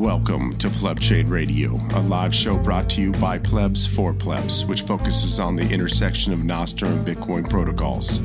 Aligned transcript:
Welcome 0.00 0.56
to 0.56 0.70
Pleb 0.70 0.98
Chain 0.98 1.28
Radio, 1.28 1.78
a 1.92 2.00
live 2.00 2.34
show 2.34 2.56
brought 2.56 2.88
to 2.88 3.02
you 3.02 3.12
by 3.12 3.38
plebs 3.38 3.84
for 3.84 4.14
plebs, 4.14 4.64
which 4.64 4.80
focuses 4.80 5.38
on 5.38 5.56
the 5.56 5.70
intersection 5.70 6.32
of 6.32 6.38
Nostr 6.38 6.86
and 6.86 7.06
Bitcoin 7.06 7.46
protocols. 7.50 8.16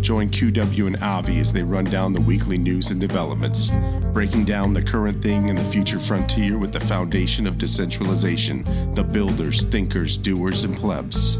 Join 0.00 0.28
QW 0.30 0.88
and 0.88 0.96
Avi 0.96 1.38
as 1.38 1.52
they 1.52 1.62
run 1.62 1.84
down 1.84 2.12
the 2.12 2.20
weekly 2.20 2.58
news 2.58 2.90
and 2.90 3.00
developments, 3.00 3.70
breaking 4.12 4.44
down 4.44 4.72
the 4.72 4.82
current 4.82 5.22
thing 5.22 5.48
and 5.48 5.56
the 5.56 5.62
future 5.62 6.00
frontier 6.00 6.58
with 6.58 6.72
the 6.72 6.80
foundation 6.80 7.46
of 7.46 7.58
decentralization, 7.58 8.64
the 8.94 9.04
builders, 9.04 9.64
thinkers, 9.66 10.18
doers, 10.18 10.64
and 10.64 10.74
plebs. 10.74 11.38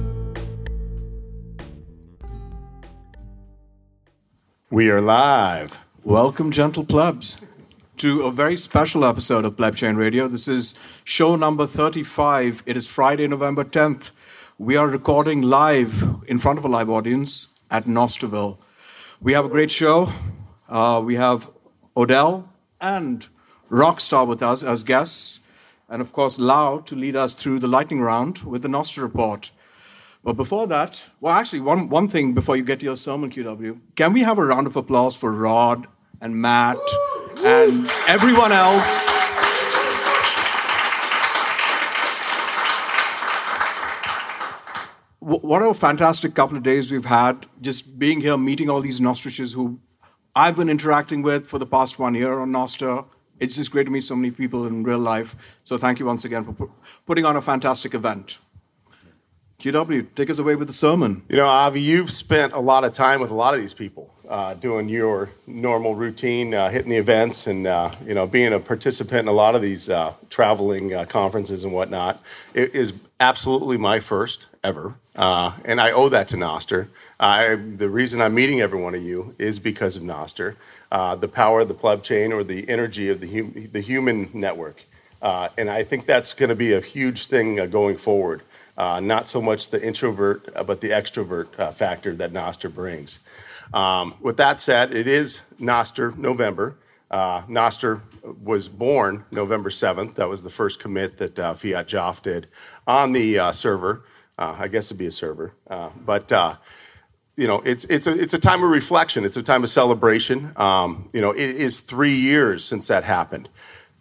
We 4.71 4.89
are 4.89 5.01
live. 5.01 5.77
Welcome, 6.05 6.53
gentle 6.53 6.85
plebs, 6.85 7.39
to 8.01 8.23
a 8.23 8.33
very 8.33 8.57
special 8.57 9.05
episode 9.05 9.45
of 9.45 9.59
Pleb 9.59 9.77
Radio. 9.95 10.27
This 10.27 10.49
is 10.49 10.75
show 11.05 11.37
number 11.37 11.67
35. 11.67 12.63
It 12.65 12.75
is 12.75 12.87
Friday, 12.87 13.29
November 13.29 13.63
10th. 13.63 14.11
We 14.57 14.75
are 14.75 14.89
recording 14.89 15.43
live 15.43 16.03
in 16.27 16.39
front 16.39 16.59
of 16.59 16.65
a 16.65 16.69
live 16.69 16.89
audience 16.89 17.49
at 17.71 17.85
Nostrville. 17.85 18.57
We 19.21 19.35
have 19.35 19.45
a 19.45 19.51
great 19.51 19.71
show. 19.71 20.09
Uh, 20.67 21.03
we 21.05 21.17
have 21.17 21.51
Odell 21.95 22.49
and 22.81 23.27
Rockstar 23.71 24.27
with 24.27 24.43
us 24.43 24.65
as 24.65 24.83
guests, 24.83 25.41
and 25.87 26.01
of 26.01 26.11
course, 26.15 26.39
Lau 26.39 26.79
to 26.79 26.97
lead 26.97 27.17
us 27.17 27.35
through 27.35 27.59
the 27.59 27.69
lightning 27.69 28.01
round 28.01 28.39
with 28.39 28.63
the 28.63 28.69
Nostr 28.69 29.03
report. 29.03 29.51
But 30.25 30.39
before 30.39 30.67
that, 30.69 31.05
well, 31.21 31.35
actually, 31.35 31.61
one, 31.61 31.91
one 31.91 32.09
thing 32.09 32.33
before 32.33 32.57
you 32.57 32.63
get 32.63 32.79
to 32.81 32.87
your 32.87 32.97
sermon, 32.97 33.29
QW, 33.29 33.79
can 33.95 34.15
we 34.15 34.21
have 34.23 34.39
a 34.39 34.45
round 34.47 34.67
of 34.67 34.77
applause 34.77 35.17
for 35.17 35.31
Rod 35.31 35.87
and 36.19 36.37
Matt 36.41 36.79
and 37.45 37.91
everyone 38.09 38.53
else? 38.53 39.03
What 45.21 45.63
a 45.63 45.75
fantastic 45.75 46.35
couple 46.35 46.57
of 46.57 46.63
days 46.63 46.91
we've 46.91 47.05
had 47.05 47.47
just 47.61 47.99
being 47.99 48.21
here, 48.21 48.37
meeting 48.37 48.71
all 48.71 48.81
these 48.81 49.01
Nostriches 49.01 49.55
who 49.55 49.79
I've 50.35 50.57
been 50.57 50.69
interacting 50.69 51.23
with 51.23 51.47
for 51.47 51.59
the 51.59 51.67
past 51.67 51.99
one 51.99 52.15
year 52.15 52.41
on 52.41 52.51
Nostr. 52.51 53.05
It's 53.39 53.57
just 53.57 53.71
great 53.71 53.85
to 53.85 53.91
meet 53.91 54.03
so 54.05 54.17
many 54.17 54.31
people 54.31 54.67
in 54.67 54.83
real 54.83 54.99
life. 54.99 55.37
So 55.65 55.77
thank 55.79 55.99
you 55.99 56.07
once 56.07 56.25
again 56.25 56.45
for 56.45 56.53
pu- 56.53 56.73
putting 57.07 57.25
on 57.25 57.37
a 57.37 57.43
fantastic 57.43 57.95
event. 57.95 58.39
QW, 59.61 60.15
take 60.15 60.31
us 60.31 60.39
away 60.39 60.57
with 60.57 60.69
the 60.69 60.75
sermon. 60.75 61.23
You 61.29 61.37
know, 61.37 61.47
Avi, 61.47 61.81
you've 61.81 62.11
spent 62.11 62.53
a 62.55 62.61
lot 62.61 62.85
of 62.85 62.93
time 62.93 63.21
with 63.21 63.31
a 63.31 63.35
lot 63.35 63.55
of 63.55 63.61
these 63.61 63.75
people, 63.75 64.15
uh, 64.31 64.55
doing 64.55 64.89
your 64.89 65.29
normal 65.49 65.97
routine, 65.97 66.55
uh, 66.55 66.71
hitting 66.71 66.91
the 66.91 66.97
events, 66.97 67.49
and 67.49 67.67
uh, 67.67 67.91
you 68.07 68.15
know, 68.15 68.29
being 68.29 68.53
a 68.53 68.61
participant 68.61 69.23
in 69.23 69.29
a 69.29 69.33
lot 69.33 69.57
of 69.57 69.61
these 69.61 69.91
uh, 69.91 70.15
traveling 70.31 70.95
uh, 70.95 71.05
conferences 71.05 71.65
and 71.65 71.73
whatnot. 71.73 72.23
It 72.55 72.73
is 72.73 72.93
absolutely 73.19 73.77
my 73.77 73.99
first 73.99 74.47
ever, 74.63 74.95
uh, 75.17 75.53
and 75.65 75.81
I 75.81 75.91
owe 75.91 76.09
that 76.11 76.29
to 76.29 76.37
Nostr. 76.37 76.87
I, 77.19 77.57
the 77.57 77.91
reason 77.91 78.21
I'm 78.21 78.35
meeting 78.35 78.61
every 78.61 78.81
one 78.81 78.95
of 78.95 79.03
you 79.03 79.35
is 79.37 79.59
because 79.59 79.97
of 79.97 80.05
Nostr, 80.05 80.55
the 80.91 81.29
power 81.29 81.61
of 81.61 81.69
the 81.69 81.75
pleb 81.75 82.05
chain 82.05 82.33
or 82.33 82.45
the 82.45 82.69
energy 82.69 83.09
of 83.09 83.21
the 83.21 83.27
hum- 83.27 83.69
the 83.73 83.81
human 83.81 84.31
network, 84.33 84.85
and 85.21 85.69
I 85.69 85.83
think 85.83 86.07
that's 86.07 86.35
going 86.35 86.51
to 86.51 86.55
be 86.55 86.73
a 86.73 86.81
huge 86.81 87.27
thing 87.27 87.57
going 87.69 87.97
forward. 87.97 88.43
Not 88.79 89.27
so 89.27 89.43
much 89.43 89.71
the 89.71 89.85
introvert, 89.85 90.49
but 90.67 90.81
the 90.81 90.91
extrovert 90.91 91.75
factor 91.75 92.15
that 92.15 92.33
Nostr 92.33 92.73
brings. 92.73 93.19
Um, 93.73 94.15
with 94.21 94.37
that 94.39 94.59
said, 94.59 94.95
it 94.95 95.07
is 95.07 95.43
Nostr 95.61 96.17
November. 96.17 96.77
Uh, 97.11 97.43
Nostr 97.43 98.03
was 98.43 98.69
born 98.69 99.25
November 99.31 99.71
7th. 99.71 100.15
That 100.15 100.29
was 100.29 100.43
the 100.43 100.51
first 100.51 100.81
commit 100.81 101.19
that 101.19 101.39
uh, 101.39 101.55
fiatjaf 101.55 102.23
did 102.23 102.49
on 102.87 103.13
the 103.13 103.39
uh, 103.39 103.53
server. 103.53 104.05
Uh, 104.39 104.57
I 104.59 104.69
guess 104.69 104.87
it'd 104.87 104.99
be 104.99 105.07
a 105.07 105.13
server. 105.13 105.53
Uh, 105.69 105.91
but 106.05 106.33
uh, 106.33 106.57
you 107.37 107.47
know, 107.47 107.61
it's 107.65 107.85
it's 107.87 108.07
a 108.07 108.19
it's 108.19 108.35
a 108.35 108.41
time 108.41 108.63
of 108.63 108.71
reflection. 108.71 109.25
It's 109.25 109.37
a 109.37 109.43
time 109.43 109.63
of 109.63 109.71
celebration. 109.71 110.53
Um, 110.57 111.09
you 111.13 111.21
know, 111.21 111.31
it 111.31 111.39
is 111.51 111.81
three 111.81 112.17
years 112.17 112.65
since 112.65 112.89
that 112.89 113.05
happened. 113.05 113.49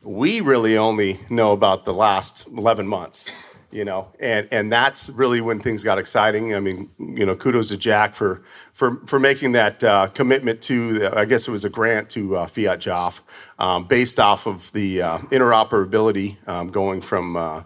We 0.01 0.39
really 0.41 0.77
only 0.77 1.19
know 1.29 1.51
about 1.51 1.85
the 1.85 1.93
last 1.93 2.47
eleven 2.47 2.87
months. 2.87 3.31
You 3.71 3.85
know, 3.85 4.07
and 4.19 4.47
and 4.51 4.71
that's 4.71 5.11
really 5.11 5.41
when 5.41 5.59
things 5.59 5.83
got 5.83 5.99
exciting. 5.99 6.55
I 6.55 6.59
mean, 6.59 6.89
you 6.97 7.23
know, 7.23 7.35
kudos 7.35 7.69
to 7.69 7.77
Jack 7.77 8.15
for 8.15 8.41
for 8.73 8.99
for 9.05 9.19
making 9.19 9.51
that 9.51 9.83
uh, 9.83 10.07
commitment 10.07 10.61
to. 10.63 10.93
The, 10.93 11.17
I 11.17 11.25
guess 11.25 11.47
it 11.47 11.51
was 11.51 11.65
a 11.65 11.69
grant 11.69 12.09
to 12.11 12.35
uh, 12.35 12.47
fiatjaf, 12.47 13.21
um, 13.59 13.85
based 13.85 14.19
off 14.19 14.47
of 14.47 14.71
the 14.71 15.03
uh, 15.03 15.17
interoperability 15.19 16.37
um, 16.47 16.69
going 16.69 17.01
from. 17.01 17.37
Uh, 17.37 17.63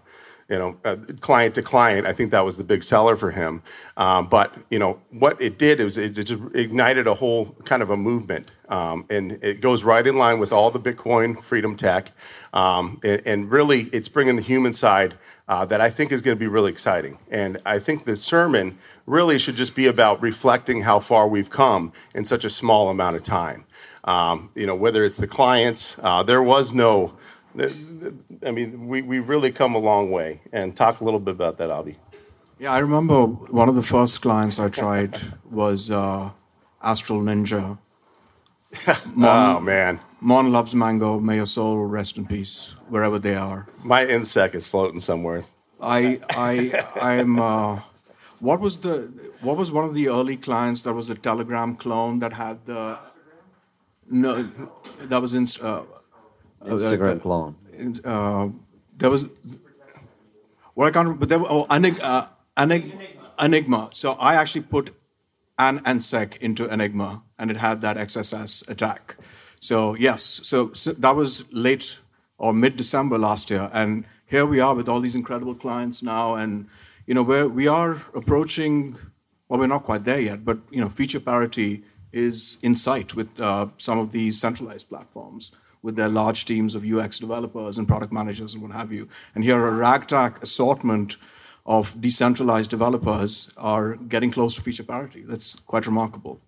you 0.50 0.60
know, 0.60 0.78
uh, 0.86 0.98
client 1.20 1.56
to 1.56 1.62
client. 1.64 2.06
I 2.06 2.14
think 2.14 2.32
that 2.32 2.46
was 2.46 2.58
the 2.58 2.64
big 2.64 2.84
seller 2.84 3.16
for 3.16 3.32
him. 3.32 3.64
Um, 3.98 4.28
but 4.28 4.54
you 4.70 4.78
know, 4.78 5.00
what 5.10 5.42
it 5.42 5.58
did 5.58 5.80
is 5.80 5.98
it, 5.98 6.10
just 6.10 6.34
ignited 6.54 7.08
a 7.08 7.14
whole 7.14 7.56
kind 7.66 7.82
of 7.82 7.90
a 7.90 7.98
movement, 7.98 8.52
um, 8.70 9.06
and 9.10 9.44
it 9.44 9.62
goes 9.62 9.84
right 9.84 10.06
in 10.06 10.18
line 10.18 10.40
with 10.40 10.52
all 10.54 10.70
the 10.70 10.80
Bitcoin 10.80 11.42
freedom 11.42 11.76
tech, 11.76 12.12
um, 12.54 13.00
and, 13.04 13.22
and 13.26 13.52
really, 13.52 13.84
it's 13.94 14.10
bringing 14.10 14.36
the 14.36 14.42
human 14.42 14.74
side 14.74 15.16
uh, 15.48 15.66
that 15.66 15.82
I 15.82 15.90
think 15.90 16.12
is 16.12 16.22
going 16.22 16.36
to 16.36 16.40
be 16.40 16.48
really 16.48 16.72
exciting. 16.72 17.18
And 17.30 17.58
I 17.66 17.80
think 17.80 18.06
the 18.06 18.16
sermon 18.16 18.78
really 19.06 19.38
should 19.38 19.56
just 19.56 19.76
be 19.76 19.88
about 19.88 20.22
reflecting 20.22 20.82
how 20.82 21.00
far 21.00 21.28
we've 21.28 21.50
come 21.50 21.92
in 22.16 22.26
such 22.26 22.46
a 22.46 22.50
small 22.50 22.90
amount 22.90 23.16
of 23.16 23.24
time. 23.24 23.66
Um, 24.06 24.52
you 24.56 24.68
know, 24.68 24.76
whether 24.76 25.04
it's 25.04 25.18
the 25.18 25.28
clients, 25.28 26.00
uh, 26.02 26.24
there 26.24 26.44
was 26.44 26.74
no. 26.74 27.14
I 28.46 28.52
mean, 28.52 28.88
we, 28.88 29.02
we 29.04 29.20
really 29.20 29.52
come 29.52 29.76
a 29.76 29.80
long 29.80 30.10
way. 30.12 30.42
And 30.52 30.76
talk 30.76 31.02
a 31.02 31.04
little 31.04 31.20
bit 31.20 31.36
about 31.36 31.58
that, 31.60 31.70
Avi. 31.70 31.98
Yeah, 32.60 32.72
I 32.72 32.80
remember 32.80 33.26
one 33.26 33.70
of 33.70 33.76
the 33.76 33.84
first 33.84 34.22
clients 34.22 34.58
I 34.60 34.70
tried 34.70 35.20
was 35.50 35.92
uh, 35.92 36.32
Astral 36.82 37.22
Ninja. 37.22 37.78
Oh 39.18 39.60
man, 39.60 40.00
Mon 40.24 40.52
loves 40.52 40.74
mango. 40.74 41.20
May 41.20 41.36
your 41.36 41.46
soul 41.46 41.86
rest 41.86 42.18
in 42.18 42.26
peace 42.26 42.76
wherever 42.88 43.20
they 43.20 43.36
are. 43.36 43.68
my 43.84 44.06
nsec 44.06 44.56
is 44.56 44.66
floating 44.66 45.00
somewhere. 45.00 45.44
I 45.82 46.20
I 46.30 46.54
I'm. 46.96 47.40
Uh, 47.40 47.80
what 48.40 48.60
was 48.60 48.80
the 48.80 48.96
what 49.42 49.58
was 49.58 49.72
one 49.72 49.86
of 49.86 49.94
the 49.94 50.08
early 50.08 50.38
clients 50.38 50.84
that 50.84 50.94
was 50.94 51.10
a 51.10 51.16
Telegram 51.16 51.76
clone 51.76 52.20
that 52.20 52.34
had 52.34 52.66
the 52.66 52.98
no 54.10 54.44
that 55.10 55.22
was 55.22 55.34
in 55.34 55.44
uh, 55.62 55.84
Instagram 56.66 57.22
clone. 57.22 57.56
uh, 58.06 58.48
there 58.98 59.10
was 59.10 59.30
what 60.74 60.88
I 60.88 60.92
can't 60.92 61.06
remember, 61.06 61.20
but 61.20 61.30
there 61.30 61.40
were, 61.40 61.50
oh, 61.50 61.66
Enig, 61.70 62.00
uh, 62.02 62.28
Enig, 62.58 62.92
Anigma. 63.38 63.94
So 63.94 64.14
I 64.14 64.36
actually 64.36 64.62
put 64.64 64.96
an 65.60 65.80
nsec 65.80 66.38
into 66.38 66.66
Anigma, 66.68 67.22
and 67.38 67.52
it 67.52 67.58
had 67.58 67.82
that 67.82 67.98
XSS 67.98 68.68
attack. 68.70 69.18
So 69.64 69.96
yes, 69.96 70.42
so, 70.44 70.74
so 70.74 70.92
that 70.92 71.16
was 71.16 71.46
late 71.54 71.98
or 72.38 72.52
mid 72.52 72.76
December 72.76 73.18
last 73.18 73.50
year, 73.50 73.70
and 73.72 74.04
here 74.26 74.46
we 74.46 74.60
are 74.60 74.76
with 74.76 74.90
all 74.90 75.00
these 75.00 75.16
incredible 75.16 75.56
clients 75.56 76.04
now, 76.04 76.36
and 76.36 76.68
you 77.08 77.14
know 77.14 77.24
where 77.24 77.48
we 77.48 77.66
are 77.66 77.94
approaching. 78.14 78.98
Well, 79.48 79.62
we're 79.62 79.68
not 79.68 79.86
quite 79.86 80.04
there 80.04 80.20
yet, 80.20 80.44
but 80.44 80.58
you 80.70 80.82
know, 80.82 80.90
feature 80.90 81.22
parity 81.22 81.86
is 82.12 82.58
in 82.62 82.76
sight 82.76 83.16
with 83.16 83.40
uh, 83.40 83.68
some 83.78 84.00
of 84.00 84.12
these 84.12 84.38
centralized 84.38 84.90
platforms 84.90 85.54
with 85.82 85.96
their 85.96 86.10
large 86.10 86.44
teams 86.44 86.76
of 86.76 86.84
UX 86.84 87.18
developers 87.18 87.78
and 87.78 87.88
product 87.88 88.12
managers 88.12 88.54
and 88.54 88.62
what 88.62 88.74
have 88.74 88.92
you. 88.92 89.08
And 89.34 89.46
here, 89.46 89.66
a 89.66 89.72
ragtag 89.72 90.40
assortment 90.44 91.16
of 91.66 92.02
decentralized 92.02 92.70
developers 92.70 93.50
are 93.56 93.96
getting 93.96 94.30
close 94.30 94.56
to 94.56 94.62
feature 94.62 94.84
parity. 94.84 95.24
That's 95.26 95.56
quite 95.56 95.86
remarkable. 95.86 96.42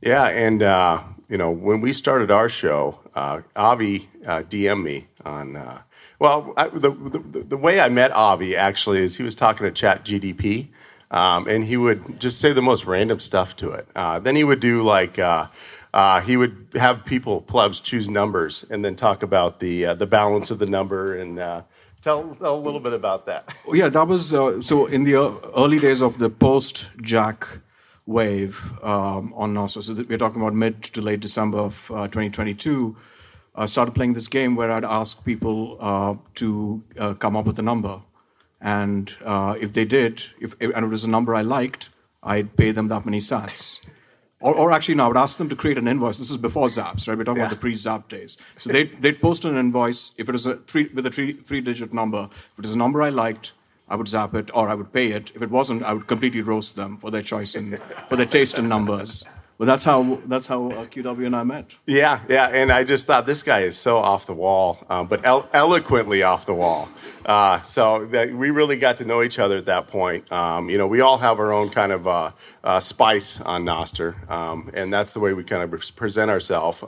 Yeah, 0.00 0.26
and 0.26 0.62
uh, 0.62 1.02
you 1.28 1.38
know, 1.38 1.50
when 1.50 1.80
we 1.80 1.92
started 1.92 2.30
our 2.30 2.48
show, 2.48 2.98
uh, 3.14 3.40
Avi 3.54 4.08
uh, 4.26 4.42
DM'd 4.42 4.84
me 4.84 5.06
on. 5.24 5.56
Uh, 5.56 5.80
well, 6.18 6.54
I, 6.56 6.68
the, 6.68 6.90
the 6.90 7.18
the 7.48 7.56
way 7.56 7.80
I 7.80 7.88
met 7.88 8.12
Avi 8.12 8.56
actually 8.56 8.98
is 9.00 9.16
he 9.16 9.22
was 9.22 9.34
talking 9.34 9.70
to 9.70 9.86
ChatGPT, 9.86 10.68
um, 11.10 11.48
and 11.48 11.64
he 11.64 11.76
would 11.76 12.20
just 12.20 12.40
say 12.40 12.52
the 12.52 12.62
most 12.62 12.84
random 12.86 13.20
stuff 13.20 13.56
to 13.56 13.72
it. 13.72 13.86
Uh, 13.94 14.18
then 14.20 14.36
he 14.36 14.44
would 14.44 14.60
do 14.60 14.82
like. 14.82 15.18
Uh, 15.18 15.48
uh, 15.94 16.20
he 16.20 16.36
would 16.36 16.68
have 16.74 17.02
people 17.06 17.40
plebs 17.40 17.80
choose 17.80 18.06
numbers 18.06 18.66
and 18.68 18.84
then 18.84 18.94
talk 18.94 19.22
about 19.22 19.60
the 19.60 19.86
uh, 19.86 19.94
the 19.94 20.06
balance 20.06 20.50
of 20.50 20.58
the 20.58 20.66
number 20.66 21.16
and 21.16 21.38
uh, 21.38 21.62
tell, 22.02 22.34
tell 22.34 22.54
a 22.54 22.60
little 22.60 22.80
bit 22.80 22.92
about 22.92 23.24
that. 23.24 23.56
Yeah, 23.72 23.88
that 23.88 24.06
was 24.06 24.34
uh, 24.34 24.60
so 24.60 24.84
in 24.84 25.04
the 25.04 25.14
early 25.56 25.78
days 25.78 26.02
of 26.02 26.18
the 26.18 26.28
post 26.28 26.90
Jack 27.00 27.60
wave 28.06 28.72
um, 28.82 29.32
on 29.34 29.54
Nostr. 29.54 29.82
So 29.82 29.94
we're 30.08 30.18
talking 30.18 30.40
about 30.40 30.54
mid 30.54 30.82
to 30.84 31.02
late 31.02 31.20
December 31.20 31.58
of 31.58 31.90
uh, 31.90 32.06
2022. 32.06 32.96
I 33.54 33.66
started 33.66 33.94
playing 33.94 34.14
this 34.14 34.28
game 34.28 34.54
where 34.54 34.70
I'd 34.70 34.84
ask 34.84 35.24
people 35.24 35.76
uh, 35.80 36.14
to 36.34 36.82
uh, 36.98 37.14
come 37.14 37.36
up 37.36 37.46
with 37.46 37.58
a 37.58 37.62
number, 37.62 38.02
and 38.60 39.12
uh, 39.24 39.56
if 39.60 39.72
they 39.72 39.84
did, 39.84 40.22
if 40.40 40.54
and 40.60 40.84
it 40.84 40.88
was 40.88 41.04
a 41.04 41.08
number 41.10 41.34
I 41.34 41.40
liked, 41.42 41.90
I'd 42.22 42.56
pay 42.56 42.70
them 42.70 42.88
that 42.88 43.04
many 43.04 43.18
sats. 43.18 43.84
Or, 44.40 44.54
or 44.54 44.70
actually, 44.70 44.96
no, 44.96 45.06
I 45.06 45.08
would 45.08 45.16
ask 45.16 45.38
them 45.38 45.48
to 45.48 45.56
create 45.56 45.78
an 45.78 45.88
invoice. 45.88 46.18
This 46.18 46.30
is 46.30 46.36
before 46.36 46.66
Zaps, 46.66 47.08
right? 47.08 47.16
We're 47.16 47.24
talking 47.24 47.38
Yeah. 47.40 47.46
about 47.46 47.54
the 47.56 47.60
pre-Zap 47.60 48.08
days. 48.10 48.36
So 48.58 48.70
they 48.70 48.84
they'd 48.84 49.20
post 49.20 49.46
an 49.46 49.56
invoice 49.56 50.12
if 50.18 50.28
it 50.28 50.32
was 50.32 50.44
a 50.46 50.56
three 50.56 50.90
with 50.92 51.06
a 51.06 51.10
three 51.10 51.32
three-digit 51.32 51.94
number. 51.94 52.28
If 52.30 52.58
it 52.58 52.62
was 52.62 52.74
a 52.74 52.78
number 52.78 53.00
I 53.00 53.08
liked, 53.08 53.52
I 53.88 53.96
would 53.96 54.08
zap 54.08 54.34
it, 54.34 54.50
or 54.54 54.68
I 54.68 54.74
would 54.74 54.92
pay 54.92 55.12
it. 55.12 55.32
If 55.34 55.42
it 55.42 55.50
wasn't, 55.50 55.82
I 55.82 55.92
would 55.92 56.06
completely 56.06 56.42
roast 56.42 56.76
them 56.76 56.98
for 56.98 57.10
their 57.10 57.22
choice 57.22 57.54
and 57.54 57.80
for 58.08 58.16
their 58.16 58.26
taste 58.26 58.58
in 58.58 58.68
numbers. 58.68 59.24
But 59.58 59.64
that's 59.64 59.84
how 59.84 60.20
that's 60.26 60.46
how 60.46 60.66
uh, 60.68 60.84
QW 60.84 61.24
and 61.24 61.34
I 61.34 61.42
met. 61.42 61.74
Yeah, 61.86 62.20
yeah, 62.28 62.48
and 62.48 62.70
I 62.70 62.84
just 62.84 63.06
thought 63.06 63.24
this 63.24 63.42
guy 63.42 63.60
is 63.60 63.76
so 63.76 63.96
off 63.96 64.26
the 64.26 64.34
wall, 64.34 64.84
um, 64.90 65.06
but 65.06 65.24
elo- 65.24 65.48
eloquently 65.54 66.22
off 66.22 66.44
the 66.44 66.54
wall. 66.54 66.88
Uh, 67.24 67.60
so 67.62 68.04
that 68.06 68.32
we 68.32 68.50
really 68.50 68.76
got 68.76 68.98
to 68.98 69.04
know 69.04 69.22
each 69.22 69.38
other 69.38 69.56
at 69.56 69.64
that 69.64 69.88
point. 69.88 70.30
Um, 70.30 70.68
you 70.68 70.76
know, 70.76 70.86
we 70.86 71.00
all 71.00 71.16
have 71.16 71.40
our 71.40 71.52
own 71.52 71.70
kind 71.70 71.90
of 71.90 72.06
uh, 72.06 72.32
uh, 72.62 72.80
spice 72.80 73.40
on 73.40 73.64
Nostr, 73.64 74.30
um, 74.30 74.70
and 74.74 74.92
that's 74.92 75.14
the 75.14 75.20
way 75.20 75.32
we 75.32 75.42
kind 75.42 75.62
of 75.62 75.96
present 75.96 76.30
ourselves. 76.30 76.84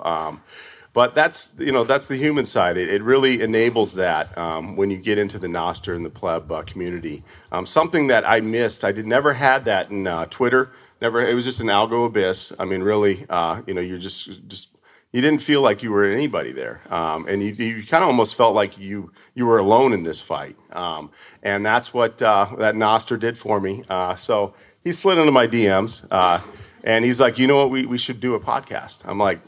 But 0.98 1.14
that's 1.14 1.54
you 1.60 1.70
know 1.70 1.84
that's 1.84 2.08
the 2.08 2.16
human 2.16 2.44
side. 2.44 2.76
It, 2.76 2.88
it 2.88 3.04
really 3.04 3.40
enables 3.40 3.94
that 3.94 4.36
um, 4.36 4.74
when 4.74 4.90
you 4.90 4.96
get 4.96 5.16
into 5.16 5.38
the 5.38 5.46
Nostr 5.46 5.94
and 5.94 6.04
the 6.04 6.10
pleb 6.10 6.50
uh, 6.50 6.62
community. 6.62 7.22
Um, 7.52 7.66
something 7.66 8.08
that 8.08 8.28
I 8.28 8.40
missed. 8.40 8.82
I 8.82 8.90
did 8.90 9.06
never 9.06 9.32
had 9.34 9.64
that 9.66 9.92
in 9.92 10.08
uh, 10.08 10.26
Twitter. 10.26 10.72
Never. 11.00 11.24
It 11.24 11.34
was 11.34 11.44
just 11.44 11.60
an 11.60 11.68
algo 11.68 12.04
abyss. 12.06 12.52
I 12.58 12.64
mean, 12.64 12.82
really, 12.82 13.26
uh, 13.30 13.62
you 13.64 13.74
know, 13.74 13.80
you're 13.80 13.98
just 13.98 14.48
just 14.48 14.76
you 15.12 15.20
didn't 15.20 15.40
feel 15.40 15.62
like 15.62 15.84
you 15.84 15.92
were 15.92 16.04
anybody 16.04 16.50
there, 16.50 16.80
um, 16.90 17.28
and 17.28 17.44
you, 17.44 17.52
you 17.52 17.86
kind 17.86 18.02
of 18.02 18.08
almost 18.08 18.34
felt 18.34 18.56
like 18.56 18.76
you 18.76 19.12
you 19.36 19.46
were 19.46 19.58
alone 19.58 19.92
in 19.92 20.02
this 20.02 20.20
fight. 20.20 20.56
Um, 20.72 21.12
and 21.44 21.64
that's 21.64 21.94
what 21.94 22.20
uh, 22.20 22.48
that 22.58 22.74
Nostr 22.74 23.20
did 23.20 23.38
for 23.38 23.60
me. 23.60 23.84
Uh, 23.88 24.16
so 24.16 24.52
he 24.82 24.92
slid 24.92 25.16
into 25.18 25.30
my 25.30 25.46
DMs, 25.46 26.08
uh, 26.10 26.40
and 26.82 27.04
he's 27.04 27.20
like, 27.20 27.38
you 27.38 27.46
know 27.46 27.58
what, 27.58 27.70
we 27.70 27.86
we 27.86 27.98
should 27.98 28.18
do 28.18 28.34
a 28.34 28.40
podcast. 28.40 29.04
I'm 29.06 29.20
like. 29.20 29.38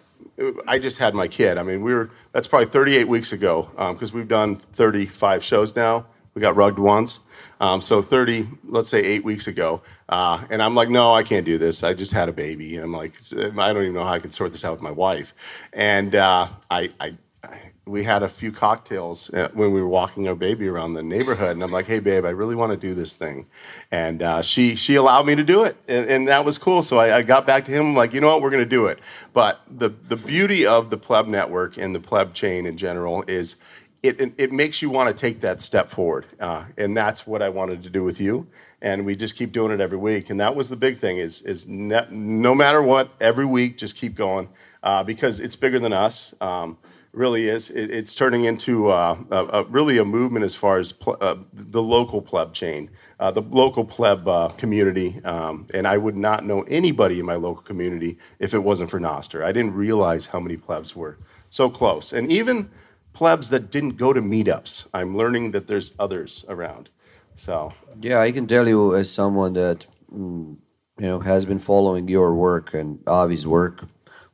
I 0.66 0.78
just 0.78 0.98
had 0.98 1.14
my 1.14 1.28
kid. 1.28 1.58
I 1.58 1.62
mean, 1.62 1.82
we 1.82 1.94
were 1.94 2.10
that's 2.32 2.48
probably 2.48 2.68
38 2.68 3.08
weeks 3.08 3.32
ago 3.32 3.70
because 3.92 4.12
we've 4.12 4.28
done 4.28 4.56
35 4.56 5.44
shows 5.44 5.76
now. 5.76 6.06
We 6.34 6.40
got 6.40 6.54
rugged 6.54 6.78
once, 6.78 7.20
um, 7.60 7.80
so 7.80 8.00
30, 8.00 8.48
let's 8.68 8.88
say 8.88 9.00
eight 9.00 9.24
weeks 9.24 9.48
ago. 9.48 9.82
Uh, 10.08 10.44
and 10.48 10.62
I'm 10.62 10.76
like, 10.76 10.88
no, 10.88 11.12
I 11.12 11.24
can't 11.24 11.44
do 11.44 11.58
this. 11.58 11.82
I 11.82 11.92
just 11.92 12.12
had 12.12 12.28
a 12.28 12.32
baby. 12.32 12.76
And 12.76 12.84
I'm 12.84 12.92
like, 12.92 13.14
I 13.36 13.72
don't 13.72 13.82
even 13.82 13.94
know 13.94 14.04
how 14.04 14.12
I 14.12 14.20
can 14.20 14.30
sort 14.30 14.52
this 14.52 14.64
out 14.64 14.72
with 14.72 14.80
my 14.80 14.92
wife. 14.92 15.34
And 15.72 16.14
uh, 16.14 16.48
I, 16.70 16.88
I, 17.00 17.16
I, 17.42 17.69
we 17.90 18.04
had 18.04 18.22
a 18.22 18.28
few 18.28 18.52
cocktails 18.52 19.32
uh, 19.34 19.48
when 19.52 19.72
we 19.72 19.82
were 19.82 19.88
walking 19.88 20.28
our 20.28 20.34
baby 20.34 20.68
around 20.68 20.94
the 20.94 21.02
neighborhood, 21.02 21.50
and 21.50 21.62
I'm 21.62 21.72
like, 21.72 21.86
hey, 21.86 21.98
babe, 22.00 22.24
I 22.24 22.30
really 22.30 22.54
want 22.54 22.72
to 22.72 22.76
do 22.76 22.94
this 22.94 23.14
thing. 23.14 23.46
And 23.90 24.22
uh, 24.22 24.42
she 24.42 24.74
she 24.76 24.94
allowed 24.94 25.26
me 25.26 25.34
to 25.34 25.44
do 25.44 25.64
it, 25.64 25.76
and, 25.88 26.06
and 26.08 26.28
that 26.28 26.44
was 26.44 26.58
cool. 26.58 26.82
So 26.82 26.98
I, 26.98 27.18
I 27.18 27.22
got 27.22 27.46
back 27.46 27.64
to 27.66 27.72
him 27.72 27.94
like, 27.94 28.12
you 28.12 28.20
know 28.20 28.28
what, 28.28 28.42
we're 28.42 28.50
going 28.50 28.62
to 28.64 28.68
do 28.68 28.86
it. 28.86 29.00
But 29.32 29.60
the 29.68 29.90
the 30.08 30.16
beauty 30.16 30.66
of 30.66 30.90
the 30.90 30.96
pleb 30.96 31.26
network 31.26 31.76
and 31.76 31.94
the 31.94 32.00
pleb 32.00 32.34
chain 32.34 32.66
in 32.66 32.76
general 32.76 33.24
is 33.26 33.56
it, 34.02 34.20
it, 34.20 34.32
it 34.38 34.52
makes 34.52 34.80
you 34.80 34.90
want 34.90 35.08
to 35.08 35.14
take 35.14 35.40
that 35.40 35.60
step 35.60 35.90
forward. 35.90 36.26
Uh, 36.38 36.64
and 36.78 36.96
that's 36.96 37.26
what 37.26 37.42
I 37.42 37.48
wanted 37.48 37.82
to 37.82 37.90
do 37.90 38.02
with 38.02 38.20
you. 38.20 38.46
And 38.82 39.04
we 39.04 39.14
just 39.14 39.36
keep 39.36 39.52
doing 39.52 39.72
it 39.72 39.80
every 39.80 39.98
week. 39.98 40.30
And 40.30 40.40
that 40.40 40.54
was 40.56 40.70
the 40.70 40.76
big 40.76 40.96
thing 40.96 41.18
is, 41.18 41.42
is 41.42 41.68
ne- 41.68 42.06
no 42.10 42.54
matter 42.54 42.82
what, 42.82 43.10
every 43.20 43.44
week, 43.44 43.76
just 43.76 43.96
keep 43.96 44.14
going 44.14 44.48
uh, 44.82 45.04
because 45.04 45.40
it's 45.40 45.54
bigger 45.54 45.78
than 45.78 45.92
us. 45.92 46.34
Um, 46.40 46.78
really 47.12 47.48
is. 47.48 47.70
It, 47.70 47.90
it's 47.90 48.14
turning 48.14 48.44
into 48.44 48.88
uh, 48.88 49.18
a, 49.30 49.44
a, 49.44 49.64
really 49.64 49.98
a 49.98 50.04
movement 50.04 50.44
as 50.44 50.54
far 50.54 50.78
as 50.78 50.94
uh, 51.06 51.36
the 51.52 51.82
local 51.82 52.22
pleb 52.22 52.52
chain, 52.54 52.90
uh, 53.18 53.30
the 53.30 53.42
local 53.42 53.84
pleb 53.84 54.26
uh, 54.28 54.48
community. 54.50 55.20
Um, 55.24 55.66
and 55.74 55.86
I 55.86 55.96
would 55.96 56.16
not 56.16 56.44
know 56.44 56.62
anybody 56.62 57.20
in 57.20 57.26
my 57.26 57.34
local 57.34 57.62
community 57.62 58.18
if 58.38 58.54
it 58.54 58.60
wasn't 58.60 58.90
for 58.90 59.00
Nostr. 59.00 59.44
I 59.44 59.52
didn't 59.52 59.74
realize 59.74 60.26
how 60.26 60.40
many 60.40 60.56
plebs 60.56 60.94
were 60.94 61.18
so 61.50 61.68
close. 61.68 62.12
And 62.12 62.30
even 62.30 62.70
plebs 63.12 63.50
that 63.50 63.70
didn't 63.70 63.96
go 63.96 64.12
to 64.12 64.20
meetups. 64.20 64.88
I'm 64.94 65.16
learning 65.16 65.50
that 65.52 65.66
there's 65.66 65.92
others 65.98 66.44
around. 66.48 66.90
So 67.36 67.72
Yeah, 68.00 68.20
I 68.20 68.32
can 68.32 68.46
tell 68.46 68.68
you 68.68 68.94
as 68.94 69.10
someone 69.10 69.54
that 69.54 69.86
mm, 70.12 70.56
you 70.98 71.06
know 71.06 71.18
has 71.20 71.44
been 71.44 71.58
following 71.58 72.08
your 72.08 72.34
work 72.34 72.74
and 72.74 72.98
Avi's 73.06 73.46
work. 73.46 73.84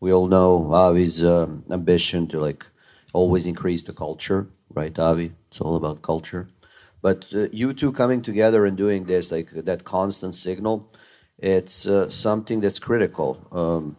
We 0.00 0.12
all 0.12 0.26
know 0.28 0.74
Avi's 0.74 1.24
um, 1.24 1.64
ambition 1.70 2.26
to 2.28 2.40
like 2.40 2.66
always 3.12 3.46
increase 3.46 3.82
the 3.82 3.92
culture, 3.92 4.48
right, 4.74 4.96
Avi? 4.98 5.32
It's 5.48 5.60
all 5.60 5.76
about 5.76 6.02
culture. 6.02 6.48
But 7.02 7.26
uh, 7.34 7.48
you 7.52 7.72
two 7.72 7.92
coming 7.92 8.22
together 8.22 8.66
and 8.66 8.76
doing 8.76 9.04
this, 9.04 9.32
like 9.32 9.50
that 9.52 9.84
constant 9.84 10.34
signal, 10.34 10.90
it's 11.38 11.86
uh, 11.86 12.08
something 12.10 12.60
that's 12.60 12.78
critical. 12.78 13.46
Um, 13.52 13.96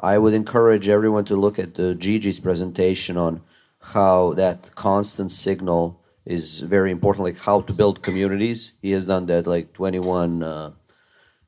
I 0.00 0.18
would 0.18 0.34
encourage 0.34 0.88
everyone 0.88 1.24
to 1.26 1.36
look 1.36 1.58
at 1.58 1.74
the 1.74 1.94
Gigi's 1.94 2.40
presentation 2.40 3.16
on 3.16 3.42
how 3.80 4.34
that 4.34 4.74
constant 4.74 5.30
signal 5.30 6.00
is 6.24 6.60
very 6.60 6.90
important, 6.90 7.24
like 7.24 7.38
how 7.38 7.62
to 7.62 7.72
build 7.72 8.02
communities. 8.02 8.72
He 8.82 8.92
has 8.92 9.06
done 9.06 9.26
that 9.26 9.46
like 9.46 9.72
21 9.72 10.42
uh, 10.42 10.72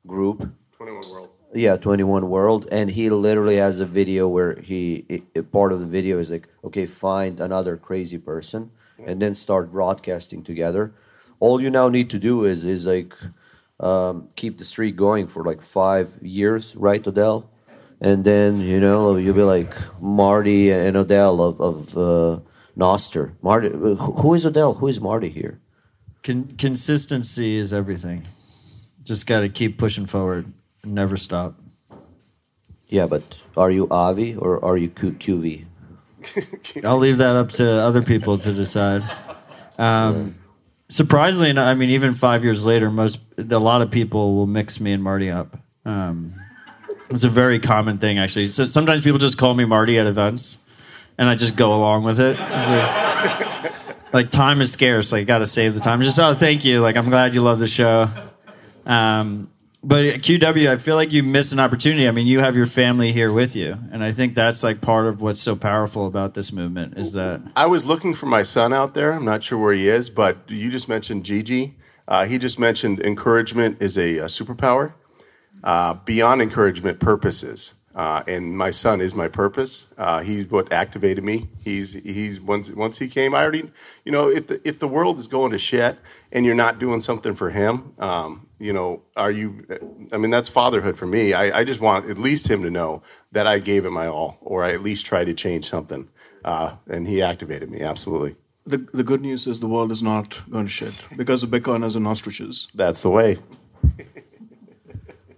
group. 0.06 0.48
21 0.76 1.02
World. 1.10 1.30
Yeah, 1.52 1.76
21 1.76 2.28
World. 2.30 2.68
And 2.70 2.90
he 2.90 3.10
literally 3.10 3.56
has 3.56 3.80
a 3.80 3.86
video 3.86 4.28
where 4.28 4.54
he, 4.60 5.04
i- 5.10 5.22
i- 5.36 5.40
part 5.42 5.72
of 5.72 5.80
the 5.80 5.86
video 5.86 6.18
is 6.18 6.30
like, 6.30 6.48
okay, 6.64 6.86
find 6.86 7.40
another 7.40 7.76
crazy 7.76 8.18
person 8.18 8.70
and 9.04 9.20
then 9.20 9.34
start 9.34 9.72
broadcasting 9.72 10.42
together. 10.44 10.92
All 11.40 11.60
you 11.60 11.70
now 11.70 11.88
need 11.88 12.10
to 12.10 12.18
do 12.18 12.44
is, 12.44 12.64
is 12.64 12.86
like, 12.86 13.14
um, 13.80 14.28
keep 14.36 14.58
the 14.58 14.64
streak 14.64 14.94
going 14.96 15.26
for 15.26 15.42
like 15.42 15.62
five 15.62 16.18
years, 16.22 16.76
right, 16.76 17.04
Odell? 17.06 17.50
And 18.00 18.24
then, 18.24 18.60
you 18.60 18.78
know, 18.80 19.16
you'll 19.16 19.34
be 19.34 19.42
like 19.42 19.74
Marty 20.00 20.70
and 20.70 20.96
Odell 20.96 21.40
of, 21.42 21.60
of 21.60 21.96
uh, 21.98 22.40
Nostr. 22.76 23.32
Marty, 23.42 23.70
who 23.70 24.34
is 24.34 24.46
Odell? 24.46 24.74
Who 24.74 24.86
is 24.86 25.00
Marty 25.00 25.30
here? 25.30 25.58
Con- 26.22 26.54
consistency 26.58 27.56
is 27.56 27.72
everything. 27.72 28.26
Just 29.02 29.26
got 29.26 29.40
to 29.40 29.48
keep 29.48 29.78
pushing 29.78 30.06
forward, 30.06 30.52
never 30.84 31.16
stop. 31.16 31.54
Yeah, 32.88 33.06
but 33.06 33.22
are 33.56 33.70
you 33.70 33.88
Avi 33.90 34.34
or 34.36 34.64
are 34.64 34.76
you 34.76 34.88
Q- 34.88 35.12
QV? 35.12 35.64
I'll 36.84 36.98
leave 36.98 37.18
that 37.18 37.36
up 37.36 37.52
to 37.52 37.70
other 37.70 38.02
people 38.02 38.38
to 38.38 38.52
decide. 38.52 39.02
Um, 39.78 40.34
surprisingly, 40.88 41.50
enough, 41.50 41.68
I 41.68 41.74
mean, 41.74 41.90
even 41.90 42.14
five 42.14 42.44
years 42.44 42.66
later, 42.66 42.90
most 42.90 43.20
a 43.38 43.58
lot 43.58 43.80
of 43.80 43.90
people 43.90 44.34
will 44.34 44.46
mix 44.46 44.80
me 44.80 44.92
and 44.92 45.02
Marty 45.02 45.30
up. 45.30 45.56
Um, 45.84 46.34
it's 47.10 47.24
a 47.24 47.30
very 47.30 47.58
common 47.58 47.98
thing, 47.98 48.18
actually. 48.18 48.48
So 48.48 48.64
sometimes 48.64 49.02
people 49.02 49.18
just 49.18 49.38
call 49.38 49.54
me 49.54 49.64
Marty 49.64 49.98
at 49.98 50.06
events, 50.06 50.58
and 51.16 51.28
I 51.28 51.34
just 51.34 51.56
go 51.56 51.74
along 51.74 52.04
with 52.04 52.20
it. 52.20 52.38
Like, 52.38 53.72
like, 54.12 54.30
time 54.30 54.60
is 54.60 54.72
scarce. 54.72 55.12
Like, 55.12 55.26
got 55.26 55.38
to 55.38 55.46
save 55.46 55.74
the 55.74 55.80
time. 55.80 56.02
Just 56.02 56.18
oh, 56.18 56.34
thank 56.34 56.64
you. 56.64 56.80
Like, 56.80 56.96
I'm 56.96 57.08
glad 57.08 57.34
you 57.34 57.42
love 57.42 57.58
the 57.58 57.68
show. 57.68 58.08
Um, 58.84 59.50
but 59.82 60.04
QW, 60.04 60.68
I 60.68 60.76
feel 60.76 60.96
like 60.96 61.12
you 61.12 61.22
miss 61.22 61.52
an 61.52 61.60
opportunity. 61.60 62.06
I 62.06 62.10
mean, 62.10 62.26
you 62.26 62.40
have 62.40 62.54
your 62.54 62.66
family 62.66 63.12
here 63.12 63.32
with 63.32 63.56
you, 63.56 63.78
and 63.90 64.04
I 64.04 64.12
think 64.12 64.34
that's 64.34 64.62
like 64.62 64.80
part 64.80 65.06
of 65.06 65.22
what's 65.22 65.40
so 65.40 65.56
powerful 65.56 66.06
about 66.06 66.34
this 66.34 66.52
movement 66.52 66.98
is 66.98 67.12
that 67.12 67.40
I 67.56 67.66
was 67.66 67.86
looking 67.86 68.14
for 68.14 68.26
my 68.26 68.42
son 68.42 68.72
out 68.72 68.94
there. 68.94 69.12
I'm 69.12 69.24
not 69.24 69.42
sure 69.42 69.58
where 69.58 69.72
he 69.72 69.88
is, 69.88 70.10
but 70.10 70.38
you 70.48 70.70
just 70.70 70.88
mentioned 70.88 71.24
Gigi. 71.24 71.76
Uh, 72.06 72.26
he 72.26 72.38
just 72.38 72.58
mentioned 72.58 73.00
encouragement 73.00 73.78
is 73.80 73.96
a, 73.96 74.18
a 74.18 74.24
superpower. 74.24 74.92
Uh, 75.62 75.94
beyond 75.94 76.40
encouragement, 76.40 77.00
purposes. 77.00 77.74
Uh, 77.94 78.22
and 78.28 78.56
my 78.56 78.70
son 78.70 79.00
is 79.00 79.14
my 79.14 79.28
purpose. 79.28 79.86
Uh, 79.98 80.20
he's 80.22 80.48
what 80.48 80.72
activated 80.72 81.24
me. 81.24 81.48
He's 81.62 81.92
he's 82.04 82.40
once 82.40 82.70
once 82.70 82.98
he 82.98 83.08
came, 83.08 83.34
I 83.34 83.42
already, 83.42 83.70
you 84.04 84.12
know, 84.12 84.28
if 84.28 84.46
the 84.46 84.60
if 84.66 84.78
the 84.78 84.88
world 84.88 85.18
is 85.18 85.26
going 85.26 85.50
to 85.52 85.58
shit 85.58 85.98
and 86.30 86.46
you're 86.46 86.54
not 86.54 86.78
doing 86.78 87.00
something 87.00 87.34
for 87.34 87.50
him, 87.50 87.92
um, 87.98 88.46
you 88.60 88.72
know, 88.72 89.02
are 89.16 89.30
you? 89.30 89.66
I 90.12 90.18
mean, 90.18 90.30
that's 90.30 90.48
fatherhood 90.48 90.98
for 90.98 91.06
me. 91.06 91.32
I, 91.32 91.60
I 91.60 91.64
just 91.64 91.80
want 91.80 92.08
at 92.10 92.18
least 92.18 92.48
him 92.48 92.62
to 92.62 92.70
know 92.70 93.02
that 93.32 93.46
I 93.46 93.58
gave 93.58 93.86
it 93.86 93.90
my 93.90 94.06
all, 94.06 94.38
or 94.42 94.62
I 94.62 94.72
at 94.72 94.82
least 94.82 95.06
tried 95.06 95.24
to 95.24 95.34
change 95.34 95.68
something. 95.68 96.08
Uh, 96.44 96.76
and 96.88 97.08
he 97.08 97.22
activated 97.22 97.70
me 97.70 97.80
absolutely. 97.80 98.36
The, 98.64 98.78
the 98.92 99.02
good 99.02 99.22
news 99.22 99.46
is 99.46 99.60
the 99.60 99.68
world 99.68 99.90
is 99.90 100.02
not 100.02 100.40
going 100.50 100.66
to 100.66 100.70
shit 100.70 101.02
because 101.16 101.42
of 101.42 101.50
Bitcoiners 101.50 101.96
and 101.96 102.06
ostriches. 102.06 102.68
That's 102.74 103.02
the 103.02 103.10
way. 103.10 103.38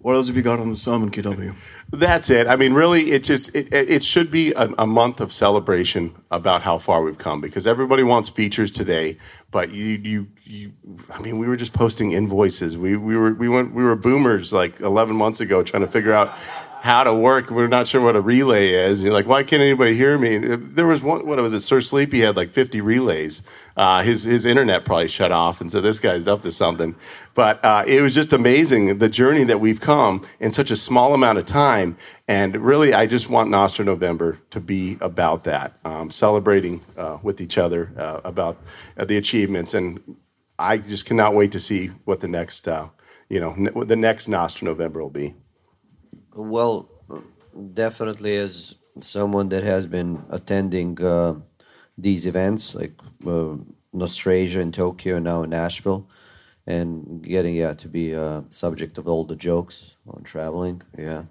What 0.02 0.16
else 0.16 0.26
have 0.26 0.36
you 0.36 0.42
got 0.42 0.58
on 0.58 0.68
the 0.68 0.76
sermon, 0.76 1.12
KW? 1.12 1.54
That's 1.92 2.28
it. 2.28 2.48
I 2.48 2.56
mean, 2.56 2.72
really, 2.72 3.12
it 3.12 3.22
just 3.22 3.54
it, 3.54 3.72
it 3.72 3.88
it 3.88 4.02
should 4.02 4.32
be 4.32 4.52
a, 4.54 4.68
a 4.78 4.86
month 4.86 5.20
of 5.20 5.32
celebration 5.32 6.12
about 6.32 6.62
how 6.62 6.78
far 6.78 7.02
we've 7.02 7.18
come 7.18 7.40
because 7.40 7.68
everybody 7.68 8.02
wants 8.02 8.28
features 8.28 8.72
today, 8.72 9.16
but 9.52 9.70
you 9.70 10.00
you 10.02 10.26
you. 10.52 10.72
I 11.10 11.18
mean, 11.20 11.38
we 11.38 11.46
were 11.46 11.56
just 11.56 11.72
posting 11.72 12.12
invoices. 12.12 12.76
We 12.76 12.96
we 12.96 13.16
were 13.16 13.32
we 13.32 13.48
went 13.48 13.74
we 13.74 13.82
were 13.82 13.96
boomers 13.96 14.52
like 14.52 14.80
11 14.80 15.16
months 15.16 15.40
ago 15.40 15.62
trying 15.62 15.82
to 15.82 15.88
figure 15.88 16.12
out 16.12 16.36
how 16.82 17.04
to 17.04 17.14
work. 17.14 17.48
We're 17.48 17.68
not 17.68 17.86
sure 17.86 18.00
what 18.00 18.16
a 18.16 18.20
relay 18.20 18.70
is. 18.70 19.00
And 19.00 19.06
you're 19.06 19.14
like, 19.14 19.28
why 19.28 19.44
can't 19.44 19.62
anybody 19.62 19.94
hear 19.94 20.18
me? 20.18 20.38
There 20.56 20.86
was 20.88 21.00
one. 21.00 21.24
What 21.26 21.38
was 21.38 21.54
it? 21.54 21.60
Sir 21.60 21.80
Sleepy 21.80 22.20
had 22.20 22.36
like 22.36 22.50
50 22.50 22.80
relays. 22.80 23.42
Uh, 23.76 24.02
his 24.02 24.24
his 24.24 24.44
internet 24.44 24.84
probably 24.84 25.08
shut 25.08 25.32
off, 25.32 25.60
and 25.60 25.70
so 25.70 25.80
this 25.80 26.00
guy's 26.00 26.28
up 26.28 26.42
to 26.42 26.52
something. 26.52 26.94
But 27.34 27.64
uh, 27.64 27.84
it 27.86 28.02
was 28.02 28.14
just 28.14 28.32
amazing 28.32 28.98
the 28.98 29.08
journey 29.08 29.44
that 29.44 29.60
we've 29.60 29.80
come 29.80 30.26
in 30.40 30.52
such 30.52 30.70
a 30.70 30.76
small 30.76 31.14
amount 31.14 31.38
of 31.38 31.46
time. 31.46 31.96
And 32.28 32.56
really, 32.56 32.92
I 32.92 33.06
just 33.06 33.30
want 33.30 33.48
Nostr 33.48 33.84
November 33.84 34.38
to 34.50 34.60
be 34.60 34.98
about 35.00 35.44
that, 35.44 35.78
um, 35.84 36.10
celebrating 36.10 36.82
uh, 36.96 37.18
with 37.22 37.40
each 37.40 37.58
other 37.58 37.92
uh, 37.96 38.20
about 38.24 38.58
uh, 38.98 39.04
the 39.04 39.16
achievements. 39.16 39.74
And 39.74 40.00
I 40.58 40.78
just 40.78 41.06
cannot 41.06 41.34
wait 41.34 41.52
to 41.52 41.60
see 41.60 41.88
what 42.04 42.20
the 42.20 42.28
next, 42.28 42.68
uh, 42.68 42.88
you 43.28 43.40
know, 43.40 43.84
the 43.84 43.96
next 43.96 44.28
Nostr 44.28 44.62
November 44.62 45.02
will 45.02 45.10
be. 45.10 45.34
Well, 46.34 46.88
definitely 47.74 48.36
as 48.36 48.74
someone 49.00 49.48
that 49.50 49.64
has 49.64 49.86
been 49.86 50.24
attending 50.30 51.02
uh, 51.02 51.34
these 51.96 52.26
events 52.26 52.74
like 52.74 52.92
uh, 53.26 53.56
Nostrasia 53.92 54.60
in 54.60 54.72
Tokyo 54.72 55.16
and 55.16 55.24
now 55.24 55.42
in 55.42 55.50
Nashville, 55.50 56.08
and 56.66 57.22
getting 57.22 57.56
yeah 57.56 57.74
to 57.74 57.88
be 57.88 58.12
a 58.12 58.44
subject 58.48 58.98
of 58.98 59.08
all 59.08 59.24
the 59.24 59.36
jokes 59.36 59.96
on 60.06 60.22
traveling, 60.22 60.82
yeah, 60.96 61.24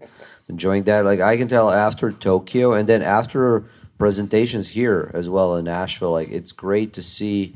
enjoying 0.49 0.83
that. 0.83 1.05
Like 1.05 1.19
I 1.19 1.37
can 1.37 1.47
tell 1.47 1.71
after 1.71 2.11
Tokyo 2.11 2.73
and 2.73 2.87
then 2.87 3.01
after 3.01 3.65
presentations 3.97 4.69
here 4.69 5.11
as 5.13 5.29
well 5.29 5.55
in 5.55 5.65
Nashville, 5.65 6.11
like 6.11 6.29
it's 6.29 6.51
great 6.51 6.93
to 6.93 7.01
see 7.01 7.55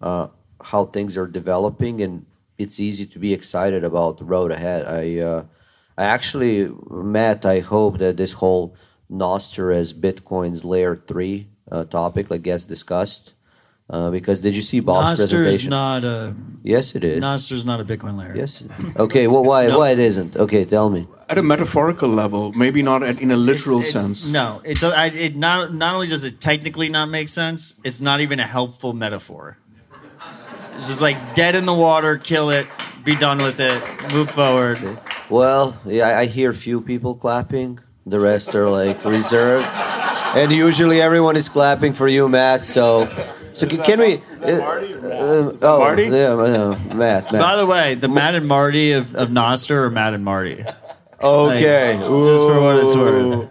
uh, 0.00 0.28
how 0.64 0.84
things 0.86 1.16
are 1.16 1.26
developing 1.26 2.00
and 2.02 2.24
it's 2.58 2.78
easy 2.80 3.04
to 3.06 3.18
be 3.18 3.32
excited 3.32 3.84
about 3.84 4.18
the 4.18 4.24
road 4.24 4.50
ahead. 4.52 4.86
I 4.86 5.18
uh, 5.20 5.44
I 5.98 6.04
actually, 6.04 6.68
Matt, 6.90 7.44
I 7.46 7.60
hope 7.60 7.98
that 7.98 8.16
this 8.16 8.32
whole 8.32 8.74
Nostr 9.10 9.74
as 9.74 9.92
Bitcoin's 9.92 10.64
layer 10.64 10.96
three 10.96 11.46
uh, 11.70 11.84
topic 11.84 12.30
like 12.30 12.42
gets 12.42 12.64
discussed. 12.64 13.34
Uh, 13.90 14.08
because 14.10 14.40
did 14.40 14.56
you 14.56 14.62
see 14.62 14.80
Bob's 14.80 15.20
Nostr 15.20 15.24
is 15.24 15.30
presentation? 15.32 15.70
not 15.70 16.04
a 16.04 16.34
yes, 16.62 16.94
it 16.94 17.04
is. 17.04 17.22
Nostr 17.22 17.52
is 17.52 17.64
not 17.66 17.80
a 17.80 17.84
Bitcoin 17.84 18.16
layer. 18.18 18.34
yes. 18.34 18.64
Okay. 18.96 19.26
Well, 19.26 19.44
why? 19.44 19.68
Why 19.76 19.90
it 19.90 19.98
isn't? 19.98 20.36
Okay, 20.36 20.64
tell 20.64 20.88
me. 20.88 21.06
At 21.28 21.36
a 21.38 21.42
metaphorical 21.42 22.08
level, 22.08 22.52
maybe 22.52 22.80
not 22.82 23.02
at, 23.02 23.20
in 23.20 23.30
a 23.30 23.36
literal 23.36 23.80
It's- 23.80 23.94
it's- 23.94 24.04
sense. 24.20 24.32
No, 24.32 24.62
it, 24.64 24.80
do- 24.80 24.88
I, 25.04 25.06
it 25.08 25.36
not 25.36 25.74
not 25.74 25.94
only 25.96 26.06
does 26.08 26.24
it 26.24 26.40
technically 26.40 26.88
not 26.88 27.10
make 27.10 27.28
sense, 27.28 27.78
it's 27.84 28.00
not 28.00 28.20
even 28.22 28.40
a 28.40 28.46
helpful 28.46 28.92
metaphor. 28.94 29.58
It's 30.76 30.88
just 30.88 31.02
like 31.02 31.34
dead 31.34 31.54
in 31.54 31.64
the 31.66 31.74
water, 31.74 32.16
kill 32.16 32.50
it, 32.50 32.66
be 33.04 33.14
done 33.16 33.38
with 33.38 33.60
it, 33.60 34.12
move 34.12 34.30
forward. 34.30 34.78
Well, 35.30 35.78
yeah, 35.84 36.08
I, 36.08 36.20
I 36.20 36.26
hear 36.26 36.52
few 36.52 36.80
people 36.80 37.14
clapping. 37.14 37.80
The 38.06 38.20
rest 38.20 38.54
are 38.54 38.68
like 38.68 39.02
reserved, 39.04 39.66
and 39.66 40.52
usually 40.52 41.00
everyone 41.00 41.36
is 41.36 41.48
clapping 41.48 41.94
for 41.94 42.06
you, 42.06 42.28
Matt. 42.28 42.66
So, 42.66 43.08
so 43.54 43.66
can, 43.66 43.82
can 43.82 43.98
we? 43.98 44.14
Uh, 44.42 45.52
oh, 45.62 45.78
Marty? 45.78 46.04
Yeah, 46.04 46.32
uh, 46.32 46.78
Matt. 46.94 47.32
Matt. 47.32 47.32
By 47.32 47.56
the 47.56 47.64
way, 47.64 47.94
the 47.94 48.08
Matt 48.08 48.34
and 48.34 48.46
Marty 48.46 48.92
of, 48.92 49.14
of 49.14 49.28
Nostr 49.30 49.70
are 49.70 49.90
Matt 49.90 50.12
and 50.12 50.24
Marty. 50.24 50.64
Okay. 51.22 51.96
just 51.96 52.46
for 52.46 52.60
what 52.60 52.76
it's 52.76 52.94
worth. 52.94 53.48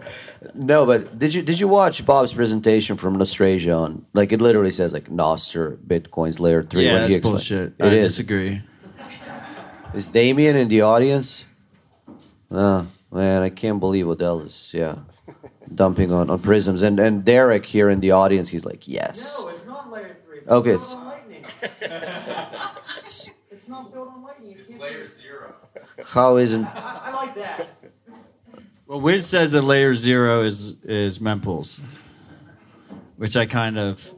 Ooh. 0.56 0.64
No, 0.64 0.86
but 0.86 1.18
did 1.18 1.34
you 1.34 1.42
did 1.42 1.58
you 1.60 1.68
watch 1.68 2.04
Bob's 2.06 2.32
presentation 2.32 2.96
from 2.96 3.16
Nostrasia 3.16 3.76
on 3.76 4.06
like 4.14 4.32
it 4.32 4.40
literally 4.40 4.70
says 4.70 4.92
like 4.92 5.08
Nostr 5.10 5.76
Bitcoin's 5.78 6.38
layer 6.40 6.62
three? 6.62 6.86
Yeah, 6.86 6.92
when 6.94 7.02
he 7.10 7.14
that's 7.16 7.28
explained- 7.28 7.74
bullshit. 7.78 7.86
It 7.86 7.92
I 7.92 7.96
is. 7.96 8.12
disagree. 8.12 8.62
Is 9.94 10.08
Damien 10.08 10.56
in 10.56 10.68
the 10.68 10.82
audience? 10.82 11.44
Oh 12.50 12.86
man, 13.12 13.42
I 13.42 13.48
can't 13.50 13.80
believe 13.80 14.06
Odell 14.08 14.40
is 14.40 14.70
yeah 14.74 14.96
dumping 15.74 16.12
on, 16.12 16.30
on 16.30 16.38
prisms 16.40 16.82
and 16.82 16.98
and 17.00 17.24
Derek 17.24 17.64
here 17.66 17.88
in 17.90 18.00
the 18.00 18.10
audience. 18.12 18.48
He's 18.50 18.64
like 18.64 18.86
yes. 18.88 19.42
No, 19.44 19.50
it's 19.50 19.66
not 19.66 19.90
layer 19.92 20.16
three. 20.24 20.38
It's 20.38 20.50
Okay, 20.50 20.70
built 20.70 20.82
it's- 20.82 20.94
on 20.94 21.04
lightning. 21.06 21.44
it's 23.50 23.68
not 23.68 23.92
built 23.92 24.08
on 24.08 24.22
lightning. 24.22 24.56
It's 24.58 24.70
layer 24.72 25.08
zero. 25.10 25.54
How 26.04 26.36
isn't? 26.36 26.64
I, 26.66 27.00
I 27.06 27.12
like 27.12 27.34
that. 27.36 27.68
Well, 28.94 29.00
Wiz 29.00 29.26
says 29.26 29.50
that 29.50 29.62
layer 29.62 29.92
zero 29.96 30.42
is 30.44 30.76
is 30.84 31.18
mempools, 31.18 31.80
which 33.16 33.36
I 33.36 33.44
kind 33.44 33.76
of 33.76 34.08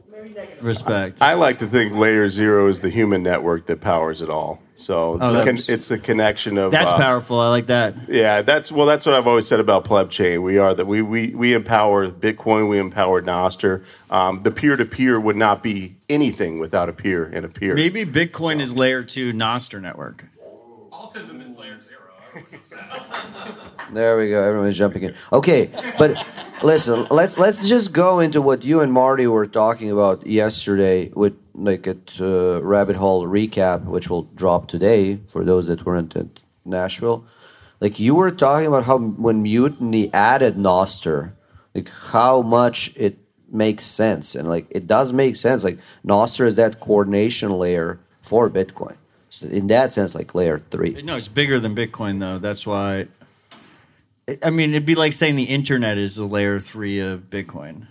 respect. 0.61 1.19
I 1.19 1.33
like 1.33 1.57
to 1.57 1.65
think 1.65 1.95
layer 1.95 2.29
zero 2.29 2.67
is 2.67 2.79
the 2.79 2.89
human 2.91 3.23
network 3.23 3.65
that 3.65 3.81
powers 3.81 4.21
it 4.21 4.29
all. 4.29 4.61
So 4.75 5.15
it's, 5.15 5.33
Oh, 5.33 5.41
a, 5.41 5.43
con- 5.43 5.55
it's 5.55 5.89
a 5.89 5.97
connection 5.97 6.59
of 6.59 6.71
That's 6.71 6.91
uh, 6.91 6.97
powerful. 6.97 7.39
I 7.39 7.49
like 7.49 7.65
that. 7.65 7.95
Yeah, 8.07 8.43
that's 8.43 8.71
well. 8.71 8.85
That's 8.85 9.03
what 9.03 9.15
I've 9.15 9.25
always 9.25 9.47
said 9.47 9.59
about 9.59 9.83
Pleb 9.83 10.11
Chain. 10.11 10.43
We 10.43 10.59
are 10.59 10.75
that 10.75 10.85
we 10.85 11.01
we 11.01 11.29
we 11.33 11.55
empower 11.55 12.07
Bitcoin. 12.11 12.69
We 12.69 12.77
empower 12.77 13.23
Nostr. 13.23 13.83
Um, 14.11 14.41
the 14.43 14.51
peer 14.51 14.75
to 14.77 14.85
peer 14.85 15.19
would 15.19 15.37
not 15.37 15.63
be 15.63 15.95
anything 16.07 16.59
without 16.59 16.87
a 16.87 16.93
peer 16.93 17.25
and 17.33 17.43
a 17.45 17.49
peer. 17.49 17.73
Maybe 17.73 18.05
Bitcoin 18.05 18.61
is 18.61 18.75
layer 18.75 19.01
two 19.03 19.33
Nostr 19.33 19.81
network. 19.81 20.25
Autism 20.91 21.43
is 21.43 21.57
layer 21.57 21.81
zero. 21.81 21.86
There 23.91 24.17
we 24.17 24.29
go. 24.29 24.43
Everyone's 24.43 24.77
jumping 24.77 25.03
in. 25.03 25.15
Okay, 25.31 25.71
but 25.97 26.25
listen, 26.61 27.07
let's 27.09 27.37
let's 27.37 27.69
just 27.69 27.93
go 27.93 28.19
into 28.19 28.41
what 28.41 28.63
you 28.63 28.81
and 28.81 28.91
Marty 28.91 29.27
were 29.27 29.47
talking 29.47 29.91
about 29.91 30.27
yesterday 30.27 31.09
with 31.15 31.37
like 31.53 31.87
at 31.87 32.19
uh, 32.19 32.61
Rabbit 32.63 32.97
Hole 32.97 33.25
recap, 33.27 33.85
which 33.85 34.09
will 34.09 34.23
drop 34.35 34.67
today 34.67 35.19
for 35.29 35.45
those 35.45 35.67
that 35.67 35.85
weren't 35.85 36.15
at 36.15 36.27
Nashville. 36.65 37.25
Like 37.79 37.99
you 37.99 38.15
were 38.15 38.31
talking 38.31 38.67
about 38.67 38.83
how 38.83 38.97
when 38.97 39.41
Mutiny 39.43 40.13
added 40.13 40.55
Nostr, 40.55 41.31
like 41.73 41.89
how 41.89 42.41
much 42.41 42.91
it 42.97 43.17
makes 43.49 43.85
sense, 43.85 44.35
and 44.35 44.49
like 44.49 44.67
it 44.69 44.85
does 44.85 45.13
make 45.13 45.37
sense. 45.37 45.63
Like 45.63 45.79
Nostr 46.05 46.45
is 46.45 46.55
that 46.55 46.81
coordination 46.81 47.51
layer 47.51 47.99
for 48.21 48.49
Bitcoin. 48.49 48.97
In 49.43 49.67
that 49.67 49.93
sense, 49.93 50.13
like 50.15 50.33
layer 50.35 50.59
three. 50.59 51.01
No, 51.03 51.15
it's 51.17 51.27
bigger 51.27 51.59
than 51.59 51.75
Bitcoin 51.75 52.19
though. 52.19 52.37
That's 52.39 52.65
why. 52.65 53.07
I- 54.27 54.37
I 54.43 54.49
mean, 54.49 54.71
it'd 54.71 54.85
be 54.85 54.95
like 54.95 55.13
saying 55.13 55.35
the 55.37 55.43
internet 55.45 55.97
is 55.97 56.15
the 56.17 56.25
layer 56.25 56.59
three 56.59 56.99
of 56.99 57.29
Bitcoin. 57.29 57.87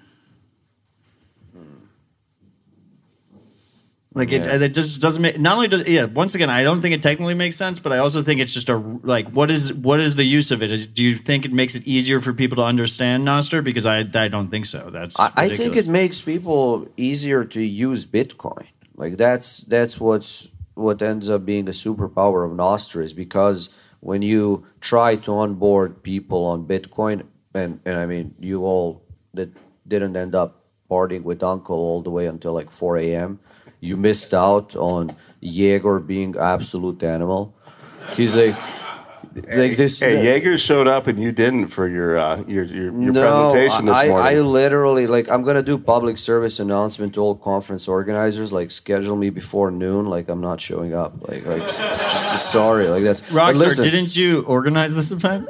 Like 4.14 4.30
Yeah. 4.30 4.54
it, 4.54 4.62
it 4.62 4.74
just 4.74 5.00
doesn't 5.00 5.20
make. 5.20 5.38
Not 5.38 5.56
only 5.56 5.68
does 5.68 5.86
yeah. 5.86 6.04
Once 6.04 6.34
again, 6.34 6.48
I 6.48 6.62
don't 6.62 6.80
think 6.80 6.94
it 6.94 7.02
technically 7.02 7.34
makes 7.34 7.56
sense, 7.56 7.78
but 7.78 7.92
I 7.92 7.98
also 7.98 8.22
think 8.22 8.40
it's 8.40 8.54
just 8.54 8.70
a 8.70 8.76
like. 8.76 9.28
What 9.28 9.50
is 9.50 9.74
what 9.74 10.00
is 10.00 10.14
the 10.14 10.24
use 10.24 10.50
of 10.50 10.62
it? 10.62 10.72
Is- 10.72 10.86
Do 10.86 11.02
you 11.02 11.16
think 11.18 11.44
it 11.44 11.52
makes 11.52 11.74
it 11.74 11.86
easier 11.86 12.20
for 12.22 12.32
people 12.32 12.56
to 12.56 12.62
understand 12.62 13.26
Nostr? 13.28 13.62
Because 13.62 13.84
I 13.84 13.98
I 14.14 14.28
don't 14.28 14.48
think 14.50 14.64
so. 14.64 14.88
That's 14.90 15.20
I, 15.20 15.32
I 15.36 15.48
think 15.54 15.76
it 15.76 15.86
makes 15.86 16.22
people 16.22 16.88
easier 16.96 17.44
to 17.44 17.60
use 17.60 18.06
Bitcoin. 18.06 18.66
Like 18.94 19.18
that's 19.18 19.58
that's 19.58 20.00
what's 20.00 20.48
what 20.76 21.00
ends 21.00 21.28
up 21.30 21.44
being 21.44 21.66
a 21.68 21.72
superpower 21.72 22.44
of 22.44 22.52
Nostr 22.52 23.02
is 23.02 23.14
because 23.14 23.70
when 24.00 24.22
you 24.22 24.66
try 24.80 25.16
to 25.16 25.34
onboard 25.34 26.02
people 26.02 26.44
on 26.44 26.66
Bitcoin, 26.66 27.26
and, 27.54 27.80
and 27.84 27.98
I 27.98 28.06
mean 28.06 28.34
you 28.38 28.64
all 28.64 29.02
that 29.34 29.50
didn't 29.88 30.16
end 30.16 30.34
up 30.34 30.62
partying 30.90 31.22
with 31.22 31.42
Uncle 31.42 31.76
all 31.76 32.02
the 32.02 32.10
way 32.10 32.26
until 32.26 32.52
like 32.52 32.70
4 32.70 32.98
a.m. 32.98 33.40
You 33.80 33.96
missed 33.96 34.34
out 34.34 34.76
on 34.76 35.16
Jaeger 35.40 35.98
being 35.98 36.36
absolute 36.36 37.02
animal. 37.02 37.54
He's 38.14 38.36
like, 38.36 38.54
like 39.36 39.76
this. 39.76 40.00
Hey, 40.00 40.24
Jaeger 40.24 40.56
showed 40.58 40.86
up 40.88 41.06
and 41.06 41.18
you 41.20 41.30
didn't 41.32 41.68
for 41.68 41.86
your 41.88 42.16
uh, 42.16 42.42
your 42.46 42.64
your, 42.64 42.84
your 42.84 43.12
no, 43.12 43.50
presentation 43.50 43.86
this 43.86 43.96
I, 43.96 44.08
morning. 44.08 44.38
I 44.38 44.40
literally 44.40 45.06
like 45.06 45.28
I'm 45.30 45.42
gonna 45.42 45.62
do 45.62 45.78
public 45.78 46.18
service 46.18 46.58
announcement 46.58 47.14
to 47.14 47.20
all 47.20 47.34
conference 47.36 47.86
organizers. 47.88 48.52
Like 48.52 48.70
schedule 48.70 49.16
me 49.16 49.30
before 49.30 49.70
noon. 49.70 50.06
Like 50.06 50.28
I'm 50.28 50.40
not 50.40 50.60
showing 50.60 50.94
up. 50.94 51.28
Like 51.28 51.44
like 51.46 51.62
just 51.62 52.50
sorry. 52.50 52.88
Like 52.88 53.02
that's. 53.04 53.20
but 53.20 53.30
Rockstar, 53.30 53.56
listen, 53.56 53.84
didn't 53.84 54.16
you 54.16 54.42
organize 54.42 54.94
this 54.94 55.10
event? 55.12 55.48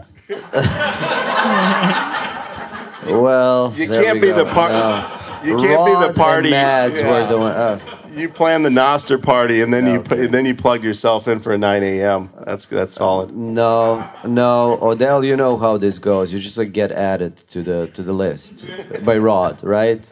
Well, 3.06 3.72
You 3.76 3.86
there 3.86 4.02
can't 4.02 4.14
we 4.16 4.20
be 4.28 4.32
go. 4.32 4.44
the 4.44 4.50
par- 4.52 4.70
No. 4.70 5.40
you 5.44 5.56
can't 5.58 5.86
be 5.86 6.06
the 6.08 6.12
party. 6.12 6.48
And 6.48 6.50
Mads 6.50 7.00
yeah. 7.00 7.22
were 7.22 7.28
doing. 7.28 7.52
Uh, 7.52 7.78
You 8.16 8.30
plan 8.30 8.62
the 8.62 8.70
Nostr 8.70 9.22
party 9.22 9.60
and 9.60 9.72
then 9.74 9.86
you 9.86 9.98
Okay. 10.00 10.16
pu- 10.16 10.28
then 10.28 10.46
you 10.46 10.54
plug 10.54 10.82
yourself 10.82 11.28
in 11.28 11.38
for 11.38 11.52
a 11.52 11.58
9 11.58 11.82
a.m. 11.82 12.30
That's 12.46 12.64
that's 12.66 12.94
solid. 12.94 13.36
no, 13.36 14.08
no, 14.24 14.78
Odell. 14.80 15.22
You 15.22 15.36
know 15.36 15.58
how 15.58 15.76
this 15.76 15.98
goes. 15.98 16.32
You 16.32 16.38
just 16.40 16.56
like 16.56 16.72
get 16.72 16.90
added 16.92 17.36
to 17.50 17.62
the 17.62 17.88
to 17.92 18.02
the 18.02 18.14
list 18.14 18.70
by 19.04 19.18
Rod, 19.18 19.62
right? 19.62 20.10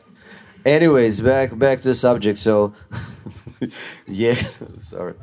Anyways, 0.66 1.20
back 1.22 1.56
back 1.58 1.78
to 1.80 1.88
the 1.88 1.94
subject. 1.94 2.38
So, 2.38 2.74
yeah, 4.06 4.34
sorry. 4.76 5.14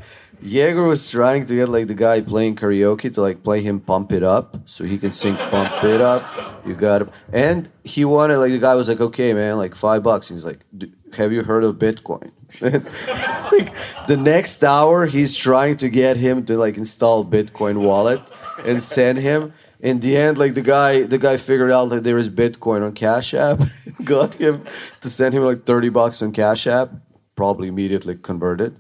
Jaeger 0.44 0.84
was 0.88 1.08
trying 1.08 1.46
to 1.46 1.56
get 1.56 1.70
like 1.70 1.86
the 1.88 1.94
guy 1.94 2.22
playing 2.22 2.56
karaoke 2.56 3.14
to 3.14 3.22
like 3.22 3.44
play 3.44 3.62
him 3.62 3.80
"Pump 3.80 4.12
It 4.12 4.24
Up" 4.24 4.58
so 4.66 4.84
he 4.86 4.98
can 4.98 5.12
sing 5.12 5.36
"Pump 5.36 5.84
It 5.84 6.02
Up." 6.02 6.24
You 6.66 6.74
got 6.74 7.02
him, 7.04 7.10
and 7.32 7.70
he 7.84 8.06
wanted 8.06 8.38
like 8.38 8.52
the 8.52 8.58
guy 8.58 8.74
was 8.74 8.90
like, 8.90 9.02
"Okay, 9.02 9.34
man, 9.36 9.58
like 9.60 9.76
five 9.76 10.02
bucks." 10.02 10.30
He's 10.30 10.46
like, 10.46 10.62
"D- 10.76 10.92
"Have 11.16 11.32
you 11.32 11.44
heard 11.44 11.64
of 11.64 11.76
Bitcoin?" 11.76 12.32
like 12.62 13.74
the 14.08 14.18
next 14.18 14.64
hour, 14.64 15.06
he's 15.06 15.36
trying 15.36 15.78
to 15.78 15.90
get 15.90 16.18
him 16.18 16.46
to 16.46 16.58
like 16.58 16.78
install 16.78 17.26
Bitcoin 17.26 17.82
wallet 17.82 18.22
and 18.66 18.82
send 18.84 19.20
him. 19.20 19.54
in 19.80 20.00
the 20.00 20.16
end, 20.16 20.38
like 20.38 20.54
the 20.54 20.62
guy, 20.62 21.02
the 21.04 21.18
guy 21.18 21.38
figured 21.38 21.72
out 21.72 21.90
that 21.90 22.04
there 22.04 22.18
is 22.18 22.30
Bitcoin 22.30 22.86
on 22.86 22.94
Cash 22.94 23.34
App, 23.34 23.60
got 24.04 24.36
him 24.36 24.64
to 25.02 25.10
send 25.10 25.34
him 25.34 25.44
like 25.44 25.66
thirty 25.66 25.90
bucks 25.90 26.22
on 26.22 26.32
Cash 26.32 26.68
App, 26.68 26.92
probably 27.36 27.68
immediately 27.68 28.16
converted. 28.16 28.76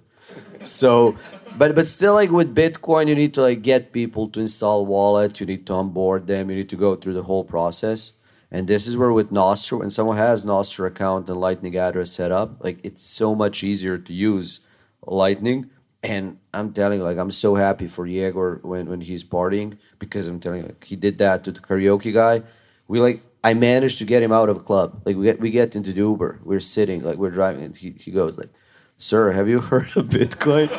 So, 0.63 1.17
but 1.57 1.75
but 1.75 1.87
still, 1.87 2.13
like 2.13 2.29
with 2.29 2.55
Bitcoin, 2.55 3.07
you 3.07 3.15
need 3.15 3.33
to 3.33 3.41
like 3.41 3.61
get 3.61 3.91
people 3.91 4.29
to 4.29 4.39
install 4.39 4.85
wallet. 4.85 5.39
You 5.39 5.45
need 5.45 5.65
to 5.67 5.73
onboard 5.73 6.27
them. 6.27 6.49
You 6.49 6.57
need 6.57 6.69
to 6.69 6.75
go 6.75 6.95
through 6.95 7.13
the 7.13 7.23
whole 7.23 7.43
process. 7.43 8.11
And 8.51 8.67
this 8.67 8.85
is 8.85 8.97
where 8.97 9.13
with 9.13 9.31
Nostr, 9.31 9.79
when 9.79 9.89
someone 9.89 10.17
has 10.17 10.43
Nostr 10.43 10.85
account 10.85 11.29
and 11.29 11.39
Lightning 11.39 11.77
address 11.77 12.11
set 12.11 12.31
up, 12.31 12.63
like 12.63 12.79
it's 12.83 13.01
so 13.01 13.33
much 13.33 13.63
easier 13.63 13.97
to 13.97 14.13
use 14.13 14.59
Lightning. 15.05 15.69
And 16.03 16.37
I'm 16.53 16.73
telling 16.73 16.99
you, 16.99 17.05
like 17.05 17.17
I'm 17.17 17.31
so 17.31 17.55
happy 17.55 17.87
for 17.87 18.05
Yegor 18.05 18.59
when, 18.63 18.89
when 18.89 19.01
he's 19.01 19.23
partying 19.23 19.77
because 19.99 20.27
I'm 20.27 20.39
telling 20.39 20.61
you, 20.61 20.67
like, 20.67 20.83
he 20.83 20.95
did 20.95 21.17
that 21.19 21.43
to 21.45 21.51
the 21.51 21.59
karaoke 21.61 22.13
guy. 22.13 22.43
We 22.87 22.99
like 22.99 23.21
I 23.43 23.53
managed 23.53 23.99
to 23.99 24.05
get 24.05 24.21
him 24.21 24.31
out 24.31 24.49
of 24.49 24.57
a 24.57 24.61
club. 24.61 25.01
Like 25.05 25.15
we 25.15 25.25
get 25.25 25.39
we 25.39 25.49
get 25.49 25.75
into 25.75 25.93
the 25.93 26.01
Uber. 26.01 26.41
We're 26.43 26.59
sitting, 26.59 27.03
like 27.03 27.17
we're 27.17 27.31
driving, 27.31 27.63
and 27.63 27.75
he, 27.75 27.91
he 27.91 28.11
goes 28.11 28.37
like, 28.37 28.49
Sir, 28.97 29.31
have 29.31 29.47
you 29.47 29.61
heard 29.71 29.95
of 29.95 30.09
Bitcoin? 30.09 30.69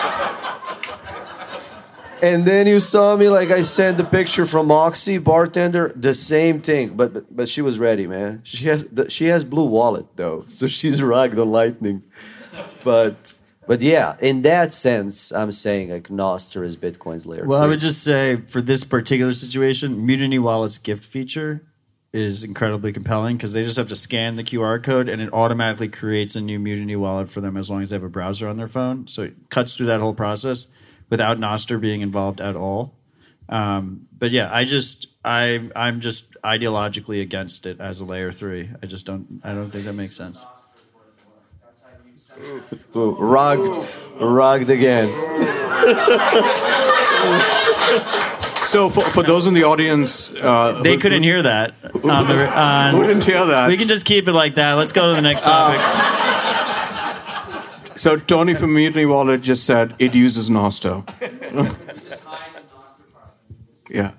And 2.21 2.45
then 2.45 2.67
you 2.67 2.79
saw 2.79 3.15
me 3.15 3.29
like 3.29 3.49
I 3.49 3.63
sent 3.63 3.97
the 3.97 4.03
picture 4.03 4.45
from 4.45 4.71
Oxy 4.71 5.17
bartender, 5.17 5.91
the 5.95 6.13
same 6.13 6.61
thing, 6.61 6.95
but 6.95 7.13
but, 7.13 7.35
but 7.35 7.49
she 7.49 7.61
was 7.61 7.79
ready, 7.79 8.05
man. 8.05 8.41
She 8.43 8.67
has 8.67 8.85
the, 8.85 9.09
she 9.09 9.25
has 9.25 9.43
blue 9.43 9.65
wallet 9.65 10.05
though, 10.15 10.45
so 10.47 10.67
she's 10.67 11.01
rugged 11.01 11.39
on 11.39 11.51
Lightning. 11.51 12.03
But 12.83 13.33
but 13.65 13.81
yeah, 13.81 14.17
in 14.19 14.43
that 14.43 14.73
sense, 14.73 15.31
I'm 15.31 15.51
saying 15.51 15.89
like 15.89 16.09
Nostr 16.09 16.63
is 16.63 16.77
Bitcoin's 16.77 17.25
layer. 17.25 17.45
Well, 17.45 17.61
I 17.61 17.67
would 17.67 17.79
just 17.79 18.03
say 18.03 18.37
for 18.47 18.61
this 18.61 18.83
particular 18.83 19.33
situation, 19.33 20.05
Mutiny 20.05 20.37
Wallet's 20.37 20.77
gift 20.77 21.03
feature 21.03 21.65
is 22.13 22.43
incredibly 22.43 22.91
compelling 22.91 23.37
because 23.37 23.53
they 23.53 23.63
just 23.63 23.77
have 23.77 23.87
to 23.87 23.95
scan 23.95 24.35
the 24.35 24.43
QR 24.43 24.83
code 24.83 25.07
and 25.07 25.21
it 25.21 25.31
automatically 25.33 25.87
creates 25.87 26.35
a 26.35 26.41
new 26.41 26.59
Mutiny 26.59 26.97
Wallet 26.97 27.29
for 27.29 27.39
them 27.39 27.55
as 27.55 27.69
long 27.69 27.81
as 27.81 27.89
they 27.89 27.95
have 27.95 28.03
a 28.03 28.09
browser 28.09 28.49
on 28.49 28.57
their 28.57 28.67
phone. 28.67 29.07
So 29.07 29.23
it 29.23 29.49
cuts 29.49 29.77
through 29.77 29.85
that 29.85 30.01
whole 30.01 30.13
process 30.13 30.67
without 31.11 31.37
Nostr 31.37 31.79
being 31.79 32.01
involved 32.01 32.41
at 32.41 32.55
all. 32.55 32.95
Um, 33.49 34.07
but 34.17 34.31
yeah, 34.31 34.49
I 34.51 34.65
just 34.65 35.05
I 35.23 35.69
I'm 35.75 35.99
just 35.99 36.33
ideologically 36.43 37.21
against 37.21 37.67
it 37.67 37.79
as 37.79 37.99
a 37.99 38.05
layer 38.05 38.31
three. 38.31 38.69
I 38.81 38.87
just 38.87 39.05
don't 39.05 39.41
I 39.43 39.53
don't 39.53 39.69
think 39.69 39.85
that 39.85 39.93
makes 39.93 40.15
sense. 40.15 40.43
Ooh, 42.95 43.15
rugged, 43.19 43.85
rugged 44.19 44.69
again. 44.71 45.09
So 48.65 48.89
for, 48.89 49.01
for 49.01 49.21
those 49.21 49.47
in 49.47 49.53
the 49.53 49.63
audience, 49.63 50.33
uh, 50.35 50.81
They 50.81 50.93
who- 50.93 50.99
couldn't 50.99 51.23
hear 51.23 51.41
that. 51.43 51.73
On 52.03 52.25
the, 52.27 52.47
on, 52.57 52.95
Who 52.95 53.03
didn't 53.05 53.25
hear 53.25 53.45
that? 53.45 53.67
We 53.67 53.75
can 53.75 53.89
just 53.89 54.05
keep 54.05 54.29
it 54.29 54.33
like 54.33 54.55
that. 54.55 54.73
Let's 54.75 54.93
go 54.93 55.09
to 55.09 55.15
the 55.15 55.21
next 55.21 55.43
topic. 55.43 55.81
So 58.01 58.17
Tony 58.17 58.55
from 58.55 58.73
Mutiny 58.73 59.05
Wallet 59.05 59.41
just 59.41 59.63
said 59.63 59.95
it 59.99 60.15
uses 60.15 60.49
Nostr. 60.49 61.07
yeah. 63.91 64.13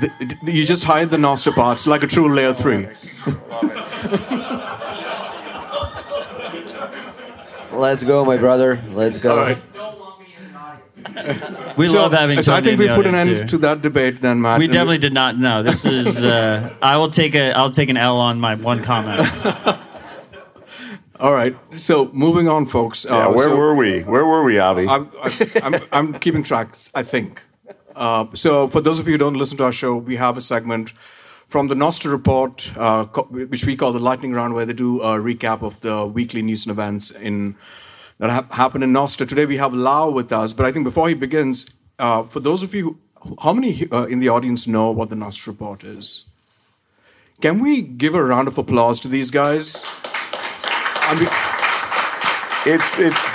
The- 0.00 0.36
the- 0.44 0.52
you 0.52 0.64
just 0.64 0.84
hide 0.84 1.10
the 1.10 1.16
Nostr 1.16 1.52
parts 1.52 1.88
like 1.88 2.04
a 2.04 2.06
true 2.06 2.32
layer 2.32 2.54
three. 2.54 2.86
Let's 7.72 8.04
go, 8.04 8.24
my 8.24 8.36
brother. 8.36 8.80
Let's 8.90 9.18
go. 9.18 9.30
All 9.32 9.36
right. 9.36 9.58
We 11.76 11.88
love 11.88 12.12
having. 12.12 12.40
so 12.42 12.54
I 12.54 12.60
think 12.60 12.78
we 12.78 12.86
put 12.86 13.06
an 13.06 13.14
end 13.16 13.30
here. 13.30 13.46
to 13.46 13.58
that 13.58 13.82
debate 13.82 14.20
then, 14.20 14.40
Matt. 14.40 14.60
We 14.60 14.68
definitely 14.68 14.98
did 14.98 15.14
not. 15.14 15.36
No, 15.36 15.64
this 15.64 15.84
is. 15.84 16.22
Uh, 16.22 16.72
I 16.80 16.98
will 16.98 17.10
take 17.10 17.34
a. 17.34 17.52
I'll 17.52 17.70
take 17.70 17.88
an 17.88 17.96
L 17.96 18.18
on 18.18 18.38
my 18.38 18.54
one 18.54 18.84
comment. 18.84 19.20
All 21.20 21.34
right. 21.34 21.54
So 21.76 22.10
moving 22.12 22.48
on, 22.48 22.66
folks. 22.66 23.04
Yeah, 23.04 23.28
Uh, 23.28 23.32
where 23.32 23.48
so- 23.48 23.56
were 23.56 23.74
we? 23.74 24.00
Where 24.02 24.24
were 24.24 24.42
we, 24.42 24.58
Avi? 24.58 24.88
I'm, 24.88 25.10
I'm, 25.22 25.32
I'm, 25.74 25.80
I'm 25.92 26.14
keeping 26.14 26.42
track, 26.42 26.68
I 26.94 27.02
think. 27.02 27.42
Uh, 27.94 28.26
so, 28.34 28.68
for 28.68 28.80
those 28.80 28.98
of 29.00 29.06
you 29.06 29.12
who 29.12 29.18
don't 29.18 29.34
listen 29.34 29.58
to 29.58 29.64
our 29.64 29.72
show, 29.72 29.96
we 29.96 30.16
have 30.16 30.36
a 30.38 30.40
segment 30.40 30.90
from 31.46 31.68
the 31.68 31.74
Nostr 31.74 32.10
report, 32.10 32.70
uh, 32.76 33.04
co- 33.06 33.24
which 33.24 33.66
we 33.66 33.76
call 33.76 33.92
the 33.92 33.98
Lightning 33.98 34.32
Round, 34.32 34.54
where 34.54 34.64
they 34.64 34.72
do 34.72 35.00
a 35.02 35.18
recap 35.18 35.62
of 35.62 35.80
the 35.80 36.06
weekly 36.06 36.40
news 36.40 36.64
and 36.64 36.70
events 36.70 37.10
in 37.10 37.56
that 38.18 38.30
have 38.30 38.50
happened 38.52 38.84
in 38.84 38.92
Nostr. 38.92 39.26
Today, 39.28 39.44
we 39.44 39.56
have 39.58 39.74
Lau 39.74 40.08
with 40.08 40.32
us, 40.32 40.52
but 40.54 40.64
I 40.64 40.72
think 40.72 40.84
before 40.84 41.08
he 41.08 41.14
begins, 41.14 41.66
uh, 41.98 42.22
for 42.22 42.40
those 42.40 42.62
of 42.62 42.74
you, 42.74 42.98
who- 43.22 43.36
how 43.42 43.52
many 43.52 43.86
uh, 43.90 44.04
in 44.04 44.20
the 44.20 44.28
audience 44.30 44.66
know 44.66 44.90
what 44.92 45.10
the 45.10 45.16
Nostr 45.16 45.48
report 45.48 45.84
is? 45.84 46.24
Can 47.42 47.58
we 47.58 47.82
give 47.82 48.14
a 48.14 48.22
round 48.24 48.48
of 48.48 48.56
applause 48.56 49.00
to 49.00 49.08
these 49.08 49.30
guys? 49.30 49.84
I 51.10 51.14
mean, 51.18 52.74
It's 52.76 52.98
it's 52.98 53.26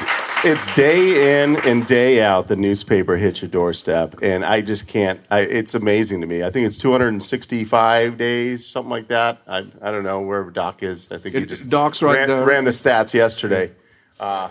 it's 0.46 0.74
day 0.76 1.42
in 1.42 1.56
and 1.68 1.86
day 1.88 2.24
out. 2.24 2.48
The 2.48 2.56
newspaper 2.56 3.18
hits 3.18 3.42
your 3.42 3.50
doorstep, 3.50 4.16
and 4.22 4.46
I 4.46 4.62
just 4.62 4.88
can't. 4.88 5.20
I, 5.32 5.40
it's 5.42 5.74
amazing 5.76 6.22
to 6.22 6.28
me. 6.28 6.44
I 6.44 6.52
think 6.52 6.68
it's 6.68 6.78
265 6.78 8.18
days, 8.18 8.66
something 8.66 8.90
like 8.92 9.08
that. 9.08 9.40
I 9.48 9.66
I 9.82 9.92
don't 9.92 10.04
know 10.04 10.22
wherever 10.22 10.52
Doc 10.52 10.84
is. 10.84 11.12
I 11.12 11.18
think 11.18 11.36
he 11.36 11.42
It- 11.42 11.50
just 11.50 11.70
Doc's 11.70 12.02
right 12.04 12.16
ran, 12.20 12.28
there. 12.28 12.46
ran 12.46 12.64
the 12.64 12.72
stats 12.72 13.14
yesterday. 13.14 13.72
Uh, 14.20 14.50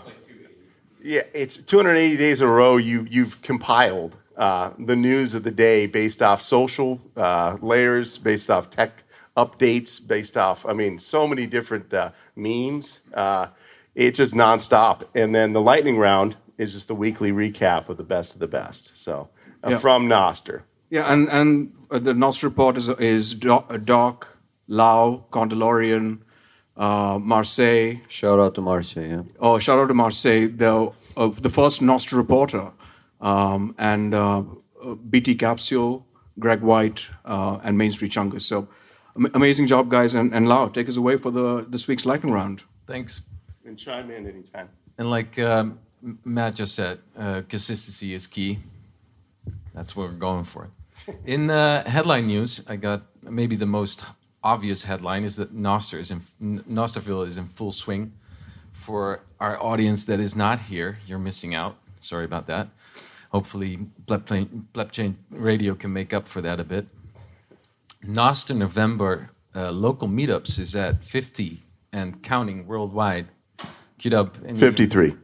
yeah, 1.03 1.23
it's 1.33 1.57
280 1.57 2.17
days 2.17 2.41
in 2.43 2.49
a 2.49 2.53
row. 2.53 2.77
You 2.77 3.07
you've 3.09 3.41
compiled 3.43 4.17
uh, 4.37 4.71
the 4.79 4.97
news 4.97 5.35
of 5.35 5.45
the 5.45 5.51
day 5.53 5.87
based 5.87 6.21
off 6.23 6.43
social 6.43 7.01
uh, 7.17 7.57
layers, 7.63 8.19
based 8.19 8.51
off 8.51 8.69
tech 8.71 9.04
updates, 9.37 10.07
based 10.07 10.37
off. 10.37 10.65
I 10.67 10.73
mean, 10.73 10.99
so 10.99 11.27
many 11.27 11.47
different 11.47 11.93
uh, 11.93 12.11
memes. 12.37 13.01
Uh, 13.13 13.49
it's 13.95 14.19
just 14.19 14.35
nonstop. 14.35 15.03
And 15.15 15.35
then 15.35 15.53
the 15.53 15.61
lightning 15.61 15.99
round 15.99 16.37
is 16.59 16.73
just 16.73 16.89
the 16.89 16.95
weekly 16.95 17.33
recap 17.33 17.89
of 17.89 17.97
the 17.97 18.05
best 18.05 18.35
of 18.35 18.41
the 18.41 18.49
best. 18.49 18.97
So 18.97 19.29
uh, 19.65 19.71
Yeah. 19.71 19.79
from 19.79 20.09
Nostr. 20.09 20.63
Yeah, 20.91 21.13
and 21.13 21.29
and 21.29 21.73
uh, 21.91 21.99
the 21.99 22.15
NOS 22.15 22.45
report 22.45 22.77
is 22.77 22.89
is 23.01 23.35
Doc, 23.35 23.73
Doc 23.85 24.29
Lau, 24.69 25.25
Condalorian, 25.31 26.19
uh, 26.77 27.19
Marseille. 27.21 28.01
Shout 28.09 28.39
out 28.39 28.55
to 28.55 28.61
Marseille. 28.61 29.09
Yeah. 29.09 29.23
Oh, 29.41 29.59
shout 29.59 29.79
out 29.81 29.89
to 29.89 29.95
Marseille, 29.95 30.47
the 30.47 30.93
uh, 31.17 31.29
the 31.41 31.51
first 31.51 31.83
Nostr 31.83 32.17
reporter, 32.17 32.71
um, 33.21 33.75
and 33.79 34.15
uh, 34.15 34.43
uh, 34.85 34.95
BT 35.11 35.35
Capsule, 35.35 36.07
Greg 36.39 36.61
White, 36.61 37.09
uh, 37.25 37.59
and 37.65 37.77
Main 37.77 37.91
Street 37.91 38.13
Chungus. 38.13 38.43
So 38.43 38.59
am- 38.59 38.69
amazing 39.17 39.67
job, 39.67 39.89
guys. 39.89 40.15
And, 40.15 40.35
and 40.35 40.49
Lau, 40.49 40.69
take 40.69 40.89
us 40.89 40.97
away 40.97 41.17
for 41.17 41.31
the 41.31 41.67
this 41.69 41.89
week's 41.89 42.07
lightning 42.07 42.33
round. 42.33 42.63
Thanks. 42.87 43.23
And 43.65 43.79
chime 43.79 44.11
in 44.11 44.27
anytime. 44.27 44.69
And 44.99 45.11
like 45.11 45.39
um, 45.39 45.79
Matt 46.25 46.55
just 46.57 46.75
said, 46.75 46.99
uh, 47.17 47.43
consistency 47.49 48.15
is 48.15 48.27
key. 48.27 48.59
That's 49.75 49.97
what 49.97 50.09
we're 50.09 50.17
going 50.17 50.45
for. 50.45 50.71
In 51.27 51.51
uh, 51.51 51.83
headline 51.85 52.29
news, 52.29 52.63
I 52.69 52.77
got 52.77 53.03
maybe 53.23 53.57
the 53.57 53.67
most 53.67 54.05
obvious 54.43 54.85
headline 54.85 55.25
is 55.25 55.37
that 55.37 55.55
Nostr 55.55 55.99
is 55.99 56.11
in 56.11 56.21
N- 56.41 56.65
Nostrville 56.69 57.27
is 57.27 57.39
in 57.39 57.47
full 57.47 57.73
swing. 57.73 58.13
For 58.73 59.21
our 59.41 59.61
audience 59.63 60.05
that 60.07 60.21
is 60.21 60.37
not 60.37 60.61
here, 60.61 60.99
you're 61.07 61.19
missing 61.19 61.55
out. 61.55 61.77
Sorry 62.01 62.25
about 62.25 62.47
that. 62.47 62.69
Hopefully, 63.31 63.79
Plebchain 64.07 64.65
Plebchain 64.75 65.17
Radio 65.31 65.75
can 65.75 65.93
make 65.93 66.13
up 66.13 66.29
for 66.29 66.41
that 66.43 66.61
a 66.61 66.65
bit. 66.65 66.87
Nostr 68.07 68.57
November 68.57 69.31
uh, 69.55 69.71
local 69.71 70.09
meetups 70.09 70.59
is 70.59 70.75
at 70.75 71.03
50 71.05 71.63
and 71.93 72.23
counting 72.23 72.67
worldwide. 72.67 73.29
Queued 73.99 74.15
up. 74.15 74.37
Any, 74.47 74.59
53. 74.59 75.15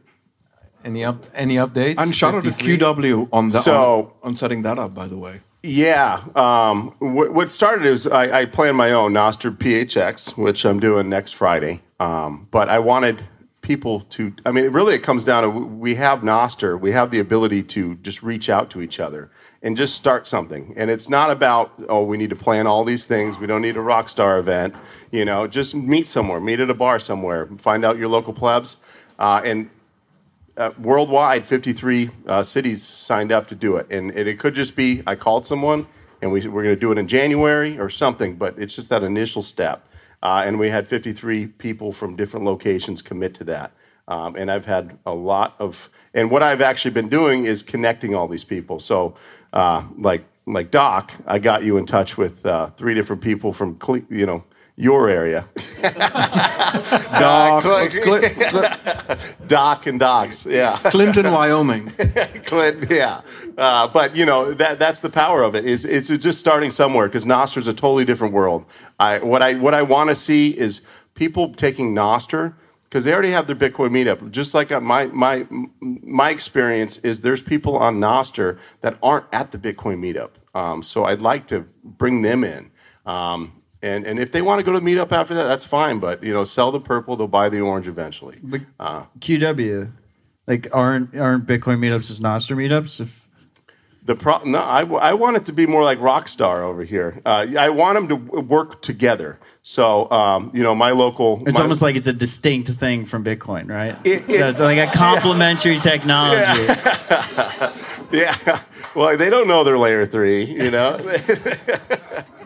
Any 0.83 1.03
up? 1.05 1.25
Any 1.35 1.55
updates? 1.55 1.95
And 1.97 2.15
shout 2.15 2.35
out 2.35 2.43
to 2.43 2.51
QW 2.51 3.29
on 3.31 3.49
that 3.49 3.61
So- 3.61 4.13
on, 4.23 4.29
on 4.29 4.35
setting 4.35 4.61
that 4.63 4.79
up, 4.79 4.93
by 4.93 5.07
the 5.07 5.17
way. 5.17 5.41
Yeah. 5.63 6.23
Um, 6.35 6.95
what, 6.97 7.33
what 7.33 7.51
started 7.51 7.85
is 7.85 8.07
I, 8.07 8.41
I 8.41 8.45
planned 8.45 8.77
my 8.77 8.93
own 8.93 9.13
Nostr 9.13 9.55
PHX, 9.55 10.35
which 10.35 10.65
I'm 10.65 10.79
doing 10.79 11.07
next 11.07 11.33
Friday. 11.33 11.81
Um, 11.99 12.47
but 12.49 12.67
I 12.67 12.79
wanted 12.79 13.21
people 13.61 14.01
to, 14.09 14.33
I 14.43 14.51
mean, 14.51 14.71
really 14.71 14.95
it 14.95 15.03
comes 15.03 15.23
down 15.23 15.43
to 15.43 15.49
we 15.49 15.93
have 15.95 16.21
Nostr, 16.21 16.79
we 16.79 16.91
have 16.93 17.11
the 17.11 17.19
ability 17.19 17.61
to 17.63 17.93
just 17.95 18.23
reach 18.23 18.49
out 18.49 18.71
to 18.71 18.81
each 18.81 18.99
other 18.99 19.29
and 19.63 19.77
just 19.77 19.95
start 19.95 20.25
something. 20.25 20.73
And 20.75 20.89
it's 20.89 21.09
not 21.09 21.29
about, 21.29 21.71
oh, 21.87 22.03
we 22.03 22.17
need 22.17 22.31
to 22.31 22.35
plan 22.35 22.65
all 22.65 22.83
these 22.83 23.05
things. 23.05 23.37
We 23.37 23.47
don't 23.47 23.61
need 23.61 23.77
a 23.77 23.81
rock 23.81 24.09
star 24.09 24.39
event. 24.39 24.73
You 25.11 25.25
know, 25.25 25.47
just 25.47 25.75
meet 25.75 26.07
somewhere, 26.07 26.39
meet 26.39 26.59
at 26.59 26.69
a 26.69 26.73
bar 26.73 26.99
somewhere, 26.99 27.47
find 27.57 27.85
out 27.85 27.97
your 27.97 28.07
local 28.07 28.33
plebs. 28.33 28.77
Uh, 29.19 29.41
and 29.45 29.69
uh, 30.57 30.71
worldwide, 30.79 31.45
53 31.45 32.09
uh, 32.27 32.43
cities 32.43 32.83
signed 32.83 33.31
up 33.31 33.47
to 33.47 33.55
do 33.55 33.77
it. 33.77 33.87
And 33.91 34.11
it, 34.17 34.27
it 34.27 34.39
could 34.39 34.55
just 34.55 34.75
be 34.75 35.03
I 35.05 35.15
called 35.15 35.45
someone 35.45 35.87
and 36.21 36.31
we, 36.31 36.47
we're 36.47 36.63
going 36.63 36.75
to 36.75 36.79
do 36.79 36.91
it 36.91 36.97
in 36.97 37.07
January 37.07 37.79
or 37.79 37.89
something, 37.89 38.35
but 38.35 38.57
it's 38.57 38.75
just 38.75 38.89
that 38.89 39.03
initial 39.03 39.41
step. 39.41 39.87
Uh, 40.23 40.43
and 40.45 40.59
we 40.59 40.69
had 40.69 40.87
53 40.87 41.47
people 41.47 41.91
from 41.91 42.15
different 42.15 42.45
locations 42.45 43.01
commit 43.01 43.33
to 43.35 43.43
that. 43.45 43.71
Um, 44.07 44.35
and 44.35 44.51
I've 44.51 44.65
had 44.65 44.97
a 45.05 45.13
lot 45.13 45.55
of, 45.59 45.89
and 46.13 46.29
what 46.29 46.43
I've 46.43 46.61
actually 46.61 46.91
been 46.91 47.09
doing 47.09 47.45
is 47.45 47.63
connecting 47.63 48.13
all 48.13 48.27
these 48.27 48.43
people. 48.43 48.77
So, 48.79 49.15
uh, 49.53 49.83
like 49.97 50.23
like 50.45 50.71
Doc, 50.71 51.11
I 51.27 51.39
got 51.39 51.63
you 51.63 51.77
in 51.77 51.85
touch 51.85 52.17
with 52.17 52.45
uh, 52.45 52.67
three 52.71 52.93
different 52.93 53.21
people 53.21 53.53
from 53.53 53.75
Cle- 53.75 54.01
you 54.09 54.25
know 54.25 54.43
your 54.75 55.09
area. 55.09 55.47
Doc, 55.81 57.63
Cl- 57.63 57.89
Cl- 57.89 58.21
Cl- 58.21 59.17
Doc 59.47 59.85
and 59.85 59.99
Docs, 59.99 60.45
yeah. 60.45 60.77
Clinton, 60.85 61.31
Wyoming. 61.31 61.89
Clint, 62.45 62.89
yeah. 62.89 63.21
Uh, 63.57 63.87
but 63.87 64.15
you 64.15 64.25
know 64.25 64.53
that 64.53 64.79
that's 64.79 65.01
the 65.01 65.09
power 65.09 65.43
of 65.43 65.55
it. 65.55 65.65
Is 65.65 65.85
it's 65.85 66.07
just 66.17 66.39
starting 66.39 66.71
somewhere 66.71 67.07
because 67.07 67.25
Nostr's 67.25 67.67
a 67.67 67.73
totally 67.73 68.05
different 68.05 68.33
world. 68.33 68.65
I 68.99 69.19
what 69.19 69.41
I 69.41 69.55
what 69.55 69.73
I 69.73 69.81
want 69.81 70.09
to 70.09 70.15
see 70.15 70.57
is 70.57 70.81
people 71.13 71.53
taking 71.53 71.93
Nostr 71.93 72.53
because 72.91 73.05
they 73.05 73.13
already 73.13 73.31
have 73.31 73.47
their 73.47 73.55
Bitcoin 73.55 73.91
meetup. 73.91 74.29
Just 74.31 74.53
like 74.53 74.69
uh, 74.69 74.81
my 74.81 75.05
my 75.05 75.47
my 75.79 76.29
experience 76.29 76.97
is 76.99 77.21
there's 77.21 77.41
people 77.41 77.77
on 77.77 78.01
Nostr 78.01 78.59
that 78.81 78.97
aren't 79.01 79.25
at 79.31 79.51
the 79.51 79.57
Bitcoin 79.57 79.99
meetup. 79.99 80.31
Um, 80.53 80.83
so 80.83 81.05
I'd 81.05 81.21
like 81.21 81.47
to 81.47 81.65
bring 81.83 82.21
them 82.21 82.43
in. 82.43 82.69
Um, 83.05 83.53
and, 83.81 84.05
and 84.05 84.19
if 84.19 84.31
they 84.31 84.41
want 84.41 84.59
to 84.59 84.65
go 84.65 84.73
to 84.73 84.85
meetup 84.85 85.11
after 85.13 85.33
that, 85.33 85.45
that's 85.45 85.63
fine. 85.63 85.99
But 85.99 86.21
you 86.21 86.33
know, 86.33 86.43
sell 86.43 86.71
the 86.71 86.81
purple, 86.81 87.15
they'll 87.15 87.27
buy 87.27 87.47
the 87.47 87.61
orange 87.61 87.87
eventually. 87.87 88.39
Uh, 88.77 89.05
QW, 89.19 89.89
like 90.45 90.67
aren't 90.73 91.17
aren't 91.17 91.47
Bitcoin 91.47 91.79
meetups 91.79 92.11
as 92.11 92.19
Nostr 92.19 92.57
meetups? 92.57 92.99
If 92.99 93.20
The 94.03 94.15
pro- 94.15 94.43
no, 94.45 94.59
I, 94.59 94.81
I 94.83 95.13
want 95.13 95.37
it 95.37 95.45
to 95.45 95.53
be 95.53 95.67
more 95.67 95.83
like 95.83 95.99
Rockstar 95.99 96.61
over 96.63 96.83
here. 96.83 97.21
Uh, 97.23 97.45
I 97.57 97.69
want 97.69 97.95
them 97.95 98.07
to 98.07 98.17
w- 98.17 98.43
work 98.47 98.81
together. 98.81 99.37
So, 99.61 100.09
um, 100.09 100.49
you 100.55 100.63
know, 100.63 100.73
my 100.73 100.89
local. 100.89 101.43
it's 101.45 101.57
my- 101.59 101.63
almost 101.63 101.83
like 101.83 101.95
it's 101.95 102.07
a 102.07 102.13
distinct 102.13 102.69
thing 102.71 103.05
from 103.05 103.23
Bitcoin, 103.23 103.69
right? 103.69 103.95
It- 104.03 104.27
it- 104.27 104.39
That's 104.39 104.59
like 104.59 104.79
a 104.79 104.87
complementary 104.97 105.79
technology. 105.79 106.67
Yeah. 108.13 108.59
Well, 108.93 109.15
they 109.15 109.29
don't 109.29 109.47
know 109.47 109.63
they're 109.63 109.77
layer 109.77 110.05
three, 110.05 110.43
you 110.43 110.69
know? 110.71 110.97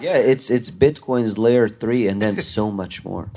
Yeah, 0.02 0.18
it's 0.18 0.52
it's 0.52 0.70
Bitcoin's 0.70 1.38
layer 1.40 1.68
three, 1.70 2.08
and 2.08 2.22
then 2.22 2.38
so 2.38 2.70
much 2.70 3.04
more. 3.06 3.32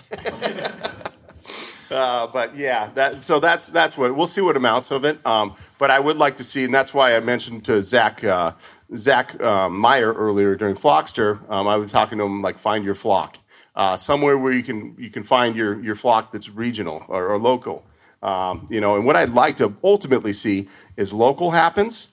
Uh, 1.90 2.26
but 2.26 2.56
yeah, 2.56 2.90
that 2.94 3.24
so 3.24 3.40
that's 3.40 3.68
that's 3.68 3.96
what 3.96 4.14
we'll 4.14 4.26
see 4.26 4.40
what 4.40 4.56
amounts 4.56 4.90
of 4.90 5.04
it. 5.04 5.24
Um, 5.26 5.54
but 5.78 5.90
I 5.90 5.98
would 5.98 6.16
like 6.16 6.36
to 6.38 6.44
see, 6.44 6.64
and 6.64 6.74
that's 6.74 6.92
why 6.92 7.16
I 7.16 7.20
mentioned 7.20 7.64
to 7.66 7.82
Zach 7.82 8.22
uh, 8.24 8.52
Zach 8.94 9.40
um, 9.42 9.78
Meyer 9.78 10.12
earlier 10.12 10.54
during 10.54 10.74
Flockstr. 10.74 11.38
Um, 11.50 11.66
I 11.66 11.76
was 11.76 11.90
talking 11.92 12.18
to 12.18 12.24
him 12.24 12.42
like 12.42 12.58
find 12.58 12.84
your 12.84 12.94
flock 12.94 13.38
uh, 13.74 13.96
somewhere 13.96 14.36
where 14.36 14.52
you 14.52 14.62
can 14.62 14.94
you 14.98 15.10
can 15.10 15.22
find 15.22 15.56
your 15.56 15.82
your 15.82 15.94
flock 15.94 16.32
that's 16.32 16.50
regional 16.50 17.04
or, 17.08 17.28
or 17.28 17.38
local. 17.38 17.84
Um, 18.22 18.66
you 18.68 18.80
know, 18.80 18.96
and 18.96 19.06
what 19.06 19.14
I'd 19.14 19.30
like 19.30 19.56
to 19.58 19.72
ultimately 19.84 20.32
see 20.32 20.68
is 20.96 21.12
local 21.12 21.52
happens. 21.52 22.12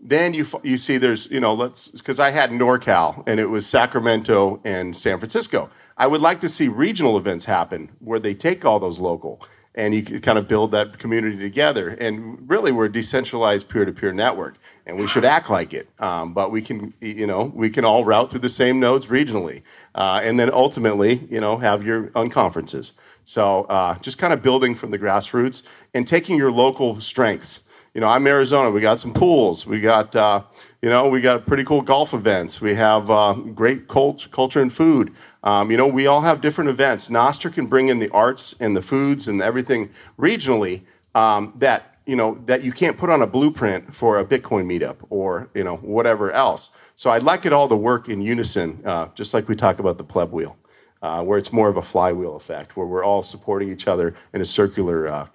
Then 0.00 0.32
you 0.32 0.46
you 0.62 0.78
see 0.78 0.96
there's 0.96 1.30
you 1.30 1.40
know 1.40 1.54
let's 1.54 1.90
because 1.90 2.20
I 2.20 2.30
had 2.30 2.50
NorCal 2.50 3.24
and 3.26 3.40
it 3.40 3.46
was 3.46 3.66
Sacramento 3.66 4.60
and 4.64 4.96
San 4.96 5.18
Francisco. 5.18 5.70
I 5.96 6.06
would 6.06 6.20
like 6.20 6.40
to 6.40 6.48
see 6.48 6.68
regional 6.68 7.18
events 7.18 7.44
happen 7.44 7.90
where 7.98 8.20
they 8.20 8.34
take 8.34 8.64
all 8.64 8.78
those 8.78 9.00
local 9.00 9.42
and 9.78 9.94
you 9.94 10.20
kind 10.20 10.38
of 10.38 10.48
build 10.48 10.72
that 10.72 10.98
community 10.98 11.38
together. 11.38 11.90
And 11.90 12.50
really, 12.50 12.72
we're 12.72 12.86
a 12.86 12.92
decentralized 12.92 13.68
peer-to-peer 13.68 14.12
network, 14.12 14.56
and 14.86 14.98
we 14.98 15.06
should 15.06 15.24
act 15.24 15.48
like 15.48 15.72
it. 15.72 15.88
Um, 16.00 16.34
but 16.34 16.50
we 16.50 16.60
can 16.62 16.92
you 17.00 17.26
know 17.26 17.52
we 17.54 17.70
can 17.70 17.84
all 17.84 18.04
route 18.04 18.30
through 18.30 18.40
the 18.40 18.50
same 18.50 18.80
nodes 18.80 19.06
regionally, 19.06 19.62
uh, 19.94 20.20
and 20.22 20.38
then 20.38 20.50
ultimately 20.52 21.26
you 21.30 21.40
know 21.40 21.58
have 21.58 21.84
your 21.84 22.08
unconferences. 22.08 22.92
So 23.24 23.64
uh, 23.64 23.98
just 23.98 24.18
kind 24.18 24.32
of 24.32 24.42
building 24.42 24.74
from 24.74 24.90
the 24.90 24.98
grassroots 24.98 25.68
and 25.94 26.06
taking 26.06 26.36
your 26.36 26.50
local 26.50 27.00
strengths 27.00 27.64
you 27.98 28.00
know, 28.00 28.10
I'm 28.10 28.28
Arizona. 28.28 28.70
We 28.70 28.80
got 28.80 29.00
some 29.00 29.12
pools. 29.12 29.66
We 29.66 29.80
got, 29.80 30.14
uh, 30.14 30.42
you 30.82 30.88
know, 30.88 31.08
we 31.08 31.20
got 31.20 31.44
pretty 31.46 31.64
cool 31.64 31.82
golf 31.82 32.14
events. 32.14 32.60
We 32.60 32.72
have 32.74 33.10
uh, 33.10 33.32
great 33.32 33.88
cult- 33.88 34.28
culture 34.30 34.62
and 34.62 34.72
food. 34.72 35.12
Um, 35.42 35.68
you 35.72 35.76
know, 35.76 35.88
we 35.88 36.06
all 36.06 36.20
have 36.20 36.40
different 36.40 36.70
events. 36.70 37.08
Nostr 37.08 37.52
can 37.52 37.66
bring 37.66 37.88
in 37.88 37.98
the 37.98 38.08
arts 38.10 38.54
and 38.60 38.76
the 38.76 38.82
foods 38.82 39.26
and 39.26 39.42
everything 39.42 39.90
regionally 40.16 40.82
um, 41.16 41.52
that 41.56 41.96
you 42.06 42.14
know 42.14 42.38
that 42.46 42.62
you 42.62 42.70
can't 42.70 42.96
put 42.96 43.10
on 43.10 43.22
a 43.22 43.26
blueprint 43.26 43.92
for 43.92 44.20
a 44.20 44.24
Bitcoin 44.24 44.66
meetup 44.66 44.98
or 45.10 45.50
you 45.52 45.64
know 45.64 45.78
whatever 45.78 46.30
else. 46.30 46.70
So 46.94 47.10
I'd 47.10 47.24
like 47.24 47.46
it 47.46 47.52
all 47.52 47.68
to 47.68 47.76
work 47.76 48.08
in 48.08 48.20
unison, 48.20 48.80
uh, 48.84 49.08
just 49.16 49.34
like 49.34 49.48
we 49.48 49.56
talk 49.56 49.80
about 49.80 49.98
the 49.98 50.04
pleb 50.04 50.30
wheel. 50.30 50.56
Uh, 51.00 51.22
where 51.22 51.38
it's 51.38 51.52
more 51.52 51.68
of 51.68 51.76
a 51.76 51.82
flywheel 51.82 52.34
effect, 52.34 52.76
where 52.76 52.84
we're 52.84 53.04
all 53.04 53.22
supporting 53.22 53.70
each 53.70 53.86
other 53.86 54.14
in 54.34 54.40
a 54.40 54.44
circular 54.44 55.06
uh, 55.06 55.28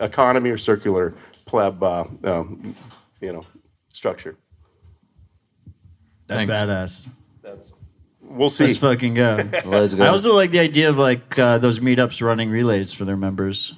economy 0.00 0.48
or 0.48 0.56
circular 0.56 1.14
pleb, 1.54 1.82
uh, 1.84 2.04
um, 2.24 2.74
you 3.20 3.32
know, 3.32 3.46
structure. 3.92 4.36
That's 6.26 6.42
Thanks. 6.42 6.58
badass. 6.58 7.06
That's 7.42 7.72
we'll 8.22 8.48
see. 8.48 8.64
Let's 8.66 8.78
fucking 8.78 9.14
go. 9.14 9.38
Let's 9.64 9.94
go. 9.94 10.02
I 10.04 10.08
also 10.08 10.34
like 10.34 10.50
the 10.50 10.58
idea 10.58 10.88
of 10.88 10.98
like 10.98 11.38
uh, 11.38 11.58
those 11.58 11.78
meetups 11.78 12.20
running 12.22 12.50
relays 12.50 12.92
for 12.92 13.04
their 13.04 13.16
members. 13.16 13.74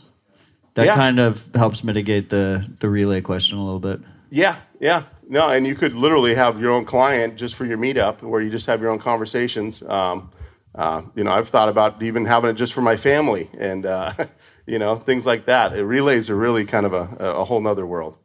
That 0.75 0.87
Yeah. 0.87 0.95
kind 0.95 1.19
of 1.21 1.47
helps 1.55 1.85
mitigate 1.85 2.31
the 2.31 2.65
the 2.81 2.89
relay 2.89 3.21
question 3.21 3.59
a 3.59 3.65
little 3.65 3.81
bit. 3.81 4.01
Yeah, 4.31 4.57
yeah. 4.81 5.03
No, 5.29 5.49
and 5.49 5.67
you 5.67 5.75
could 5.75 5.93
literally 5.93 6.35
have 6.35 6.59
your 6.61 6.71
own 6.71 6.85
client 6.87 7.37
just 7.37 7.57
for 7.57 7.67
your 7.67 7.79
meetup, 7.79 8.23
where 8.23 8.41
you 8.41 8.49
just 8.51 8.67
have 8.69 8.81
your 8.81 8.91
own 8.91 8.99
conversations. 8.99 9.83
Um, 9.83 10.31
uh, 10.75 11.03
you 11.15 11.25
know, 11.25 11.33
I've 11.33 11.49
thought 11.49 11.69
about 11.69 12.03
even 12.03 12.25
having 12.25 12.51
it 12.51 12.55
just 12.55 12.73
for 12.73 12.81
my 12.83 12.97
family, 12.97 13.51
and 13.59 13.85
uh, 13.87 14.13
you 14.67 14.79
know, 14.79 14.97
things 14.97 15.27
like 15.27 15.47
that. 15.47 15.73
Uh, 15.73 15.85
relays 15.85 16.29
are 16.31 16.37
really 16.37 16.65
kind 16.65 16.87
of 16.87 16.93
a, 16.93 17.09
a 17.19 17.45
whole 17.45 17.61
nother 17.61 17.87
world. 17.87 18.19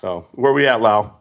So, 0.00 0.26
where 0.32 0.52
we 0.52 0.66
at, 0.66 0.80
Lau? 0.80 1.14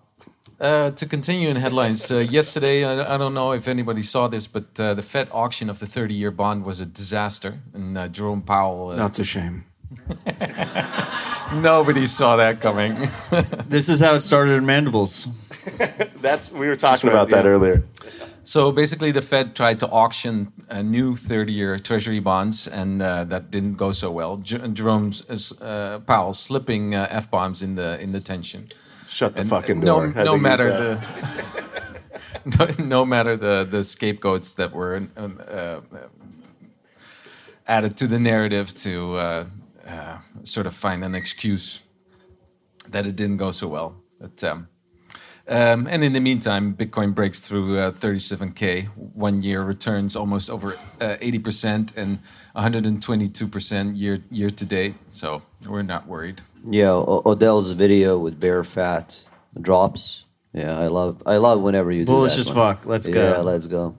Uh, 0.60 0.89
to 0.91 1.06
continue 1.06 1.50
in 1.50 1.56
headlines, 1.56 2.12
uh, 2.12 2.17
yesterday, 2.17 2.84
I, 2.84 3.13
I 3.13 3.17
don't 3.17 3.36
know 3.36 3.52
if 3.52 3.67
anybody 3.67 4.02
saw 4.02 4.28
this, 4.28 4.48
but 4.48 4.80
uh, 4.80 4.96
the 4.96 5.04
Fed 5.04 5.30
auction 5.32 5.70
of 5.70 5.78
the 5.78 5.86
30 5.86 6.15
year 6.15 6.32
bond 6.32 6.65
was 6.65 6.82
a 6.82 6.86
disaster. 6.86 7.60
And 7.74 7.98
uh, 7.98 8.08
Jerome 8.08 8.41
Powell, 8.41 8.89
uh, 8.89 8.96
That's 8.96 9.20
a 9.20 9.24
shame. 9.24 9.65
nobody 11.54 12.06
saw 12.06 12.36
that 12.38 12.60
coming. 12.60 13.10
This 13.67 13.89
is 13.89 14.02
how 14.02 14.15
it 14.15 14.22
started 14.22 14.54
in 14.54 14.65
Mandibles. 14.65 15.28
That's 16.17 16.52
we 16.52 16.67
were 16.67 16.76
talking 16.76 17.10
about 17.10 17.30
that 17.30 17.46
yeah. 17.46 17.52
earlier. 17.52 17.84
So 18.48 18.72
basically, 18.72 19.12
the 19.12 19.22
Fed 19.22 19.56
tried 19.58 19.80
to 19.82 19.90
auction 19.90 20.54
uh, 20.70 20.82
new 20.82 21.18
30 21.18 21.52
year 21.52 21.78
Treasury 21.78 22.22
bonds, 22.22 22.66
and 22.66 23.02
uh, 23.02 23.26
that 23.26 23.52
didn't 23.52 23.76
go 23.76 23.92
so 23.92 24.10
well. 24.10 24.38
J- 24.38 24.66
Jerome's 24.72 25.22
uh, 25.62 26.00
Powell 26.08 26.34
slipping 26.34 26.96
uh, 26.96 27.08
f 27.10 27.30
bombs 27.30 27.62
in 27.62 27.76
the 27.76 28.00
in 28.00 28.14
the 28.14 28.22
tension. 28.22 28.70
Shut 29.10 29.34
the 29.36 29.42
And 29.42 29.50
fucking 29.50 29.80
no, 29.82 29.86
door. 29.86 30.14
I 30.16 30.24
no 30.24 30.38
matter 30.38 30.70
the 30.70 32.02
no, 32.80 32.86
no 32.86 33.06
matter 33.06 33.36
the 33.36 33.68
the 33.70 33.84
scapegoats 33.84 34.54
that 34.54 34.72
were 34.72 34.96
um, 35.18 35.42
uh, 35.46 35.82
added 37.68 37.98
to 37.98 38.08
the 38.08 38.20
narrative 38.20 38.74
to 38.76 39.16
uh, 39.18 39.46
uh, 39.86 40.20
sort 40.44 40.68
of 40.68 40.74
find 40.74 41.04
an 41.04 41.16
excuse 41.16 41.82
that 42.90 43.06
it 43.06 43.18
didn't 43.18 43.38
go 43.38 43.52
so 43.52 43.68
well. 43.68 43.96
But 44.22 44.42
um, 44.46 44.70
um, 45.50 45.88
and 45.88 46.04
in 46.04 46.14
the 46.14 46.20
meantime, 46.20 46.74
Bitcoin 46.74 47.14
breaks 47.16 47.40
through 47.40 47.80
uh, 47.80 47.92
37k 47.92 48.88
one 49.14 49.42
year 49.42 49.62
returns 49.62 50.16
almost 50.16 50.50
over 50.50 50.74
uh, 51.02 51.18
80% 51.22 51.96
and 51.96 52.20
122% 52.56 53.98
year 53.98 54.20
year 54.30 54.50
to 54.50 54.66
date. 54.66 54.96
So 55.12 55.42
we're 55.68 55.84
not 55.84 56.08
worried. 56.08 56.42
Yeah, 56.70 56.92
o- 56.92 57.22
Odell's 57.26 57.72
video 57.72 58.18
with 58.18 58.40
bare 58.40 58.64
fat 58.64 59.24
drops. 59.62 60.26
Yeah, 60.54 60.78
I 60.78 60.88
love 60.88 61.22
I 61.26 61.38
love 61.38 61.62
whenever 61.62 61.92
you 61.92 62.02
do 62.04 62.12
Bullish 62.12 62.36
that 62.36 62.40
as 62.42 62.48
one. 62.48 62.56
fuck. 62.56 62.86
Let's 62.86 63.08
yeah, 63.08 63.14
go. 63.14 63.32
Yeah, 63.32 63.38
let's 63.40 63.68
go. 63.68 63.96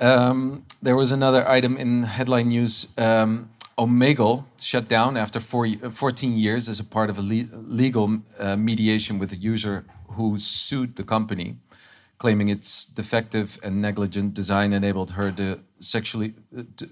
Um, 0.00 0.64
there 0.82 0.96
was 0.96 1.12
another 1.12 1.48
item 1.48 1.76
in 1.76 2.02
headline 2.04 2.48
news. 2.48 2.88
Um, 2.98 3.50
Omegle 3.76 4.44
shut 4.60 4.88
down 4.88 5.16
after 5.16 5.40
four, 5.40 5.66
14 5.66 6.36
years 6.36 6.68
as 6.68 6.78
a 6.78 6.84
part 6.84 7.10
of 7.10 7.18
a 7.18 7.22
le- 7.22 7.48
legal 7.52 8.20
uh, 8.38 8.56
mediation 8.56 9.18
with 9.18 9.32
a 9.32 9.36
user 9.36 9.84
who 10.10 10.38
sued 10.38 10.94
the 10.94 11.02
company, 11.02 11.56
claiming 12.18 12.48
its 12.48 12.84
defective 12.84 13.58
and 13.64 13.82
negligent 13.82 14.32
design 14.34 14.72
enabled 14.72 15.12
her 15.12 15.32
to 15.32 15.58
sexually 15.80 16.34
to, 16.76 16.88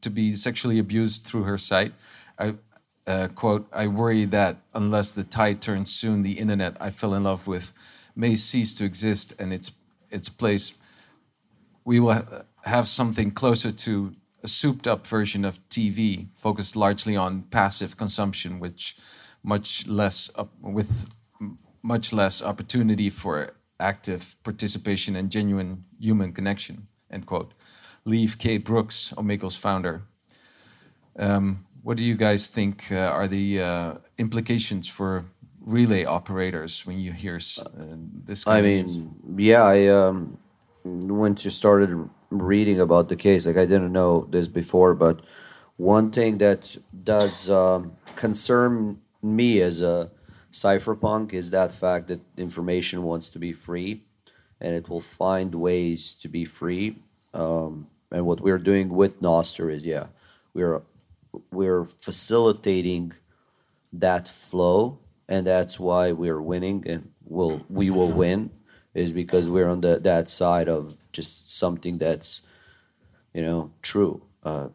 to 0.00 0.10
be 0.10 0.34
sexually 0.34 0.78
abused 0.78 1.24
through 1.24 1.42
her 1.42 1.58
site. 1.58 1.92
I 2.38 2.54
uh, 3.06 3.28
quote: 3.34 3.66
"I 3.70 3.86
worry 3.86 4.24
that 4.24 4.56
unless 4.72 5.12
the 5.12 5.24
tide 5.24 5.60
turns 5.60 5.92
soon, 5.92 6.22
the 6.22 6.38
internet 6.38 6.76
I 6.80 6.88
fell 6.90 7.14
in 7.14 7.24
love 7.24 7.46
with 7.46 7.72
may 8.16 8.34
cease 8.36 8.74
to 8.76 8.86
exist, 8.86 9.34
and 9.38 9.52
its 9.52 9.72
its 10.10 10.30
place 10.30 10.72
we 11.84 12.00
will 12.00 12.14
ha- 12.14 12.42
have 12.62 12.86
something 12.88 13.30
closer 13.32 13.72
to 13.72 14.14
a 14.42 14.48
souped 14.48 14.86
up 14.86 15.06
version 15.06 15.44
of 15.44 15.66
TV, 15.68 16.28
focused 16.34 16.76
largely 16.76 17.16
on 17.16 17.42
passive 17.42 17.96
consumption, 17.96 18.58
which 18.58 18.96
much 19.42 19.86
less 19.86 20.30
with 20.60 21.08
much 21.82 22.12
less 22.12 22.42
opportunity 22.42 23.10
for 23.10 23.52
active 23.80 24.36
participation 24.44 25.16
and 25.16 25.30
genuine 25.30 25.84
human 25.98 26.32
connection. 26.32 26.86
End 27.10 27.26
quote. 27.26 27.52
Leif 28.04 28.38
K. 28.38 28.58
Brooks, 28.58 29.12
Omegle's 29.16 29.56
founder. 29.56 30.02
Um, 31.18 31.66
what 31.82 31.96
do 31.96 32.04
you 32.04 32.16
guys 32.16 32.48
think 32.48 32.90
uh, 32.90 32.96
are 32.96 33.28
the 33.28 33.60
uh, 33.60 33.94
implications 34.18 34.88
for 34.88 35.24
relay 35.60 36.04
operators 36.04 36.86
when 36.86 36.98
you 36.98 37.12
hear 37.12 37.36
uh, 37.36 37.96
this? 38.24 38.44
Kind 38.44 38.58
I 38.58 38.62
mean, 38.62 39.14
yeah, 39.36 39.64
I 39.64 39.86
um, 39.88 40.38
once 40.84 41.44
you 41.44 41.50
started 41.50 42.08
reading 42.38 42.80
about 42.80 43.08
the 43.08 43.16
case, 43.16 43.46
like 43.46 43.56
I 43.56 43.66
didn't 43.66 43.92
know 43.92 44.26
this 44.30 44.48
before, 44.48 44.94
but 44.94 45.20
one 45.76 46.10
thing 46.10 46.38
that 46.38 46.76
does 47.02 47.50
um, 47.50 47.96
concern 48.16 49.00
me 49.22 49.60
as 49.60 49.80
a 49.80 50.10
cypherpunk 50.52 51.32
is 51.32 51.50
that 51.50 51.72
fact 51.72 52.08
that 52.08 52.20
information 52.36 53.02
wants 53.02 53.28
to 53.30 53.38
be 53.38 53.52
free, 53.52 54.04
and 54.60 54.74
it 54.74 54.88
will 54.88 55.00
find 55.00 55.54
ways 55.54 56.14
to 56.14 56.28
be 56.28 56.44
free. 56.44 56.98
Um, 57.34 57.88
and 58.10 58.26
what 58.26 58.40
we're 58.40 58.58
doing 58.58 58.90
with 58.90 59.20
Nostr 59.22 59.72
is, 59.72 59.84
yeah, 59.86 60.06
we're 60.54 60.82
we're 61.50 61.84
facilitating 61.84 63.12
that 63.92 64.28
flow, 64.28 64.98
and 65.28 65.46
that's 65.46 65.80
why 65.80 66.12
we're 66.12 66.42
winning, 66.42 66.84
and 66.86 67.10
will 67.24 67.64
we 67.70 67.90
will 67.90 68.12
win, 68.12 68.50
is 68.94 69.12
because 69.12 69.48
we're 69.48 69.68
on 69.68 69.80
the 69.80 69.98
that 70.00 70.28
side 70.28 70.68
of 70.68 70.98
just 71.12 71.56
something 71.56 71.98
that's, 71.98 72.42
you 73.34 73.42
know, 73.42 73.70
true. 73.82 74.22
Uh, 74.42 74.68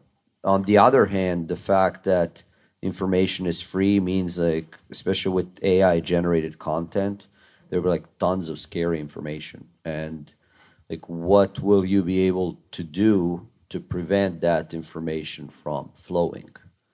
on 0.44 0.62
the 0.62 0.78
other 0.78 1.06
hand, 1.06 1.48
the 1.48 1.56
fact 1.56 2.04
that 2.04 2.42
information 2.82 3.46
is 3.46 3.60
free 3.60 4.00
means 4.00 4.38
like, 4.38 4.76
especially 4.90 5.32
with 5.32 5.62
AI 5.62 6.00
generated 6.00 6.58
content, 6.58 7.26
there 7.70 7.80
were 7.80 7.90
like 7.90 8.18
tons 8.18 8.48
of 8.48 8.58
scary 8.58 9.00
information, 9.00 9.68
and 9.84 10.32
like 10.88 11.08
what 11.08 11.60
will 11.60 11.84
you 11.84 12.02
be 12.02 12.20
able 12.26 12.58
to 12.72 12.82
do 12.82 13.46
to 13.68 13.78
prevent 13.80 14.40
that 14.40 14.72
information 14.72 15.48
from 15.48 15.90
flowing? 15.94 16.50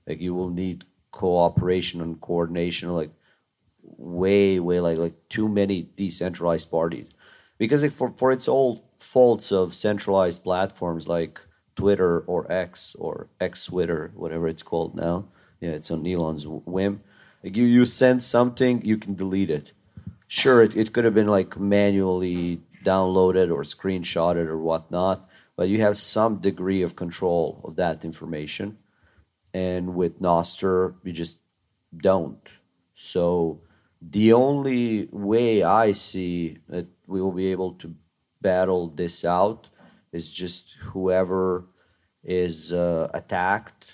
Like 0.06 0.20
you 0.20 0.34
will 0.34 0.50
need 0.50 0.84
cooperation 1.12 2.00
and 2.00 2.20
coordination 2.20 2.92
like 2.92 3.10
way 3.82 4.58
way 4.58 4.80
like 4.80 4.98
like 4.98 5.14
too 5.28 5.48
many 5.48 5.88
decentralized 5.94 6.68
parties 6.70 7.06
because 7.58 7.84
for 7.94 8.10
for 8.12 8.32
its 8.32 8.48
old 8.48 8.82
faults 8.98 9.52
of 9.52 9.74
centralized 9.74 10.42
platforms 10.42 11.06
like 11.08 11.40
twitter 11.76 12.20
or 12.20 12.50
x 12.50 12.94
or 12.98 13.28
x 13.40 13.66
twitter 13.66 14.12
whatever 14.14 14.48
it's 14.48 14.62
called 14.62 14.94
now 14.94 15.24
yeah 15.60 15.70
it's 15.70 15.90
on 15.90 16.06
elon's 16.06 16.46
whim 16.46 17.00
like 17.44 17.58
you 17.58 17.64
you 17.64 17.84
send 17.84 18.22
something 18.22 18.82
you 18.84 18.96
can 18.96 19.14
delete 19.14 19.50
it. 19.50 19.72
Sure 20.26 20.62
it, 20.62 20.74
it 20.74 20.92
could 20.94 21.04
have 21.04 21.14
been 21.14 21.28
like 21.28 21.60
manually 21.60 22.62
downloaded 22.82 23.52
or 23.52 23.62
screenshotted 23.62 24.46
or 24.46 24.58
whatnot 24.58 25.28
but 25.56 25.68
you 25.68 25.80
have 25.82 25.96
some 25.96 26.38
degree 26.38 26.82
of 26.82 26.96
control 26.96 27.60
of 27.62 27.76
that 27.76 28.04
information. 28.04 28.78
And 29.52 29.94
with 29.94 30.20
nostr 30.20 30.94
you 31.04 31.12
just 31.12 31.38
don't. 31.94 32.48
So 32.94 33.60
the 34.00 34.32
only 34.32 35.08
way 35.12 35.62
i 35.62 35.92
see 35.92 36.58
that 36.68 36.86
we 37.06 37.20
will 37.20 37.32
be 37.32 37.50
able 37.52 37.72
to 37.74 37.94
battle 38.40 38.88
this 38.88 39.24
out. 39.24 39.68
Is 40.12 40.32
just 40.32 40.76
whoever 40.80 41.66
is 42.22 42.72
uh, 42.72 43.10
attacked 43.12 43.86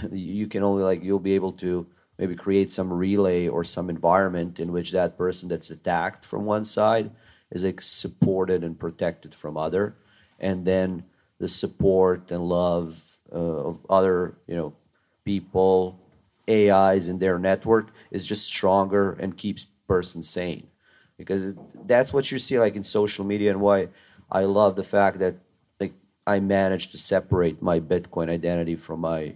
you 0.12 0.46
can 0.46 0.62
only 0.62 0.82
like 0.82 1.02
you'll 1.02 1.18
be 1.18 1.34
able 1.34 1.52
to 1.52 1.86
maybe 2.18 2.34
create 2.34 2.70
some 2.70 2.92
relay 2.92 3.48
or 3.48 3.64
some 3.64 3.90
environment 3.90 4.60
in 4.60 4.72
which 4.72 4.92
that 4.92 5.18
person 5.18 5.48
that's 5.48 5.70
attacked 5.70 6.24
from 6.24 6.44
one 6.44 6.64
side 6.64 7.10
is 7.50 7.64
like 7.64 7.82
supported 7.82 8.64
and 8.64 8.78
protected 8.78 9.34
from 9.34 9.56
other. 9.56 9.96
And 10.38 10.64
then 10.64 11.04
the 11.38 11.48
support 11.48 12.30
and 12.30 12.48
love 12.48 13.18
uh, 13.32 13.36
of 13.36 13.84
other 13.88 14.36
you 14.46 14.54
know 14.54 14.74
people 15.24 15.98
ais 16.48 17.08
in 17.08 17.18
their 17.18 17.38
network 17.38 17.90
is 18.10 18.26
just 18.26 18.46
stronger 18.46 19.12
and 19.12 19.36
keeps 19.36 19.64
person 19.86 20.22
sane 20.22 20.66
because 21.16 21.54
that's 21.84 22.12
what 22.12 22.30
you 22.30 22.38
see 22.38 22.58
like 22.58 22.76
in 22.76 22.84
social 22.84 23.24
media 23.24 23.50
and 23.50 23.60
why 23.60 23.88
i 24.30 24.44
love 24.44 24.76
the 24.76 24.84
fact 24.84 25.18
that 25.18 25.36
like 25.80 25.92
i 26.26 26.40
managed 26.40 26.90
to 26.90 26.98
separate 26.98 27.62
my 27.62 27.78
bitcoin 27.78 28.28
identity 28.28 28.76
from 28.76 29.00
my 29.00 29.34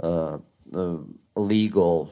uh, 0.00 0.38
uh, 0.74 0.98
legal, 1.34 2.10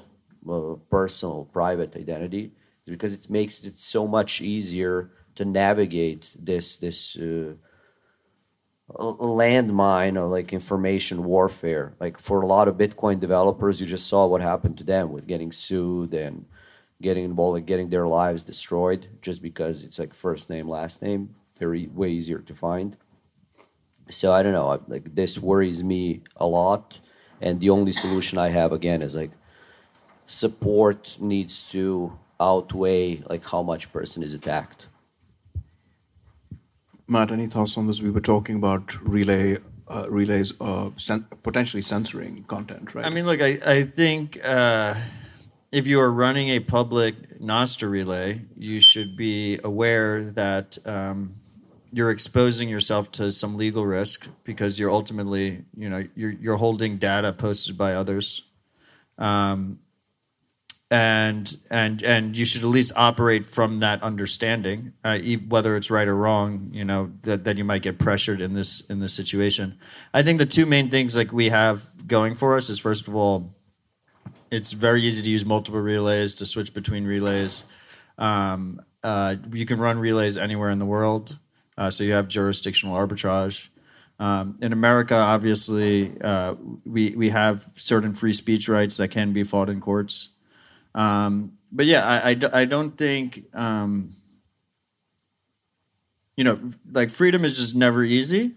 uh, 0.48 0.74
personal, 0.90 1.44
private 1.52 1.94
identity, 1.96 2.52
because 2.86 3.14
it 3.14 3.28
makes 3.30 3.64
it 3.64 3.76
so 3.76 4.06
much 4.06 4.40
easier 4.40 5.10
to 5.34 5.44
navigate 5.44 6.30
this 6.38 6.76
this 6.76 7.16
uh, 7.16 7.52
landmine 8.90 10.16
of 10.16 10.30
like 10.30 10.52
information 10.52 11.24
warfare. 11.24 11.94
Like 12.00 12.18
for 12.18 12.40
a 12.40 12.46
lot 12.46 12.68
of 12.68 12.76
Bitcoin 12.76 13.20
developers, 13.20 13.80
you 13.80 13.86
just 13.86 14.08
saw 14.08 14.26
what 14.26 14.40
happened 14.40 14.78
to 14.78 14.84
them 14.84 15.12
with 15.12 15.26
getting 15.26 15.52
sued 15.52 16.14
and 16.14 16.46
getting 17.02 17.24
involved, 17.24 17.54
like 17.54 17.66
getting 17.66 17.88
their 17.90 18.06
lives 18.06 18.42
destroyed 18.42 19.06
just 19.22 19.42
because 19.42 19.82
it's 19.84 19.98
like 19.98 20.14
first 20.14 20.48
name, 20.50 20.68
last 20.68 21.02
name. 21.02 21.34
They're 21.58 21.74
e- 21.74 21.88
way 21.94 22.10
easier 22.10 22.38
to 22.38 22.54
find. 22.54 22.96
So 24.10 24.32
I 24.32 24.42
don't 24.42 24.52
know. 24.52 24.70
I- 24.70 24.78
Like 24.88 25.14
this 25.14 25.38
worries 25.38 25.82
me 25.84 26.22
a 26.36 26.46
lot, 26.46 26.98
and 27.40 27.60
the 27.60 27.70
only 27.70 27.92
solution 27.92 28.38
I 28.38 28.48
have 28.48 28.72
again 28.72 29.02
is 29.02 29.14
like 29.16 29.32
support 30.26 31.16
needs 31.20 31.62
to 31.70 32.18
outweigh 32.40 33.22
like 33.30 33.48
how 33.48 33.62
much 33.62 33.92
person 33.92 34.22
is 34.22 34.34
attacked. 34.34 34.88
Matt, 37.08 37.30
any 37.30 37.46
thoughts 37.46 37.78
on 37.78 37.86
this? 37.86 38.02
We 38.02 38.10
were 38.10 38.20
talking 38.20 38.56
about 38.56 39.00
relay, 39.02 39.58
uh, 39.88 40.06
relays, 40.10 40.52
uh, 40.60 40.90
cen- 40.96 41.26
potentially 41.44 41.82
censoring 41.82 42.44
content, 42.48 42.94
right? 42.94 43.06
I 43.06 43.10
mean, 43.10 43.26
look, 43.26 43.40
I, 43.40 43.58
I 43.64 43.82
think 43.84 44.40
uh, 44.44 44.94
if 45.72 45.86
you 45.86 46.00
are 46.00 46.10
running 46.10 46.48
a 46.50 46.60
public 46.60 47.40
Nostr 47.40 47.90
relay, 47.90 48.42
you 48.56 48.80
should 48.80 49.16
be 49.16 49.58
aware 49.62 50.22
that 50.22 50.78
um, 50.86 51.34
you're 51.92 52.10
exposing 52.10 52.68
yourself 52.68 53.10
to 53.12 53.32
some 53.32 53.56
legal 53.56 53.84
risk 53.84 54.28
because 54.44 54.78
you're 54.78 54.90
ultimately, 54.90 55.64
you 55.76 55.88
know, 55.88 56.04
you're, 56.14 56.30
you're 56.32 56.56
holding 56.56 56.98
data 56.98 57.32
posted 57.32 57.76
by 57.76 57.94
others. 57.94 58.42
Um, 59.18 59.80
and 60.90 61.56
and 61.68 62.02
and 62.04 62.36
you 62.36 62.44
should 62.44 62.62
at 62.62 62.68
least 62.68 62.92
operate 62.94 63.46
from 63.46 63.80
that 63.80 64.02
understanding, 64.04 64.92
uh, 65.02 65.18
whether 65.48 65.76
it's 65.76 65.90
right 65.90 66.06
or 66.06 66.14
wrong. 66.14 66.70
You 66.72 66.84
know 66.84 67.12
that, 67.22 67.42
that 67.42 67.58
you 67.58 67.64
might 67.64 67.82
get 67.82 67.98
pressured 67.98 68.40
in 68.40 68.52
this 68.52 68.82
in 68.82 69.00
this 69.00 69.12
situation. 69.12 69.78
I 70.14 70.22
think 70.22 70.38
the 70.38 70.46
two 70.46 70.64
main 70.64 70.88
things 70.88 71.16
like 71.16 71.32
we 71.32 71.48
have 71.48 72.06
going 72.06 72.36
for 72.36 72.56
us 72.56 72.70
is 72.70 72.78
first 72.78 73.08
of 73.08 73.16
all, 73.16 73.55
it's 74.50 74.72
very 74.72 75.02
easy 75.02 75.22
to 75.22 75.30
use 75.30 75.44
multiple 75.44 75.80
relays 75.80 76.34
to 76.36 76.46
switch 76.46 76.72
between 76.74 77.04
relays. 77.04 77.64
Um, 78.18 78.80
uh, 79.02 79.36
you 79.52 79.66
can 79.66 79.78
run 79.78 79.98
relays 79.98 80.36
anywhere 80.36 80.70
in 80.70 80.78
the 80.78 80.86
world, 80.86 81.38
uh, 81.78 81.90
so 81.90 82.04
you 82.04 82.12
have 82.12 82.28
jurisdictional 82.28 82.96
arbitrage. 82.96 83.68
Um, 84.18 84.58
in 84.62 84.72
America, 84.72 85.14
obviously, 85.14 86.18
uh, 86.20 86.54
we 86.84 87.14
we 87.16 87.30
have 87.30 87.70
certain 87.76 88.14
free 88.14 88.32
speech 88.32 88.68
rights 88.68 88.96
that 88.96 89.08
can 89.08 89.32
be 89.32 89.44
fought 89.44 89.68
in 89.68 89.80
courts. 89.80 90.30
Um, 90.94 91.58
but 91.70 91.86
yeah, 91.86 92.04
I 92.24 92.36
I 92.52 92.64
don't 92.64 92.96
think 92.96 93.44
um, 93.54 94.16
you 96.36 96.44
know 96.44 96.58
like 96.90 97.10
freedom 97.10 97.44
is 97.44 97.56
just 97.56 97.76
never 97.76 98.02
easy. 98.02 98.54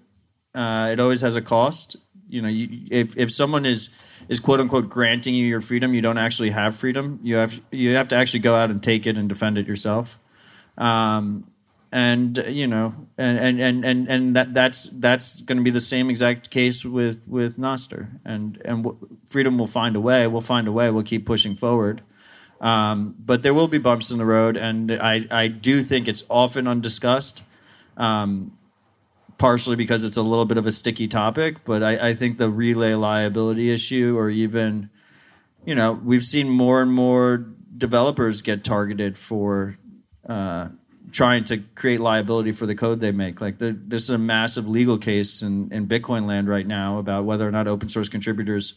Uh, 0.56 0.90
it 0.92 1.00
always 1.00 1.22
has 1.22 1.36
a 1.36 1.42
cost. 1.42 1.98
You 2.30 2.42
know, 2.42 2.48
you, 2.48 2.88
if 2.92 3.18
if 3.18 3.32
someone 3.32 3.66
is 3.66 3.90
is 4.28 4.40
quote 4.40 4.60
unquote 4.60 4.90
granting 4.90 5.34
you 5.34 5.46
your 5.46 5.62
freedom, 5.62 5.94
you 5.94 6.02
don't 6.02 6.18
actually 6.18 6.52
have 6.52 6.76
freedom. 6.76 7.20
You 7.24 7.36
have 7.36 7.60
you 7.72 7.96
have 7.96 8.08
to 8.10 8.16
actually 8.16 8.40
go 8.40 8.56
out 8.56 8.70
and 8.70 8.82
take 8.82 9.08
it 9.08 9.18
and 9.18 9.28
defend 9.28 9.58
it 9.58 9.68
yourself. 9.68 10.20
Um, 10.78 11.46
and 11.92 12.38
you 12.48 12.68
know, 12.68 12.94
and 13.18 13.40
and 13.40 13.60
and 13.60 13.86
and, 13.86 14.08
and 14.08 14.36
that 14.36 14.54
that's 14.54 14.90
that's 14.90 15.42
going 15.42 15.58
to 15.58 15.64
be 15.64 15.72
the 15.72 15.82
same 15.82 16.10
exact 16.10 16.50
case 16.52 16.86
with 16.86 17.28
with 17.28 17.58
Nostr. 17.58 18.08
And 18.24 18.62
and 18.64 18.84
w- 18.84 18.98
freedom 19.30 19.58
will 19.58 19.68
find 19.68 19.96
a 19.96 20.00
way. 20.00 20.28
We'll 20.28 20.42
find 20.42 20.68
a 20.68 20.72
way. 20.72 20.92
We'll 20.92 21.04
keep 21.04 21.26
pushing 21.26 21.56
forward. 21.56 22.02
Um, 22.62 23.16
but 23.18 23.42
there 23.42 23.54
will 23.54 23.68
be 23.68 23.78
bumps 23.78 24.12
in 24.12 24.18
the 24.18 24.26
road, 24.26 24.58
and 24.58 24.92
I, 24.92 25.26
I 25.32 25.48
do 25.48 25.82
think 25.82 26.08
it's 26.08 26.24
often 26.30 26.68
undiscussed, 26.68 27.42
um, 27.96 28.58
partially 29.40 29.76
because 29.76 30.06
it's 30.06 30.18
a 30.18 30.22
little 30.22 30.46
bit 30.46 30.60
of 30.60 30.68
a 30.68 30.72
sticky 30.72 31.08
topic. 31.08 31.66
But 31.66 31.82
I, 31.82 32.10
I 32.10 32.14
think 32.14 32.38
the 32.38 32.50
relay 32.50 32.94
liability 32.94 33.74
issue, 33.74 34.16
or 34.18 34.30
even, 34.30 34.92
you 35.66 35.74
know, 35.74 35.94
we've 35.94 36.24
seen 36.24 36.50
more 36.50 36.82
and 36.82 36.92
more 36.92 37.46
developers 37.76 38.44
get 38.44 38.64
targeted 38.64 39.18
for 39.18 39.78
uh, 40.28 40.68
trying 41.12 41.46
to 41.46 41.58
create 41.74 42.00
liability 42.00 42.52
for 42.52 42.68
the 42.68 42.76
code 42.76 43.00
they 43.00 43.12
make. 43.12 43.42
Like 43.42 43.58
there, 43.58 43.74
there's 43.74 44.10
a 44.10 44.18
massive 44.18 44.68
legal 44.68 44.98
case 45.00 45.42
in, 45.42 45.72
in 45.72 45.88
Bitcoin 45.88 46.28
land 46.28 46.48
right 46.48 46.68
now 46.68 47.00
about 47.00 47.26
whether 47.26 47.48
or 47.48 47.52
not 47.52 47.68
open 47.68 47.90
source 47.90 48.10
contributors 48.10 48.74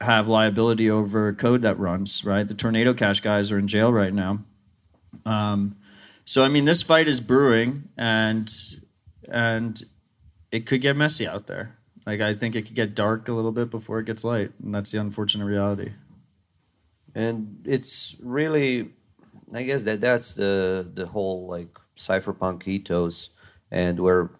have 0.00 0.28
liability 0.28 0.90
over 0.90 1.32
code 1.32 1.62
that 1.62 1.78
runs, 1.78 2.24
right? 2.24 2.46
The 2.46 2.54
Tornado 2.54 2.92
Cash 2.92 3.20
guys 3.20 3.50
are 3.50 3.58
in 3.58 3.68
jail 3.68 3.90
right 3.90 4.12
now. 4.12 4.40
Um, 5.24 5.76
so 6.26 6.44
I 6.44 6.48
mean, 6.48 6.64
this 6.64 6.82
fight 6.82 7.08
is 7.08 7.20
brewing, 7.20 7.88
and 7.96 8.52
and 9.30 9.82
it 10.50 10.66
could 10.66 10.80
get 10.80 10.96
messy 10.96 11.26
out 11.26 11.46
there. 11.46 11.76
Like 12.06 12.20
I 12.20 12.34
think 12.34 12.54
it 12.54 12.66
could 12.66 12.76
get 12.76 12.94
dark 12.94 13.28
a 13.28 13.32
little 13.32 13.52
bit 13.52 13.70
before 13.70 13.98
it 13.98 14.06
gets 14.06 14.24
light, 14.24 14.52
and 14.62 14.74
that's 14.74 14.92
the 14.92 15.00
unfortunate 15.00 15.46
reality. 15.46 15.92
And 17.14 17.64
it's 17.64 18.16
really 18.20 18.90
I 19.54 19.62
guess 19.62 19.84
that 19.84 20.00
that's 20.00 20.34
the 20.34 20.88
the 20.92 21.06
whole 21.06 21.46
like 21.46 21.78
cypherpunk 21.96 22.66
ethos, 22.66 23.30
and 23.70 24.00
where 24.00 24.30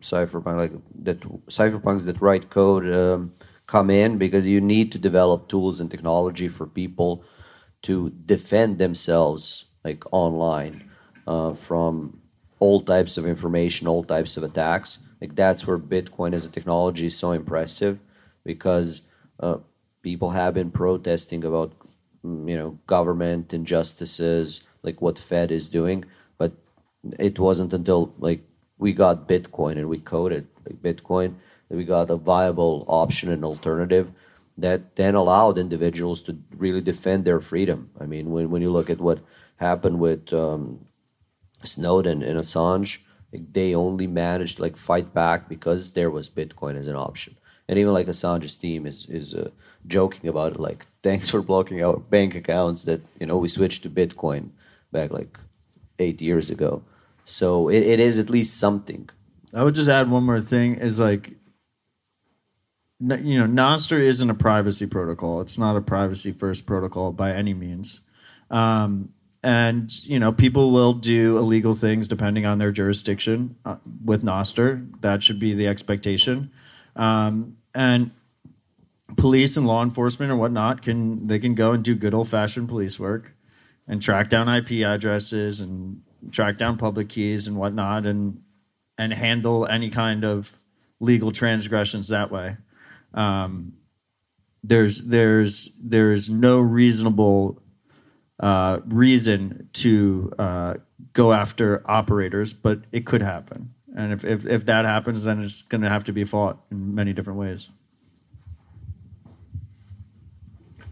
cypherpunk 0.00 0.56
like 0.56 0.72
that 1.02 1.20
cypherpunks 1.48 2.04
that 2.04 2.20
write 2.20 2.50
code 2.50 2.92
um, 2.92 3.32
come 3.66 3.90
in 3.90 4.18
because 4.18 4.46
you 4.46 4.60
need 4.60 4.92
to 4.92 4.98
develop 4.98 5.48
tools 5.48 5.80
and 5.80 5.90
technology 5.90 6.48
for 6.48 6.66
people 6.66 7.24
to 7.82 8.10
defend 8.26 8.78
themselves 8.78 9.66
like 9.84 10.04
online 10.12 10.90
uh, 11.26 11.52
from 11.52 12.20
all 12.60 12.80
types 12.80 13.16
of 13.16 13.26
information, 13.26 13.86
all 13.86 14.04
types 14.04 14.36
of 14.36 14.42
attacks. 14.42 14.98
Like 15.20 15.34
that's 15.34 15.66
where 15.66 15.78
Bitcoin 15.78 16.34
as 16.34 16.46
a 16.46 16.50
technology 16.50 17.06
is 17.06 17.16
so 17.16 17.32
impressive 17.32 17.98
because 18.44 19.02
uh, 19.40 19.58
people 20.02 20.30
have 20.30 20.54
been 20.54 20.70
protesting 20.70 21.44
about 21.44 21.72
mm, 22.24 22.48
you 22.48 22.56
know 22.56 22.78
government 22.86 23.52
injustices, 23.52 24.62
like 24.82 25.00
what 25.00 25.18
Fed 25.18 25.50
is 25.50 25.68
doing, 25.68 26.04
but 26.38 26.52
it 27.18 27.38
wasn't 27.38 27.72
until 27.72 28.14
like 28.18 28.42
we 28.78 28.92
got 28.92 29.28
Bitcoin 29.28 29.72
and 29.72 29.88
we 29.88 29.98
coded 29.98 30.46
like 30.66 30.82
Bitcoin 30.82 31.34
that 31.68 31.76
we 31.76 31.84
got 31.84 32.10
a 32.10 32.16
viable 32.16 32.84
option 32.88 33.30
and 33.30 33.44
alternative 33.44 34.12
that 34.56 34.96
then 34.96 35.14
allowed 35.14 35.56
individuals 35.56 36.20
to 36.22 36.36
really 36.56 36.80
defend 36.80 37.24
their 37.24 37.40
freedom. 37.40 37.90
I 38.00 38.06
mean, 38.06 38.30
when, 38.30 38.50
when 38.50 38.60
you 38.60 38.72
look 38.72 38.90
at 38.90 39.00
what 39.00 39.20
happened 39.56 40.00
with 40.00 40.32
um, 40.32 40.84
Snowden 41.62 42.22
and 42.22 42.38
Assange, 42.38 42.98
like, 43.32 43.52
they 43.52 43.74
only 43.74 44.06
managed 44.06 44.56
to 44.56 44.62
like 44.62 44.76
fight 44.76 45.12
back 45.12 45.48
because 45.48 45.92
there 45.92 46.10
was 46.10 46.30
Bitcoin 46.30 46.76
as 46.76 46.86
an 46.86 46.96
option. 46.96 47.36
And 47.68 47.78
even 47.78 47.92
like 47.92 48.06
Assange's 48.06 48.56
team 48.56 48.86
is 48.86 49.06
is 49.06 49.34
uh, 49.34 49.50
joking 49.86 50.30
about 50.30 50.52
it, 50.52 50.60
like 50.60 50.86
thanks 51.02 51.28
for 51.28 51.42
blocking 51.42 51.82
our 51.82 51.98
bank 51.98 52.34
accounts 52.34 52.84
that 52.84 53.02
you 53.20 53.26
know 53.26 53.36
we 53.36 53.48
switched 53.48 53.82
to 53.82 53.90
Bitcoin 53.90 54.50
back 54.90 55.10
like 55.10 55.38
eight 55.98 56.22
years 56.22 56.50
ago. 56.50 56.82
So 57.24 57.68
it, 57.68 57.82
it 57.82 58.00
is 58.00 58.18
at 58.18 58.30
least 58.30 58.58
something. 58.58 59.10
I 59.52 59.64
would 59.64 59.74
just 59.74 59.90
add 59.90 60.10
one 60.10 60.24
more 60.24 60.40
thing 60.40 60.76
is 60.76 60.98
like 60.98 61.34
you 63.00 63.38
know 63.38 63.46
Nostr 63.46 63.98
isn't 63.98 64.30
a 64.30 64.34
privacy 64.34 64.86
protocol. 64.86 65.42
It's 65.42 65.58
not 65.58 65.76
a 65.76 65.82
privacy 65.82 66.32
first 66.32 66.66
protocol 66.66 67.12
by 67.12 67.32
any 67.32 67.52
means. 67.52 68.00
Um, 68.50 69.12
and 69.42 70.04
you 70.04 70.18
know 70.18 70.32
people 70.32 70.72
will 70.72 70.92
do 70.92 71.38
illegal 71.38 71.74
things 71.74 72.08
depending 72.08 72.44
on 72.44 72.58
their 72.58 72.72
jurisdiction 72.72 73.56
uh, 73.64 73.76
with 74.04 74.22
Nostr. 74.22 74.88
That 75.00 75.22
should 75.22 75.38
be 75.38 75.54
the 75.54 75.68
expectation. 75.68 76.50
Um, 76.96 77.56
and 77.74 78.10
police 79.16 79.56
and 79.56 79.66
law 79.66 79.82
enforcement 79.82 80.30
or 80.30 80.36
whatnot 80.36 80.82
can 80.82 81.26
they 81.26 81.38
can 81.38 81.54
go 81.54 81.72
and 81.72 81.84
do 81.84 81.94
good 81.94 82.14
old 82.14 82.28
fashioned 82.28 82.68
police 82.68 82.98
work 82.98 83.32
and 83.86 84.02
track 84.02 84.28
down 84.28 84.48
IP 84.48 84.84
addresses 84.86 85.60
and 85.60 86.02
track 86.30 86.58
down 86.58 86.76
public 86.76 87.08
keys 87.08 87.46
and 87.46 87.56
whatnot 87.56 88.06
and 88.06 88.42
and 88.98 89.12
handle 89.12 89.66
any 89.66 89.88
kind 89.88 90.24
of 90.24 90.56
legal 91.00 91.30
transgressions 91.30 92.08
that 92.08 92.30
way. 92.30 92.56
Um, 93.14 93.74
there's 94.64 95.02
there's 95.02 95.70
there's 95.80 96.28
no 96.28 96.60
reasonable 96.60 97.62
uh, 98.40 98.80
reason 98.86 99.68
to 99.74 100.32
uh, 100.38 100.74
go 101.12 101.32
after 101.32 101.82
operators, 101.86 102.52
but 102.52 102.82
it 102.92 103.06
could 103.06 103.22
happen. 103.22 103.74
And 103.96 104.12
if, 104.12 104.24
if, 104.24 104.46
if 104.46 104.66
that 104.66 104.84
happens, 104.84 105.24
then 105.24 105.42
it's 105.42 105.62
going 105.62 105.80
to 105.80 105.88
have 105.88 106.04
to 106.04 106.12
be 106.12 106.24
fought 106.24 106.58
in 106.70 106.94
many 106.94 107.12
different 107.12 107.38
ways. 107.38 107.70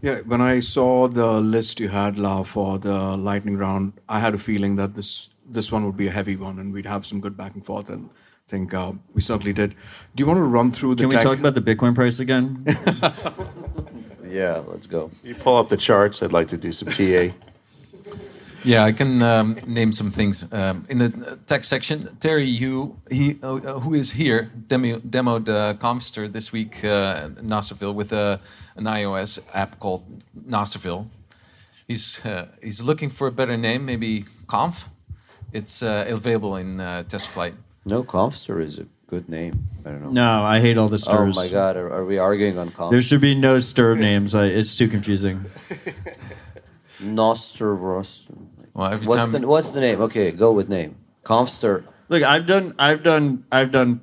Yeah, 0.01 0.19
when 0.19 0.41
I 0.41 0.59
saw 0.59 1.07
the 1.07 1.39
list 1.39 1.79
you 1.79 1.89
had, 1.89 2.17
Lau, 2.17 2.43
for 2.43 2.77
the 2.77 3.17
lightning 3.17 3.57
round, 3.57 3.93
I 4.07 4.19
had 4.19 4.33
a 4.35 4.37
feeling 4.37 4.75
that 4.75 4.95
this 4.95 5.29
this 5.49 5.71
one 5.71 5.85
would 5.85 5.97
be 5.97 6.07
a 6.07 6.11
heavy 6.11 6.35
one, 6.35 6.59
and 6.59 6.73
we'd 6.73 6.85
have 6.85 7.05
some 7.05 7.19
good 7.19 7.35
back 7.35 7.55
and 7.55 7.65
forth. 7.65 7.89
And 7.89 8.09
I 8.09 8.49
think 8.49 8.73
uh, 8.73 8.93
we 9.13 9.21
certainly 9.21 9.53
did. 9.53 9.71
Do 10.15 10.21
you 10.21 10.27
want 10.27 10.37
to 10.37 10.43
run 10.43 10.71
through 10.71 10.95
the? 10.95 11.03
Can 11.03 11.09
we 11.09 11.15
tech- 11.15 11.23
talk 11.23 11.39
about 11.39 11.55
the 11.55 11.61
Bitcoin 11.61 11.95
price 11.95 12.19
again? 12.19 12.65
Yeah, 14.29 14.63
let's 14.67 14.87
go. 14.87 15.11
You 15.23 15.35
pull 15.35 15.57
up 15.57 15.69
the 15.69 15.77
charts. 15.77 16.21
I'd 16.21 16.33
like 16.33 16.47
to 16.49 16.57
do 16.57 16.71
some 16.71 16.89
TA. 16.89 17.33
Yeah, 18.63 18.83
I 18.83 18.91
can 18.91 19.21
um, 19.21 19.55
name 19.65 19.93
some 19.93 20.11
things 20.11 20.45
um, 20.51 20.85
in 20.89 20.97
the 20.97 21.39
tech 21.45 21.63
section. 21.63 22.17
Terry, 22.19 22.43
you 22.43 22.97
he 23.09 23.37
uh, 23.41 23.79
who 23.79 23.93
is 23.93 24.11
here 24.11 24.51
demo, 24.67 24.99
demoed 24.99 25.47
uh, 25.47 25.75
Comster 25.75 26.29
this 26.29 26.51
week 26.51 26.83
uh, 26.83 27.29
in 27.39 27.47
Nostrville 27.47 27.93
with 27.93 28.11
a, 28.11 28.41
an 28.75 28.83
iOS 28.83 29.39
app 29.53 29.79
called 29.79 30.03
Nostrville. 30.35 31.07
He's 31.87 32.25
uh, 32.25 32.47
he's 32.61 32.81
looking 32.81 33.09
for 33.09 33.27
a 33.27 33.31
better 33.31 33.55
name, 33.55 33.85
maybe 33.85 34.25
Conf. 34.47 34.89
It's 35.53 35.81
uh, 35.81 36.05
available 36.09 36.57
in 36.57 36.79
uh, 36.81 37.03
test 37.03 37.29
flight. 37.29 37.53
No, 37.85 38.03
Confster 38.03 38.59
is 38.59 38.79
a 38.79 38.85
good 39.07 39.27
name. 39.29 39.65
I 39.85 39.89
don't 39.89 40.03
know. 40.03 40.11
no, 40.11 40.43
I 40.43 40.59
hate 40.59 40.77
all 40.77 40.89
the 40.89 40.97
sturms. 40.97 41.37
Oh 41.37 41.41
my 41.41 41.49
God, 41.49 41.77
are, 41.77 41.91
are 41.91 42.05
we 42.05 42.17
arguing 42.17 42.57
on 42.57 42.69
Confster? 42.71 42.91
There 42.95 43.01
should 43.01 43.21
be 43.21 43.33
no 43.35 43.59
stir 43.59 43.95
names. 43.95 44.35
I, 44.35 44.45
it's 44.45 44.75
too 44.75 44.87
confusing. 44.87 45.45
Nostervost. 47.01 48.27
Well, 48.73 48.91
every 48.91 49.07
What's 49.07 49.23
time 49.23 49.41
the 49.41 49.47
What's 49.47 49.71
the 49.71 49.81
name? 49.81 50.01
Okay, 50.01 50.31
go 50.31 50.51
with 50.51 50.69
name. 50.69 50.95
Confster. 51.23 51.83
Look, 52.09 52.23
I've 52.23 52.45
done, 52.45 52.73
I've 52.79 53.03
done, 53.03 53.45
I've 53.51 53.71
done 53.71 54.01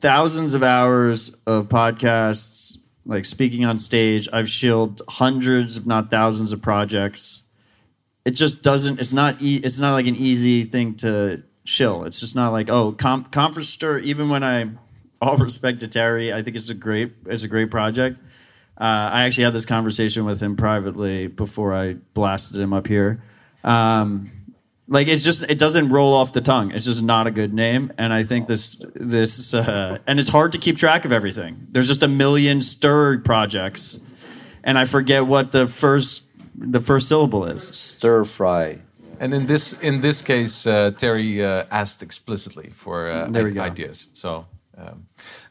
thousands 0.00 0.54
of 0.54 0.62
hours 0.62 1.36
of 1.46 1.68
podcasts, 1.68 2.78
like 3.06 3.24
speaking 3.24 3.64
on 3.64 3.78
stage. 3.78 4.28
I've 4.32 4.48
shielded 4.48 5.00
hundreds, 5.08 5.76
if 5.76 5.86
not 5.86 6.10
thousands, 6.10 6.52
of 6.52 6.62
projects. 6.62 7.42
It 8.24 8.32
just 8.32 8.62
doesn't. 8.62 9.00
It's 9.00 9.12
not. 9.12 9.40
E- 9.40 9.60
it's 9.64 9.78
not 9.78 9.92
like 9.92 10.06
an 10.06 10.14
easy 10.14 10.64
thing 10.64 10.94
to 10.96 11.42
shill. 11.64 12.04
It's 12.04 12.20
just 12.20 12.34
not 12.34 12.50
like 12.50 12.68
oh, 12.70 12.92
com- 12.92 13.24
conference 13.24 13.68
stir. 13.68 13.98
Even 13.98 14.28
when 14.28 14.42
I, 14.42 14.70
all 15.20 15.36
respect 15.36 15.80
to 15.80 15.88
Terry, 15.88 16.32
I 16.32 16.42
think 16.42 16.56
it's 16.56 16.70
a 16.70 16.74
great. 16.74 17.12
It's 17.26 17.44
a 17.44 17.48
great 17.48 17.70
project. 17.70 18.18
Uh, 18.80 19.10
I 19.12 19.24
actually 19.24 19.44
had 19.44 19.52
this 19.52 19.66
conversation 19.66 20.24
with 20.24 20.40
him 20.40 20.56
privately 20.56 21.26
before 21.26 21.74
I 21.74 21.94
blasted 22.14 22.60
him 22.60 22.72
up 22.72 22.86
here. 22.86 23.22
Um, 23.62 24.32
like 24.88 25.08
it's 25.08 25.22
just 25.22 25.42
it 25.44 25.58
doesn't 25.58 25.88
roll 25.90 26.14
off 26.14 26.32
the 26.32 26.40
tongue. 26.40 26.72
It's 26.72 26.84
just 26.84 27.02
not 27.02 27.26
a 27.26 27.30
good 27.30 27.54
name, 27.54 27.92
and 27.96 28.12
I 28.12 28.24
think 28.24 28.46
this 28.46 28.84
this 28.94 29.54
uh, 29.54 29.98
and 30.06 30.18
it's 30.18 30.28
hard 30.28 30.52
to 30.52 30.58
keep 30.58 30.76
track 30.76 31.04
of 31.04 31.12
everything. 31.12 31.66
There's 31.70 31.88
just 31.88 32.02
a 32.02 32.08
million 32.08 32.60
stir 32.60 33.18
projects, 33.18 34.00
and 34.64 34.78
I 34.78 34.84
forget 34.84 35.26
what 35.26 35.52
the 35.52 35.68
first 35.68 36.26
the 36.54 36.80
first 36.80 37.08
syllable 37.08 37.44
is. 37.44 37.68
Stir 37.68 38.24
fry. 38.24 38.80
And 39.22 39.32
in 39.34 39.46
this 39.46 39.80
in 39.80 40.00
this 40.00 40.20
case, 40.20 40.66
uh, 40.66 40.90
Terry 40.96 41.44
uh, 41.44 41.64
asked 41.70 42.02
explicitly 42.02 42.70
for 42.70 43.08
uh, 43.08 43.30
There 43.30 43.44
we 43.44 43.52
go. 43.52 43.62
ideas. 43.62 44.08
So 44.14 44.46
um, 44.76 45.06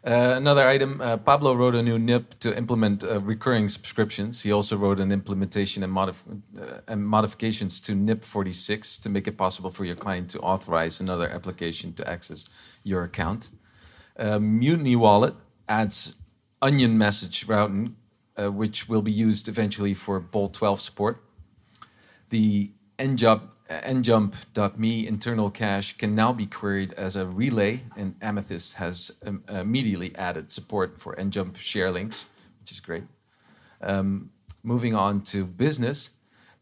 uh, 0.06 0.36
another 0.36 0.68
item: 0.68 1.00
uh, 1.00 1.16
Pablo 1.16 1.54
wrote 1.56 1.76
a 1.76 1.82
new 1.82 1.98
NIP 1.98 2.38
to 2.40 2.58
implement 2.58 3.04
uh, 3.04 3.22
recurring 3.22 3.70
subscriptions. 3.70 4.42
He 4.44 4.52
also 4.52 4.76
wrote 4.76 5.00
an 5.00 5.12
implementation 5.12 5.84
and, 5.84 5.94
modif- 5.94 6.42
uh, 6.60 6.82
and 6.90 7.08
modifications 7.08 7.80
to 7.82 7.96
NIP 7.96 8.26
46 8.26 8.98
to 9.00 9.10
make 9.10 9.28
it 9.30 9.38
possible 9.38 9.70
for 9.72 9.86
your 9.86 9.96
client 9.96 10.30
to 10.32 10.40
authorize 10.42 11.00
another 11.00 11.30
application 11.30 11.94
to 11.94 12.10
access 12.10 12.50
your 12.84 13.04
account. 13.04 13.52
Uh, 14.18 14.38
Mutiny 14.40 14.98
Wallet 14.98 15.36
adds 15.70 16.16
onion 16.62 16.98
message 16.98 17.48
routing, 17.48 17.96
uh, 18.38 18.52
which 18.52 18.90
will 18.90 19.02
be 19.02 19.14
used 19.14 19.48
eventually 19.48 19.94
for 19.94 20.20
Bolt 20.20 20.54
12 20.56 20.82
support. 20.82 21.24
The 22.32 22.72
njump, 23.00 23.42
njump.me 23.84 25.08
internal 25.08 25.50
cache 25.50 25.98
can 25.98 26.16
now 26.16 26.34
be 26.34 26.46
queried 26.46 26.94
as 26.94 27.16
a 27.16 27.26
relay, 27.26 27.82
and 27.96 28.16
Amethyst 28.22 28.76
has 28.76 29.12
um, 29.26 29.44
immediately 29.50 30.16
added 30.16 30.52
support 30.52 31.00
for 31.00 31.16
njump 31.16 31.58
share 31.58 31.92
links, 31.92 32.28
which 32.60 32.72
is 32.72 32.80
great. 32.80 33.04
Um, 33.82 34.32
moving 34.64 34.94
on 34.94 35.22
to 35.22 35.46
business, 35.46 36.12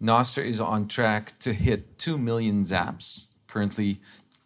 Nostr 0.02 0.46
is 0.46 0.62
on 0.62 0.88
track 0.88 1.38
to 1.40 1.54
hit 1.54 1.98
2 1.98 2.18
million 2.18 2.64
zaps, 2.64 3.28
currently 3.48 4.00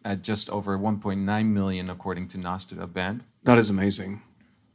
at 0.04 0.22
just 0.22 0.50
over 0.50 0.76
1.9 0.76 1.46
million, 1.46 1.90
according 1.90 2.28
to 2.28 2.38
Nostr 2.38 2.92
Band. 2.92 3.22
That 3.44 3.58
is 3.58 3.70
amazing. 3.70 4.22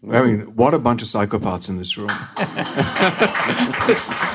I 0.10 0.21
mean, 0.21 0.56
what 0.56 0.73
a 0.73 0.80
bunch 0.80 1.02
of 1.02 1.10
psychopaths 1.10 1.67
in 1.67 1.78
this 1.78 1.97
room. 1.97 2.08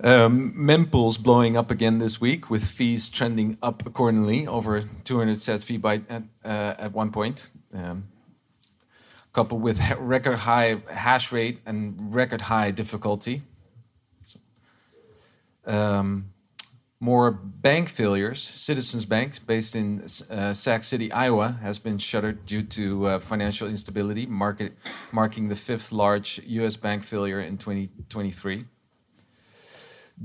Um, 0.00 0.54
mempool's 0.56 1.18
blowing 1.18 1.56
up 1.56 1.72
again 1.72 1.98
this 1.98 2.20
week 2.20 2.50
with 2.50 2.64
fees 2.64 3.10
trending 3.10 3.58
up 3.62 3.84
accordingly, 3.84 4.46
over 4.46 4.82
200 5.04 5.40
sets 5.40 5.64
fee 5.64 5.78
byte 5.78 6.04
at, 6.08 6.22
uh, 6.44 6.80
at 6.84 6.92
one 6.92 7.10
point. 7.10 7.50
Um, 7.74 8.06
coupled 9.32 9.60
with 9.60 9.80
record 9.98 10.36
high 10.36 10.80
hash 10.88 11.32
rate 11.32 11.60
and 11.66 12.14
record 12.14 12.42
high 12.42 12.70
difficulty. 12.70 13.42
Um, 15.66 16.32
more 17.00 17.30
bank 17.30 17.88
failures. 17.88 18.40
Citizens 18.40 19.04
Bank, 19.04 19.46
based 19.46 19.76
in 19.76 20.04
uh, 20.30 20.52
Sac 20.52 20.82
City, 20.82 21.12
Iowa, 21.12 21.58
has 21.62 21.78
been 21.78 21.98
shuttered 21.98 22.46
due 22.46 22.62
to 22.62 23.06
uh, 23.06 23.18
financial 23.18 23.68
instability, 23.68 24.26
market, 24.26 24.72
marking 25.12 25.48
the 25.48 25.54
fifth 25.54 25.92
large 25.92 26.40
U.S. 26.46 26.76
bank 26.76 27.04
failure 27.04 27.40
in 27.40 27.58
2023. 27.58 28.64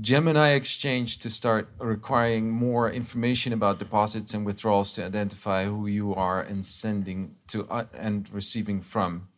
Gemini 0.00 0.50
Exchange 0.54 1.18
to 1.18 1.30
start 1.30 1.68
requiring 1.78 2.50
more 2.50 2.90
information 2.90 3.52
about 3.52 3.78
deposits 3.78 4.34
and 4.34 4.44
withdrawals 4.44 4.92
to 4.92 5.04
identify 5.04 5.66
who 5.66 5.86
you 5.86 6.14
are 6.14 6.42
and 6.42 6.66
sending 6.66 7.36
to 7.48 7.66
uh, 7.70 7.84
and 7.94 8.28
receiving 8.32 8.80
from. 8.80 9.28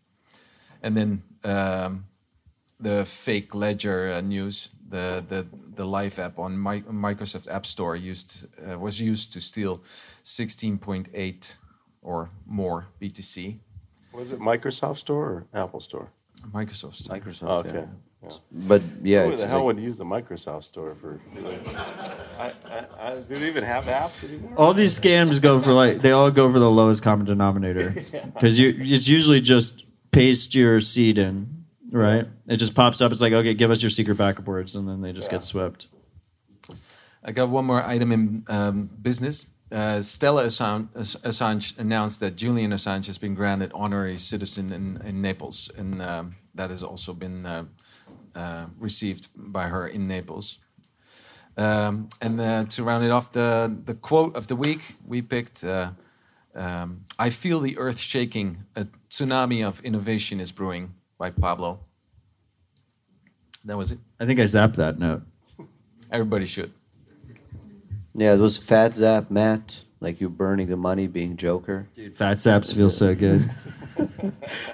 And 0.83 0.97
then 0.97 1.23
um, 1.45 2.07
the 2.81 3.05
fake 3.05 3.55
ledger 3.55 4.13
uh, 4.13 4.21
news, 4.23 4.71
the 4.89 5.25
the 5.29 5.47
the 5.75 5.85
Live 5.85 6.19
app 6.19 6.39
on 6.39 6.57
Mi- 6.63 6.83
Microsoft 6.83 7.53
App 7.53 7.67
Store 7.67 7.97
used 7.97 8.47
uh, 8.67 8.79
was 8.79 9.01
used 9.01 9.33
to 9.35 9.41
steal 9.41 9.83
16.8 10.25 11.59
or 12.03 12.31
more 12.47 12.87
BTC. 13.01 13.59
Was 14.13 14.33
it 14.33 14.41
Microsoft 14.41 14.99
Store 14.99 15.25
or 15.25 15.47
Apple 15.53 15.81
Store? 15.81 16.09
Microsoft 16.53 16.95
Store. 16.95 17.19
Microsoft. 17.19 17.47
Oh, 17.47 17.59
okay. 17.59 17.75
yeah. 17.75 17.85
Yeah. 18.29 18.37
But 18.69 18.83
yeah, 19.03 19.25
Who 19.25 19.31
it's 19.31 19.41
the 19.41 19.47
hell 19.47 19.59
like- 19.65 19.77
would 19.77 19.81
use 19.85 19.97
the 19.99 20.05
Microsoft 20.05 20.65
Store 20.65 20.95
for? 21.01 21.21
I, 22.39 22.53
I, 22.69 22.85
I, 23.01 23.15
do 23.21 23.35
they 23.39 23.47
even 23.49 23.65
have 23.65 23.85
apps 23.85 24.25
anymore? 24.29 24.53
All 24.57 24.75
these 24.75 24.99
scams 24.99 25.41
go 25.41 25.61
for 25.61 25.73
like 25.73 25.99
they 25.99 26.13
all 26.13 26.31
go 26.31 26.51
for 26.53 26.59
the 26.59 26.71
lowest 26.71 27.03
common 27.03 27.27
denominator 27.27 27.91
because 28.35 28.59
you 28.59 28.75
it's 28.79 29.09
usually 29.09 29.41
just 29.41 29.85
paste 30.11 30.55
your 30.55 30.81
seed 30.81 31.19
in, 31.19 31.65
right? 31.91 32.27
It 32.47 32.57
just 32.57 32.75
pops 32.75 33.01
up. 33.01 33.13
It's 33.13 33.23
like 33.23 33.33
okay, 33.33 33.55
give 33.55 33.71
us 33.71 33.83
your 33.83 33.91
secret 33.91 34.17
backup 34.19 34.47
words, 34.47 34.75
and 34.75 34.89
then 34.89 35.01
they 35.03 35.13
just 35.13 35.31
Yeah. 35.31 35.39
get 35.39 35.45
swept. 35.45 35.89
I 37.25 37.33
got 37.33 37.49
one 37.49 37.65
more 37.65 37.83
item 37.85 38.13
in 38.13 38.45
um, 38.49 38.91
business. 39.03 39.47
Uh, 39.73 40.01
Stella 40.01 40.45
Assange, 40.45 40.87
Assange 40.95 41.77
announced 41.77 42.21
that 42.21 42.37
Julian 42.37 42.71
Assange 42.71 43.07
has 43.09 43.19
been 43.19 43.35
granted 43.35 43.73
honorary 43.75 44.17
citizen 44.17 44.73
in, 44.73 45.03
in 45.05 45.21
Naples, 45.21 45.69
and 45.77 46.01
um, 46.01 46.37
that 46.55 46.71
has 46.71 46.85
also 46.85 47.13
been 47.13 47.45
uh, 47.45 47.65
uh, 48.37 48.67
received 48.79 49.29
by 49.35 49.65
her 49.65 49.89
in 49.89 50.07
Naples. 50.07 50.59
Um, 51.57 52.11
and 52.21 52.41
uh, 52.41 52.65
to 52.65 52.85
round 52.85 53.05
it 53.05 53.11
off, 53.11 53.33
the, 53.33 53.75
the 53.85 53.95
quote 53.95 54.37
of 54.37 54.47
the 54.47 54.57
week 54.57 54.97
we 55.07 55.23
picked 55.23 55.65
uh, 55.65 55.91
um, 56.57 57.05
I 57.19 57.31
feel 57.31 57.61
the 57.61 57.77
earth 57.77 57.99
shaking, 57.99 58.65
a 58.75 58.87
tsunami 59.11 59.65
of 59.65 59.81
innovation 59.83 60.41
is 60.41 60.51
brewing 60.51 60.95
by 61.19 61.31
Pablo. 61.31 61.81
That 63.67 63.77
was 63.77 63.93
it. 63.93 63.99
I 64.19 64.25
think 64.25 64.41
I 64.41 64.45
zapped 64.45 64.77
that 64.77 64.99
note. 64.99 65.23
Everybody 66.11 66.47
should. 66.47 66.73
yeah, 68.15 68.33
it 68.33 68.39
was 68.39 68.57
Fat 68.57 68.95
Zap 68.95 69.31
Matt, 69.31 69.83
like 70.01 70.21
you 70.21 70.31
burning 70.31 70.69
the 70.69 70.77
money, 70.77 71.07
being 71.09 71.37
Joker. 71.37 71.89
Dude, 71.95 72.17
fat 72.17 72.39
zaps 72.39 72.75
feel 72.75 72.91
so 72.91 73.15
good. 73.15 73.49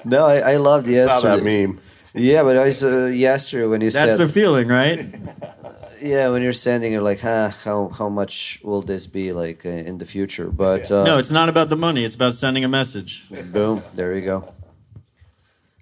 No, 0.04 0.26
I, 0.26 0.54
I 0.54 0.56
loved 0.56 0.88
I 0.88 1.06
saw 1.06 1.20
that 1.20 1.44
meme. 1.44 1.78
Yeah, 2.14 2.42
but 2.42 2.56
I 2.56 2.70
saw 2.72 3.06
yesterday 3.06 3.66
when 3.66 3.80
you 3.80 3.90
said. 3.90 4.08
That's 4.08 4.18
the 4.18 4.28
feeling, 4.28 4.68
right? 4.68 5.14
yeah, 6.02 6.28
when 6.28 6.42
you're 6.42 6.52
sending, 6.52 6.92
you're 6.92 7.02
like, 7.02 7.20
huh, 7.20 7.50
how 7.64 7.88
how 7.88 8.08
much 8.08 8.60
will 8.62 8.82
this 8.82 9.06
be 9.06 9.32
like 9.32 9.64
uh, 9.64 9.70
in 9.70 9.98
the 9.98 10.04
future? 10.04 10.50
But 10.50 10.90
uh, 10.90 11.04
No, 11.04 11.18
it's 11.18 11.32
not 11.32 11.48
about 11.48 11.68
the 11.68 11.76
money. 11.76 12.04
It's 12.04 12.16
about 12.16 12.34
sending 12.34 12.64
a 12.64 12.68
message. 12.68 13.28
Boom. 13.52 13.82
There 13.94 14.14
you 14.14 14.22
go. 14.22 14.52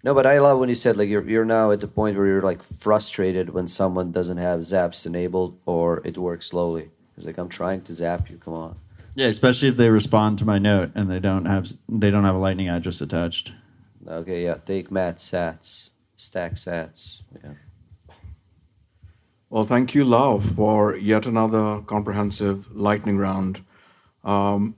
No, 0.03 0.15
but 0.15 0.27
I 0.27 0.39
love 0.39 0.59
when 0.59 0.69
you 0.71 0.75
said 0.75 0.97
like 0.97 1.09
you're 1.09 1.29
you're 1.29 1.45
now 1.45 1.73
at 1.73 1.81
the 1.81 1.89
point 1.89 2.17
where 2.17 2.27
you're 2.27 2.43
like 2.43 2.63
frustrated 2.63 3.51
when 3.51 3.67
someone 3.67 4.13
doesn't 4.13 4.39
have 4.39 4.61
zaps 4.61 5.05
enabled 5.05 5.59
or 5.67 6.01
it 6.05 6.17
works 6.17 6.47
slowly. 6.47 6.91
It's 7.17 7.27
like 7.27 7.37
I'm 7.37 7.51
trying 7.51 7.83
to 7.83 7.93
zap 7.93 8.31
you. 8.31 8.39
Come 8.39 8.55
on. 8.55 8.77
Yeah, 9.15 9.27
especially 9.27 9.69
if 9.69 9.77
they 9.77 9.91
respond 9.91 10.39
to 10.39 10.47
my 10.47 10.59
note 10.59 10.93
and 10.95 11.11
they 11.11 11.19
don't 11.19 11.45
have 11.45 11.69
they 11.89 12.11
don't 12.11 12.25
have 12.25 12.35
a 12.35 12.39
lightning 12.39 12.69
address 12.69 13.03
attached. 13.03 13.53
Okay, 14.09 14.45
yeah. 14.45 14.55
Take 14.65 14.91
Matt 14.91 15.19
Sats, 15.19 15.90
stack 16.21 16.55
Sats. 16.55 17.23
Yeah. 17.43 17.53
Well, 19.49 19.65
thank 19.65 19.95
you, 19.95 20.05
Lau, 20.05 20.39
for 20.39 20.97
yet 20.97 21.27
another 21.27 21.81
comprehensive 21.87 22.71
lightning 22.71 23.19
round. 23.19 23.65
Um, 24.23 24.77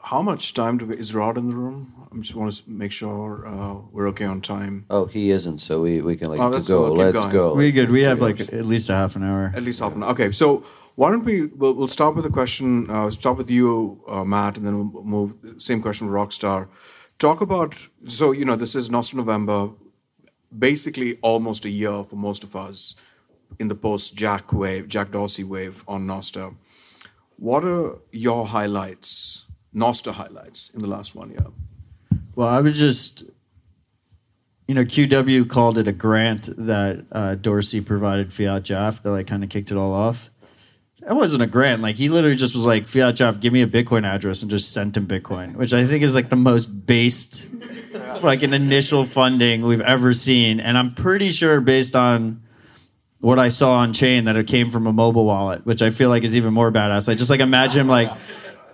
how 0.00 0.22
much 0.22 0.54
time 0.54 0.78
do 0.78 0.86
we, 0.86 0.96
is 0.96 1.12
Rod 1.14 1.36
in 1.36 1.48
the 1.48 1.54
room? 1.56 1.92
I 2.12 2.16
just 2.18 2.34
want 2.34 2.54
to 2.54 2.70
make 2.70 2.92
sure 2.92 3.46
uh, 3.46 3.74
we're 3.90 4.06
okay 4.08 4.24
on 4.24 4.40
time. 4.40 4.86
Oh, 4.90 5.06
he 5.06 5.30
isn't, 5.30 5.58
so 5.58 5.80
we, 5.82 6.00
we 6.02 6.16
can 6.16 6.28
like 6.30 6.38
Oh, 6.40 6.48
let's 6.48 6.68
go. 6.68 6.84
go. 6.86 6.90
Keep 6.90 6.98
Let's 7.14 7.24
going. 7.26 7.32
go. 7.32 7.54
We 7.54 7.72
good. 7.72 7.90
We 7.90 8.02
have 8.02 8.20
like 8.20 8.40
at 8.40 8.64
least 8.64 8.88
a 8.90 8.94
half 8.94 9.16
an 9.16 9.24
hour. 9.24 9.52
At 9.54 9.64
least 9.64 9.80
half 9.80 9.94
an 9.94 10.02
hour. 10.04 10.10
Okay, 10.10 10.30
so 10.30 10.62
why 10.94 11.10
don't 11.10 11.24
we? 11.24 11.46
We'll, 11.46 11.74
we'll 11.74 11.88
start 11.88 12.14
with 12.14 12.24
a 12.26 12.30
question. 12.30 12.88
Uh, 12.88 13.10
start 13.10 13.36
with 13.36 13.50
you, 13.50 14.02
uh, 14.08 14.24
Matt, 14.24 14.56
and 14.56 14.64
then 14.64 14.92
we'll 14.92 15.04
move. 15.04 15.34
Same 15.58 15.82
question 15.82 16.06
with 16.06 16.14
Rockstar. 16.14 16.68
Talk 17.18 17.40
about. 17.40 17.74
So 18.06 18.30
you 18.32 18.44
know, 18.44 18.56
this 18.56 18.74
is 18.74 18.88
Nostr 18.88 19.14
November, 19.14 19.70
basically 20.56 21.18
almost 21.22 21.64
a 21.64 21.70
year 21.70 22.04
for 22.04 22.16
most 22.16 22.44
of 22.44 22.54
us 22.56 22.94
in 23.58 23.68
the 23.68 23.74
post 23.74 24.16
Jack 24.16 24.52
wave, 24.52 24.88
Jack 24.88 25.10
Dorsey 25.10 25.44
wave 25.44 25.84
on 25.86 26.06
Nostr. 26.06 26.54
What 27.38 27.64
are 27.64 27.98
your 28.12 28.46
highlights, 28.46 29.46
Nostra 29.72 30.12
highlights 30.12 30.70
in 30.74 30.80
the 30.80 30.86
last 30.86 31.14
one 31.14 31.30
year? 31.30 31.46
Well, 32.34 32.48
I 32.48 32.60
would 32.60 32.74
just, 32.74 33.24
you 34.66 34.74
know, 34.74 34.84
QW 34.84 35.48
called 35.48 35.78
it 35.78 35.86
a 35.86 35.92
grant 35.92 36.48
that 36.56 37.04
uh, 37.12 37.34
Dorsey 37.34 37.80
provided 37.80 38.30
fiatjaf 38.30 39.02
that 39.02 39.12
I 39.12 39.22
kind 39.22 39.44
of 39.44 39.50
kicked 39.50 39.70
it 39.70 39.76
all 39.76 39.92
off. 39.92 40.30
That 41.06 41.14
wasn't 41.14 41.42
a 41.44 41.46
grant. 41.46 41.82
Like 41.82 41.94
he 41.96 42.08
literally 42.08 42.34
just 42.36 42.54
was 42.56 42.66
like, 42.66 42.82
fiatjaf, 42.82 43.38
give 43.40 43.52
me 43.52 43.62
a 43.62 43.66
Bitcoin 43.66 44.04
address 44.04 44.42
and 44.42 44.50
just 44.50 44.72
sent 44.72 44.96
him 44.96 45.06
Bitcoin, 45.06 45.54
which 45.54 45.72
I 45.72 45.86
think 45.86 46.02
is 46.02 46.14
like 46.16 46.30
the 46.30 46.36
most 46.36 46.66
based, 46.86 47.46
like 48.22 48.42
an 48.42 48.52
initial 48.52 49.04
funding 49.06 49.62
we've 49.62 49.80
ever 49.80 50.12
seen. 50.12 50.58
And 50.58 50.76
I'm 50.76 50.94
pretty 50.94 51.30
sure 51.30 51.60
based 51.60 51.94
on 51.94 52.42
what 53.20 53.38
I 53.38 53.48
saw 53.48 53.74
on 53.74 53.92
chain 53.92 54.24
that 54.24 54.36
it 54.36 54.48
came 54.48 54.68
from 54.70 54.86
a 54.88 54.92
mobile 54.92 55.24
wallet, 55.24 55.64
which 55.64 55.80
I 55.80 55.90
feel 55.90 56.08
like 56.08 56.24
is 56.24 56.34
even 56.36 56.52
more 56.52 56.72
badass. 56.72 57.08
I 57.08 57.14
just 57.14 57.30
like 57.30 57.40
imagine 57.40 57.82
him 57.82 57.88
like 57.88 58.10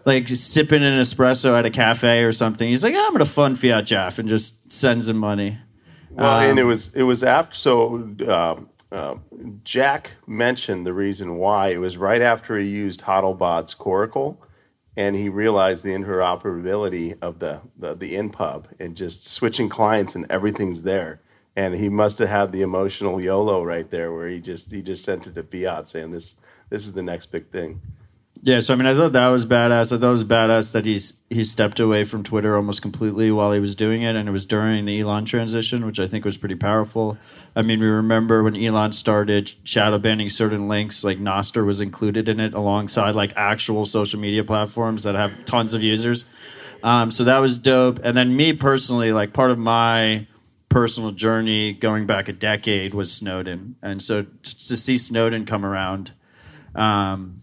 like 0.06 0.26
sipping 0.28 0.82
an 0.82 1.00
espresso 1.00 1.56
at 1.56 1.66
a 1.66 1.70
cafe 1.70 2.24
or 2.24 2.32
something. 2.32 2.66
He's 2.66 2.82
like, 2.82 2.94
"Yeah, 2.94 3.04
I'm 3.06 3.12
gonna 3.12 3.24
fund 3.26 3.56
fiatjaf 3.56 4.18
and 4.18 4.28
just 4.28 4.72
sends 4.72 5.06
him 5.08 5.16
money. 5.18 5.58
Well, 6.10 6.40
and 6.40 6.58
it 6.58 6.62
Um, 6.62 6.68
was 6.68 6.94
it 6.94 7.04
was 7.04 7.22
after 7.22 7.54
so 7.56 7.94
um, 8.28 8.68
uh, 8.92 9.16
Jack 9.64 10.12
mentioned 10.26 10.86
the 10.86 10.92
reason 10.92 11.36
why 11.36 11.68
it 11.68 11.78
was 11.78 11.96
right 11.96 12.20
after 12.20 12.58
he 12.58 12.68
used 12.68 13.00
hodlbod's 13.00 13.74
Coracle, 13.74 14.36
and 14.96 15.16
he 15.16 15.30
realized 15.30 15.82
the 15.82 15.94
interoperability 15.94 17.16
of 17.22 17.38
the 17.38 17.62
the, 17.78 17.94
the 17.94 18.14
npub 18.16 18.66
and 18.78 18.94
just 18.94 19.26
switching 19.28 19.68
clients 19.68 20.14
and 20.14 20.30
everything's 20.30 20.82
there. 20.82 21.22
And 21.56 21.74
he 21.74 21.88
must 21.88 22.18
have 22.18 22.28
had 22.28 22.52
the 22.52 22.62
emotional 22.62 23.20
YOLO 23.20 23.64
right 23.64 23.90
there, 23.90 24.12
where 24.12 24.28
he 24.28 24.40
just 24.40 24.70
he 24.70 24.82
just 24.82 25.04
sent 25.04 25.26
it 25.26 25.34
to 25.34 25.42
Fiat 25.42 25.88
saying 25.88 26.10
this 26.10 26.36
this 26.68 26.84
is 26.84 26.92
the 26.92 27.02
next 27.02 27.26
big 27.26 27.48
thing. 27.50 27.80
Yeah, 28.44 28.58
so 28.58 28.74
I 28.74 28.76
mean, 28.76 28.86
I 28.86 28.94
thought 28.94 29.12
that 29.12 29.28
was 29.28 29.46
badass. 29.46 29.94
I 29.94 30.00
thought 30.00 30.08
it 30.08 30.10
was 30.10 30.24
badass 30.24 30.72
that 30.72 30.84
he's 30.84 31.22
he 31.30 31.44
stepped 31.44 31.78
away 31.78 32.02
from 32.02 32.24
Twitter 32.24 32.56
almost 32.56 32.82
completely 32.82 33.30
while 33.30 33.52
he 33.52 33.60
was 33.60 33.76
doing 33.76 34.02
it, 34.02 34.16
and 34.16 34.28
it 34.28 34.32
was 34.32 34.44
during 34.44 34.84
the 34.84 34.98
Elon 34.98 35.24
transition, 35.24 35.86
which 35.86 36.00
I 36.00 36.08
think 36.08 36.24
was 36.24 36.36
pretty 36.36 36.56
powerful. 36.56 37.16
I 37.54 37.62
mean, 37.62 37.78
we 37.78 37.86
remember 37.86 38.42
when 38.42 38.56
Elon 38.56 38.94
started 38.94 39.52
shadow 39.62 39.98
banning 39.98 40.28
certain 40.28 40.66
links, 40.66 41.04
like 41.04 41.20
Nostr 41.20 41.64
was 41.64 41.80
included 41.80 42.28
in 42.28 42.40
it 42.40 42.52
alongside 42.52 43.14
like 43.14 43.32
actual 43.36 43.86
social 43.86 44.18
media 44.18 44.42
platforms 44.42 45.04
that 45.04 45.14
have 45.14 45.44
tons 45.44 45.72
of 45.72 45.82
users. 45.84 46.24
Um, 46.82 47.12
so 47.12 47.22
that 47.22 47.38
was 47.38 47.58
dope. 47.58 48.00
And 48.02 48.16
then 48.16 48.34
me 48.36 48.54
personally, 48.54 49.12
like 49.12 49.32
part 49.32 49.52
of 49.52 49.58
my 49.58 50.26
personal 50.68 51.12
journey 51.12 51.74
going 51.74 52.06
back 52.06 52.28
a 52.28 52.32
decade 52.32 52.92
was 52.92 53.12
Snowden, 53.12 53.76
and 53.82 54.02
so 54.02 54.22
t- 54.22 54.28
to 54.42 54.76
see 54.76 54.98
Snowden 54.98 55.46
come 55.46 55.64
around. 55.64 56.10
Um, 56.74 57.41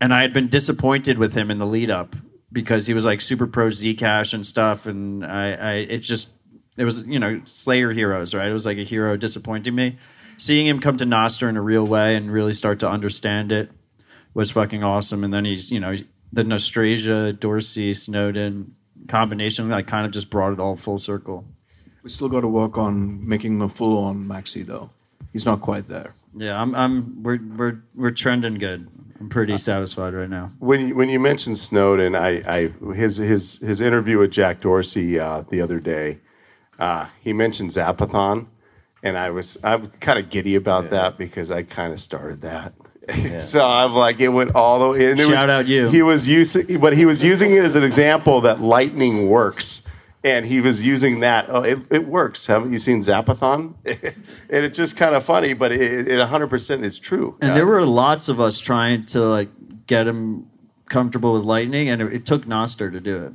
and 0.00 0.14
I 0.14 0.22
had 0.22 0.32
been 0.32 0.48
disappointed 0.48 1.18
with 1.18 1.34
him 1.34 1.50
in 1.50 1.58
the 1.58 1.66
lead 1.66 1.90
up 1.90 2.16
because 2.52 2.86
he 2.86 2.94
was 2.94 3.04
like 3.04 3.20
super 3.20 3.46
pro 3.46 3.68
Zcash 3.68 4.34
and 4.34 4.46
stuff, 4.46 4.86
and 4.86 5.24
I, 5.24 5.52
I 5.52 5.72
it 5.74 5.98
just 5.98 6.30
it 6.76 6.84
was 6.84 7.06
you 7.06 7.18
know 7.18 7.40
Slayer 7.44 7.92
heroes, 7.92 8.34
right? 8.34 8.48
It 8.48 8.52
was 8.52 8.66
like 8.66 8.78
a 8.78 8.84
hero 8.84 9.16
disappointing 9.16 9.74
me. 9.74 9.98
Seeing 10.36 10.66
him 10.66 10.80
come 10.80 10.96
to 10.96 11.04
Nostr 11.04 11.48
in 11.48 11.56
a 11.56 11.62
real 11.62 11.86
way 11.86 12.16
and 12.16 12.32
really 12.32 12.54
start 12.54 12.80
to 12.80 12.88
understand 12.88 13.52
it 13.52 13.70
was 14.32 14.50
fucking 14.50 14.82
awesome. 14.82 15.22
And 15.22 15.34
then 15.34 15.44
he's 15.44 15.70
you 15.70 15.80
know 15.80 15.96
the 16.32 16.44
Nostrasia, 16.44 17.38
Dorsey, 17.38 17.94
Snowden 17.94 18.74
combination 19.08 19.68
like 19.68 19.86
kind 19.86 20.06
of 20.06 20.12
just 20.12 20.30
brought 20.30 20.52
it 20.52 20.60
all 20.60 20.76
full 20.76 20.98
circle. 20.98 21.44
We 22.02 22.10
still 22.10 22.28
got 22.28 22.40
to 22.40 22.48
work 22.48 22.78
on 22.78 23.28
making 23.28 23.54
him 23.54 23.62
a 23.62 23.68
full-on 23.68 24.26
maxi, 24.26 24.64
though. 24.64 24.88
He's 25.32 25.44
not 25.44 25.60
quite 25.60 25.88
there. 25.88 26.14
Yeah, 26.34 26.60
I'm 26.60 26.74
I'm 26.74 27.22
we're 27.22 27.40
we're 27.56 27.82
we're 27.94 28.10
trending 28.12 28.54
good. 28.54 28.88
I'm 29.20 29.28
pretty 29.28 29.58
satisfied 29.58 30.14
right 30.14 30.30
now. 30.30 30.50
When 30.58 30.88
you, 30.88 30.94
when 30.94 31.10
you 31.10 31.20
mentioned 31.20 31.58
Snowden, 31.58 32.16
I, 32.16 32.42
I 32.46 32.94
his 32.94 33.18
his 33.18 33.58
his 33.58 33.82
interview 33.82 34.18
with 34.18 34.30
Jack 34.30 34.62
Dorsey 34.62 35.20
uh, 35.20 35.44
the 35.50 35.60
other 35.60 35.78
day, 35.78 36.20
uh, 36.78 37.06
he 37.20 37.34
mentioned 37.34 37.68
Zapathon, 37.68 38.46
and 39.02 39.18
I 39.18 39.28
was 39.28 39.58
I'm 39.62 39.88
kind 39.90 40.18
of 40.18 40.30
giddy 40.30 40.54
about 40.54 40.88
that 40.90 41.18
because 41.18 41.50
I 41.50 41.64
kind 41.64 41.92
of 41.92 42.00
started 42.00 42.40
that. 42.40 42.72
so 43.40 43.66
I'm 43.66 43.92
like, 43.92 44.20
it 44.20 44.28
went 44.28 44.54
all 44.54 44.78
the 44.78 44.88
way. 44.88 45.10
And 45.10 45.20
it 45.20 45.26
Shout 45.26 45.30
was, 45.30 45.44
out 45.44 45.66
you. 45.66 45.88
He 45.88 46.00
was 46.00 46.26
using, 46.26 46.80
but 46.80 46.96
he 46.96 47.04
was 47.04 47.22
using 47.22 47.52
it 47.52 47.64
as 47.64 47.76
an 47.76 47.82
example 47.82 48.40
that 48.42 48.60
lightning 48.62 49.28
works. 49.28 49.86
And 50.22 50.44
he 50.44 50.60
was 50.60 50.86
using 50.86 51.20
that. 51.20 51.46
Oh, 51.48 51.62
it, 51.62 51.78
it 51.90 52.06
works. 52.06 52.46
Haven't 52.46 52.72
you 52.72 52.78
seen 52.78 53.00
Zapathon? 53.00 53.74
and 53.86 54.64
it's 54.64 54.76
just 54.76 54.96
kind 54.96 55.14
of 55.14 55.24
funny, 55.24 55.54
but 55.54 55.72
it, 55.72 56.08
it 56.08 56.18
100% 56.18 56.84
is 56.84 56.98
true. 56.98 57.36
And 57.40 57.52
Uh, 57.52 57.54
there 57.54 57.66
were 57.66 57.86
lots 57.86 58.28
of 58.28 58.38
us 58.38 58.60
trying 58.60 59.06
to 59.06 59.20
like 59.20 59.48
get 59.86 60.06
him 60.06 60.46
comfortable 60.90 61.32
with 61.32 61.44
lightning, 61.44 61.88
and 61.88 62.02
it, 62.02 62.12
it 62.12 62.26
took 62.26 62.44
Nostr 62.44 62.92
to 62.92 63.00
do 63.00 63.24
it. 63.24 63.32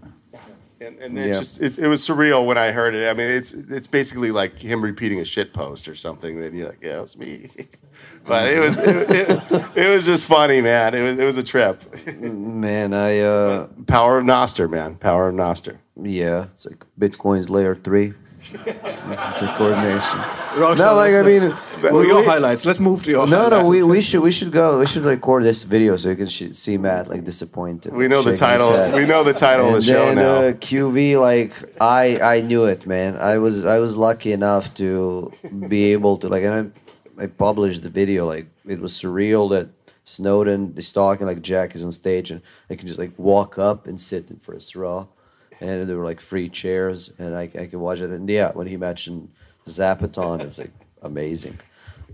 And, 0.85 0.99
and 0.99 1.17
it's 1.17 1.27
Yeah. 1.27 1.39
just 1.39 1.61
it, 1.61 1.77
it 1.79 1.87
was 1.87 2.07
surreal 2.07 2.45
when 2.45 2.57
I 2.57 2.71
heard 2.71 2.93
it. 2.95 3.09
I 3.09 3.13
mean, 3.13 3.27
it's 3.31 3.53
it's 3.53 3.87
basically 3.87 4.31
like 4.31 4.59
him 4.59 4.81
repeating 4.83 5.19
a 5.19 5.25
shit 5.25 5.53
post 5.53 5.87
or 5.87 5.95
something. 5.95 6.39
That 6.41 6.53
you're 6.53 6.67
like, 6.67 6.81
yeah, 6.81 7.01
it's 7.01 7.17
me. 7.17 7.47
but 8.27 8.47
it 8.49 8.59
was 8.59 8.79
it, 8.79 9.07
it, 9.09 9.77
it 9.77 9.89
was 9.95 10.05
just 10.05 10.25
funny, 10.25 10.61
man. 10.61 10.93
It 10.93 11.01
was 11.01 11.17
it 11.19 11.25
was 11.25 11.37
a 11.37 11.43
trip. 11.43 11.83
Man, 12.21 12.93
I 12.93 13.19
uh, 13.19 13.67
Power 13.87 14.19
of 14.19 14.25
Nostr, 14.25 14.69
man. 14.69 14.95
Power 14.95 15.29
of 15.29 15.35
Nostr. 15.35 15.77
yeah, 16.01 16.45
it's 16.53 16.65
like 16.65 16.83
Bitcoin's 16.99 17.49
layer 17.49 17.75
three. 17.75 18.13
It's 18.65 19.41
a 19.41 19.47
coordination. 19.57 20.19
Rockstar, 20.55 20.77
No, 20.77 20.95
like 20.95 21.13
I 21.13 21.21
mean, 21.23 21.53
well, 21.83 22.01
we- 22.01 22.07
your 22.07 22.19
we- 22.21 22.25
highlights. 22.25 22.65
Let's 22.65 22.79
move 22.79 23.03
to 23.03 23.11
your 23.11 23.27
No, 23.27 23.43
highlights. 23.43 23.67
no, 23.67 23.69
we, 23.69 23.83
we 23.83 24.01
should 24.01 24.21
we 24.21 24.31
should 24.31 24.51
go. 24.51 24.79
We 24.79 24.85
should 24.85 25.03
record 25.03 25.43
this 25.43 25.63
video 25.63 25.97
so 25.97 26.09
you 26.09 26.15
can 26.15 26.27
sh- 26.27 26.51
see 26.51 26.77
Matt 26.77 27.07
like 27.09 27.23
disappointed. 27.23 27.93
We 27.93 28.07
know 28.07 28.21
the 28.21 28.35
title. 28.37 28.69
We 28.93 29.05
know 29.05 29.23
the 29.23 29.33
title 29.33 29.67
and 29.67 29.75
of 29.77 29.85
the 29.85 29.91
show 29.93 30.13
now. 30.13 30.35
Uh, 30.35 30.51
QW, 30.53 31.19
like 31.19 31.51
I, 31.81 32.19
I 32.35 32.41
knew 32.41 32.65
it, 32.65 32.85
man. 32.87 33.17
I 33.17 33.37
was, 33.37 33.65
I 33.65 33.79
was 33.79 33.95
lucky 33.97 34.31
enough 34.31 34.73
to 34.75 35.31
be 35.67 35.91
able 35.93 36.17
to 36.17 36.27
like, 36.29 36.43
and 36.43 36.71
I, 37.19 37.23
I 37.23 37.27
published 37.27 37.81
the 37.83 37.89
video. 37.89 38.25
Like 38.25 38.47
it 38.65 38.79
was 38.79 38.93
surreal 38.93 39.49
that 39.51 39.67
Snowden 40.05 40.73
is 40.77 40.91
talking, 40.91 41.25
like 41.27 41.41
Jack 41.41 41.75
is 41.75 41.83
on 41.83 41.91
stage, 41.91 42.31
and 42.31 42.41
I 42.69 42.75
can 42.75 42.87
just 42.87 42.99
like 42.99 43.11
walk 43.17 43.57
up 43.57 43.87
and 43.87 43.99
sit 43.99 44.29
in 44.29 44.37
first 44.37 44.75
row, 44.75 45.09
and 45.61 45.87
there 45.89 45.97
were 45.97 46.05
like 46.05 46.21
free 46.21 46.49
chairs, 46.49 47.11
and 47.19 47.35
I, 47.35 47.43
I 47.43 47.65
can 47.67 47.79
watch 47.79 48.01
it. 48.01 48.09
And 48.09 48.29
yeah, 48.29 48.51
when 48.53 48.67
he 48.67 48.77
mentioned 48.77 49.29
Zapathon, 49.65 50.41
it's 50.41 50.59
like 50.59 50.71
amazing. 51.01 51.57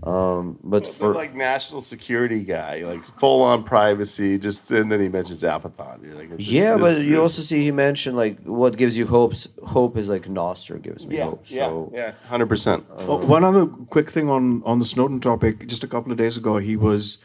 Um, 0.04 0.58
but 0.64 0.84
For 0.86 0.92
for 0.92 1.14
like 1.14 1.32
national 1.32 1.80
security 1.80 2.42
guy, 2.42 2.82
like 2.84 3.04
full 3.20 3.42
on 3.42 3.62
privacy, 3.62 4.36
just 4.36 4.68
and 4.72 4.90
then 4.90 5.00
he 5.00 5.08
mentions 5.08 5.42
Zapathon. 5.44 6.02
You're 6.04 6.16
like, 6.16 6.30
it's 6.30 6.38
just- 6.38 6.50
Yeah, 6.50 6.76
this- 6.76 6.98
but 6.98 7.04
you 7.04 7.10
this- 7.10 7.18
also 7.20 7.42
see 7.42 7.62
he 7.62 7.70
mentioned 7.70 8.16
like 8.16 8.40
what 8.42 8.76
gives 8.76 8.98
you 8.98 9.06
hopes. 9.06 9.46
Hope 9.64 9.96
is 9.96 10.08
like 10.08 10.24
Nostr 10.24 10.82
gives 10.82 11.06
me 11.06 11.18
yeah, 11.18 11.24
hope. 11.26 11.44
yeah, 11.46 11.66
So 11.68 11.92
yeah, 11.94 12.12
hundred 12.28 12.46
percent. 12.48 12.84
Oh, 12.98 13.24
one 13.24 13.44
other 13.44 13.66
quick 13.66 14.10
thing 14.10 14.28
on 14.28 14.62
on 14.64 14.80
the 14.80 14.84
Snowden 14.84 15.20
topic. 15.20 15.68
Just 15.68 15.84
a 15.84 15.86
couple 15.88 16.10
of 16.10 16.18
days 16.18 16.36
ago, 16.36 16.56
he 16.58 16.74
was 16.76 17.18
ha- 17.18 17.22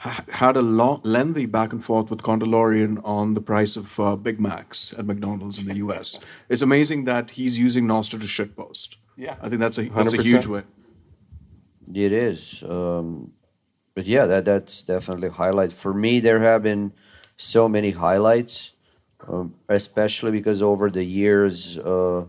had 0.00 0.56
a 0.56 0.62
long, 0.62 1.00
lengthy 1.04 1.44
back 1.44 1.72
and 1.72 1.84
forth 1.84 2.08
with 2.08 2.22
Condalorian 2.22 3.00
on 3.04 3.34
the 3.34 3.40
price 3.40 3.76
of 3.76 4.00
uh, 4.00 4.16
Big 4.16 4.40
Macs 4.40 4.94
at 4.98 5.04
McDonald's 5.04 5.60
in 5.60 5.68
the 5.68 5.76
U.S. 5.76 6.18
it's 6.48 6.62
amazing 6.62 7.04
that 7.04 7.32
he's 7.32 7.58
using 7.58 7.86
Nostr 7.86 8.12
to 8.12 8.18
shitpost. 8.18 8.96
Yeah. 9.16 9.36
I 9.42 9.50
think 9.50 9.60
that's 9.60 9.76
a 9.76 9.82
that's 9.90 10.14
a 10.14 10.18
100%. 10.18 10.22
huge 10.22 10.46
win. 10.46 10.64
it 11.94 12.12
is. 12.12 12.62
Um, 12.62 13.32
but 13.94 14.06
yeah, 14.06 14.24
that 14.24 14.46
that's 14.46 14.80
definitely 14.80 15.28
a 15.28 15.32
highlight 15.32 15.72
for 15.72 15.92
me. 15.92 16.20
There 16.20 16.40
have 16.40 16.62
been 16.62 16.92
so 17.36 17.68
many 17.68 17.90
highlights, 17.90 18.76
um, 19.28 19.54
especially 19.68 20.30
because 20.30 20.62
over 20.62 20.88
the 20.90 21.04
years, 21.04 21.76
uh, 21.78 22.24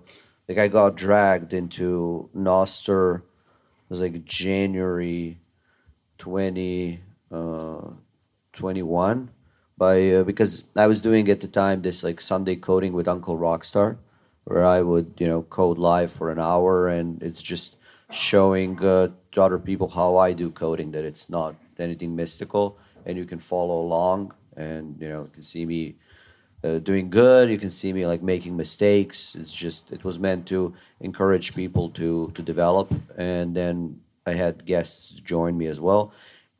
like 0.50 0.58
I 0.58 0.68
got 0.68 0.98
dragged 0.98 1.54
into 1.54 2.30
Nostr. 2.36 3.20
It 3.20 3.24
was 3.88 4.02
like 4.02 4.26
January 4.26 5.40
twenty 6.18 7.00
uh, 7.32 7.90
twenty 8.54 8.84
one 8.84 9.30
by 9.78 10.12
uh, 10.12 10.24
because 10.24 10.70
I 10.76 10.88
was 10.88 11.02
doing 11.02 11.30
at 11.30 11.42
the 11.42 11.48
time 11.48 11.82
this 11.82 12.04
like 12.04 12.22
Sunday 12.22 12.56
coding 12.56 12.94
with 12.94 13.08
Uncle 13.08 13.38
Rockstar, 13.38 13.98
where 14.44 14.66
I 14.66 14.82
would 14.82 15.14
you 15.18 15.28
know 15.28 15.42
code 15.44 15.78
live 15.78 16.12
for 16.12 16.32
an 16.32 16.40
hour, 16.40 16.88
and 16.88 17.22
it's 17.24 17.42
just 17.42 17.78
showing 18.12 18.84
uh, 18.84 19.08
to 19.32 19.42
other 19.42 19.58
people 19.58 19.88
how 19.88 20.18
I 20.18 20.34
do 20.34 20.52
coding 20.52 20.92
that 20.92 21.06
it's 21.06 21.30
not 21.30 21.56
anything 21.80 22.16
mystical, 22.16 22.78
and 23.06 23.18
you 23.18 23.26
can 23.26 23.40
follow 23.40 23.82
along, 23.82 24.34
and 24.56 24.96
you 25.02 25.10
know 25.10 25.22
you 25.24 25.32
can 25.34 25.42
see 25.42 25.66
me 25.66 25.96
uh, 26.64 26.80
doing 26.80 27.10
good. 27.10 27.50
You 27.50 27.58
can 27.58 27.72
see 27.72 27.92
me 27.94 28.06
like 28.06 28.22
making 28.22 28.56
mistakes. 28.56 29.36
It's 29.36 29.56
just 29.56 29.92
it 29.92 30.04
was 30.04 30.20
meant 30.20 30.46
to 30.48 30.74
encourage 31.00 31.56
people 31.56 31.90
to 31.92 32.32
to 32.36 32.42
develop, 32.42 32.94
and 33.18 33.56
then 33.56 34.02
I 34.28 34.34
had 34.34 34.66
guests 34.66 35.20
join 35.20 35.58
me 35.58 35.68
as 35.68 35.80
well, 35.80 36.14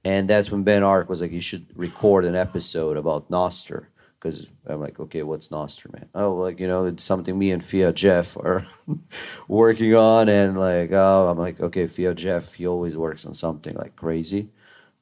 and 0.04 0.30
that's 0.30 0.52
when 0.52 0.64
Ben 0.64 0.84
Arc 0.84 1.10
was 1.10 1.22
like, 1.22 1.32
"You 1.32 1.42
should 1.42 1.68
record 1.76 2.26
an 2.26 2.36
episode 2.36 2.98
about 2.98 3.30
Nostr." 3.30 3.86
Because 4.20 4.48
I'm 4.68 4.80
like, 4.80 5.00
okay, 5.00 5.24
what's 5.24 5.48
Nostr, 5.48 5.92
man? 5.92 6.08
Oh, 6.14 6.36
like 6.36 6.60
you 6.60 6.68
know, 6.68 6.86
it's 6.86 7.04
something 7.04 7.38
me 7.38 7.52
and 7.52 7.64
fiatjaf 7.64 8.38
are 8.38 8.68
working 9.48 9.96
on, 9.96 10.30
and 10.30 10.60
like, 10.60 10.92
oh, 10.92 11.28
I'm 11.30 11.38
like, 11.40 11.60
okay, 11.60 11.86
fiatjaf, 11.86 12.54
he 12.54 12.68
always 12.68 12.96
works 12.96 13.26
on 13.26 13.34
something 13.34 13.76
like 13.76 13.96
crazy. 13.96 14.50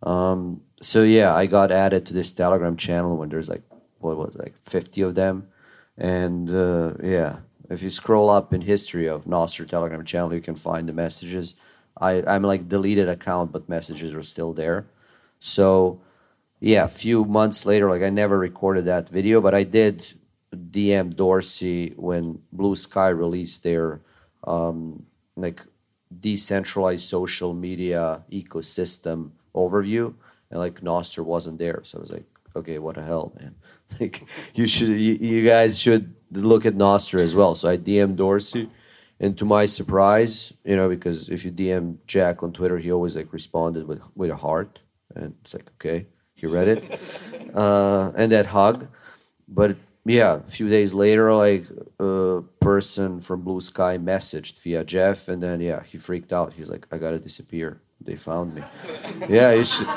Um, 0.03 0.61
so 0.81 1.03
yeah, 1.03 1.35
I 1.35 1.45
got 1.47 1.71
added 1.71 2.05
to 2.07 2.13
this 2.13 2.31
Telegram 2.31 2.77
channel 2.77 3.17
when 3.17 3.29
there's 3.29 3.49
like 3.49 3.63
what 3.99 4.17
was 4.17 4.35
it, 4.35 4.39
like 4.39 4.57
50 4.57 5.01
of 5.01 5.15
them, 5.15 5.47
and 5.97 6.49
uh, 6.49 6.93
yeah, 7.03 7.39
if 7.69 7.83
you 7.83 7.89
scroll 7.89 8.29
up 8.29 8.53
in 8.53 8.61
history 8.61 9.07
of 9.07 9.25
Nostr 9.25 9.67
Telegram 9.67 10.03
channel, 10.03 10.33
you 10.33 10.41
can 10.41 10.55
find 10.55 10.87
the 10.89 10.93
messages. 10.93 11.55
I 11.99 12.23
I'm 12.25 12.43
like 12.43 12.67
deleted 12.67 13.09
account, 13.09 13.51
but 13.51 13.69
messages 13.69 14.13
are 14.13 14.23
still 14.23 14.53
there. 14.53 14.87
So 15.39 16.01
yeah, 16.59 16.83
a 16.83 16.89
few 16.89 17.25
months 17.25 17.65
later, 17.65 17.89
like 17.89 18.01
I 18.01 18.09
never 18.09 18.37
recorded 18.37 18.85
that 18.85 19.09
video, 19.09 19.41
but 19.41 19.55
I 19.55 19.63
did 19.63 20.05
DM 20.53 21.15
Dorsey 21.15 21.93
when 21.95 22.41
Blue 22.51 22.75
Sky 22.75 23.09
released 23.09 23.63
their 23.63 24.01
um, 24.45 25.05
like 25.35 25.65
decentralized 26.19 27.07
social 27.07 27.53
media 27.53 28.23
ecosystem 28.31 29.31
overview, 29.55 30.13
and 30.51 30.59
like 30.59 30.81
Nostr 30.81 31.23
wasn't 31.23 31.59
there, 31.59 31.81
so 31.83 31.97
I 31.97 32.01
was 32.01 32.11
like, 32.11 32.25
okay, 32.55 32.79
what 32.79 32.95
the 32.95 33.03
hell, 33.03 33.33
man? 33.39 33.55
Like 33.99 34.23
you 34.53 34.67
should, 34.67 34.89
you, 34.89 35.13
you 35.13 35.43
guys 35.43 35.79
should 35.79 36.13
look 36.31 36.67
at 36.67 36.75
Nostr 36.75 37.19
as 37.19 37.33
well. 37.33 37.55
So 37.55 37.67
I 37.69 37.75
DM 37.75 38.15
Dorsey, 38.15 38.69
and 39.19 39.37
to 39.37 39.45
my 39.45 39.65
surprise, 39.65 40.53
you 40.63 40.75
know, 40.75 40.89
because 40.89 41.29
if 41.29 41.43
you 41.43 41.51
DM 41.51 41.97
Jack 42.07 42.43
on 42.43 42.53
Twitter, 42.53 42.77
he 42.77 42.91
always 42.91 43.15
like 43.15 43.33
responded 43.33 43.87
with 43.87 44.01
with 44.15 44.29
a 44.29 44.35
heart, 44.35 44.79
and 45.15 45.35
it's 45.41 45.53
like 45.53 45.69
okay, 45.75 46.07
he 46.35 46.47
read 46.47 46.67
it, 46.67 46.99
uh, 47.55 48.11
and 48.15 48.31
that 48.31 48.47
hug, 48.47 48.87
but 49.47 49.75
yeah, 50.05 50.35
a 50.35 50.49
few 50.49 50.69
days 50.69 50.93
later, 50.93 51.33
like 51.33 51.65
a 51.99 52.41
person 52.59 53.19
from 53.19 53.41
Blue 53.41 53.61
Sky 53.61 53.97
messaged 53.97 54.55
fiatjaf, 54.55 55.27
and 55.27 55.43
then 55.43 55.61
yeah, 55.61 55.83
he 55.83 55.97
freaked 55.97 56.33
out. 56.33 56.53
He's 56.53 56.69
like, 56.69 56.87
"I 56.91 56.97
gotta 56.97 57.19
disappear. 57.19 57.81
They 58.01 58.15
found 58.15 58.55
me." 58.55 58.63
yeah, 59.29 59.51
you 59.51 59.65
should. 59.65 59.87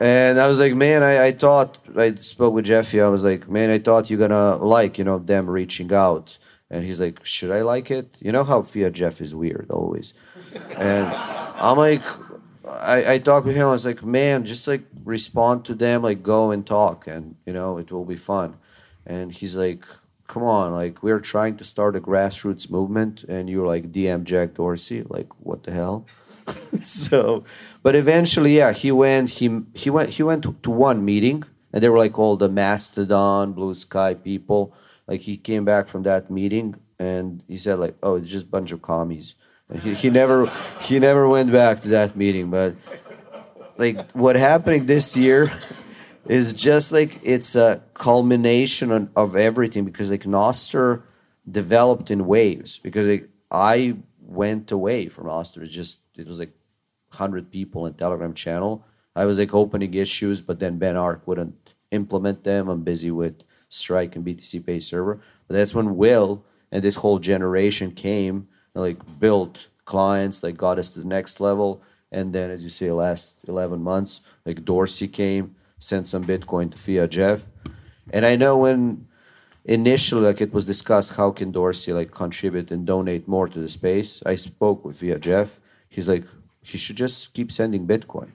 And 0.00 0.40
I 0.40 0.48
was 0.48 0.60
like, 0.60 0.74
man, 0.74 1.02
I, 1.02 1.26
I 1.26 1.32
thought 1.32 1.78
I 1.94 2.14
spoke 2.14 2.54
with 2.54 2.64
Jeffy. 2.64 3.02
I 3.02 3.08
was 3.08 3.22
like, 3.22 3.50
man, 3.50 3.68
I 3.68 3.78
thought 3.78 4.08
you're 4.08 4.18
gonna 4.18 4.56
like, 4.56 4.96
you 4.96 5.04
know, 5.04 5.18
them 5.18 5.48
reaching 5.48 5.92
out. 5.92 6.38
And 6.70 6.84
he's 6.84 7.00
like, 7.00 7.24
should 7.26 7.50
I 7.50 7.62
like 7.62 7.90
it? 7.90 8.16
You 8.20 8.30
know 8.30 8.44
how 8.44 8.60
fiatjaf 8.62 9.20
is 9.20 9.34
weird 9.34 9.70
always. 9.70 10.14
And 10.76 11.06
I'm 11.08 11.76
like, 11.76 12.02
I, 12.64 13.14
I 13.14 13.18
talked 13.18 13.46
with 13.46 13.56
him. 13.56 13.66
I 13.66 13.72
was 13.72 13.84
like, 13.84 14.04
man, 14.04 14.44
just 14.44 14.68
like 14.68 14.82
respond 15.04 15.64
to 15.66 15.74
them, 15.74 16.02
like 16.02 16.22
go 16.22 16.50
and 16.50 16.66
talk, 16.66 17.06
and 17.06 17.36
you 17.46 17.52
know, 17.52 17.78
it 17.78 17.90
will 17.90 18.04
be 18.04 18.16
fun. 18.16 18.56
And 19.06 19.32
he's 19.32 19.56
like, 19.56 19.84
come 20.28 20.44
on, 20.44 20.72
like 20.72 21.02
we're 21.02 21.20
trying 21.20 21.56
to 21.56 21.64
start 21.64 21.96
a 21.96 22.00
grassroots 22.00 22.70
movement, 22.70 23.24
and 23.24 23.50
you're 23.50 23.66
like 23.66 23.90
DM 23.90 24.24
Jack 24.24 24.54
Dorsey, 24.54 25.04
like 25.08 25.28
what 25.40 25.64
the 25.64 25.72
hell? 25.72 26.06
so, 26.80 27.44
but 27.82 27.94
eventually, 27.94 28.56
yeah, 28.56 28.72
he 28.72 28.92
went. 28.92 29.30
He 29.30 29.60
he 29.74 29.90
went. 29.90 30.10
He 30.10 30.22
went 30.22 30.42
to, 30.44 30.54
to 30.62 30.70
one 30.70 31.04
meeting, 31.04 31.44
and 31.72 31.82
they 31.82 31.88
were 31.88 31.98
like 31.98 32.18
all 32.18 32.36
the 32.36 32.48
Mastodon, 32.48 33.52
Blue 33.52 33.74
Sky 33.74 34.14
people. 34.14 34.72
Like 35.06 35.22
he 35.22 35.36
came 35.36 35.64
back 35.64 35.88
from 35.88 36.02
that 36.04 36.30
meeting, 36.30 36.76
and 36.98 37.42
he 37.48 37.56
said 37.56 37.78
like, 37.78 37.96
"Oh, 38.02 38.16
it's 38.16 38.28
just 38.28 38.46
a 38.46 38.50
bunch 38.50 38.72
of 38.72 38.82
commies." 38.82 39.34
And 39.68 39.80
he, 39.80 39.94
he 39.94 40.10
never 40.10 40.46
he 40.80 40.98
never 40.98 41.28
went 41.28 41.52
back 41.52 41.82
to 41.82 41.88
that 41.88 42.16
meeting. 42.16 42.50
But 42.50 42.74
like 43.76 44.10
what 44.12 44.36
happening 44.36 44.86
this 44.86 45.16
year 45.16 45.52
is 46.26 46.52
just 46.52 46.92
like 46.92 47.18
it's 47.22 47.56
a 47.56 47.82
culmination 47.94 49.10
of 49.16 49.36
everything 49.36 49.84
because 49.84 50.10
like 50.10 50.24
Nostr 50.24 51.02
developed 51.50 52.10
in 52.10 52.26
waves 52.26 52.78
because 52.78 53.06
like, 53.06 53.28
I 53.50 53.96
went 54.20 54.70
away 54.70 55.08
from 55.08 55.26
Nostr. 55.26 55.62
It's 55.62 55.72
just 55.72 56.02
it 56.16 56.26
was 56.26 56.38
like 56.38 56.52
hundred 57.10 57.50
people 57.50 57.86
in 57.86 57.94
Telegram 57.94 58.34
channel. 58.34 58.84
I 59.16 59.24
was 59.24 59.38
like 59.38 59.52
opening 59.54 59.94
issues, 59.94 60.40
but 60.40 60.60
then 60.60 60.78
Ben 60.78 60.96
Arc 60.96 61.26
wouldn't 61.26 61.74
implement 61.90 62.44
them. 62.44 62.68
I'm 62.68 62.82
busy 62.82 63.10
with 63.10 63.42
Strike 63.70 64.14
and 64.16 64.24
BTCPay 64.24 64.82
server. 64.82 65.20
But 65.48 65.54
that's 65.54 65.74
when 65.74 65.96
Will 65.96 66.44
and 66.70 66.82
this 66.82 66.96
whole 66.96 67.18
generation 67.18 67.92
came 67.92 68.46
and 68.74 68.84
like 68.84 68.98
built 69.18 69.68
clients, 69.86 70.42
like 70.42 70.56
got 70.56 70.78
us 70.78 70.90
to 70.90 71.00
the 71.00 71.06
next 71.06 71.40
level. 71.40 71.82
And 72.12 72.32
then, 72.32 72.50
as 72.50 72.62
you 72.62 72.68
say, 72.68 72.90
last 72.90 73.34
11 73.48 73.82
months, 73.82 74.20
like 74.44 74.64
Dorsey 74.64 75.08
came, 75.08 75.54
sent 75.78 76.06
some 76.06 76.24
Bitcoin 76.24 76.70
to 76.72 76.78
fiatjaf. 76.78 77.42
And 78.12 78.26
I 78.26 78.36
know 78.36 78.58
when 78.58 79.06
initially, 79.64 80.22
like 80.22 80.40
it 80.40 80.52
was 80.52 80.64
discussed, 80.64 81.14
how 81.14 81.30
can 81.30 81.52
Dorsey 81.52 81.92
like 81.92 82.10
contribute 82.10 82.70
and 82.70 82.86
donate 82.86 83.28
more 83.28 83.48
to 83.48 83.58
the 83.58 83.68
space? 83.68 84.22
I 84.26 84.34
spoke 84.34 84.84
with 84.84 85.00
fiatjaf. 85.00 85.58
He's 85.88 86.08
like, 86.08 86.24
he 86.62 86.78
should 86.78 86.96
just 86.96 87.32
keep 87.34 87.50
sending 87.50 87.86
Bitcoin. 87.86 88.30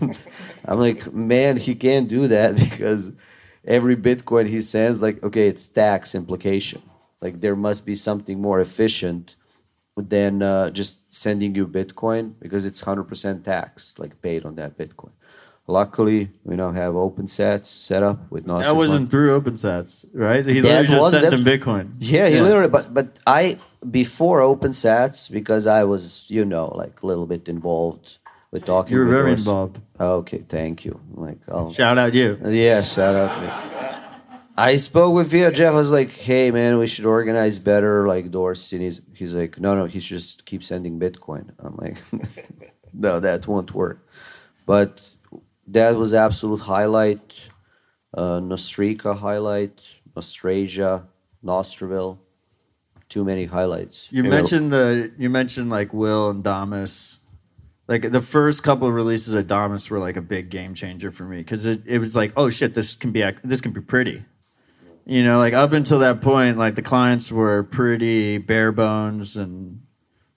I'm 0.64 0.78
like, 0.78 1.12
man, 1.12 1.56
he 1.56 1.74
can't 1.74 2.08
do 2.08 2.28
that 2.28 2.56
because 2.70 3.12
every 3.66 3.96
Bitcoin 3.96 4.46
he 4.48 4.62
sends, 4.62 5.02
like, 5.02 5.22
okay, 5.22 5.48
it's 5.48 5.66
tax 5.66 6.14
implication. 6.14 6.82
Like 7.20 7.40
there 7.40 7.56
must 7.56 7.86
be 7.86 7.94
something 7.94 8.40
more 8.40 8.60
efficient 8.60 9.36
than 9.96 10.42
uh, 10.42 10.70
just 10.70 11.14
sending 11.14 11.54
you 11.54 11.66
Bitcoin 11.66 12.34
because 12.40 12.66
it's 12.66 12.82
100% 12.82 13.44
tax, 13.44 13.94
like 13.98 14.20
paid 14.20 14.44
on 14.44 14.56
that 14.56 14.76
Bitcoin. 14.76 15.12
Luckily, 15.66 16.28
we 16.44 16.56
now 16.56 16.72
have 16.72 16.92
OpenSats 16.92 17.64
set 17.64 18.02
up 18.02 18.30
with 18.30 18.46
Nostr. 18.46 18.64
That 18.64 18.76
wasn't 18.76 19.10
through 19.10 19.40
OpenSats, 19.40 20.04
right? 20.12 20.44
He 20.44 20.60
literally 20.60 20.86
just 20.86 21.10
sent 21.10 21.30
them 21.34 21.44
Bitcoin. 21.44 21.94
Yeah, 22.00 22.28
he 22.28 22.38
literally. 22.42 22.68
But 22.68 22.92
but 22.92 23.18
I 23.26 23.58
before 23.90 24.40
OpenSats 24.40 25.32
because 25.32 25.66
I 25.66 25.84
was 25.84 26.26
you 26.28 26.44
know 26.44 26.66
like 26.66 27.02
a 27.02 27.06
little 27.06 27.24
bit 27.24 27.48
involved 27.48 28.18
with 28.54 28.64
talking. 28.64 28.94
You 28.94 29.00
were 29.00 29.10
very 29.18 29.32
involved. 29.32 29.78
Okay, 30.00 30.42
thank 30.48 30.84
you. 30.86 30.98
Like, 31.12 31.40
oh, 31.48 31.70
Shout 31.72 31.98
out 31.98 32.14
you. 32.14 32.38
yeah, 32.46 32.80
shout 32.82 33.14
out 33.14 33.32
me. 33.42 33.48
I 34.56 34.76
spoke 34.76 35.12
with 35.14 35.32
fiatjaf. 35.32 35.66
I 35.66 35.70
was 35.84 35.90
like, 35.90 36.10
"Hey, 36.28 36.50
man, 36.52 36.78
we 36.78 36.86
should 36.86 37.04
organize 37.06 37.58
better." 37.58 38.06
Like 38.06 38.30
Dorsey, 38.30 38.76
and 38.76 38.84
he's, 38.84 39.00
he's 39.12 39.34
like, 39.34 39.58
"No, 39.60 39.74
no, 39.74 39.84
he 39.86 39.98
should 40.00 40.16
just 40.20 40.46
keep 40.46 40.62
sending 40.62 40.98
Bitcoin." 41.00 41.50
I'm 41.58 41.74
like, 41.76 41.96
"No, 42.94 43.18
that 43.20 43.46
won't 43.48 43.74
work." 43.74 43.98
But 44.64 44.92
that 45.66 45.96
was 45.96 46.14
absolute 46.14 46.60
highlight. 46.60 47.34
Uh, 48.16 48.38
Nostrica 48.38 49.18
highlight, 49.18 49.80
Nostrasia, 50.16 51.02
Nostrville. 51.44 52.18
Too 53.08 53.24
many 53.24 53.44
highlights. 53.46 54.08
You 54.12 54.18
You 54.18 54.22
know- 54.30 54.36
mentioned 54.36 54.72
the 54.72 55.10
you 55.18 55.30
mentioned 55.30 55.68
like 55.70 55.92
Will 55.92 56.30
and 56.30 56.44
Damus. 56.44 57.18
Like 57.86 58.12
the 58.12 58.22
first 58.22 58.62
couple 58.62 58.88
of 58.88 58.94
releases 58.94 59.34
of 59.34 59.46
Damus 59.46 59.90
were 59.90 59.98
like 59.98 60.16
a 60.16 60.22
big 60.22 60.48
game 60.48 60.74
changer 60.74 61.12
for 61.12 61.24
me 61.24 61.38
because 61.38 61.66
it, 61.66 61.82
it 61.84 61.98
was 61.98 62.16
like 62.16 62.32
oh 62.36 62.48
shit 62.48 62.74
this 62.74 62.96
can 62.96 63.12
be 63.12 63.30
this 63.42 63.60
can 63.60 63.72
be 63.72 63.80
pretty, 63.80 64.24
you 65.04 65.22
know 65.22 65.38
like 65.38 65.52
up 65.52 65.72
until 65.72 65.98
that 65.98 66.22
point 66.22 66.56
like 66.56 66.76
the 66.76 66.82
clients 66.82 67.30
were 67.30 67.62
pretty 67.62 68.38
bare 68.38 68.72
bones 68.72 69.36
and 69.36 69.82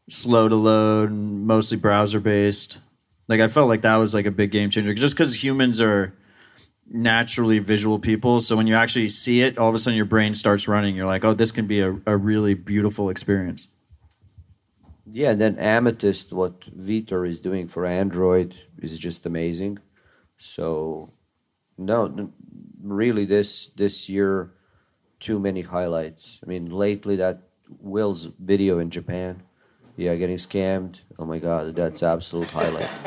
slow 0.10 0.48
to 0.48 0.56
load 0.56 1.10
and 1.10 1.46
mostly 1.46 1.78
browser 1.78 2.20
based. 2.20 2.80
Like 3.28 3.42
I 3.42 3.48
felt 3.48 3.68
like 3.68 3.82
that 3.82 3.96
was 3.98 4.14
like 4.14 4.26
a 4.26 4.32
big 4.32 4.52
game 4.52 4.70
changer 4.70 4.94
just 4.94 5.16
because 5.16 5.44
humans 5.44 5.82
are 5.82 6.14
naturally 6.90 7.60
visual 7.60 8.00
people. 8.00 8.42
So 8.42 8.56
when 8.56 8.68
you 8.68 8.76
actually 8.76 9.10
see 9.10 9.42
it, 9.42 9.58
all 9.58 9.70
of 9.70 9.76
a 9.76 9.80
sudden 9.80 9.98
your 9.98 10.06
brain 10.06 10.34
starts 10.36 10.68
running. 10.68 10.96
You're 10.96 11.06
like, 11.06 11.26
oh, 11.26 11.34
this 11.34 11.52
can 11.52 11.68
be 11.68 11.82
a, 11.82 11.98
a 12.06 12.16
really 12.16 12.54
beautiful 12.54 13.10
experience. 13.10 13.68
Yeah, 15.10 15.32
and 15.32 15.42
then 15.42 15.58
Amethyst, 15.58 16.34
what 16.34 16.62
Vitor 16.76 17.28
is 17.28 17.40
doing 17.40 17.68
for 17.68 17.86
Android 17.86 18.56
is 18.80 18.98
just 19.00 19.26
amazing. 19.26 19.80
So, 20.38 21.14
no, 21.78 22.32
really, 22.84 23.26
this 23.26 23.68
this 23.68 24.10
year, 24.10 24.52
too 25.20 25.40
many 25.40 25.62
highlights. 25.62 26.40
I 26.44 26.48
mean, 26.48 26.70
lately 26.70 27.16
that 27.18 27.44
Will's 27.80 28.26
video 28.26 28.80
in 28.80 28.90
Japan, 28.90 29.44
yeah, 29.96 30.16
getting 30.16 30.38
scammed. 30.38 31.00
Oh 31.18 31.26
my 31.26 31.40
God, 31.40 31.76
that's 31.76 32.04
absolute 32.04 32.50
highlight. 32.50 32.90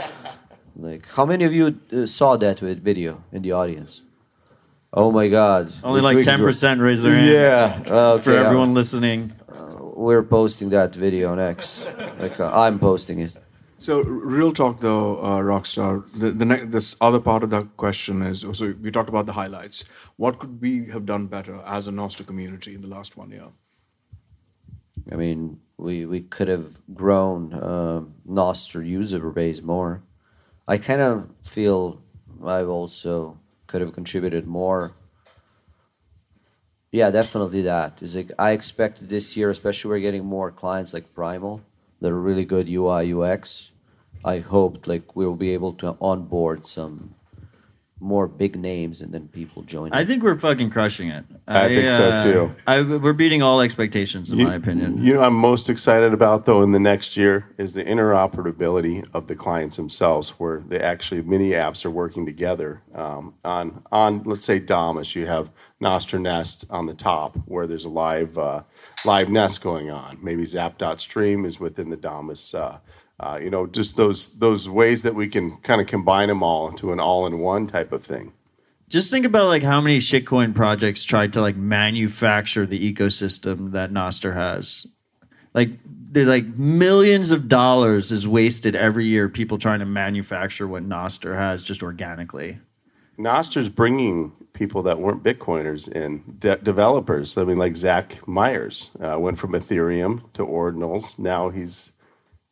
Like, 0.76 1.06
how 1.08 1.26
many 1.26 1.44
of 1.44 1.52
you 1.52 1.78
uh, 1.92 2.06
saw 2.06 2.36
that 2.36 2.60
vid- 2.60 2.82
video 2.82 3.22
in 3.32 3.42
the 3.42 3.52
audience? 3.52 4.02
Oh 4.92 5.10
my 5.12 5.28
God! 5.28 5.72
Only 5.84 6.00
like 6.00 6.22
ten 6.24 6.38
percent 6.38 6.80
raise 6.80 7.02
their 7.02 7.14
hand. 7.14 7.86
Yeah, 7.86 8.12
okay. 8.14 8.22
For 8.22 8.32
everyone 8.32 8.72
listening, 8.72 9.32
we're 10.00 10.22
posting 10.22 10.70
that 10.70 10.94
video 10.94 11.34
next. 11.34 11.86
Like, 12.18 12.40
uh, 12.40 12.50
I'm 12.52 12.78
posting 12.78 13.20
it. 13.20 13.36
So, 13.78 14.02
real 14.02 14.52
talk 14.52 14.80
though, 14.80 15.18
uh, 15.20 15.40
Rockstar. 15.40 16.04
The, 16.12 16.30
the 16.30 16.44
ne- 16.44 16.64
this 16.64 16.96
other 17.00 17.20
part 17.20 17.42
of 17.42 17.50
that 17.50 17.76
question 17.76 18.22
is 18.22 18.40
so 18.52 18.74
we 18.80 18.90
talked 18.90 19.08
about 19.08 19.26
the 19.26 19.32
highlights. 19.32 19.84
What 20.16 20.38
could 20.38 20.60
we 20.60 20.86
have 20.86 21.06
done 21.06 21.26
better 21.26 21.62
as 21.64 21.88
a 21.88 21.90
Nostr 21.90 22.26
community 22.26 22.74
in 22.74 22.82
the 22.82 22.88
last 22.88 23.16
one 23.16 23.30
year? 23.30 23.48
I 25.10 25.16
mean, 25.16 25.60
we 25.78 26.04
we 26.04 26.20
could 26.20 26.48
have 26.48 26.78
grown 26.94 27.54
uh, 27.54 28.02
Nostr 28.28 28.86
user 28.86 29.30
base 29.30 29.62
more. 29.62 30.02
I 30.68 30.76
kind 30.76 31.00
of 31.00 31.30
feel 31.42 32.02
I've 32.44 32.68
also 32.68 33.38
could 33.66 33.80
have 33.80 33.92
contributed 33.92 34.46
more. 34.46 34.94
Yeah, 36.92 37.10
definitely 37.10 37.62
that. 37.62 38.02
Is 38.02 38.16
like 38.16 38.32
I 38.38 38.50
expected 38.50 39.08
this 39.08 39.36
year, 39.36 39.50
especially 39.50 39.90
we're 39.90 40.00
getting 40.00 40.24
more 40.24 40.50
clients 40.50 40.92
like 40.92 41.14
Primal 41.14 41.60
that 42.00 42.10
are 42.10 42.20
really 42.20 42.44
good 42.44 42.68
UI 42.68 43.12
UX. 43.12 43.70
I 44.24 44.38
hoped 44.38 44.88
like 44.88 45.14
we'll 45.14 45.36
be 45.36 45.54
able 45.54 45.72
to 45.74 45.96
onboard 46.00 46.66
some 46.66 47.14
more 48.00 48.26
big 48.26 48.56
names 48.58 49.00
and 49.02 49.12
then 49.12 49.28
people 49.28 49.62
join. 49.62 49.92
I 49.92 50.04
think 50.04 50.22
we're 50.22 50.38
fucking 50.38 50.70
crushing 50.70 51.10
it. 51.10 51.24
I 51.46 51.68
think 51.68 51.92
so, 51.92 52.18
too. 52.18 52.54
I, 52.66 52.80
we're 52.80 53.12
beating 53.12 53.42
all 53.42 53.60
expectations, 53.60 54.30
in 54.30 54.38
You- 54.38 54.46
my 54.46 54.54
opinion. 54.54 55.04
You 55.04 55.14
know, 55.14 55.22
I'm 55.22 55.34
most 55.34 55.68
excited 55.68 56.12
about 56.14 56.46
though 56.46 56.62
in 56.62 56.72
the 56.72 56.78
next 56.78 57.16
year 57.16 57.46
is 57.58 57.74
the 57.74 57.84
interoperability 57.84 59.06
of 59.14 59.26
the 59.26 59.34
clients 59.34 59.76
themselves, 59.76 60.30
where 60.40 60.60
they 60.66 60.80
actually 60.80 61.22
many 61.22 61.50
apps 61.50 61.84
are 61.84 61.90
working 61.90 62.24
together. 62.26 62.82
Um, 62.94 63.34
on 63.44 63.82
on 63.92 64.22
let's 64.24 64.44
say 64.44 64.58
Damus. 64.58 65.14
you 65.14 65.26
have 65.26 65.50
Nostr 65.82 66.20
Nest 66.20 66.64
on 66.70 66.86
the 66.86 66.94
top, 66.94 67.36
where 67.46 67.66
there's 67.66 67.84
a 67.84 67.88
live 67.88 68.38
uh, 68.38 68.62
live 69.04 69.28
Nest 69.30 69.62
going 69.62 69.90
on. 69.90 70.18
Maybe 70.22 70.44
Zap.stream 70.46 71.44
is 71.44 71.60
within 71.60 71.90
the 71.90 71.96
Damus. 71.96 72.54
Uh, 72.54 72.78
uh, 73.20 73.38
you 73.40 73.50
know, 73.50 73.66
just 73.66 73.96
those 73.96 74.38
those 74.38 74.68
ways 74.68 75.02
that 75.02 75.14
we 75.14 75.28
can 75.28 75.56
kind 75.58 75.80
of 75.80 75.86
combine 75.86 76.28
them 76.28 76.42
all 76.42 76.68
into 76.68 76.92
an 76.92 76.98
all-in-one 76.98 77.66
type 77.66 77.92
of 77.92 78.02
thing. 78.02 78.32
Just 78.88 79.10
think 79.10 79.24
about 79.24 79.46
like 79.46 79.62
how 79.62 79.80
many 79.80 79.98
shitcoin 79.98 80.54
projects 80.54 81.04
tried 81.04 81.34
to 81.34 81.40
like 81.40 81.56
manufacture 81.56 82.66
the 82.66 82.92
ecosystem 82.92 83.72
that 83.72 83.92
Nostr 83.92 84.34
has. 84.34 84.86
Like 85.52 85.70
they're 85.84 86.24
like 86.24 86.46
millions 86.56 87.30
of 87.30 87.46
dollars 87.46 88.10
is 88.10 88.26
wasted 88.26 88.74
every 88.74 89.04
year 89.04 89.28
people 89.28 89.58
trying 89.58 89.80
to 89.80 89.86
manufacture 89.86 90.66
what 90.66 90.88
Nostr 90.88 91.36
has 91.36 91.62
just 91.62 91.82
organically. 91.82 92.58
Nostr's 93.18 93.68
bringing 93.68 94.32
people 94.54 94.82
that 94.82 94.98
weren't 94.98 95.22
Bitcoiners 95.22 95.88
in, 95.92 96.24
de- 96.38 96.56
developers. 96.56 97.36
I 97.36 97.44
mean, 97.44 97.58
like 97.58 97.76
Zach 97.76 98.26
Myers 98.26 98.90
uh, 99.00 99.16
went 99.18 99.38
from 99.38 99.52
Ethereum 99.52 100.22
to 100.32 100.44
Ordinals. 100.44 101.18
Now 101.18 101.50
he's 101.50 101.92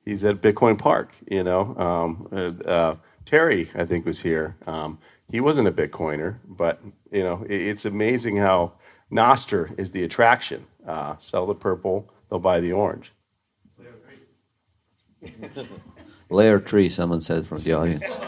he's 0.09 0.24
at 0.24 0.40
Bitcoin 0.40 0.78
Park. 0.78 1.11
You 1.30 1.42
know, 1.44 1.76
um, 1.76 2.28
uh, 2.32 2.52
uh, 2.68 2.96
Terry 3.26 3.70
I 3.74 3.84
think 3.84 4.06
was 4.06 4.20
here. 4.20 4.56
Um, 4.66 4.98
he 5.30 5.40
wasn't 5.40 5.68
a 5.68 5.72
Bitcoiner, 5.72 6.36
but 6.46 6.80
you 7.12 7.22
know, 7.22 7.44
it, 7.48 7.61
it's 7.61 7.84
amazing 7.84 8.36
how 8.36 8.72
Nostr 9.12 9.78
is 9.78 9.90
the 9.90 10.04
attraction. 10.04 10.66
Uh, 10.86 11.16
sell 11.18 11.46
the 11.46 11.54
purple, 11.54 12.11
they'll 12.30 12.38
buy 12.38 12.61
the 12.61 12.72
orange. 12.72 13.12
Layer 16.30 16.61
three, 16.61 16.88
someone 16.88 17.20
said 17.20 17.46
from 17.46 17.59
the 17.59 17.72
audience. 17.74 18.16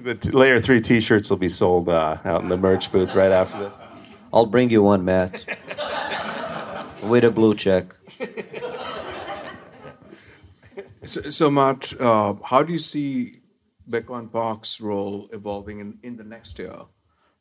The 0.00 0.14
t- 0.14 0.30
layer 0.30 0.60
three 0.60 0.80
T-shirts 0.80 1.28
will 1.28 1.38
be 1.38 1.48
sold 1.48 1.88
uh, 1.88 2.18
out 2.24 2.42
in 2.42 2.48
the 2.48 2.56
merch 2.56 2.90
booth 2.92 3.14
right 3.14 3.32
after 3.32 3.58
this. 3.58 3.76
I'll 4.32 4.46
bring 4.46 4.70
you 4.70 4.82
one, 4.82 5.04
Matt. 5.04 5.44
With 7.02 7.24
a 7.24 7.30
blue 7.30 7.54
check. 7.54 7.86
So, 11.08 11.22
so 11.30 11.50
Matt, 11.50 11.98
uh, 12.00 12.34
how 12.44 12.62
do 12.62 12.72
you 12.72 12.78
see 12.78 13.40
Bitcoin 13.88 14.30
Park's 14.30 14.80
role 14.80 15.28
evolving 15.32 15.80
in, 15.80 15.98
in 16.02 16.16
the 16.16 16.24
next 16.24 16.58
year 16.58 16.76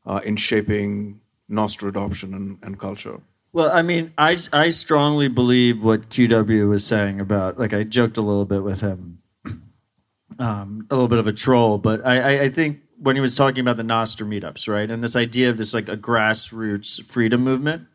uh, 0.05 0.21
in 0.23 0.37
shaping 0.37 1.19
Nostr 1.51 1.89
adoption 1.89 2.33
and, 2.33 2.57
and 2.63 2.79
culture? 2.79 3.19
Well, 3.51 3.71
I 3.71 3.81
mean, 3.81 4.13
I 4.17 4.37
I 4.53 4.69
strongly 4.69 5.27
believe 5.27 5.83
what 5.83 6.09
QW 6.09 6.69
was 6.69 6.85
saying 6.85 7.19
about 7.19 7.59
like 7.59 7.73
I 7.73 7.83
joked 7.83 8.17
a 8.17 8.21
little 8.21 8.45
bit 8.45 8.63
with 8.63 8.81
him, 8.81 9.19
um, 10.39 10.87
a 10.89 10.95
little 10.95 11.07
bit 11.07 11.19
of 11.19 11.27
a 11.27 11.33
troll, 11.33 11.77
but 11.77 12.05
I, 12.05 12.19
I 12.19 12.41
I 12.43 12.49
think 12.49 12.81
when 12.99 13.15
he 13.15 13.21
was 13.21 13.35
talking 13.35 13.61
about 13.61 13.77
the 13.77 13.83
Nostr 13.83 14.27
meetups, 14.27 14.71
right, 14.71 14.89
and 14.89 15.03
this 15.03 15.15
idea 15.15 15.49
of 15.49 15.57
this 15.57 15.73
like 15.73 15.89
a 15.89 15.97
grassroots 15.97 17.03
freedom 17.03 17.43
movement, 17.43 17.87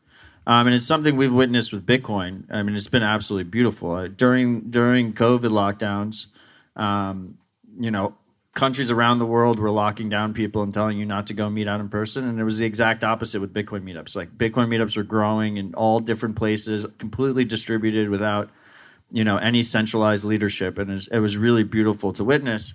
um, 0.47 0.66
and 0.66 0.74
it's 0.74 0.86
something 0.86 1.16
we've 1.16 1.32
witnessed 1.32 1.72
with 1.72 1.86
Bitcoin. 1.86 2.45
I 2.51 2.62
mean, 2.62 2.74
it's 2.74 2.88
been 2.88 3.03
absolutely 3.03 3.51
beautiful 3.51 3.93
uh, 3.93 4.09
during 4.09 4.70
during 4.70 5.12
COVID 5.12 5.51
lockdowns. 5.51 6.26
Um, 6.74 7.38
you 7.76 7.90
know, 7.90 8.16
countries 8.55 8.90
around 8.90 9.18
the 9.18 9.26
world 9.26 9.59
were 9.59 9.70
locking 9.70 10.09
down 10.09 10.34
people 10.34 10.62
and 10.62 10.74
telling 10.74 10.99
you 10.99 11.07
not 11.07 11.26
to 11.28 11.34
go 11.34 11.49
meet 11.49 11.68
out 11.68 11.80
in 11.80 11.88
person. 11.88 12.28
And 12.28 12.38
it 12.38 12.45
was 12.45 12.59
the 12.59 12.66
exact 12.66 13.03
opposite 13.03 13.40
with 13.40 13.55
Bitcoin 13.55 13.82
meetups. 13.82 14.14
Like 14.14 14.30
Bitcoin 14.30 14.68
meetups 14.68 14.97
are 14.97 15.05
growing 15.05 15.57
in 15.57 15.74
all 15.74 16.01
different 16.01 16.36
places, 16.36 16.86
completely 16.99 17.45
distributed 17.45 18.11
without, 18.11 18.51
you 19.11 19.24
know, 19.24 19.38
any 19.38 19.62
centralized 19.62 20.24
leadership. 20.24 20.76
And 20.78 20.90
it 21.11 21.18
was, 21.18 21.36
really 21.36 21.64
beautiful 21.64 22.12
to 22.14 22.24
witness. 22.24 22.74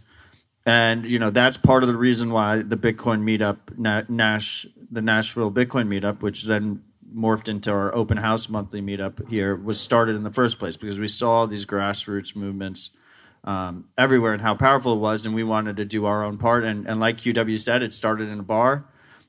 And 0.66 1.06
you 1.06 1.18
know 1.18 1.30
that's 1.30 1.56
part 1.56 1.84
of 1.84 1.88
the 1.88 1.96
reason 1.96 2.30
why 2.30 2.62
the 2.62 2.76
Bitcoin 2.76 3.24
meetup 3.24 4.10
Nash 4.10 4.66
the 4.92 5.02
Nashville 5.02 5.50
Bitcoin 5.52 5.88
meetup, 5.88 6.22
which 6.22 6.44
then 6.44 6.84
morphed 7.16 7.48
into 7.48 7.72
our 7.72 7.94
open 7.96 8.18
house 8.18 8.50
monthly 8.50 8.82
meetup 8.82 9.28
here, 9.30 9.56
was 9.56 9.80
started 9.80 10.16
in 10.16 10.24
the 10.24 10.32
first 10.32 10.60
place 10.60 10.78
because 10.78 11.00
we 11.00 11.08
saw 11.08 11.46
these 11.46 11.66
grassroots 11.66 12.36
movements 12.36 12.98
um, 13.44 13.86
everywhere 13.98 14.34
and 14.34 14.42
how 14.42 14.56
powerful 14.56 14.94
it 14.94 15.00
was, 15.00 15.26
and 15.26 15.34
we 15.34 15.44
wanted 15.44 15.78
to 15.78 15.86
do 15.86 16.06
our 16.06 16.24
own 16.24 16.38
part. 16.38 16.64
And, 16.64 16.88
and 16.88 17.00
like 17.00 17.18
QW 17.18 17.60
said, 17.60 17.82
it 17.82 17.94
started 17.94 18.30
in 18.30 18.40
a 18.40 18.44
bar. 18.44 18.86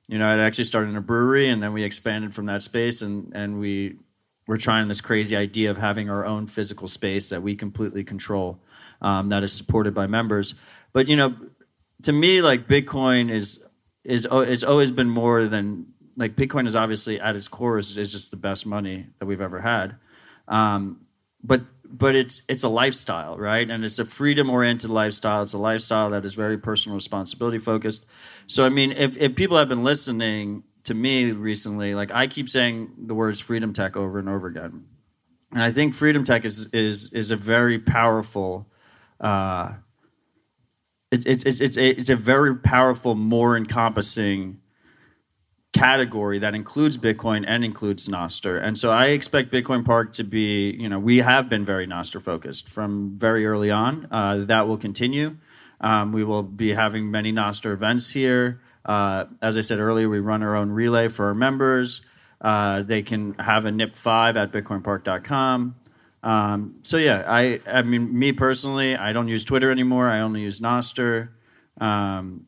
You 0.08 0.18
know, 0.18 0.34
it 0.36 0.40
actually 0.40 0.64
started 0.64 0.90
in 0.90 0.96
a 0.96 1.00
brewery, 1.00 1.48
and 1.48 1.62
then 1.62 1.72
we 1.72 1.84
expanded 1.84 2.34
from 2.34 2.46
that 2.46 2.62
space, 2.62 3.02
and 3.02 3.30
and 3.34 3.60
we 3.60 3.96
we're 4.46 4.56
trying 4.56 4.88
this 4.88 5.02
crazy 5.02 5.36
idea 5.36 5.70
of 5.70 5.76
having 5.76 6.08
our 6.08 6.24
own 6.24 6.46
physical 6.46 6.88
space 6.88 7.28
that 7.28 7.42
we 7.42 7.54
completely 7.54 8.02
control, 8.02 8.58
um, 9.02 9.28
that 9.28 9.42
is 9.42 9.52
supported 9.52 9.94
by 9.94 10.06
members. 10.06 10.54
But 10.94 11.08
you 11.08 11.16
know, 11.16 11.36
to 12.04 12.12
me, 12.12 12.40
like 12.40 12.66
Bitcoin 12.66 13.30
is 13.30 13.64
is 14.04 14.26
oh, 14.30 14.40
it's 14.40 14.64
always 14.64 14.90
been 14.90 15.10
more 15.10 15.44
than 15.44 15.86
like 16.18 16.34
Bitcoin 16.34 16.66
is 16.66 16.76
obviously 16.76 17.20
at 17.20 17.36
its 17.36 17.48
core 17.48 17.78
is, 17.78 17.96
is 17.96 18.10
just 18.10 18.30
the 18.30 18.36
best 18.36 18.66
money 18.66 19.06
that 19.18 19.26
we've 19.26 19.40
ever 19.40 19.60
had, 19.60 19.96
um, 20.48 21.06
but 21.42 21.62
but 21.84 22.14
it's 22.16 22.42
it's 22.48 22.64
a 22.64 22.68
lifestyle, 22.68 23.38
right? 23.38 23.70
And 23.70 23.84
it's 23.84 23.98
a 23.98 24.04
freedom 24.04 24.50
oriented 24.50 24.90
lifestyle. 24.90 25.42
It's 25.42 25.54
a 25.54 25.58
lifestyle 25.58 26.10
that 26.10 26.24
is 26.24 26.34
very 26.34 26.58
personal 26.58 26.96
responsibility 26.96 27.58
focused. 27.58 28.04
So 28.48 28.66
I 28.66 28.68
mean, 28.68 28.92
if 28.92 29.16
if 29.16 29.36
people 29.36 29.56
have 29.56 29.68
been 29.68 29.84
listening 29.84 30.64
to 30.84 30.94
me 30.94 31.30
recently, 31.30 31.94
like 31.94 32.10
I 32.12 32.26
keep 32.26 32.48
saying 32.48 32.90
the 32.98 33.14
words 33.14 33.40
freedom 33.40 33.72
tech 33.72 33.96
over 33.96 34.18
and 34.18 34.28
over 34.28 34.48
again, 34.48 34.86
and 35.52 35.62
I 35.62 35.70
think 35.70 35.94
freedom 35.94 36.24
tech 36.24 36.44
is 36.44 36.66
is 36.72 37.12
is 37.12 37.30
a 37.30 37.36
very 37.36 37.78
powerful. 37.78 38.70
Uh, 39.20 39.74
it, 41.12 41.26
it's 41.26 41.44
it's 41.44 41.60
it's 41.60 41.78
a, 41.78 41.90
it's 41.90 42.10
a 42.10 42.16
very 42.16 42.56
powerful, 42.56 43.14
more 43.14 43.56
encompassing 43.56 44.60
category 45.78 46.40
that 46.40 46.54
includes 46.54 46.98
Bitcoin 46.98 47.44
and 47.46 47.64
includes 47.64 48.08
Nostr. 48.08 48.60
And 48.62 48.76
so 48.76 48.90
I 48.90 49.06
expect 49.08 49.52
Bitcoin 49.52 49.84
Park 49.84 50.12
to 50.14 50.24
be, 50.24 50.72
you 50.72 50.88
know, 50.88 50.98
we 50.98 51.18
have 51.18 51.48
been 51.48 51.64
very 51.64 51.86
Nostr 51.86 52.20
focused 52.20 52.68
from 52.68 53.14
very 53.14 53.46
early 53.46 53.70
on. 53.70 54.08
Uh, 54.10 54.44
that 54.46 54.66
will 54.66 54.76
continue. 54.76 55.36
Um, 55.80 56.12
we 56.12 56.24
will 56.24 56.42
be 56.42 56.70
having 56.70 57.10
many 57.10 57.32
Nostr 57.32 57.72
events 57.72 58.10
here. 58.10 58.60
Uh, 58.84 59.26
as 59.40 59.56
I 59.56 59.60
said 59.60 59.78
earlier, 59.78 60.08
we 60.08 60.18
run 60.18 60.42
our 60.42 60.56
own 60.56 60.70
relay 60.70 61.08
for 61.08 61.26
our 61.26 61.34
members. 61.34 62.00
Uh, 62.40 62.82
they 62.82 63.02
can 63.02 63.34
have 63.34 63.64
a 63.64 63.70
NIP5 63.70 64.36
at 64.36 64.52
bitcoinpark.com. 64.52 65.76
Um, 66.24 66.74
so 66.82 66.96
yeah, 66.96 67.22
I, 67.26 67.60
I 67.66 67.82
mean, 67.82 68.18
me 68.18 68.32
personally, 68.32 68.96
I 68.96 69.12
don't 69.12 69.28
use 69.28 69.44
Twitter 69.44 69.70
anymore. 69.70 70.08
I 70.08 70.20
only 70.20 70.40
use 70.42 70.58
Nostr. 70.58 71.28
Um, 71.80 72.47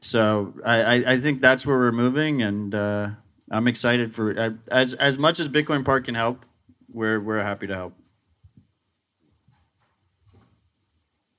so 0.00 0.54
I, 0.64 0.82
I, 0.82 0.94
I 1.12 1.16
think 1.18 1.40
that's 1.40 1.66
where 1.66 1.78
we're 1.78 1.92
moving, 1.92 2.42
and 2.42 2.74
uh, 2.74 3.10
I'm 3.50 3.68
excited 3.68 4.14
for 4.14 4.54
as 4.70 4.94
as 4.94 5.18
much 5.18 5.40
as 5.40 5.48
Bitcoin 5.48 5.84
Park 5.84 6.04
can 6.06 6.14
help. 6.14 6.44
We're 6.92 7.20
we're 7.20 7.42
happy 7.42 7.66
to 7.66 7.74
help. 7.74 7.94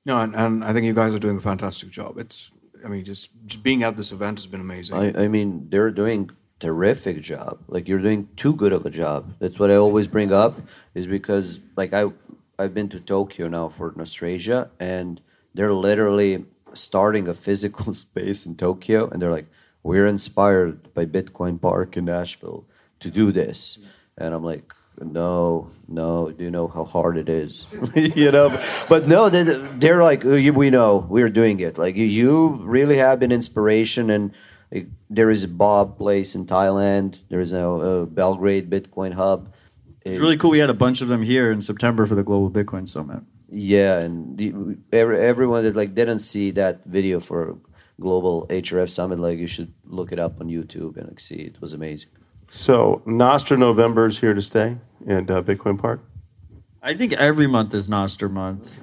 No, 0.06 0.22
and, 0.22 0.36
and 0.36 0.64
I 0.64 0.74
think 0.74 0.86
you 0.86 0.94
guys 0.94 1.14
are 1.14 1.20
doing 1.20 1.38
a 1.38 1.42
fantastic 1.42 1.90
job. 1.90 2.18
It's, 2.18 2.50
I 2.84 2.88
mean, 2.88 3.04
just, 3.04 3.30
just 3.46 3.62
being 3.62 3.84
at 3.84 3.96
this 3.96 4.12
event 4.12 4.40
has 4.40 4.48
been 4.48 4.62
amazing. 4.62 4.98
I, 4.98 5.26
I 5.26 5.28
mean, 5.28 5.68
they're 5.70 5.92
doing 5.92 6.32
terrific 6.60 7.22
job. 7.22 7.60
Like 7.68 7.88
you're 7.88 8.00
doing 8.00 8.28
too 8.36 8.56
good 8.56 8.74
of 8.74 8.86
a 8.86 8.90
job. 8.90 9.34
That's 9.40 9.60
what 9.60 9.70
I 9.70 9.76
always 9.76 10.08
bring 10.08 10.34
up, 10.34 10.60
is 10.96 11.06
because 11.06 11.60
like 11.76 11.94
I 11.94 12.06
I've 12.58 12.74
been 12.74 12.90
to 12.90 13.00
Tokyo 13.00 13.48
now 13.48 13.70
for 13.70 13.92
Nostrasia, 13.92 14.70
and 14.80 15.22
they're 15.54 15.74
literally 15.74 16.46
starting 16.74 17.28
a 17.28 17.34
physical 17.34 17.94
space 18.06 18.46
in 18.46 18.56
Tokyo, 18.56 19.08
and 19.10 19.22
they're 19.22 19.32
like, 19.32 19.48
we're 19.84 20.08
inspired 20.08 20.94
by 20.94 21.06
Bitcoin 21.06 21.60
Park 21.62 21.96
in 21.98 22.06
Nashville 22.06 22.66
to 23.00 23.10
do 23.10 23.32
this, 23.32 23.80
and 24.18 24.34
I'm 24.34 24.44
like. 24.44 24.74
No, 25.02 25.72
no. 25.88 26.30
Do 26.30 26.44
you 26.44 26.52
know 26.52 26.68
how 26.68 26.84
hard 26.84 27.16
it 27.16 27.30
is? 27.30 27.74
you 27.96 28.32
know, 28.34 28.50
but 28.90 29.08
no, 29.08 29.30
they- 29.30 29.44
they're 29.78 30.04
like, 30.04 30.26
"Oh, 30.26 30.52
we 30.52 30.70
know, 30.70 31.08
we're 31.10 31.30
doing 31.30 31.62
it. 31.62 31.78
Like 31.78 31.96
you, 31.96 32.04
you 32.04 32.58
really 32.66 32.98
have 32.98 33.18
been 33.18 33.32
inspiration, 33.32 34.10
and 34.10 34.34
like, 34.74 34.88
there 35.10 35.30
is 35.30 35.46
a 35.46 35.48
Bob 35.48 35.98
place 35.98 36.36
in 36.36 36.46
Thailand. 36.48 37.20
There 37.30 37.40
is 37.40 37.54
a, 37.54 37.64
a 37.64 38.06
Belgrade 38.08 38.70
Bitcoin 38.70 39.14
hub. 39.14 39.54
It's 40.04 40.20
really 40.20 40.36
cool. 40.36 40.52
We 40.52 40.60
had 40.60 40.70
a 40.70 40.74
bunch 40.74 41.00
of 41.02 41.08
them 41.08 41.22
here 41.22 41.50
in 41.50 41.62
September 41.62 42.06
for 42.06 42.16
the 42.16 42.24
Global 42.24 42.52
Bitcoin 42.52 42.86
Summit. 42.90 43.22
Yeah, 43.52 44.00
and 44.00 44.38
the, 44.38 44.78
every, 44.92 45.20
everyone 45.20 45.64
that 45.64 45.76
like 45.76 45.96
didn't 45.96 46.20
see 46.20 46.52
that 46.52 46.84
video 46.86 47.20
for 47.20 47.58
Global 48.00 48.48
HRF 48.48 48.90
Summit, 48.90 49.20
like 49.20 49.40
you 49.40 49.48
should 49.48 49.74
look 49.86 50.12
it 50.12 50.20
up 50.20 50.40
on 50.40 50.48
YouTube 50.48 50.98
and 50.98 51.08
like 51.08 51.20
see 51.20 51.36
it 51.36 51.60
was 51.62 51.74
amazing. 51.74 52.12
So 52.52 53.02
Nostr 53.06 53.58
November 53.58 54.08
is 54.08 54.20
here 54.20 54.34
to 54.34 54.42
stay 54.42 54.78
and 55.08 55.30
uh, 55.30 55.42
Bitcoin 55.42 55.80
Park. 55.80 56.04
I 56.82 56.94
think 56.94 57.14
every 57.14 57.48
month 57.48 57.74
is 57.74 57.88
Nostr 57.88 58.32
month, 58.32 58.78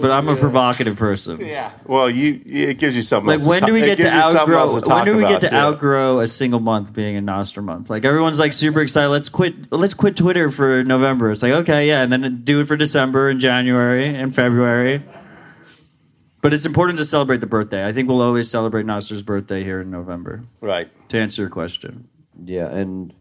but 0.00 0.10
I'm 0.10 0.28
a 0.28 0.36
provocative 0.36 0.96
person. 0.96 1.40
Yeah. 1.40 1.72
Well, 1.86 2.08
you 2.08 2.40
it 2.44 2.78
gives 2.78 2.96
you 2.96 3.02
something. 3.02 3.28
Like 3.28 3.40
else 3.40 3.48
when 3.48 3.60
to 3.60 3.66
do 3.66 3.72
we 3.72 3.80
get 3.80 3.96
to 3.96 4.02
gives 4.04 4.14
you 4.14 4.22
something 4.22 4.54
outgrow? 4.54 4.80
to 4.80 4.88
When 4.94 5.04
do 5.04 5.16
we 5.16 5.26
get 5.26 5.40
to 5.42 5.48
too. 5.50 5.56
outgrow 5.56 6.20
a 6.20 6.26
single 6.28 6.60
month 6.60 6.92
being 6.92 7.16
a 7.16 7.20
Nostr 7.20 7.62
month? 7.62 7.90
Like 7.90 8.04
everyone's 8.04 8.38
like 8.38 8.52
super 8.52 8.80
excited. 8.80 9.08
Let's 9.08 9.28
quit. 9.28 9.72
Let's 9.72 9.94
quit 9.94 10.16
Twitter 10.16 10.50
for 10.50 10.84
November. 10.84 11.30
It's 11.32 11.42
like 11.42 11.52
okay, 11.52 11.86
yeah, 11.88 12.02
and 12.02 12.12
then 12.12 12.42
do 12.44 12.60
it 12.60 12.68
for 12.68 12.76
December 12.76 13.28
and 13.28 13.40
January 13.40 14.06
and 14.06 14.34
February. 14.34 15.02
But 16.40 16.52
it's 16.52 16.66
important 16.66 16.98
to 16.98 17.04
celebrate 17.06 17.38
the 17.38 17.46
birthday. 17.46 17.86
I 17.86 17.92
think 17.92 18.06
we'll 18.08 18.20
always 18.20 18.50
celebrate 18.50 18.84
Nostr's 18.84 19.22
birthday 19.22 19.64
here 19.64 19.80
in 19.80 19.90
November. 19.90 20.44
Right. 20.60 20.90
To 21.08 21.18
answer 21.18 21.40
your 21.40 21.50
question, 21.50 22.06
Yeah, 22.44 22.68
and 22.68 23.14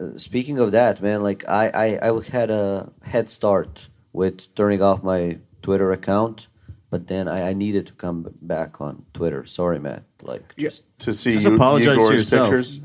uh, 0.00 0.16
speaking 0.16 0.60
of 0.60 0.70
that, 0.70 1.02
man, 1.02 1.24
like 1.24 1.48
I, 1.48 1.68
I, 2.00 2.10
I 2.10 2.20
had 2.30 2.50
a 2.50 2.92
head 3.02 3.28
start 3.28 3.88
with 4.14 4.54
turning 4.54 4.80
off 4.80 5.02
my 5.02 5.36
Twitter 5.60 5.92
account, 5.92 6.46
but 6.88 7.08
then 7.08 7.28
I, 7.28 7.50
I 7.50 7.52
needed 7.52 7.86
to 7.88 7.92
come 7.94 8.26
back 8.40 8.80
on 8.80 9.04
Twitter. 9.12 9.44
Sorry, 9.44 9.78
Matt. 9.78 10.04
Like, 10.22 10.54
just 10.56 10.84
To 11.00 11.12
see 11.12 11.34
Just 11.34 11.46
you, 11.46 11.54
apologize 11.54 11.98
to 11.98 12.12
yourself. 12.14 12.48
pictures. 12.48 12.80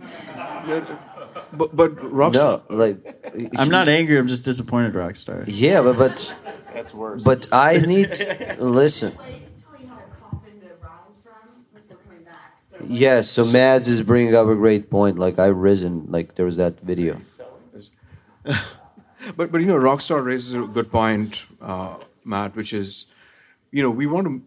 but 1.53 1.75
but 1.75 1.95
Rockstar, 1.97 2.33
no, 2.33 2.75
like 2.75 2.97
I'm 3.57 3.69
not 3.69 3.87
angry. 3.87 4.17
I'm 4.17 4.27
just 4.27 4.43
disappointed, 4.43 4.93
Rockstar. 4.93 5.43
Yeah, 5.47 5.81
but 5.81 5.97
but 5.97 6.35
That's 6.73 6.93
worse. 6.93 7.23
but 7.23 7.47
I 7.51 7.77
need 7.79 8.09
listen. 8.59 9.15
Wait 9.17 9.43
until 9.55 9.81
you 9.81 9.87
have 9.87 9.99
a 9.99 10.21
coffin 10.21 10.59
to 10.61 10.67
rise 10.81 11.17
from 11.23 11.63
before 11.73 11.97
coming 12.05 12.23
back. 12.25 12.57
So 12.71 12.77
Yes, 12.87 13.29
so 13.29 13.45
Mads 13.45 13.87
is 13.87 14.01
bringing 14.01 14.35
up 14.35 14.47
a 14.47 14.55
great 14.55 14.89
point. 14.89 15.17
Like 15.19 15.39
I've 15.39 15.57
risen, 15.57 16.07
like 16.09 16.35
there 16.35 16.45
was 16.45 16.57
that 16.57 16.79
video. 16.81 17.19
But 19.35 19.51
but 19.51 19.61
you 19.61 19.67
know, 19.67 19.75
Rockstar 19.75 20.23
raises 20.23 20.53
a 20.53 20.67
good 20.67 20.91
point, 20.91 21.45
uh, 21.61 21.95
Matt, 22.23 22.55
which 22.55 22.73
is, 22.73 23.07
you 23.71 23.83
know, 23.83 23.89
we 23.89 24.07
want 24.07 24.27
to. 24.27 24.41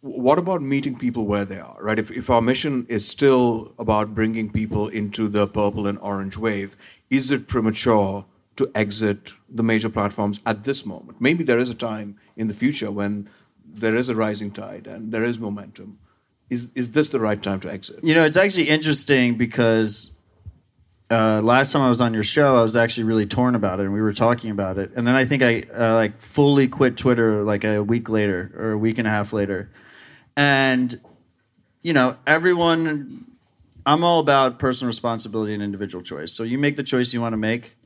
What 0.00 0.38
about 0.38 0.62
meeting 0.62 0.98
people 0.98 1.26
where 1.26 1.44
they 1.44 1.60
are, 1.60 1.76
right? 1.80 1.98
If 1.98 2.10
if 2.10 2.28
our 2.28 2.40
mission 2.40 2.86
is 2.88 3.06
still 3.06 3.72
about 3.78 4.14
bringing 4.14 4.50
people 4.50 4.88
into 4.88 5.28
the 5.28 5.46
purple 5.46 5.86
and 5.86 5.98
orange 6.00 6.36
wave, 6.36 6.76
is 7.08 7.30
it 7.30 7.46
premature 7.46 8.24
to 8.56 8.70
exit 8.74 9.32
the 9.48 9.62
major 9.62 9.88
platforms 9.88 10.40
at 10.44 10.64
this 10.64 10.84
moment? 10.84 11.20
Maybe 11.20 11.44
there 11.44 11.58
is 11.58 11.70
a 11.70 11.74
time 11.74 12.18
in 12.36 12.48
the 12.48 12.54
future 12.54 12.90
when 12.90 13.28
there 13.64 13.96
is 13.96 14.08
a 14.08 14.14
rising 14.14 14.50
tide 14.50 14.86
and 14.86 15.12
there 15.12 15.24
is 15.24 15.38
momentum. 15.38 15.98
Is 16.50 16.70
is 16.74 16.92
this 16.92 17.08
the 17.08 17.20
right 17.20 17.42
time 17.42 17.60
to 17.60 17.72
exit? 17.72 18.00
You 18.02 18.14
know, 18.14 18.24
it's 18.24 18.36
actually 18.36 18.68
interesting 18.68 19.36
because 19.36 20.12
uh, 21.12 21.42
last 21.42 21.72
time 21.72 21.82
I 21.82 21.90
was 21.90 22.00
on 22.00 22.14
your 22.14 22.22
show, 22.22 22.56
I 22.56 22.62
was 22.62 22.74
actually 22.74 23.04
really 23.04 23.26
torn 23.26 23.54
about 23.54 23.80
it, 23.80 23.84
and 23.84 23.92
we 23.92 24.00
were 24.00 24.14
talking 24.14 24.50
about 24.50 24.78
it. 24.78 24.92
And 24.96 25.06
then 25.06 25.14
I 25.14 25.26
think 25.26 25.42
I 25.42 25.62
uh, 25.76 25.94
like 25.94 26.18
fully 26.18 26.68
quit 26.68 26.96
Twitter 26.96 27.44
like 27.44 27.64
a 27.64 27.82
week 27.82 28.08
later 28.08 28.50
or 28.56 28.70
a 28.70 28.78
week 28.78 28.96
and 28.96 29.06
a 29.06 29.10
half 29.10 29.34
later. 29.34 29.70
And 30.36 30.98
you 31.82 31.92
know, 31.92 32.16
everyone, 32.26 33.26
I'm 33.84 34.04
all 34.04 34.20
about 34.20 34.58
personal 34.58 34.88
responsibility 34.88 35.52
and 35.52 35.62
individual 35.62 36.02
choice. 36.02 36.32
So 36.32 36.44
you 36.44 36.56
make 36.56 36.78
the 36.78 36.82
choice 36.82 37.12
you 37.12 37.20
want 37.20 37.34
to 37.34 37.36
make. 37.36 37.76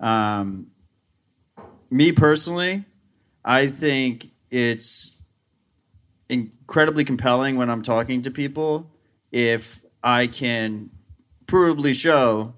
Um, 0.00 0.66
me 1.88 2.10
personally, 2.10 2.84
I 3.44 3.68
think 3.68 4.30
it's 4.50 5.22
incredibly 6.28 7.04
compelling 7.04 7.56
when 7.56 7.70
I'm 7.70 7.82
talking 7.82 8.22
to 8.22 8.30
people 8.30 8.90
if 9.30 9.84
I 10.02 10.26
can 10.26 10.90
provably 11.46 11.94
show 11.94 12.54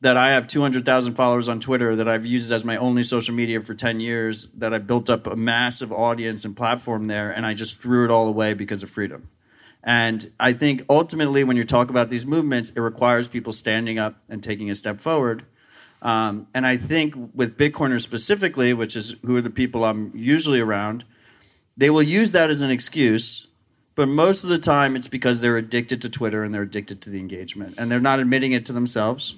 that 0.00 0.16
I 0.16 0.32
have 0.32 0.46
200,000 0.46 1.14
followers 1.14 1.48
on 1.48 1.60
Twitter, 1.60 1.96
that 1.96 2.08
I've 2.08 2.26
used 2.26 2.50
it 2.50 2.54
as 2.54 2.64
my 2.64 2.76
only 2.76 3.02
social 3.02 3.34
media 3.34 3.60
for 3.60 3.74
10 3.74 4.00
years, 4.00 4.48
that 4.56 4.74
I 4.74 4.78
built 4.78 5.08
up 5.08 5.26
a 5.26 5.36
massive 5.36 5.90
audience 5.90 6.44
and 6.44 6.56
platform 6.56 7.06
there, 7.06 7.30
and 7.30 7.46
I 7.46 7.54
just 7.54 7.80
threw 7.80 8.04
it 8.04 8.10
all 8.10 8.28
away 8.28 8.54
because 8.54 8.82
of 8.82 8.90
freedom. 8.90 9.28
And 9.82 10.30
I 10.38 10.52
think 10.52 10.82
ultimately, 10.90 11.44
when 11.44 11.56
you 11.56 11.64
talk 11.64 11.90
about 11.90 12.10
these 12.10 12.26
movements, 12.26 12.70
it 12.70 12.80
requires 12.80 13.28
people 13.28 13.52
standing 13.52 13.98
up 13.98 14.16
and 14.28 14.42
taking 14.42 14.70
a 14.70 14.74
step 14.74 15.00
forward. 15.00 15.44
Um, 16.02 16.48
and 16.52 16.66
I 16.66 16.76
think 16.76 17.14
with 17.34 17.56
Bitcoiners 17.56 18.02
specifically, 18.02 18.74
which 18.74 18.96
is 18.96 19.16
who 19.22 19.36
are 19.36 19.40
the 19.40 19.50
people 19.50 19.84
I'm 19.84 20.12
usually 20.14 20.60
around, 20.60 21.04
they 21.76 21.88
will 21.88 22.02
use 22.02 22.32
that 22.32 22.50
as 22.50 22.62
an 22.62 22.70
excuse 22.70 23.48
but 23.96 24.08
most 24.08 24.44
of 24.44 24.50
the 24.50 24.58
time 24.58 24.94
it's 24.94 25.08
because 25.08 25.40
they're 25.40 25.56
addicted 25.56 26.02
to 26.02 26.10
Twitter 26.10 26.44
and 26.44 26.54
they're 26.54 26.62
addicted 26.62 27.00
to 27.02 27.10
the 27.10 27.18
engagement, 27.18 27.74
and 27.78 27.90
they're 27.90 27.98
not 27.98 28.20
admitting 28.20 28.52
it 28.52 28.66
to 28.66 28.72
themselves. 28.72 29.34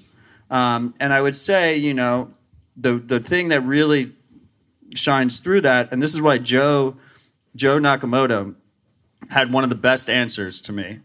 Um, 0.51 0.95
and 1.01 1.13
I 1.13 1.21
would 1.21 1.37
say, 1.37 1.77
you 1.77 1.95
know, 1.95 2.31
the 2.77 2.95
the 2.95 3.21
thing 3.21 3.49
that 3.49 3.61
really 3.63 4.13
shines 4.95 5.41
through 5.41 5.63
that, 5.63 5.93
and 5.93 6.03
this 6.03 6.15
is 6.15 6.23
why 6.23 6.39
Joe 6.39 6.97
Joe 7.55 7.79
Nakamoto 7.79 8.55
had 9.31 9.53
one 9.53 9.65
of 9.65 9.71
the 9.71 9.77
best 9.77 10.09
answers 10.09 10.61
to 10.63 10.73
me 10.73 11.01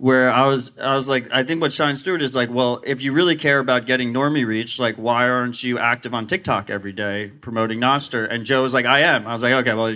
where 0.00 0.32
I 0.32 0.46
was 0.46 0.78
I 0.78 0.94
was 0.94 1.10
like 1.10 1.28
I 1.30 1.42
think 1.42 1.60
what 1.60 1.74
shines 1.74 2.02
through 2.02 2.16
it 2.16 2.22
is 2.22 2.34
like 2.34 2.48
well 2.50 2.82
if 2.86 3.02
you 3.02 3.12
really 3.12 3.36
care 3.36 3.58
about 3.58 3.84
getting 3.84 4.14
normie 4.14 4.46
reach 4.46 4.78
like 4.80 4.96
why 4.96 5.28
aren't 5.28 5.62
you 5.62 5.78
active 5.78 6.14
on 6.14 6.26
TikTok 6.26 6.70
every 6.70 6.92
day 6.92 7.30
promoting 7.42 7.80
Nostr? 7.80 8.26
And 8.30 8.46
Joe 8.46 8.62
was 8.62 8.72
like 8.72 8.86
I 8.86 9.00
am. 9.00 9.26
I 9.26 9.32
was 9.32 9.42
like 9.42 9.52
okay 9.52 9.74
well 9.74 9.90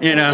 you 0.00 0.14
know 0.14 0.32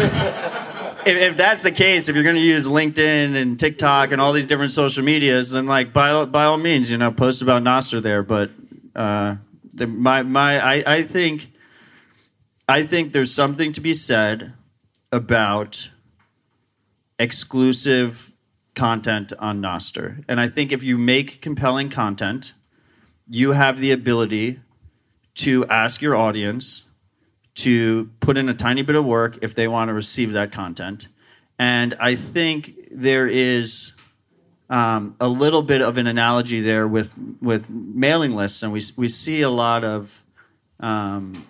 if, 1.05 1.17
if 1.17 1.37
that's 1.37 1.61
the 1.61 1.71
case 1.71 2.09
if 2.09 2.15
you're 2.15 2.23
going 2.23 2.35
to 2.35 2.41
use 2.41 2.67
LinkedIn 2.67 3.35
and 3.35 3.59
TikTok 3.59 4.11
and 4.11 4.21
all 4.21 4.33
these 4.33 4.47
different 4.47 4.71
social 4.71 5.03
medias 5.03 5.51
then 5.51 5.65
like 5.65 5.93
by 5.93 6.25
by 6.25 6.45
all 6.45 6.57
means 6.57 6.91
you 6.91 6.97
know 6.97 7.11
post 7.11 7.41
about 7.41 7.63
Nostr 7.63 8.01
there 8.01 8.23
but 8.23 8.51
uh, 8.95 9.35
the, 9.73 9.87
my 9.87 10.23
my 10.23 10.59
I, 10.59 10.83
I 10.85 11.01
think 11.03 11.51
I 12.67 12.83
think 12.83 13.13
there's 13.13 13.33
something 13.33 13.71
to 13.73 13.81
be 13.81 13.93
said 13.93 14.53
about 15.11 15.89
exclusive 17.19 18.33
content 18.75 19.31
on 19.39 19.61
Nostr. 19.61 20.23
And 20.27 20.39
I 20.39 20.49
think 20.49 20.71
if 20.71 20.83
you 20.83 20.97
make 20.97 21.41
compelling 21.41 21.89
content, 21.89 22.53
you 23.27 23.53
have 23.53 23.79
the 23.79 23.91
ability 23.91 24.59
to 25.35 25.65
ask 25.67 26.01
your 26.01 26.15
audience 26.15 26.89
to 27.55 28.09
put 28.19 28.37
in 28.37 28.49
a 28.49 28.53
tiny 28.53 28.81
bit 28.81 28.95
of 28.95 29.05
work 29.05 29.39
if 29.41 29.55
they 29.55 29.67
want 29.67 29.89
to 29.89 29.93
receive 29.93 30.33
that 30.33 30.51
content. 30.51 31.07
And 31.57 31.95
I 31.99 32.15
think 32.15 32.73
there 32.91 33.27
is 33.27 33.93
um, 34.69 35.15
a 35.19 35.27
little 35.27 35.61
bit 35.61 35.81
of 35.81 35.97
an 35.97 36.07
analogy 36.07 36.59
there 36.61 36.87
with 36.87 37.17
with 37.41 37.69
mailing 37.69 38.35
lists, 38.35 38.63
and 38.63 38.73
we 38.73 38.81
we 38.97 39.07
see 39.07 39.41
a 39.41 39.49
lot 39.49 39.83
of 39.83 40.23
um, 40.79 41.45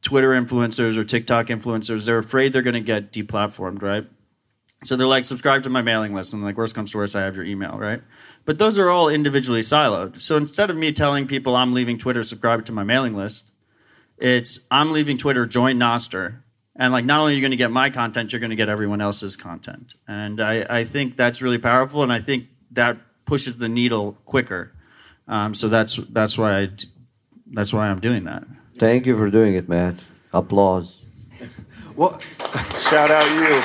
Twitter 0.00 0.30
influencers 0.30 0.96
or 0.96 1.04
TikTok 1.04 1.46
influencers. 1.48 2.06
They're 2.06 2.18
afraid 2.18 2.52
they're 2.52 2.62
going 2.62 2.74
to 2.74 2.80
get 2.80 3.12
deplatformed, 3.12 3.82
right? 3.82 4.06
So 4.84 4.96
they're 4.96 5.06
like, 5.06 5.24
subscribe 5.24 5.62
to 5.62 5.70
my 5.70 5.82
mailing 5.82 6.12
list. 6.12 6.32
And 6.32 6.42
like, 6.42 6.56
worst 6.56 6.74
comes 6.74 6.90
to 6.90 6.98
worst, 6.98 7.14
I 7.14 7.20
have 7.20 7.36
your 7.36 7.44
email, 7.44 7.78
right? 7.78 8.02
But 8.44 8.58
those 8.58 8.78
are 8.80 8.90
all 8.90 9.08
individually 9.08 9.60
siloed. 9.60 10.20
So 10.20 10.36
instead 10.36 10.70
of 10.70 10.76
me 10.76 10.90
telling 10.92 11.28
people 11.28 11.54
I'm 11.54 11.72
leaving 11.72 11.98
Twitter, 11.98 12.24
subscribe 12.24 12.64
to 12.66 12.72
my 12.72 12.82
mailing 12.82 13.14
list, 13.14 13.51
it's 14.22 14.60
I'm 14.70 14.92
leaving 14.92 15.18
Twitter, 15.18 15.46
join 15.46 15.78
Nostr. 15.78 16.36
And 16.76 16.92
like, 16.92 17.04
not 17.04 17.20
only 17.20 17.32
are 17.32 17.34
you 17.34 17.42
going 17.42 17.50
to 17.50 17.56
get 17.56 17.70
my 17.72 17.90
content, 17.90 18.32
you're 18.32 18.40
going 18.40 18.50
to 18.50 18.56
get 18.56 18.68
everyone 18.68 19.00
else's 19.00 19.36
content. 19.36 19.94
And 20.06 20.40
I, 20.40 20.64
I 20.70 20.84
think 20.84 21.16
that's 21.16 21.42
really 21.42 21.58
powerful. 21.58 22.02
And 22.02 22.12
I 22.12 22.20
think 22.20 22.46
that 22.70 22.96
pushes 23.26 23.58
the 23.58 23.68
needle 23.68 24.16
quicker. 24.24 24.72
Um, 25.26 25.54
so 25.54 25.68
that's 25.68 25.96
that's 25.96 26.38
why 26.38 26.60
I, 26.60 26.68
that's 27.52 27.72
why 27.72 27.88
I'm 27.88 28.00
doing 28.00 28.24
that. 28.24 28.44
Thank 28.78 29.06
you 29.06 29.16
for 29.16 29.28
doing 29.28 29.54
it, 29.54 29.68
Matt. 29.68 29.96
Applause. 30.32 31.00
Well, 31.94 32.18
Shout 32.78 33.10
out 33.10 33.26
you. 33.36 33.58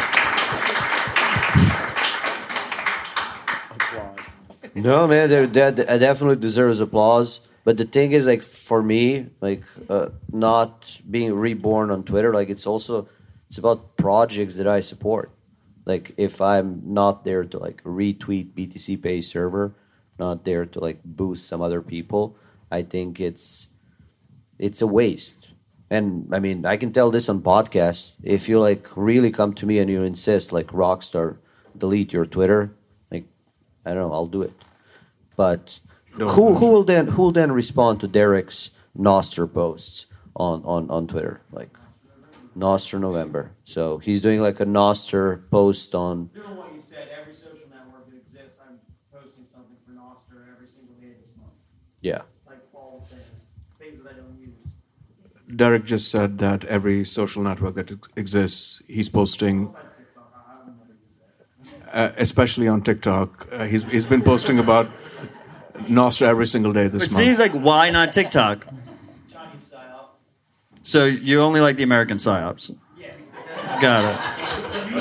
Applause. 3.72 4.36
No, 4.76 5.08
man, 5.08 5.30
that 5.30 5.54
that 5.54 6.00
definitely 6.02 6.36
deserves 6.36 6.82
applause. 6.82 7.40
But 7.68 7.76
the 7.76 7.84
thing 7.84 8.14
is, 8.14 8.26
like 8.26 8.44
for 8.44 8.82
me, 8.82 9.28
like 9.42 9.62
uh, 9.90 10.12
not 10.32 11.02
being 11.12 11.34
reborn 11.34 11.92
on 11.92 12.06
Twitter, 12.06 12.34
like 12.34 12.48
it's 12.48 12.66
also 12.66 13.10
it's 13.48 13.58
about 13.58 13.98
projects 13.98 14.56
that 14.56 14.68
I 14.68 14.80
support. 14.80 15.34
Like 15.84 16.14
if 16.16 16.40
I'm 16.40 16.82
not 16.86 17.26
there 17.26 17.44
to 17.44 17.60
like 17.60 17.84
retweet 17.84 18.54
BTCPay 18.54 19.22
server, 19.22 19.76
not 20.18 20.46
there 20.46 20.66
to 20.66 20.80
like 20.80 21.04
boost 21.04 21.50
some 21.50 21.62
other 21.62 21.82
people, 21.82 22.38
I 22.72 22.84
think 22.84 23.20
it's 23.20 23.68
it's 24.58 24.82
a 24.82 24.88
waste. 24.88 25.52
And 25.90 26.30
I 26.32 26.40
mean, 26.40 26.66
I 26.66 26.78
can 26.78 26.94
tell 26.94 27.12
this 27.12 27.28
on 27.28 27.42
podcast 27.42 28.14
If 28.24 28.48
you 28.48 28.62
like 28.62 28.88
really 28.96 29.30
come 29.30 29.54
to 29.56 29.66
me 29.66 29.80
and 29.80 29.90
you 29.90 30.04
insist, 30.04 30.54
like 30.54 30.68
Rockstar, 30.68 31.36
delete 31.78 32.14
your 32.14 32.26
Twitter, 32.26 32.72
like 33.12 33.26
I 33.86 33.90
don't 33.94 34.08
know, 34.08 34.14
I'll 34.14 34.26
do 34.26 34.44
it. 34.44 34.54
But 35.36 35.82
No. 36.18 36.30
who 36.30 36.56
who 36.56 36.68
will 36.72 36.84
then 36.84 37.08
who 37.08 37.22
will 37.24 37.32
then 37.32 37.52
respond 37.52 38.00
to 38.02 38.08
Derek's 38.08 38.72
Nostr 38.98 39.52
posts 39.52 40.08
on, 40.36 40.64
on, 40.66 40.90
on 40.90 41.08
Twitter? 41.08 41.42
Like 41.52 41.70
Nostr 42.58 43.00
November. 43.00 43.52
So 43.66 44.00
he's 44.00 44.22
doing 44.22 44.42
like 44.42 44.60
a 44.60 44.66
Nostr 44.66 45.42
post 45.52 45.94
on 45.94 46.30
Doing 46.34 46.58
what 46.58 46.74
you 46.74 46.82
said, 46.82 47.08
every 47.22 47.36
social 47.36 47.70
network 47.70 48.10
that 48.10 48.18
exists, 48.18 48.62
I'm 48.68 48.80
posting 49.14 49.46
something 49.46 49.78
for 49.86 49.92
Nostr 49.92 50.42
every 50.54 50.68
single 50.68 50.96
day 50.96 51.14
this 51.22 51.34
month. 51.38 51.54
yeah. 52.02 52.22
Like 52.48 52.60
all 52.74 53.06
things, 53.08 53.50
things 53.78 54.04
that 54.04 54.14
I 54.14 54.16
don't 54.18 54.40
use. 54.40 55.56
Derek 55.56 55.86
just 55.86 56.10
said 56.10 56.40
that 56.40 56.66
every 56.66 57.06
social 57.06 57.44
network 57.44 57.76
that 57.76 57.92
exists, 58.16 58.82
he's 58.88 59.08
posting, 59.10 59.66
Besides 59.68 59.96
TikTok, 59.98 60.34
I, 60.36 60.52
I 60.52 60.56
don't 60.56 60.78
never 60.78 60.94
use 60.94 61.82
that. 61.92 61.96
uh, 61.96 62.14
especially 62.18 62.68
on 62.68 62.82
TikTok. 62.82 63.48
Uh, 63.52 63.66
he's 63.66 63.84
he's 63.92 64.08
been 64.08 64.24
posting 64.24 64.58
about 64.60 64.90
Nostr 65.84 66.24
every 66.24 66.48
single 66.48 66.74
day 66.74 66.88
this 66.88 67.08
But 67.08 67.14
month. 67.24 67.38
see, 67.38 67.42
like, 67.42 67.54
why 67.54 67.90
not 67.90 68.14
TikTok? 68.14 68.66
Chinese 69.32 69.64
style. 69.64 70.12
So 70.82 71.06
you 71.06 71.42
only 71.42 71.62
like 71.62 71.78
the 71.78 71.84
American 71.84 72.18
psyops? 72.18 72.76
Yeah. 73.00 73.14
Got 73.82 74.16
it. 74.16 74.20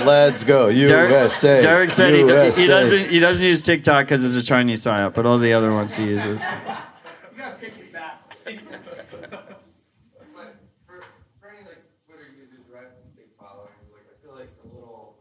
Let's 0.04 0.44
go. 0.44 0.70
Derek, 0.72 1.10
USA. 1.10 1.62
Derek 1.62 1.90
said 1.90 2.12
he, 2.14 2.20
do- 2.20 2.26
USA. 2.28 2.60
he 2.60 2.66
doesn't 2.66 3.10
he 3.10 3.18
doesn't 3.20 3.44
use 3.44 3.62
TikTok 3.62 4.04
because 4.06 4.24
it's 4.24 4.36
a 4.36 4.42
Chinese 4.46 4.82
psyop, 4.82 5.14
but 5.14 5.24
all 5.26 5.38
the 5.38 5.52
other 5.54 5.72
ones 5.72 5.96
he 5.96 6.04
uses. 6.04 6.44
You 6.44 6.48
gotta 7.38 7.56
pick 7.58 7.72
it 7.78 7.92
back. 7.92 8.28
But 8.28 8.36
for, 10.86 11.02
for 11.40 11.48
any 11.48 11.64
like 11.64 11.80
Twitter 12.06 12.28
users 12.36 12.60
who 12.68 12.74
have 12.76 12.92
big 13.16 13.26
followings, 13.40 13.72
like 13.90 14.04
I 14.04 14.14
feel 14.22 14.34
like 14.36 14.52
a 14.62 14.66
little 14.74 15.16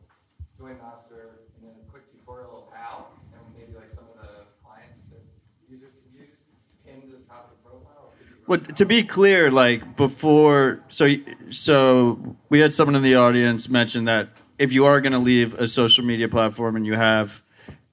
join 0.59 0.75
master 0.81 1.39
and 1.55 1.63
then 1.69 1.75
a 1.79 1.89
quick 1.91 2.05
tutorial 2.11 2.67
out, 2.75 3.15
and 3.33 3.41
maybe 3.57 3.71
like 3.79 3.89
some 3.89 4.03
of 4.11 4.17
the 4.19 4.43
clients 4.63 5.07
that 5.11 5.23
users 5.69 5.93
could 5.95 6.11
use 6.11 6.43
pinned 6.83 7.03
to 7.07 7.11
the 7.15 7.23
top 7.31 7.47
of 7.49 7.55
the 7.55 7.59
profile. 7.63 8.11
could 8.19 8.27
be 8.27 8.34
Well, 8.47 8.59
to 8.59 8.85
be 8.85 9.03
clear, 9.03 9.49
like 9.49 9.97
before, 9.97 10.81
so 10.87 11.07
so 11.49 12.37
we 12.49 12.59
had 12.59 12.73
someone 12.73 12.95
in 12.95 13.01
the 13.01 13.15
audience 13.15 13.69
mention 13.69 14.05
that 14.05 14.29
if 14.59 14.71
you 14.71 14.85
are 14.85 15.01
going 15.01 15.13
to 15.13 15.19
leave 15.19 15.55
a 15.55 15.67
social 15.67 16.05
media 16.05 16.29
platform 16.29 16.75
and 16.75 16.85
you 16.85 16.93
have 16.93 17.41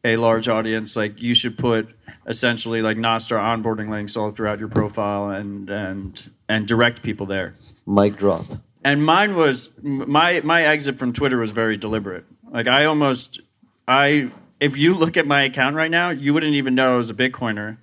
a 0.05 0.17
large 0.17 0.49
audience, 0.49 0.97
like 0.97 1.23
you 1.23 1.35
should 1.35 1.57
put 1.57 1.89
essentially 2.27 2.83
like 2.83 2.97
Nostr 2.97 3.39
onboarding 3.39 3.89
links 3.89 4.17
all 4.17 4.31
throughout 4.31 4.59
your 4.59 4.69
profile 4.69 5.31
and 5.31 5.69
and 5.71 6.31
and 6.49 6.69
direct 6.69 7.03
people 7.03 7.27
there. 7.27 7.55
Mic 7.87 8.17
drop. 8.17 8.45
and 8.85 9.05
mine 9.05 9.35
was 9.35 9.71
my 9.83 10.41
my 10.45 10.65
exit 10.65 10.99
from 10.99 11.13
Twitter 11.13 11.39
was 11.39 11.51
very 11.51 11.77
deliberate. 11.77 12.25
Like 12.51 12.69
I 12.69 12.85
almost 12.85 13.41
I 13.89 14.31
if 14.61 14.77
you 14.77 14.95
look 14.95 15.17
at 15.17 15.27
my 15.27 15.43
account 15.43 15.77
right 15.77 15.91
now, 15.91 16.11
you 16.11 16.35
wouldn't 16.35 16.55
even 16.55 16.75
know 16.75 16.95
I 16.95 16.97
was 16.97 17.11
a 17.11 17.15
Bitcoiner. 17.15 17.79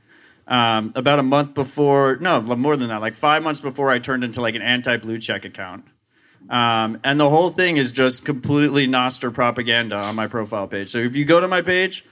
Um, 0.49 0.93
about 0.95 1.19
a 1.19 1.23
month 1.23 1.53
before, 1.53 2.17
no, 2.19 2.41
more 2.41 2.75
than 2.75 2.89
that, 2.89 3.01
like 3.01 3.13
five 3.13 3.43
months 3.43 3.61
before 3.61 3.91
I 3.91 3.99
turned 3.99 4.23
into 4.23 4.41
like 4.41 4.55
an 4.55 4.63
anti-blue 4.63 5.19
check 5.19 5.45
account. 5.45 5.85
Um, 6.49 6.99
and 7.03 7.19
the 7.19 7.29
whole 7.29 7.51
thing 7.51 7.77
is 7.77 7.91
just 7.91 8.25
completely 8.25 8.87
Nostr 8.87 9.31
propaganda 9.31 9.97
on 9.97 10.15
my 10.15 10.25
profile 10.25 10.67
page. 10.67 10.89
So 10.89 10.97
if 10.97 11.15
you 11.15 11.23
go 11.23 11.39
to 11.39 11.47
my 11.47 11.61
page, 11.61 12.03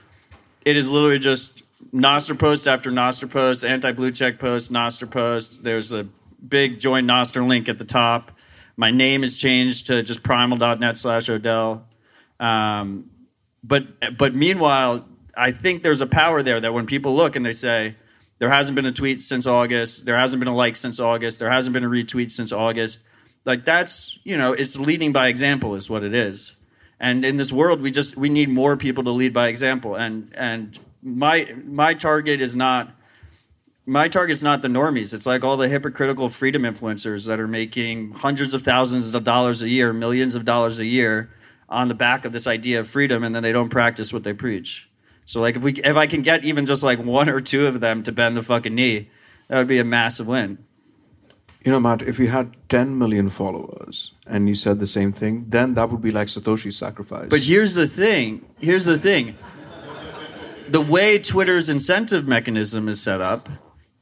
it 0.64 0.76
is 0.76 0.88
literally 0.88 1.18
just 1.18 1.64
Nostr 1.92 2.38
post 2.38 2.68
after 2.68 2.90
Nostr 2.90 3.28
post, 3.28 3.64
anti 3.64 3.90
blue 3.90 4.12
check 4.12 4.38
post, 4.38 4.72
Nostr 4.72 5.10
post. 5.10 5.64
There's 5.64 5.92
a 5.92 6.06
big 6.46 6.78
join 6.78 7.06
Nostr 7.06 7.46
link 7.46 7.68
at 7.68 7.78
the 7.78 7.84
top. 7.84 8.30
My 8.76 8.92
name 8.92 9.24
is 9.24 9.36
changed 9.36 9.88
to 9.88 10.04
just 10.04 10.22
primal.net 10.22 10.96
slash 10.96 11.28
Odell. 11.28 11.84
Um, 12.38 13.10
but 13.64 14.16
but 14.16 14.36
meanwhile, 14.36 15.08
I 15.36 15.50
think 15.50 15.82
there's 15.82 16.00
a 16.00 16.06
power 16.06 16.44
there 16.44 16.60
that 16.60 16.72
when 16.72 16.86
people 16.86 17.16
look 17.16 17.34
and 17.34 17.44
they 17.44 17.52
say, 17.52 17.96
there 18.38 18.50
hasn't 18.50 18.76
been 18.76 18.86
a 18.86 18.92
tweet 18.92 19.22
since 19.22 19.46
August, 19.46 20.06
there 20.06 20.16
hasn't 20.16 20.40
been 20.40 20.48
a 20.48 20.54
like 20.54 20.76
since 20.76 21.00
August, 21.00 21.38
there 21.38 21.50
hasn't 21.50 21.74
been 21.74 21.84
a 21.84 21.88
retweet 21.88 22.30
since 22.30 22.52
August. 22.52 23.00
Like 23.44 23.64
that's 23.64 24.18
you 24.24 24.36
know, 24.36 24.52
it's 24.52 24.78
leading 24.78 25.12
by 25.12 25.28
example 25.28 25.74
is 25.74 25.88
what 25.88 26.04
it 26.04 26.14
is. 26.14 26.56
And 27.00 27.24
in 27.24 27.36
this 27.36 27.52
world, 27.52 27.80
we 27.80 27.90
just 27.90 28.16
we 28.16 28.28
need 28.28 28.48
more 28.48 28.76
people 28.76 29.04
to 29.04 29.10
lead 29.10 29.32
by 29.32 29.48
example. 29.48 29.94
And 29.94 30.32
and 30.34 30.78
my 31.02 31.54
my 31.64 31.94
target 31.94 32.40
is 32.40 32.56
not 32.56 32.90
my 33.86 34.08
target's 34.08 34.42
not 34.42 34.60
the 34.60 34.68
normies. 34.68 35.14
It's 35.14 35.26
like 35.26 35.44
all 35.44 35.56
the 35.56 35.68
hypocritical 35.68 36.28
freedom 36.28 36.62
influencers 36.62 37.26
that 37.26 37.40
are 37.40 37.48
making 37.48 38.12
hundreds 38.12 38.52
of 38.52 38.62
thousands 38.62 39.14
of 39.14 39.24
dollars 39.24 39.62
a 39.62 39.68
year, 39.68 39.92
millions 39.92 40.34
of 40.34 40.44
dollars 40.44 40.78
a 40.78 40.84
year 40.84 41.30
on 41.68 41.88
the 41.88 41.94
back 41.94 42.24
of 42.24 42.32
this 42.32 42.46
idea 42.46 42.80
of 42.80 42.88
freedom, 42.88 43.24
and 43.24 43.34
then 43.34 43.42
they 43.42 43.52
don't 43.52 43.70
practice 43.70 44.12
what 44.12 44.24
they 44.24 44.32
preach. 44.32 44.87
So 45.28 45.42
like 45.42 45.56
if 45.56 45.62
we 45.62 45.72
if 45.74 45.96
I 45.96 46.06
can 46.06 46.22
get 46.22 46.46
even 46.46 46.64
just 46.64 46.82
like 46.82 46.98
one 46.98 47.28
or 47.28 47.38
two 47.38 47.66
of 47.66 47.80
them 47.80 48.02
to 48.04 48.12
bend 48.12 48.34
the 48.34 48.42
fucking 48.42 48.74
knee, 48.74 49.10
that 49.48 49.58
would 49.58 49.68
be 49.68 49.78
a 49.78 49.84
massive 49.84 50.26
win. 50.26 50.56
You 51.62 51.72
know, 51.72 51.80
Matt, 51.80 52.00
if 52.00 52.18
you 52.18 52.28
had 52.28 52.56
10 52.70 52.96
million 52.96 53.28
followers 53.28 54.14
and 54.26 54.48
you 54.48 54.54
said 54.54 54.80
the 54.80 54.86
same 54.86 55.12
thing, 55.12 55.44
then 55.46 55.74
that 55.74 55.90
would 55.90 56.00
be 56.00 56.12
like 56.12 56.28
Satoshi's 56.28 56.78
sacrifice. 56.78 57.28
But 57.28 57.40
here's 57.42 57.74
the 57.74 57.86
thing. 57.86 58.42
Here's 58.58 58.86
the 58.86 58.98
thing. 58.98 59.34
The 60.68 60.80
way 60.80 61.18
Twitter's 61.18 61.68
incentive 61.68 62.26
mechanism 62.26 62.88
is 62.88 63.02
set 63.02 63.20
up 63.20 63.50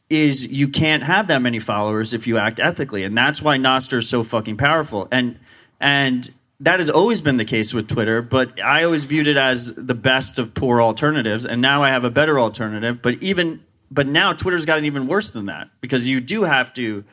is 0.09 0.47
you 0.47 0.69
can't 0.69 1.03
have 1.03 1.27
that 1.27 1.43
many 1.43 1.59
followers 1.59 2.15
if 2.15 2.29
you 2.29 2.39
act 2.39 2.61
ethically, 2.61 3.03
and 3.03 3.19
that's 3.19 3.43
why 3.43 3.57
Nostr 3.57 3.99
is 3.99 4.09
so 4.09 4.23
fucking 4.23 4.59
powerful. 4.59 5.09
And 5.11 5.41
and 5.81 6.33
that 6.61 6.81
has 6.81 6.89
always 6.89 7.21
been 7.21 7.37
the 7.37 7.45
case 7.45 7.75
with 7.75 7.89
Twitter, 7.89 8.23
but 8.23 8.61
I 8.61 8.85
always 8.85 9.05
viewed 9.05 9.27
it 9.27 9.37
as 9.37 9.75
the 9.75 9.95
best 9.95 10.39
of 10.39 10.55
poor 10.55 10.81
alternatives, 10.81 11.45
and 11.45 11.61
now 11.61 11.83
I 11.83 11.91
have 11.91 12.05
a 12.05 12.11
better 12.11 12.41
alternative. 12.41 13.03
But 13.03 13.23
even 13.23 13.63
but 13.91 14.07
now 14.07 14.33
Twitter's 14.33 14.67
gotten 14.67 14.85
even 14.85 15.07
worse 15.07 15.31
than 15.31 15.47
that 15.47 15.69
because 15.81 16.09
you 16.09 16.21
do 16.21 16.43
have 16.45 16.75
to 16.75 17.05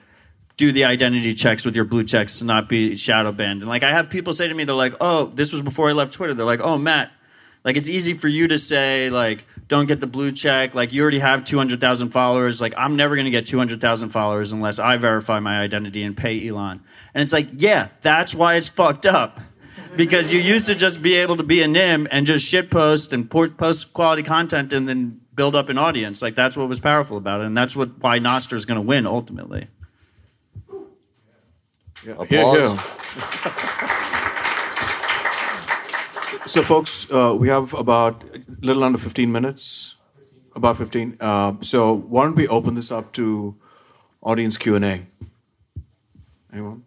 do 0.55 0.71
the 0.71 0.85
identity 0.85 1.33
checks 1.33 1.65
with 1.65 1.75
your 1.75 1.85
blue 1.85 2.03
checks 2.03 2.39
to 2.39 2.45
not 2.45 2.69
be 2.69 2.95
shadow 2.95 3.31
banned. 3.31 3.61
And 3.61 3.69
like 3.69 3.83
I 3.83 3.89
have 3.89 4.09
people 4.09 4.33
say 4.33 4.47
to 4.47 4.53
me, 4.53 4.63
they're 4.63 4.75
like, 4.75 4.95
"Oh, 5.01 5.25
this 5.25 5.51
was 5.51 5.61
before 5.61 5.89
I 5.89 5.93
left 5.93 6.13
Twitter." 6.13 6.33
They're 6.33 6.45
like, 6.45 6.61
"Oh, 6.61 6.77
Matt, 6.77 7.11
like 7.63 7.75
it's 7.75 7.89
easy 7.89 8.13
for 8.13 8.27
you 8.27 8.47
to 8.47 8.57
say 8.57 9.09
like 9.09 9.45
don't 9.67 9.87
get 9.87 9.99
the 9.99 10.07
blue 10.07 10.31
check. 10.31 10.73
Like 10.75 10.93
you 10.93 11.01
already 11.01 11.19
have 11.19 11.43
two 11.43 11.57
hundred 11.57 11.81
thousand 11.81 12.11
followers. 12.11 12.61
Like 12.61 12.73
I'm 12.77 12.95
never 12.95 13.15
gonna 13.15 13.29
get 13.29 13.47
two 13.47 13.57
hundred 13.57 13.81
thousand 13.81 14.09
followers 14.09 14.51
unless 14.51 14.79
I 14.79 14.97
verify 14.97 15.39
my 15.39 15.59
identity 15.59 16.03
and 16.03 16.15
pay 16.15 16.47
Elon." 16.47 16.81
And 17.14 17.22
it's 17.22 17.34
like, 17.34 17.47
yeah, 17.53 17.89
that's 18.01 18.34
why 18.34 18.55
it's 18.55 18.70
fucked 18.70 19.05
up. 19.05 19.39
Because 19.95 20.34
you 20.34 20.39
used 20.39 20.66
to 20.68 20.76
just 20.76 21.03
be 21.03 21.16
able 21.16 21.38
to 21.38 21.43
be 21.43 21.61
a 21.61 21.68
nim 21.68 22.07
and 22.09 22.26
just 22.26 22.45
shit 22.45 22.72
post 22.72 23.14
and 23.14 23.30
post 23.30 23.93
quality 23.93 24.24
content 24.24 24.74
and 24.74 24.89
then 24.89 25.22
build 25.36 25.55
up 25.55 25.70
an 25.70 25.78
audience. 25.78 26.22
Like 26.22 26.36
that's 26.36 26.57
what 26.57 26.68
was 26.68 26.80
powerful 26.80 27.18
about 27.18 27.41
it, 27.41 27.45
and 27.45 27.55
that's 27.55 27.76
what 27.76 27.99
why 27.99 28.20
Nostr 28.20 28.53
is 28.53 28.66
going 28.66 28.78
to 28.78 28.82
win 28.82 29.05
ultimately. 29.05 29.68
Yeah. 32.05 32.26
Here, 32.26 32.45
here. 32.45 32.76
so, 36.45 36.61
folks, 36.61 37.09
uh, 37.09 37.36
we 37.39 37.47
have 37.47 37.74
about 37.74 38.24
a 38.24 38.41
little 38.66 38.84
under 38.84 38.97
15 38.97 39.32
minutes. 39.32 39.95
About 40.55 40.78
15. 40.78 41.18
Uh, 41.20 41.53
so, 41.61 41.93
why 41.93 42.26
don't 42.26 42.36
we 42.36 42.47
open 42.47 42.76
this 42.76 42.91
up 42.91 43.14
to 43.14 43.55
audience 44.22 44.57
Q 44.57 44.76
and 44.76 44.86
A? 44.86 45.07
Anyone? 46.51 46.84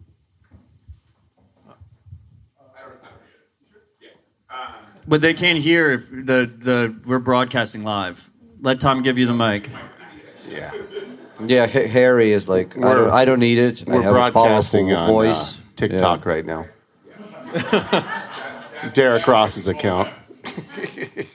But 5.07 5.21
they 5.21 5.33
can't 5.33 5.59
hear 5.59 5.91
if 5.91 6.09
the, 6.09 6.51
the 6.57 6.95
we're 7.05 7.19
broadcasting 7.19 7.83
live. 7.83 8.29
Let 8.61 8.79
Tom 8.79 9.03
give 9.03 9.17
you 9.17 9.25
the 9.25 9.33
mic. 9.33 9.69
Yeah. 10.49 10.73
Yeah, 11.45 11.65
H- 11.65 11.91
Harry 11.91 12.31
is 12.31 12.49
like, 12.49 12.75
I 12.77 12.93
don't, 12.95 13.09
I 13.11 13.23
don't 13.25 13.39
need 13.39 13.57
it. 13.59 13.87
I 13.87 13.93
We're 13.93 14.01
have 14.01 14.11
a 14.11 14.15
broadcasting 14.15 14.87
powerful 14.87 15.03
on 15.03 15.09
voice. 15.27 15.57
uh, 15.57 15.61
TikTok 15.75 16.25
right 16.25 16.45
now. 16.45 16.65
Derek 18.93 19.27
Ross's 19.27 19.67
account. 19.67 20.13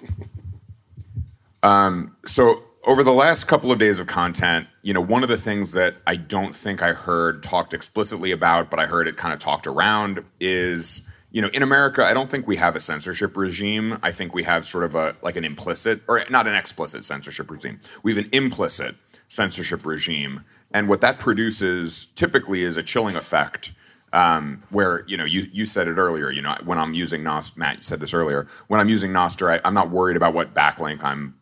Um, 1.62 2.16
so 2.26 2.56
over 2.86 3.04
the 3.04 3.12
last 3.12 3.44
couple 3.44 3.70
of 3.70 3.78
days 3.78 4.00
of 4.00 4.08
content, 4.08 4.66
you 4.82 4.92
know, 4.92 5.00
one 5.00 5.22
of 5.22 5.28
the 5.28 5.36
things 5.36 5.72
that 5.74 5.94
I 6.08 6.16
don't 6.16 6.56
think 6.56 6.82
I 6.82 6.92
heard 6.92 7.42
talked 7.42 7.72
explicitly 7.72 8.32
about, 8.32 8.68
but 8.68 8.80
I 8.80 8.86
heard 8.86 9.06
it 9.06 9.16
kind 9.16 9.32
of 9.32 9.38
talked 9.38 9.68
around 9.68 10.24
is, 10.40 11.08
you 11.32 11.40
know, 11.40 11.48
in 11.48 11.62
America, 11.62 12.04
I 12.04 12.12
don't 12.12 12.28
think 12.28 12.46
we 12.46 12.56
have 12.56 12.76
a 12.76 12.80
censorship 12.80 13.36
regime. 13.36 13.98
I 14.02 14.12
think 14.12 14.34
we 14.34 14.42
have 14.42 14.66
sort 14.66 14.84
of 14.84 14.94
a 14.94 15.16
like 15.22 15.36
an 15.36 15.44
implicit 15.44 16.02
or 16.06 16.22
not 16.28 16.46
an 16.46 16.54
explicit 16.54 17.04
censorship 17.06 17.50
regime. 17.50 17.80
We 18.02 18.14
have 18.14 18.26
an 18.26 18.30
implicit 18.32 18.96
censorship 19.28 19.86
regime, 19.86 20.44
and 20.72 20.88
what 20.88 21.00
that 21.00 21.18
produces 21.18 22.04
typically 22.04 22.62
is 22.62 22.76
a 22.76 22.82
chilling 22.82 23.16
effect. 23.16 23.72
Um, 24.14 24.62
where 24.68 25.04
you 25.06 25.16
know 25.16 25.24
you 25.24 25.48
you 25.52 25.64
said 25.64 25.88
it 25.88 25.96
earlier. 25.96 26.30
You 26.30 26.42
know 26.42 26.54
when 26.64 26.78
I'm 26.78 26.92
using 26.92 27.22
Nostr, 27.22 27.56
Matt, 27.56 27.78
you 27.78 27.82
said 27.82 28.00
this 28.00 28.12
earlier. 28.12 28.46
When 28.68 28.78
I'm 28.78 28.90
using 28.90 29.10
Nostr, 29.10 29.50
I, 29.50 29.60
I'm 29.66 29.72
not 29.72 29.90
worried 29.90 30.18
about 30.18 30.34
what 30.34 30.52
backlink 30.52 31.02
I'm 31.02 31.34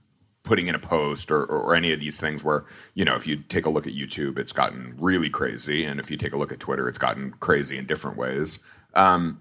putting 0.44 0.68
in 0.68 0.76
a 0.76 0.78
post 0.78 1.32
or, 1.32 1.42
or, 1.42 1.60
or 1.60 1.74
any 1.74 1.92
of 1.92 1.98
these 1.98 2.20
things 2.20 2.44
where 2.44 2.64
you 2.94 3.04
know 3.04 3.16
if 3.16 3.26
you 3.26 3.36
take 3.36 3.66
a 3.66 3.70
look 3.70 3.86
at 3.86 3.92
youtube 3.92 4.38
it's 4.38 4.52
gotten 4.52 4.94
really 4.98 5.28
crazy 5.28 5.84
and 5.84 6.00
if 6.00 6.10
you 6.10 6.16
take 6.16 6.32
a 6.32 6.36
look 6.36 6.50
at 6.50 6.58
twitter 6.58 6.88
it's 6.88 6.96
gotten 6.96 7.30
crazy 7.40 7.76
in 7.76 7.84
different 7.84 8.16
ways 8.16 8.64
um, 8.94 9.38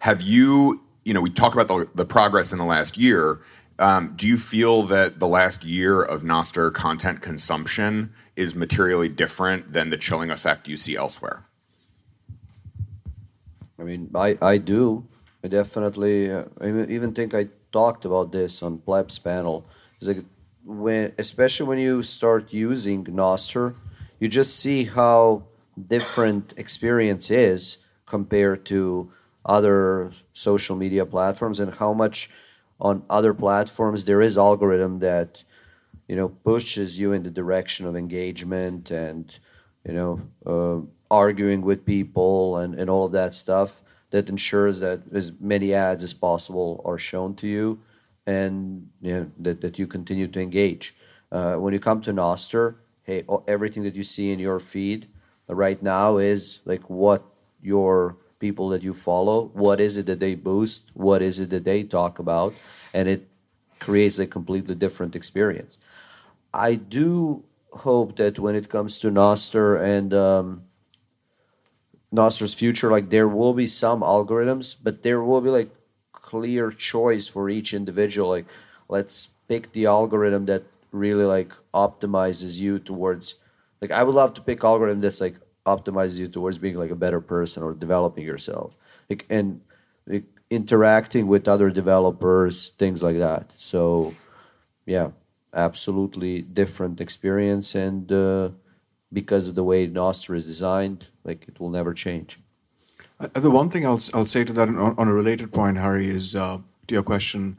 have 0.00 0.22
you 0.22 0.82
you 1.04 1.14
know 1.14 1.20
we 1.20 1.30
talk 1.30 1.54
about 1.54 1.68
the, 1.68 1.88
the 1.94 2.04
progress 2.04 2.52
in 2.52 2.58
the 2.58 2.64
last 2.64 2.96
year 2.96 3.40
um, 3.78 4.12
do 4.14 4.28
you 4.28 4.36
feel 4.36 4.84
that 4.84 5.18
the 5.18 5.26
last 5.26 5.64
year 5.64 6.00
of 6.00 6.22
Nostr 6.22 6.72
content 6.72 7.20
consumption 7.22 8.12
is 8.36 8.54
materially 8.54 9.08
different 9.08 9.72
than 9.72 9.90
the 9.90 9.96
chilling 9.96 10.30
effect 10.30 10.68
you 10.68 10.76
see 10.76 10.96
elsewhere 10.96 11.44
I 13.78 13.82
mean, 13.82 14.10
I, 14.14 14.38
I 14.40 14.58
do. 14.58 15.06
I 15.42 15.48
definitely, 15.48 16.30
uh, 16.30 16.44
I 16.60 16.68
even- 16.68 17.12
think 17.12 17.34
I 17.34 17.48
talked 17.72 18.04
about 18.04 18.32
this 18.32 18.62
on 18.62 18.78
Plebs 18.78 19.18
panel. 19.18 19.66
It's 19.98 20.08
like 20.08 20.24
when, 20.64 21.12
especially 21.18 21.66
when 21.66 21.78
you 21.78 22.02
start 22.02 22.52
using 22.52 23.04
Nostr, 23.04 23.74
you 24.20 24.28
just 24.28 24.56
see 24.56 24.84
how 24.84 25.42
different 25.88 26.54
experience 26.56 27.30
is 27.30 27.78
compared 28.06 28.64
to 28.66 29.12
other 29.44 30.10
social 30.32 30.76
media 30.76 31.04
platforms 31.04 31.60
and 31.60 31.74
how 31.74 31.92
much 31.92 32.30
on 32.80 33.02
other 33.08 33.34
platforms 33.34 34.04
there 34.04 34.20
is 34.20 34.36
algorithm 34.36 34.98
that 34.98 35.42
you 36.08 36.16
know 36.16 36.28
pushes 36.28 36.98
you 36.98 37.12
in 37.12 37.22
the 37.22 37.30
direction 37.30 37.86
of 37.86 37.96
engagement 37.96 38.90
and 38.90 39.38
you 39.86 39.94
know 39.94 40.20
uh, 40.46 40.80
arguing 41.10 41.62
with 41.62 41.84
people 41.84 42.58
and, 42.58 42.74
and 42.74 42.90
all 42.90 43.04
of 43.04 43.12
that 43.12 43.34
stuff 43.34 43.82
that 44.10 44.28
ensures 44.28 44.80
that 44.80 45.00
as 45.12 45.32
many 45.40 45.74
ads 45.74 46.02
as 46.02 46.14
possible 46.14 46.80
are 46.84 46.98
shown 46.98 47.34
to 47.34 47.46
you 47.48 47.80
and 48.26 48.88
you 49.02 49.12
know, 49.12 49.30
that, 49.38 49.60
that 49.60 49.78
you 49.78 49.86
continue 49.86 50.26
to 50.28 50.40
engage. 50.40 50.94
Uh, 51.30 51.56
when 51.56 51.72
you 51.72 51.80
come 51.80 52.00
to 52.00 52.12
Nostr 52.12 52.76
hey 53.04 53.22
everything 53.46 53.82
that 53.82 53.94
you 53.94 54.02
see 54.02 54.32
in 54.32 54.38
your 54.38 54.58
feed 54.58 55.06
right 55.48 55.82
now 55.82 56.16
is 56.16 56.60
like 56.64 56.88
what 56.88 57.22
your 57.62 58.16
people 58.38 58.68
that 58.68 58.82
you 58.82 58.94
follow 58.94 59.50
what 59.54 59.80
is 59.80 59.96
it 59.96 60.06
that 60.06 60.20
they 60.20 60.34
boost 60.34 60.90
what 60.94 61.22
is 61.22 61.40
it 61.40 61.50
that 61.50 61.64
they 61.64 61.82
talk 61.82 62.18
about 62.18 62.54
and 62.92 63.08
it 63.08 63.28
creates 63.78 64.18
a 64.18 64.26
completely 64.26 64.74
different 64.74 65.14
experience 65.16 65.78
I 66.54 66.76
do 66.76 67.42
hope 67.72 68.16
that 68.16 68.38
when 68.38 68.54
it 68.54 68.68
comes 68.68 69.00
to 69.00 69.10
Nostr 69.10 69.82
and 69.82 70.14
um, 70.14 70.62
Nostr's 72.12 72.54
future, 72.54 72.90
like 72.92 73.10
there 73.10 73.28
will 73.28 73.54
be 73.54 73.66
some 73.66 74.02
algorithms, 74.02 74.76
but 74.80 75.02
there 75.02 75.22
will 75.22 75.40
be 75.40 75.50
like 75.50 75.70
clear 76.12 76.70
choice 76.70 77.26
for 77.26 77.50
each 77.50 77.74
individual. 77.74 78.28
Like, 78.28 78.46
let's 78.88 79.30
pick 79.48 79.72
the 79.72 79.86
algorithm 79.86 80.46
that 80.46 80.62
really 80.92 81.24
like 81.24 81.52
optimizes 81.74 82.60
you 82.60 82.78
towards. 82.78 83.34
Like, 83.80 83.90
I 83.90 84.04
would 84.04 84.14
love 84.14 84.32
to 84.34 84.40
pick 84.40 84.62
algorithm 84.62 85.00
that's 85.00 85.20
like 85.20 85.40
optimizes 85.66 86.18
you 86.20 86.28
towards 86.28 86.58
being 86.58 86.76
like 86.76 86.90
a 86.90 86.96
better 86.96 87.20
person 87.20 87.62
or 87.62 87.72
developing 87.74 88.24
yourself, 88.24 88.76
like 89.08 89.26
and 89.30 89.60
like, 90.06 90.24
interacting 90.50 91.26
with 91.26 91.48
other 91.48 91.70
developers, 91.70 92.70
things 92.70 93.02
like 93.02 93.18
that. 93.18 93.52
So, 93.56 94.14
yeah, 94.86 95.10
absolutely 95.54 96.42
different 96.42 97.00
experience, 97.00 97.74
and 97.74 98.10
uh, 98.12 98.50
because 99.12 99.48
of 99.48 99.54
the 99.54 99.64
way 99.64 99.86
Nostr 99.88 100.36
is 100.36 100.46
designed, 100.46 101.08
like 101.24 101.46
it 101.48 101.58
will 101.60 101.70
never 101.70 101.94
change. 101.94 102.38
Uh, 103.18 103.28
The 103.28 103.50
one 103.50 103.70
thing 103.70 103.86
I'll, 103.86 104.00
I'll 104.12 104.26
say 104.26 104.44
to 104.44 104.52
that 104.52 104.68
on, 104.68 104.76
on 104.78 105.08
a 105.08 105.14
related 105.14 105.52
point, 105.52 105.78
Harry, 105.78 106.08
is 106.08 106.34
uh, 106.36 106.58
to 106.88 106.94
your 106.94 107.02
question. 107.02 107.56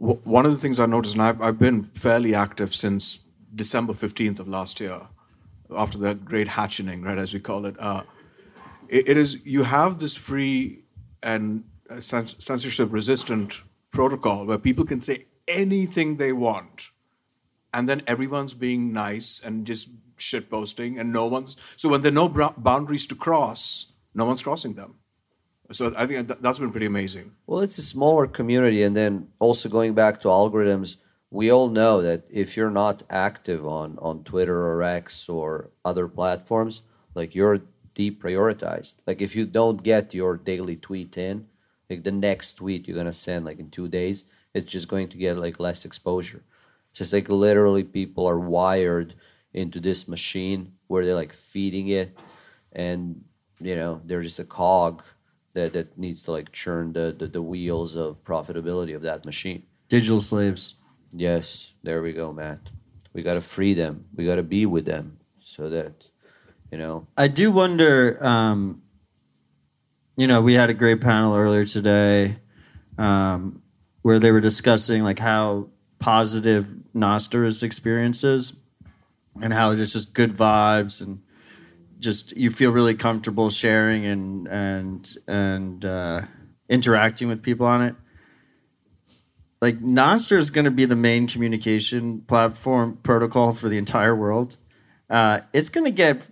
W- 0.00 0.20
one 0.24 0.46
of 0.46 0.52
the 0.52 0.58
things 0.58 0.80
I 0.80 0.86
noticed, 0.86 1.14
and 1.14 1.22
I've, 1.22 1.40
I've 1.40 1.58
been 1.58 1.84
fairly 1.84 2.34
active 2.34 2.74
since 2.74 3.20
December 3.54 3.92
15th 3.92 4.40
of 4.40 4.48
last 4.48 4.80
year, 4.80 5.02
after 5.76 5.98
the 5.98 6.14
great 6.14 6.48
hatchening, 6.48 7.04
right, 7.04 7.18
as 7.18 7.32
we 7.34 7.40
call 7.40 7.66
it. 7.66 7.76
Uh, 7.78 8.02
it, 8.88 9.08
it 9.10 9.16
is, 9.16 9.44
you 9.44 9.64
have 9.64 9.98
this 9.98 10.16
free 10.16 10.84
and 11.22 11.64
uh, 11.90 12.00
censorship 12.00 12.88
resistant 12.92 13.62
protocol 13.90 14.44
where 14.44 14.58
people 14.58 14.84
can 14.84 15.00
say 15.00 15.26
anything 15.46 16.16
they 16.16 16.32
want 16.32 16.90
and 17.72 17.88
then 17.88 18.02
everyone's 18.06 18.54
being 18.54 18.92
nice 18.92 19.40
and 19.44 19.66
just 19.66 19.90
shit 20.16 20.48
posting 20.48 20.98
and 20.98 21.12
no 21.12 21.26
one's 21.26 21.56
so 21.76 21.88
when 21.88 22.02
there 22.02 22.10
are 22.10 22.14
no 22.14 22.28
boundaries 22.56 23.06
to 23.06 23.14
cross 23.14 23.92
no 24.14 24.24
one's 24.24 24.42
crossing 24.42 24.74
them 24.74 24.94
so 25.70 25.92
i 25.96 26.06
think 26.06 26.28
that's 26.40 26.58
been 26.58 26.70
pretty 26.70 26.86
amazing 26.86 27.32
Well, 27.46 27.60
it's 27.60 27.78
a 27.78 27.82
smaller 27.82 28.26
community, 28.26 28.82
and 28.82 28.96
then 28.96 29.28
also 29.38 29.68
going 29.68 29.94
back 29.94 30.20
to 30.22 30.28
algorithms, 30.28 30.96
we 31.34 31.50
all 31.50 31.68
know 31.68 32.00
that 32.00 32.22
if 32.30 32.56
you're 32.56 32.70
not 32.70 33.02
active 33.10 33.66
on 33.66 33.98
on 34.00 34.22
Twitter 34.22 34.68
or 34.68 34.84
X 34.84 35.28
or 35.28 35.70
other 35.84 36.06
platforms, 36.06 36.82
like 37.16 37.34
you're 37.34 37.58
deprioritized. 37.96 38.94
Like 39.04 39.20
if 39.20 39.34
you 39.34 39.44
don't 39.44 39.82
get 39.82 40.14
your 40.14 40.36
daily 40.36 40.76
tweet 40.76 41.18
in, 41.18 41.48
like 41.90 42.04
the 42.04 42.12
next 42.12 42.52
tweet 42.52 42.86
you're 42.86 42.96
gonna 42.96 43.12
send 43.12 43.44
like 43.44 43.58
in 43.58 43.68
two 43.70 43.88
days, 43.88 44.26
it's 44.54 44.70
just 44.70 44.86
going 44.86 45.08
to 45.08 45.18
get 45.18 45.36
like 45.36 45.58
less 45.58 45.84
exposure. 45.84 46.44
Just 46.92 47.12
like 47.12 47.28
literally, 47.28 47.82
people 47.82 48.28
are 48.28 48.38
wired 48.38 49.14
into 49.52 49.80
this 49.80 50.06
machine 50.06 50.74
where 50.86 51.04
they're 51.04 51.16
like 51.16 51.32
feeding 51.32 51.88
it, 51.88 52.16
and 52.72 53.24
you 53.58 53.74
know 53.74 54.00
they're 54.04 54.22
just 54.22 54.38
a 54.38 54.44
cog 54.44 55.02
that 55.54 55.72
that 55.72 55.98
needs 55.98 56.22
to 56.22 56.30
like 56.30 56.52
churn 56.52 56.92
the 56.92 57.12
the, 57.18 57.26
the 57.26 57.42
wheels 57.42 57.96
of 57.96 58.22
profitability 58.22 58.94
of 58.94 59.02
that 59.02 59.24
machine. 59.24 59.64
Digital 59.88 60.20
slaves. 60.20 60.76
Yes, 61.16 61.74
there 61.84 62.02
we 62.02 62.12
go, 62.12 62.32
Matt. 62.32 62.58
We 63.12 63.22
got 63.22 63.34
to 63.34 63.40
free 63.40 63.72
them. 63.74 64.06
We 64.16 64.26
got 64.26 64.34
to 64.34 64.42
be 64.42 64.66
with 64.66 64.84
them 64.84 65.18
so 65.40 65.70
that, 65.70 65.92
you 66.72 66.78
know. 66.78 67.06
I 67.16 67.28
do 67.28 67.52
wonder. 67.52 68.18
Um, 68.24 68.82
you 70.16 70.26
know, 70.26 70.42
we 70.42 70.54
had 70.54 70.70
a 70.70 70.74
great 70.74 71.00
panel 71.00 71.36
earlier 71.36 71.64
today 71.64 72.38
um, 72.98 73.62
where 74.02 74.18
they 74.18 74.32
were 74.32 74.40
discussing 74.40 75.04
like 75.04 75.20
how 75.20 75.68
positive 76.00 76.66
Nostr's 76.92 77.62
experiences 77.62 78.56
and 79.40 79.52
how 79.52 79.70
it's 79.70 79.92
just 79.92 80.14
good 80.14 80.32
vibes 80.34 81.00
and 81.00 81.22
just 81.98 82.36
you 82.36 82.50
feel 82.50 82.72
really 82.72 82.94
comfortable 82.94 83.50
sharing 83.50 84.04
and 84.04 84.48
and 84.48 85.16
and 85.26 85.84
uh, 85.84 86.22
interacting 86.68 87.28
with 87.28 87.42
people 87.42 87.66
on 87.66 87.82
it. 87.82 87.94
Like 89.64 89.80
Nostr 89.80 90.36
is 90.36 90.50
going 90.50 90.66
to 90.66 90.70
be 90.70 90.84
the 90.84 90.96
main 90.96 91.26
communication 91.26 92.20
platform 92.20 92.98
protocol 93.02 93.52
for 93.54 93.68
the 93.68 93.78
entire 93.78 94.14
world. 94.14 94.56
Uh, 95.08 95.40
it's 95.52 95.68
going 95.68 95.84
to 95.86 95.90
get 95.90 96.28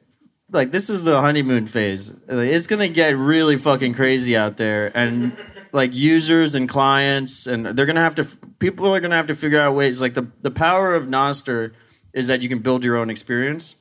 like 0.50 0.70
this 0.70 0.90
is 0.90 1.04
the 1.04 1.20
honeymoon 1.20 1.66
phase. 1.66 2.14
It's 2.28 2.66
going 2.66 2.80
to 2.80 2.88
get 2.88 3.16
really 3.16 3.56
fucking 3.56 3.94
crazy 3.94 4.36
out 4.36 4.56
there, 4.58 4.96
and 4.96 5.36
like 5.72 5.94
users 5.94 6.54
and 6.54 6.68
clients, 6.68 7.46
and 7.46 7.64
they're 7.64 7.86
going 7.86 7.96
to 7.96 8.02
have 8.02 8.16
to. 8.16 8.24
People 8.58 8.86
are 8.86 9.00
going 9.00 9.10
to 9.10 9.16
have 9.16 9.28
to 9.28 9.34
figure 9.34 9.58
out 9.58 9.74
ways. 9.74 10.00
Like 10.00 10.14
the 10.14 10.28
the 10.42 10.50
power 10.50 10.94
of 10.94 11.06
Nostr 11.06 11.72
is 12.12 12.26
that 12.26 12.42
you 12.42 12.48
can 12.50 12.58
build 12.58 12.84
your 12.84 12.98
own 12.98 13.08
experience 13.08 13.76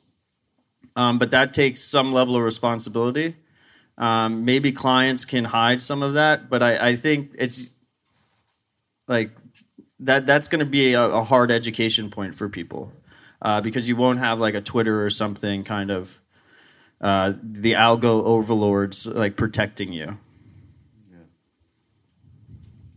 um, 0.96 1.20
but 1.20 1.32
that 1.32 1.54
takes 1.54 1.82
some 1.82 2.12
level 2.12 2.36
of 2.36 2.44
responsibility. 2.44 3.36
Um, 3.98 4.46
maybe 4.46 4.72
clients 4.72 5.26
can 5.26 5.46
hide 5.46 5.82
some 5.82 6.04
of 6.04 6.14
that, 6.14 6.50
but 6.50 6.64
I, 6.64 6.90
I 6.90 6.96
think 6.96 7.32
it's 7.38 7.70
like 9.08 9.32
that. 10.02 10.26
That's 10.26 10.48
going 10.48 10.60
to 10.60 10.66
be 10.66 10.94
a, 10.94 11.02
a, 11.02 11.24
hard 11.24 11.52
education 11.52 12.10
point 12.10 12.36
for 12.36 12.50
people 12.50 12.92
uh, 13.42 13.62
because 13.62 13.88
you 13.88 13.96
won't 13.96 14.20
have 14.20 14.40
like 14.40 14.54
a 14.54 14.62
Twitter 14.62 15.04
or 15.04 15.10
something 15.10 15.64
kind 15.64 15.92
of 15.92 16.20
uh, 17.00 17.34
the 17.42 17.74
algo 17.74 18.24
overlords 18.24 19.08
like 19.08 19.36
protecting 19.36 19.92
you. 19.94 20.18
Yeah. 21.12 21.18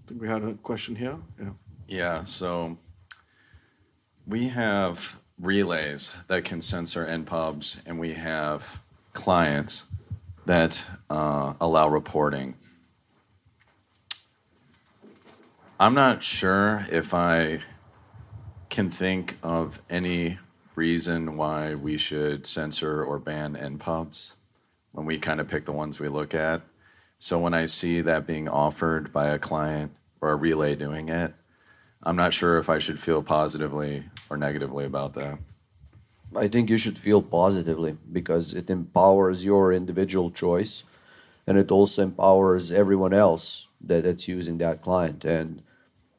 I 0.04 0.08
think 0.08 0.20
we 0.20 0.28
had 0.28 0.42
a 0.42 0.54
question 0.54 0.96
here. 0.96 1.16
Yeah. 1.40 1.50
Yeah. 1.86 2.24
So 2.24 2.78
we 4.26 4.48
have 4.48 5.18
relays 5.40 6.14
that 6.28 6.44
can 6.44 6.62
censor 6.62 7.06
npubs, 7.06 7.84
and 7.86 7.98
we 7.98 8.14
have 8.14 8.82
clients 9.12 9.90
that 10.46 10.90
uh, 11.10 11.54
allow 11.60 11.88
reporting. 11.88 12.54
I'm 15.84 15.92
not 15.92 16.22
sure 16.22 16.86
if 16.90 17.12
I 17.12 17.60
can 18.70 18.88
think 18.88 19.36
of 19.42 19.82
any 19.90 20.38
reason 20.76 21.36
why 21.36 21.74
we 21.74 21.98
should 21.98 22.46
censor 22.46 23.04
or 23.04 23.18
ban 23.18 23.54
npubs 23.54 24.36
when 24.92 25.04
we 25.04 25.18
kind 25.18 25.40
of 25.40 25.48
pick 25.48 25.66
the 25.66 25.72
ones 25.72 26.00
we 26.00 26.08
look 26.08 26.34
at. 26.34 26.62
So 27.18 27.38
when 27.38 27.52
I 27.52 27.66
see 27.66 28.00
that 28.00 28.26
being 28.26 28.48
offered 28.48 29.12
by 29.12 29.28
a 29.28 29.38
client 29.38 29.92
or 30.22 30.30
a 30.30 30.36
relay 30.36 30.74
doing 30.74 31.10
it, 31.10 31.34
I'm 32.02 32.16
not 32.16 32.32
sure 32.32 32.56
if 32.56 32.70
I 32.70 32.78
should 32.78 32.98
feel 32.98 33.22
positively 33.22 34.04
or 34.30 34.38
negatively 34.38 34.86
about 34.86 35.12
that. 35.12 35.38
I 36.34 36.48
think 36.48 36.70
you 36.70 36.78
should 36.78 36.96
feel 36.96 37.20
positively 37.20 37.98
because 38.10 38.54
it 38.54 38.70
empowers 38.70 39.44
your 39.44 39.70
individual 39.70 40.30
choice 40.30 40.82
and 41.46 41.58
it 41.58 41.70
also 41.70 42.04
empowers 42.04 42.72
everyone 42.72 43.12
else 43.12 43.68
that, 43.82 44.04
that's 44.04 44.28
using 44.28 44.56
that 44.56 44.80
client. 44.80 45.26
And 45.26 45.62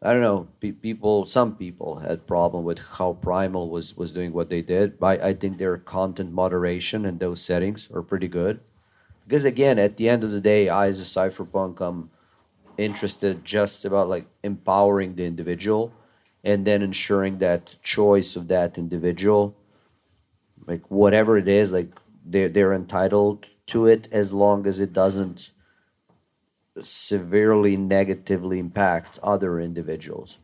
I 0.05 0.13
don't 0.13 0.21
know, 0.21 0.47
pe- 0.59 0.71
people, 0.71 1.25
some 1.25 1.55
people 1.55 1.97
had 1.97 2.27
problem 2.27 2.63
with 2.63 2.79
how 2.79 3.13
Primal 3.13 3.69
was, 3.69 3.97
was 3.97 4.11
doing 4.11 4.33
what 4.33 4.49
they 4.49 4.61
did. 4.61 4.99
But 4.99 5.23
I, 5.23 5.33
think 5.33 5.57
their 5.57 5.77
content 5.77 6.31
moderation 6.31 7.05
and 7.05 7.19
those 7.19 7.41
settings 7.41 7.89
are 7.91 8.03
pretty 8.03 8.27
good. 8.27 8.59
Because 9.27 9.45
again, 9.45 9.79
at 9.79 9.97
the 9.97 10.07
end 10.07 10.23
of 10.23 10.31
the 10.31 10.41
day, 10.41 10.69
I 10.69 10.87
as 10.87 11.01
a 11.01 11.03
cypherpunk, 11.03 11.81
I'm 11.81 12.11
interested 12.77 13.43
just 13.43 13.83
about 13.85 14.07
like 14.07 14.27
empowering 14.43 15.15
the 15.15 15.25
individual 15.25 15.91
and 16.43 16.65
then 16.65 16.83
ensuring 16.83 17.39
that 17.39 17.75
choice 17.81 18.35
of 18.35 18.47
that 18.49 18.77
individual 18.77 19.55
like 20.67 20.81
whatever 20.89 21.37
it 21.37 21.47
is 21.47 21.73
like 21.73 21.89
they're, 22.25 22.49
they're 22.49 22.73
entitled 22.73 23.45
to 23.67 23.85
it 23.85 24.07
as 24.11 24.33
long 24.33 24.67
as 24.67 24.79
it 24.79 24.93
doesn't 24.93 25.51
severely 26.83 27.77
negatively 27.77 28.59
impact 28.59 29.19
other 29.23 29.59
individuals. 29.59 30.39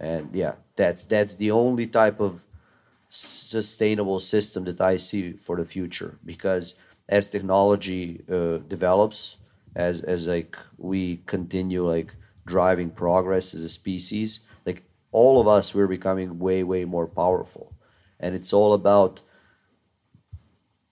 And 0.00 0.30
yeah 0.34 0.54
that's 0.76 1.04
that's 1.04 1.36
the 1.36 1.50
only 1.52 1.86
type 1.86 2.20
of 2.20 2.44
sustainable 3.08 4.20
system 4.20 4.64
that 4.64 4.80
i 4.80 4.96
see 4.96 5.32
for 5.32 5.56
the 5.56 5.64
future. 5.64 6.18
Because 6.24 6.74
as 7.08 7.28
technology 7.30 8.24
uh, 8.30 8.58
develops 8.68 9.38
as 9.76 10.02
as 10.02 10.26
like 10.26 10.56
we 10.78 11.18
continue 11.26 11.86
like 11.88 12.14
driving 12.46 12.90
progress 12.90 13.54
as 13.54 13.64
a 13.64 13.68
species 13.68 14.40
like 14.66 14.82
all 15.12 15.40
of 15.40 15.48
us 15.48 15.74
we're 15.74 15.88
becoming 15.88 16.38
way 16.38 16.62
way 16.64 16.84
more 16.84 17.06
powerful. 17.06 17.72
And 18.20 18.34
it's 18.34 18.52
all 18.52 18.72
about 18.74 19.22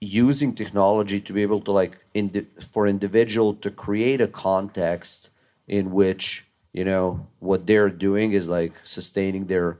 using 0.00 0.54
technology 0.54 1.20
to 1.20 1.32
be 1.32 1.42
able 1.42 1.60
to 1.62 1.72
like 1.72 2.01
indi- 2.14 2.46
for 2.72 2.86
individual 2.86 3.54
to 3.54 3.70
create 3.70 4.20
a 4.20 4.26
context 4.26 5.30
in 5.68 5.92
which 5.92 6.46
you 6.72 6.84
know 6.84 7.26
what 7.38 7.66
they're 7.66 7.90
doing 7.90 8.32
is 8.32 8.48
like 8.48 8.74
sustaining 8.84 9.46
their 9.46 9.78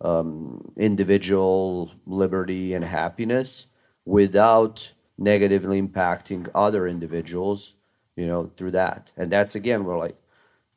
um, 0.00 0.72
individual 0.76 1.90
liberty 2.06 2.74
and 2.74 2.84
happiness 2.84 3.66
without 4.04 4.92
negatively 5.18 5.82
impacting 5.82 6.48
other 6.54 6.86
individuals 6.86 7.74
you 8.16 8.26
know 8.26 8.50
through 8.56 8.72
that. 8.72 9.10
And 9.16 9.30
that's 9.30 9.54
again 9.54 9.84
where 9.84 9.96
like 9.96 10.16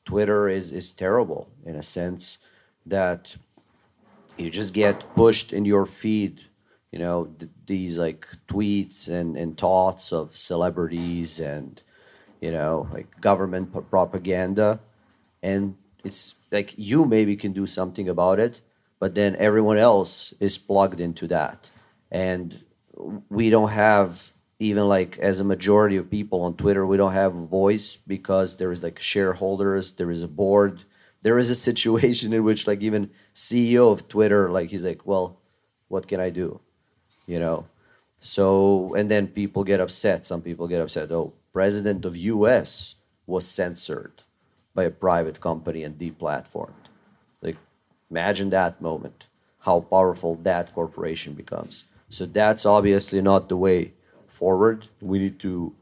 twitter 0.04 0.50
is 0.50 0.72
is 0.72 0.92
terrible 0.92 1.50
in 1.66 1.76
a 1.76 1.84
sense 1.84 2.40
that 2.86 3.36
you 4.38 4.50
just 4.50 4.74
get 4.74 5.16
pushed 5.16 5.54
in 5.54 5.66
your 5.66 5.86
feed 5.86 6.42
you 6.92 7.00
know 7.00 7.26
th- 7.40 7.52
these 7.66 7.98
like 7.98 8.28
tweets 8.48 9.10
and, 9.10 9.38
and 9.38 9.58
thoughts 9.58 10.12
of 10.12 10.36
celebrities 10.36 11.40
and 11.40 11.82
you 12.42 12.52
know 12.52 12.88
like 12.94 13.20
government 13.22 13.74
p- 13.74 13.82
propaganda. 13.90 14.80
And 15.44 15.76
it's 16.04 16.36
like 16.52 16.74
you 16.78 17.06
maybe 17.06 17.36
can 17.36 17.54
do 17.54 17.66
something 17.66 18.08
about 18.10 18.40
it 18.40 18.62
but 19.02 19.16
then 19.16 19.36
everyone 19.38 19.80
else 19.80 20.32
is 20.40 20.60
plugged 20.60 21.00
into 21.00 21.26
that. 21.28 21.72
And 22.12 22.64
we 23.30 23.50
don't 23.50 23.72
have 23.72 24.32
even 24.60 24.88
like 24.88 25.18
as 25.18 25.40
a 25.40 25.44
majority 25.44 25.98
of 25.98 26.12
people 26.12 26.44
on 26.44 26.56
twitter 26.56 26.86
we 26.86 26.96
don't 26.96 27.14
have 27.14 27.36
a 27.36 27.48
voice 27.48 27.96
because 27.96 28.58
there 28.58 28.72
is 28.72 28.84
like 28.84 29.00
shareholders 29.00 29.94
there 29.94 30.12
is 30.12 30.22
a 30.22 30.28
board. 30.28 30.84
There 31.24 31.40
is 31.40 31.50
a 31.50 31.56
situation 31.70 32.32
in 32.32 32.44
which 32.44 32.68
like 32.68 32.82
even 32.84 33.10
ceo 33.34 33.92
of 33.92 34.08
twitter 34.08 34.52
like 34.52 34.70
he's 34.70 34.86
like 34.86 35.04
well 35.04 35.40
what 35.88 36.08
can 36.08 36.20
i 36.20 36.30
do 36.30 36.60
you 37.32 37.40
know? 37.40 37.66
So 38.20 38.94
and 38.98 39.10
then 39.10 39.28
people 39.28 39.64
get 39.64 39.80
upset. 39.80 40.26
Some 40.26 40.42
people 40.42 40.68
get 40.68 40.82
upset. 40.82 41.12
Oh 41.12 41.34
president 41.54 42.06
of 42.06 42.16
us 42.16 42.96
was 43.26 43.46
censored 43.48 44.16
by 44.76 44.84
a 44.84 44.98
private 45.08 45.40
company 45.40 45.84
and 45.84 45.98
deplatformed. 45.98 46.86
Like 47.42 47.58
imagine 48.10 48.50
that 48.52 48.82
moment 48.82 49.28
how 49.60 49.80
powerful 49.80 50.36
that 50.44 50.74
corporation 50.74 51.34
becomes. 51.34 51.86
So 52.10 52.26
that's 52.26 52.66
obviously 52.66 53.22
not 53.22 53.48
the 53.48 53.58
way 53.58 53.94
forward. 54.28 54.88
We 55.02 55.20
need 55.20 55.40
to 55.40 55.74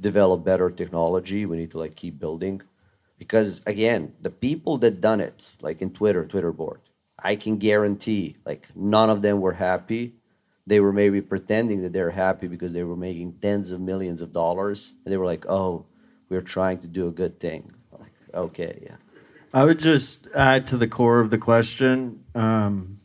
develop 0.00 0.44
better 0.44 0.70
technology. 0.70 1.46
We 1.46 1.58
need 1.58 1.70
to 1.72 1.78
like 1.78 1.94
keep 1.94 2.18
building. 2.18 2.62
Because 3.18 3.62
again 3.66 4.12
the 4.20 4.34
people 4.46 4.78
that 4.78 5.00
done 5.00 5.20
it 5.20 5.38
like 5.60 5.80
in 5.82 5.90
twitter 5.90 6.24
twitter 6.24 6.52
board 6.52 6.80
i 7.30 7.34
can 7.34 7.56
guarantee 7.56 8.36
like 8.46 8.68
none 8.76 9.10
of 9.10 9.22
them 9.22 9.40
were 9.40 9.56
happy 9.68 10.14
they 10.68 10.80
were 10.80 10.92
maybe 10.92 11.20
pretending 11.20 11.82
that 11.82 11.92
they're 11.92 12.10
happy 12.10 12.46
because 12.46 12.72
they 12.72 12.84
were 12.84 12.96
making 12.96 13.32
tens 13.40 13.70
of 13.70 13.80
millions 13.80 14.20
of 14.20 14.32
dollars 14.32 14.94
and 15.04 15.12
they 15.12 15.16
were 15.16 15.26
like 15.26 15.46
oh 15.48 15.84
we're 16.28 16.42
trying 16.42 16.78
to 16.78 16.86
do 16.86 17.08
a 17.08 17.12
good 17.12 17.40
thing 17.40 17.72
like 17.98 18.12
okay 18.34 18.78
yeah 18.82 18.96
I 19.52 19.64
would 19.64 19.78
just 19.78 20.26
add 20.34 20.66
to 20.68 20.76
the 20.76 20.86
core 20.86 21.20
of 21.20 21.30
the 21.30 21.38
question. 21.38 22.24
Um, 22.34 23.00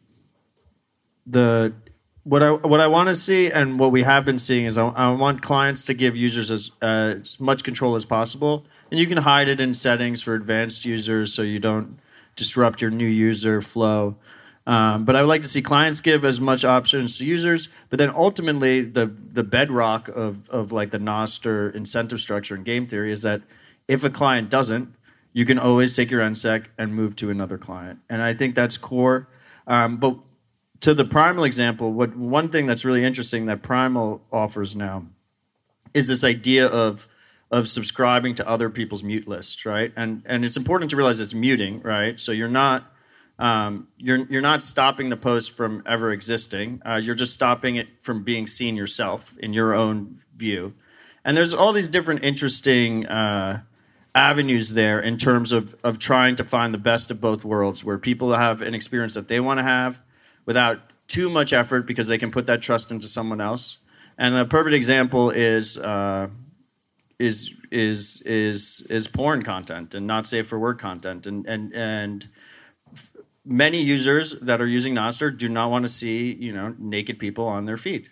the 1.26 1.74
what 2.24 2.44
I 2.44 2.52
what 2.52 2.82
I 2.82 2.88
want 2.88 3.10
to 3.10 3.16
see 3.16 3.50
and 3.50 3.80
what 3.80 3.92
we 3.92 4.04
have 4.04 4.26
been 4.26 4.40
seeing 4.40 4.66
is 4.66 4.78
I, 4.78 4.88
I 4.88 5.10
want 5.12 5.42
clients 5.42 5.86
to 5.86 5.94
give 5.94 6.16
users 6.16 6.52
as, 6.52 6.72
uh, 6.82 7.16
as 7.22 7.40
much 7.40 7.64
control 7.64 7.96
as 7.96 8.06
possible, 8.06 8.66
and 8.92 9.00
you 9.00 9.08
can 9.08 9.20
hide 9.20 9.48
it 9.48 9.62
in 9.62 9.74
settings 9.74 10.22
for 10.22 10.36
advanced 10.36 10.86
users 10.86 11.34
so 11.34 11.42
you 11.42 11.60
don't 11.60 12.00
disrupt 12.36 12.82
your 12.82 12.92
new 12.92 13.06
user 13.08 13.62
flow. 13.62 14.18
Um, 14.66 15.04
but 15.04 15.16
I 15.16 15.22
would 15.22 15.28
like 15.28 15.42
to 15.42 15.48
see 15.48 15.62
clients 15.62 16.00
give 16.00 16.24
as 16.24 16.40
much 16.40 16.64
options 16.64 17.18
to 17.18 17.26
users. 17.26 17.68
But 17.90 18.00
then 18.00 18.10
ultimately, 18.10 18.82
the 18.82 19.08
the 19.08 19.44
bedrock 19.44 20.08
of 20.08 20.50
of 20.50 20.72
like 20.72 20.92
the 20.92 21.00
Nostr 21.00 21.74
incentive 21.76 22.22
structure 22.22 22.56
and 22.56 22.64
game 22.64 22.88
theory 22.88 23.12
is 23.12 23.24
that 23.24 23.42
if 23.88 24.04
a 24.04 24.10
client 24.10 24.50
doesn't, 24.50 24.94
you 25.34 25.46
can 25.46 25.60
always 25.60 25.96
take 25.96 26.12
your 26.12 26.22
NSEC 26.22 26.66
and 26.78 26.96
move 26.96 27.16
to 27.18 27.30
another 27.30 27.58
client. 27.58 28.00
And 28.10 28.22
I 28.22 28.34
think 28.34 28.56
that's 28.56 28.78
core. 28.78 29.28
Um, 29.68 29.98
but 29.98 30.18
to 30.82 30.94
the 30.94 31.06
Primal 31.06 31.44
example, 31.44 31.92
what 31.92 32.16
one 32.16 32.50
thing 32.50 32.66
that's 32.66 32.86
really 32.86 33.04
interesting 33.04 33.48
that 33.48 33.62
Primal 33.62 34.22
offers 34.32 34.76
now 34.76 35.06
is 35.94 36.08
this 36.08 36.24
idea 36.24 36.68
of 36.68 37.08
of 37.52 37.68
subscribing 37.68 38.34
to 38.34 38.48
other 38.48 38.70
people's 38.70 39.04
mute 39.04 39.28
lists, 39.28 39.66
right? 39.66 39.92
And 39.96 40.24
and 40.26 40.46
it's 40.46 40.58
important 40.58 40.92
to 40.92 40.98
realize 40.98 41.20
it's 41.20 41.34
muting, 41.34 41.82
right? 41.82 42.20
So 42.20 42.32
you're 42.32 42.48
not 42.48 42.93
um, 43.44 43.90
you're 43.98 44.26
you're 44.30 44.42
not 44.42 44.64
stopping 44.64 45.10
the 45.10 45.18
post 45.18 45.52
from 45.52 45.84
ever 45.86 46.12
existing. 46.12 46.82
Uh, 46.86 47.02
you're 47.04 47.14
just 47.14 47.34
stopping 47.34 47.76
it 47.76 47.90
from 48.02 48.24
being 48.24 48.48
seen 48.48 48.78
yourself 48.78 49.36
in 49.38 49.52
your 49.52 49.74
own 49.74 50.22
view. 50.38 50.74
And 51.26 51.36
there's 51.36 51.54
all 51.54 51.74
these 51.74 51.90
different 51.90 52.24
interesting 52.24 53.06
uh, 53.06 53.64
avenues 54.16 54.76
there 54.76 55.02
in 55.02 55.18
terms 55.18 55.52
of 55.52 55.76
of 55.84 56.00
trying 56.00 56.38
to 56.38 56.46
find 56.46 56.74
the 56.74 56.78
best 56.78 57.12
of 57.12 57.20
both 57.20 57.44
worlds, 57.44 57.84
where 57.84 57.98
people 57.98 58.34
have 58.34 58.62
an 58.62 58.74
experience 58.74 59.14
that 59.16 59.28
they 59.28 59.42
want 59.42 59.60
to 59.60 59.64
have 59.64 60.02
without 60.46 60.80
too 61.10 61.30
much 61.30 61.52
effort 61.52 61.86
because 61.86 62.08
they 62.08 62.18
can 62.18 62.32
put 62.32 62.48
that 62.48 62.62
trust 62.62 62.92
into 62.92 63.10
someone 63.10 63.42
else. 63.42 63.80
And 64.18 64.36
a 64.36 64.46
perfect 64.46 64.74
example 64.74 65.32
is. 65.32 65.78
Uh, 65.78 66.30
is 67.20 67.56
is 67.72 68.22
is 68.26 68.86
is 68.90 69.08
porn 69.08 69.44
content 69.44 69.94
and 69.94 70.06
not 70.08 70.26
safe 70.26 70.48
for 70.48 70.58
work 70.58 70.80
content 70.80 71.26
and 71.28 71.46
and 71.46 71.72
and 71.74 72.28
many 73.46 73.82
users 73.82 74.40
that 74.40 74.62
are 74.62 74.68
using 74.68 74.94
Nostr 74.94 75.36
do 75.38 75.50
not 75.50 75.70
want 75.70 75.86
to 75.86 75.92
see 75.92 76.34
you 76.34 76.54
know 76.54 76.76
naked 76.78 77.20
people 77.20 77.46
on 77.46 77.66
their 77.66 77.78
feed. 77.78 78.10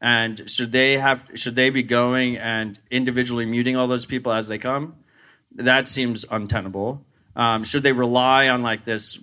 And 0.00 0.48
should 0.50 0.72
they 0.72 0.96
have 0.96 1.24
should 1.34 1.56
they 1.56 1.70
be 1.70 1.82
going 1.82 2.36
and 2.38 2.78
individually 2.90 3.46
muting 3.46 3.76
all 3.76 3.86
those 3.86 4.06
people 4.06 4.32
as 4.32 4.48
they 4.48 4.58
come? 4.58 4.96
That 5.54 5.88
seems 5.88 6.24
untenable. 6.30 7.04
Um, 7.36 7.64
should 7.64 7.82
they 7.82 7.92
rely 7.92 8.48
on 8.48 8.62
like 8.62 8.84
this 8.84 9.18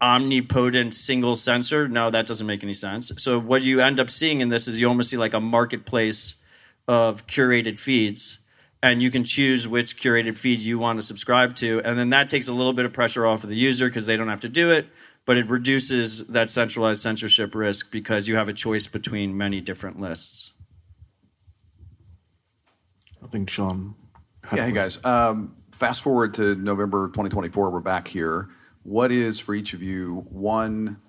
omnipotent 0.00 0.94
single 0.94 1.36
censor? 1.36 1.88
No, 1.88 2.10
that 2.10 2.26
doesn't 2.26 2.46
make 2.46 2.62
any 2.62 2.74
sense. 2.74 3.12
So 3.16 3.38
what 3.38 3.62
you 3.62 3.80
end 3.80 3.98
up 3.98 4.10
seeing 4.10 4.40
in 4.40 4.50
this 4.50 4.68
is 4.68 4.80
you 4.80 4.88
almost 4.88 5.10
see 5.10 5.16
like 5.16 5.34
a 5.34 5.40
marketplace 5.40 6.42
of 6.86 7.26
curated 7.26 7.78
feeds 7.78 8.43
and 8.84 9.02
you 9.02 9.10
can 9.10 9.24
choose 9.24 9.66
which 9.66 9.96
curated 9.96 10.36
feed 10.36 10.60
you 10.60 10.78
want 10.78 10.98
to 10.98 11.02
subscribe 11.02 11.56
to 11.56 11.80
and 11.84 11.98
then 11.98 12.10
that 12.10 12.28
takes 12.28 12.48
a 12.48 12.52
little 12.52 12.74
bit 12.74 12.84
of 12.84 12.92
pressure 12.92 13.26
off 13.26 13.42
of 13.42 13.48
the 13.48 13.56
user 13.56 13.88
because 13.88 14.04
they 14.04 14.14
don't 14.14 14.28
have 14.28 14.40
to 14.40 14.48
do 14.48 14.70
it 14.70 14.86
but 15.24 15.38
it 15.38 15.48
reduces 15.48 16.26
that 16.28 16.50
centralized 16.50 17.00
censorship 17.00 17.54
risk 17.54 17.90
because 17.90 18.28
you 18.28 18.36
have 18.36 18.48
a 18.48 18.52
choice 18.52 18.86
between 18.86 19.34
many 19.36 19.60
different 19.60 19.98
lists 19.98 20.52
I 23.22 23.26
think 23.26 23.48
Sean. 23.48 23.94
had 24.42 24.58
Yeah, 24.58 24.66
hey 24.66 24.72
guys. 24.72 25.02
Um, 25.02 25.56
fast 25.72 26.02
forward 26.02 26.34
to 26.34 26.54
November 26.56 27.08
2024, 27.08 27.70
we're 27.70 27.80
back 27.80 28.06
here. 28.06 28.50
What 28.82 29.10
is 29.10 29.40
for 29.40 29.54
each 29.54 29.72
of 29.72 29.82
you 29.82 30.26
one 30.28 31.00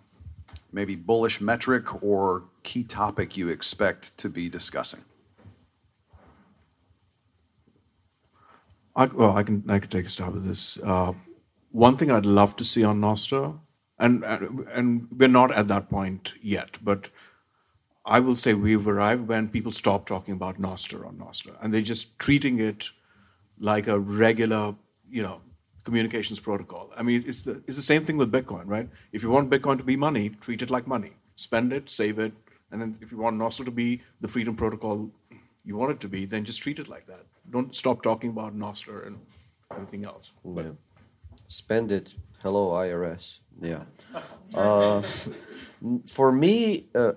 maybe 0.71 0.95
bullish 0.95 1.41
metric 1.41 2.01
or 2.01 2.45
key 2.63 2.85
topic 2.85 3.35
you 3.35 3.49
expect 3.49 4.17
to 4.19 4.29
be 4.29 4.47
discussing? 4.47 5.01
I, 8.95 9.05
well, 9.05 9.35
I 9.35 9.43
can 9.43 9.63
I 9.67 9.79
can 9.79 9.89
take 9.89 10.05
a 10.05 10.09
stab 10.09 10.35
at 10.35 10.43
this. 10.43 10.77
Uh, 10.77 11.13
one 11.71 11.97
thing 11.97 12.09
I'd 12.09 12.25
love 12.25 12.55
to 12.57 12.63
see 12.63 12.83
on 12.83 13.01
Nostr, 13.01 13.59
and 13.99 14.23
and 14.23 15.07
we're 15.11 15.27
not 15.27 15.51
at 15.51 15.67
that 15.67 15.89
point 15.89 16.33
yet, 16.41 16.77
but 16.81 17.09
I 18.05 18.19
will 18.19 18.35
say 18.35 18.53
we've 18.53 18.87
arrived 18.87 19.27
when 19.27 19.49
people 19.49 19.71
stop 19.71 20.05
talking 20.05 20.33
about 20.33 20.61
Nostr 20.61 21.05
on 21.05 21.17
Nostr, 21.17 21.55
and 21.61 21.73
they're 21.73 21.81
just 21.81 22.17
treating 22.19 22.59
it 22.59 22.89
like 23.59 23.87
a 23.87 23.99
regular, 23.99 24.75
you 25.09 25.23
know, 25.23 25.41
communications 25.83 26.39
protocol. 26.39 26.91
I 26.95 27.03
mean, 27.03 27.23
it's 27.27 27.43
the 27.43 27.63
it's 27.67 27.77
the 27.77 27.89
same 27.91 28.05
thing 28.05 28.17
with 28.17 28.31
Bitcoin, 28.31 28.63
right? 28.67 28.89
If 29.11 29.23
you 29.23 29.29
want 29.29 29.49
Bitcoin 29.49 29.77
to 29.77 29.83
be 29.83 29.97
money, 29.97 30.29
treat 30.29 30.61
it 30.61 30.69
like 30.69 30.87
money. 30.87 31.13
Spend 31.35 31.73
it, 31.73 31.89
save 31.89 32.17
it, 32.17 32.31
and 32.71 32.81
then 32.81 32.97
if 33.01 33.11
you 33.11 33.17
want 33.17 33.37
Nostr 33.37 33.65
to 33.65 33.71
be 33.71 34.01
the 34.21 34.29
freedom 34.29 34.55
protocol 34.55 35.11
you 35.65 35.75
want 35.75 35.91
it 35.91 35.99
to 36.01 36.07
be, 36.07 36.25
then 36.25 36.45
just 36.45 36.61
treat 36.61 36.79
it 36.79 36.87
like 36.87 37.07
that. 37.07 37.25
Don't 37.49 37.73
stop 37.75 38.01
talking 38.01 38.31
about 38.31 38.57
Nostr 38.57 39.05
and 39.07 39.19
everything 39.71 40.05
else. 40.05 40.33
Yeah. 40.43 40.71
Spend 41.47 41.91
it. 41.91 42.13
Hello, 42.41 42.71
IRS. 42.71 43.39
Yeah. 43.61 43.83
Uh, 44.53 45.01
for 46.07 46.31
me, 46.31 46.87
uh, 46.93 47.13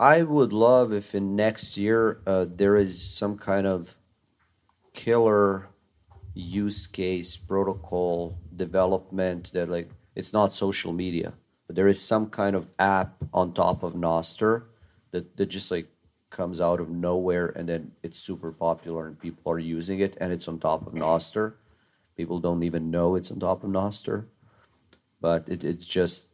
I 0.00 0.22
would 0.22 0.52
love 0.52 0.92
if 0.92 1.14
in 1.14 1.36
next 1.36 1.76
year 1.76 2.22
uh, 2.26 2.46
there 2.48 2.76
is 2.76 3.00
some 3.00 3.38
kind 3.38 3.66
of 3.66 3.94
killer 4.94 5.68
use 6.34 6.86
case 6.86 7.36
protocol 7.36 8.38
development 8.56 9.52
that 9.52 9.68
like 9.68 9.90
it's 10.16 10.32
not 10.32 10.52
social 10.52 10.92
media, 10.92 11.34
but 11.66 11.76
there 11.76 11.88
is 11.88 12.00
some 12.00 12.30
kind 12.30 12.56
of 12.56 12.66
app 12.78 13.14
on 13.32 13.52
top 13.52 13.82
of 13.82 13.94
Nostr 13.94 14.64
that, 15.12 15.36
that 15.36 15.46
just 15.46 15.70
like 15.70 15.86
comes 16.32 16.60
out 16.60 16.80
of 16.80 16.88
nowhere 16.90 17.52
and 17.54 17.68
then 17.68 17.92
it's 18.02 18.18
super 18.18 18.50
popular 18.50 19.06
and 19.06 19.20
people 19.20 19.52
are 19.52 19.58
using 19.58 20.00
it 20.00 20.16
and 20.20 20.32
it's 20.32 20.48
on 20.48 20.58
top 20.58 20.86
of 20.86 20.94
Nostr. 20.94 21.52
People 22.16 22.40
don't 22.40 22.62
even 22.64 22.90
know 22.90 23.14
it's 23.14 23.30
on 23.30 23.38
top 23.38 23.62
of 23.62 23.70
Nostr, 23.70 24.24
but 25.20 25.48
it 25.48 25.62
it's 25.62 25.86
just 25.86 26.28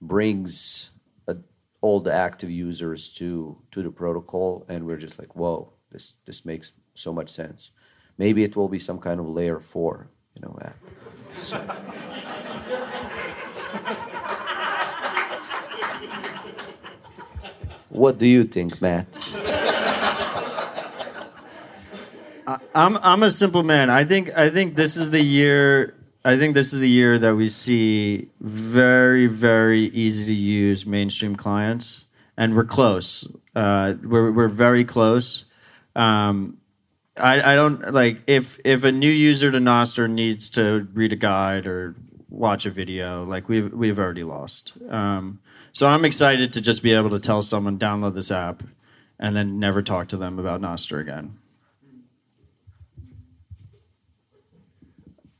brings 0.00 0.90
a, 1.28 1.36
all 1.80 2.00
the 2.00 2.12
active 2.12 2.50
users 2.50 3.10
to 3.10 3.56
to 3.70 3.82
the 3.82 3.90
protocol, 3.90 4.64
and 4.68 4.84
we're 4.86 4.98
just 4.98 5.18
like, 5.18 5.34
whoa, 5.36 5.72
this 5.90 6.14
this 6.26 6.44
makes 6.44 6.72
so 6.94 7.12
much 7.12 7.30
sense. 7.30 7.70
Maybe 8.18 8.44
it 8.44 8.56
will 8.56 8.68
be 8.68 8.78
some 8.78 8.98
kind 8.98 9.20
of 9.20 9.26
layer 9.28 9.60
four, 9.60 10.08
you 10.34 10.42
know. 10.42 10.58
So- 11.38 11.66
what 17.94 18.18
do 18.18 18.26
you 18.26 18.44
think, 18.44 18.82
Matt? 18.82 19.06
I'm 22.74 22.96
I'm 22.98 23.22
a 23.22 23.30
simple 23.30 23.62
man. 23.62 23.88
I 23.88 24.04
think 24.04 24.30
I 24.36 24.50
think 24.50 24.76
this 24.76 24.96
is 24.96 25.10
the 25.10 25.22
year. 25.22 25.94
I 26.24 26.36
think 26.36 26.54
this 26.54 26.72
is 26.72 26.80
the 26.80 26.88
year 26.88 27.18
that 27.18 27.36
we 27.36 27.48
see 27.48 28.28
very 28.40 29.26
very 29.26 29.86
easy 29.86 30.26
to 30.26 30.34
use 30.34 30.84
mainstream 30.84 31.36
clients, 31.36 32.06
and 32.36 32.54
we're 32.54 32.64
close. 32.64 33.26
Uh, 33.54 33.94
we're 34.02 34.30
we're 34.32 34.48
very 34.48 34.84
close. 34.84 35.44
Um, 35.96 36.58
I 37.16 37.52
I 37.52 37.54
don't 37.54 37.94
like 37.94 38.22
if 38.26 38.58
if 38.64 38.84
a 38.84 38.92
new 38.92 39.10
user 39.10 39.50
to 39.52 39.58
Nostr 39.58 40.10
needs 40.10 40.50
to 40.50 40.88
read 40.92 41.12
a 41.12 41.16
guide 41.16 41.66
or 41.66 41.94
watch 42.28 42.66
a 42.66 42.70
video, 42.70 43.24
like 43.24 43.48
we've 43.48 43.72
we've 43.72 43.98
already 43.98 44.24
lost. 44.24 44.74
Um, 44.90 45.38
so 45.74 45.88
I'm 45.88 46.04
excited 46.04 46.52
to 46.52 46.60
just 46.60 46.82
be 46.82 46.94
able 46.94 47.10
to 47.10 47.18
tell 47.18 47.42
someone 47.42 47.78
download 47.78 48.14
this 48.14 48.30
app, 48.30 48.62
and 49.18 49.36
then 49.36 49.58
never 49.58 49.82
talk 49.82 50.08
to 50.08 50.16
them 50.16 50.38
about 50.38 50.60
Nostr 50.60 51.00
again. 51.00 51.36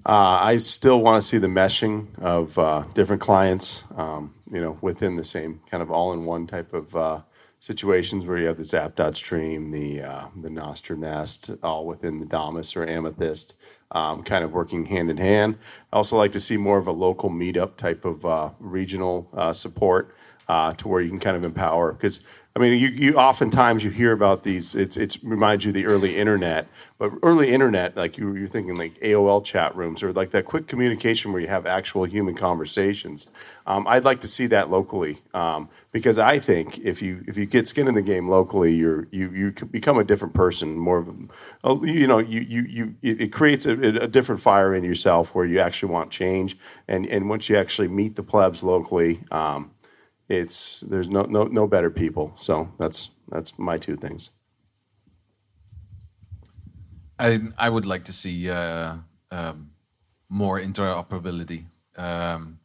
Uh, 0.06 0.38
I 0.42 0.56
still 0.58 1.00
want 1.00 1.22
to 1.22 1.26
see 1.26 1.38
the 1.38 1.46
meshing 1.46 2.18
of 2.18 2.58
uh, 2.58 2.84
different 2.92 3.22
clients, 3.22 3.84
um, 3.96 4.34
you 4.52 4.60
know, 4.60 4.76
within 4.82 5.16
the 5.16 5.24
same 5.24 5.60
kind 5.70 5.82
of 5.82 5.90
all-in-one 5.90 6.46
type 6.46 6.74
of 6.74 6.94
uh, 6.94 7.20
situations 7.60 8.26
where 8.26 8.36
you 8.36 8.46
have 8.46 8.58
the 8.58 8.64
Zap.stream, 8.64 9.70
the 9.70 10.02
uh, 10.02 10.26
the 10.42 10.50
Nostr 10.50 10.98
Nest, 10.98 11.52
all 11.62 11.86
within 11.86 12.18
the 12.18 12.26
Damus 12.26 12.76
or 12.76 12.86
Amethyst, 12.86 13.54
um, 13.92 14.22
kind 14.22 14.44
of 14.44 14.52
working 14.52 14.84
hand 14.84 15.10
in 15.10 15.16
hand. 15.16 15.56
I 15.90 15.96
also 15.96 16.16
like 16.16 16.32
to 16.32 16.40
see 16.40 16.58
more 16.58 16.76
of 16.76 16.86
a 16.86 16.92
local 16.92 17.30
meetup 17.30 17.76
type 17.76 18.04
of 18.04 18.26
uh, 18.26 18.50
regional 18.58 19.30
uh, 19.32 19.54
support 19.54 20.14
uh, 20.48 20.72
to 20.74 20.88
where 20.88 21.00
you 21.00 21.10
can 21.10 21.20
kind 21.20 21.36
of 21.36 21.44
empower 21.44 21.92
because 21.92 22.24
I 22.56 22.60
mean, 22.60 22.78
you, 22.78 22.88
you 22.88 23.16
oftentimes 23.16 23.82
you 23.82 23.90
hear 23.90 24.12
about 24.12 24.44
these. 24.44 24.76
It's 24.76 24.96
it's 24.96 25.22
reminds 25.24 25.64
you 25.64 25.70
of 25.70 25.74
the 25.74 25.86
early 25.86 26.16
internet, 26.16 26.68
but 26.98 27.10
early 27.24 27.50
internet, 27.50 27.96
like 27.96 28.16
you 28.16 28.36
you're 28.36 28.46
thinking 28.46 28.76
like 28.76 28.94
AOL 29.00 29.44
chat 29.44 29.74
rooms 29.74 30.04
or 30.04 30.12
like 30.12 30.30
that 30.30 30.44
quick 30.44 30.68
communication 30.68 31.32
where 31.32 31.42
you 31.42 31.48
have 31.48 31.66
actual 31.66 32.04
human 32.04 32.36
conversations. 32.36 33.26
Um, 33.66 33.84
I'd 33.88 34.04
like 34.04 34.20
to 34.20 34.28
see 34.28 34.46
that 34.46 34.70
locally 34.70 35.18
um, 35.34 35.68
because 35.90 36.20
I 36.20 36.38
think 36.38 36.78
if 36.78 37.02
you 37.02 37.24
if 37.26 37.36
you 37.36 37.44
get 37.44 37.66
skin 37.66 37.88
in 37.88 37.94
the 37.94 38.02
game 38.02 38.28
locally, 38.28 38.72
you're 38.72 39.08
you 39.10 39.30
you 39.32 39.50
become 39.50 39.98
a 39.98 40.04
different 40.04 40.34
person. 40.34 40.76
More 40.76 40.98
of 40.98 41.08
a, 41.08 41.74
you 41.84 42.06
know 42.06 42.18
you 42.18 42.40
you 42.40 42.62
you 42.62 42.94
it, 43.02 43.20
it 43.20 43.32
creates 43.32 43.66
a, 43.66 43.72
a 43.72 44.06
different 44.06 44.40
fire 44.40 44.76
in 44.76 44.84
yourself 44.84 45.34
where 45.34 45.44
you 45.44 45.58
actually 45.58 45.90
want 45.90 46.12
change, 46.12 46.56
and 46.86 47.04
and 47.06 47.28
once 47.28 47.48
you 47.48 47.56
actually 47.56 47.88
meet 47.88 48.14
the 48.14 48.22
plebs 48.22 48.62
locally. 48.62 49.24
Um, 49.32 49.72
it's 50.28 50.80
there's 50.80 51.08
no 51.08 51.22
no 51.22 51.44
no 51.44 51.66
better 51.66 51.90
people. 51.90 52.32
So 52.34 52.72
that's 52.78 53.10
that's 53.28 53.58
my 53.58 53.78
two 53.78 53.96
things. 53.96 54.30
I 57.18 57.40
I 57.58 57.68
would 57.68 57.86
like 57.86 58.04
to 58.04 58.12
see 58.12 58.50
uh, 58.50 58.96
um, 59.30 59.70
more 60.28 60.60
interoperability. 60.60 61.64
Um, 61.96 62.58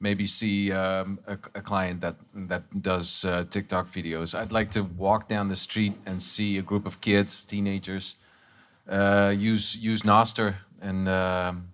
maybe 0.00 0.26
see 0.26 0.72
um, 0.72 1.18
a, 1.26 1.38
a 1.54 1.62
client 1.62 2.00
that 2.00 2.16
that 2.34 2.82
does 2.82 3.24
uh, 3.24 3.44
TikTok 3.48 3.86
videos. 3.86 4.34
I'd 4.34 4.52
like 4.52 4.70
to 4.72 4.82
walk 4.82 5.28
down 5.28 5.48
the 5.48 5.56
street 5.56 5.94
and 6.06 6.20
see 6.20 6.58
a 6.58 6.62
group 6.62 6.86
of 6.86 7.00
kids, 7.00 7.44
teenagers, 7.44 8.16
uh, 8.88 9.32
use 9.36 9.76
use 9.76 10.02
Nostr 10.02 10.54
and 10.80 11.08
um, 11.08 11.68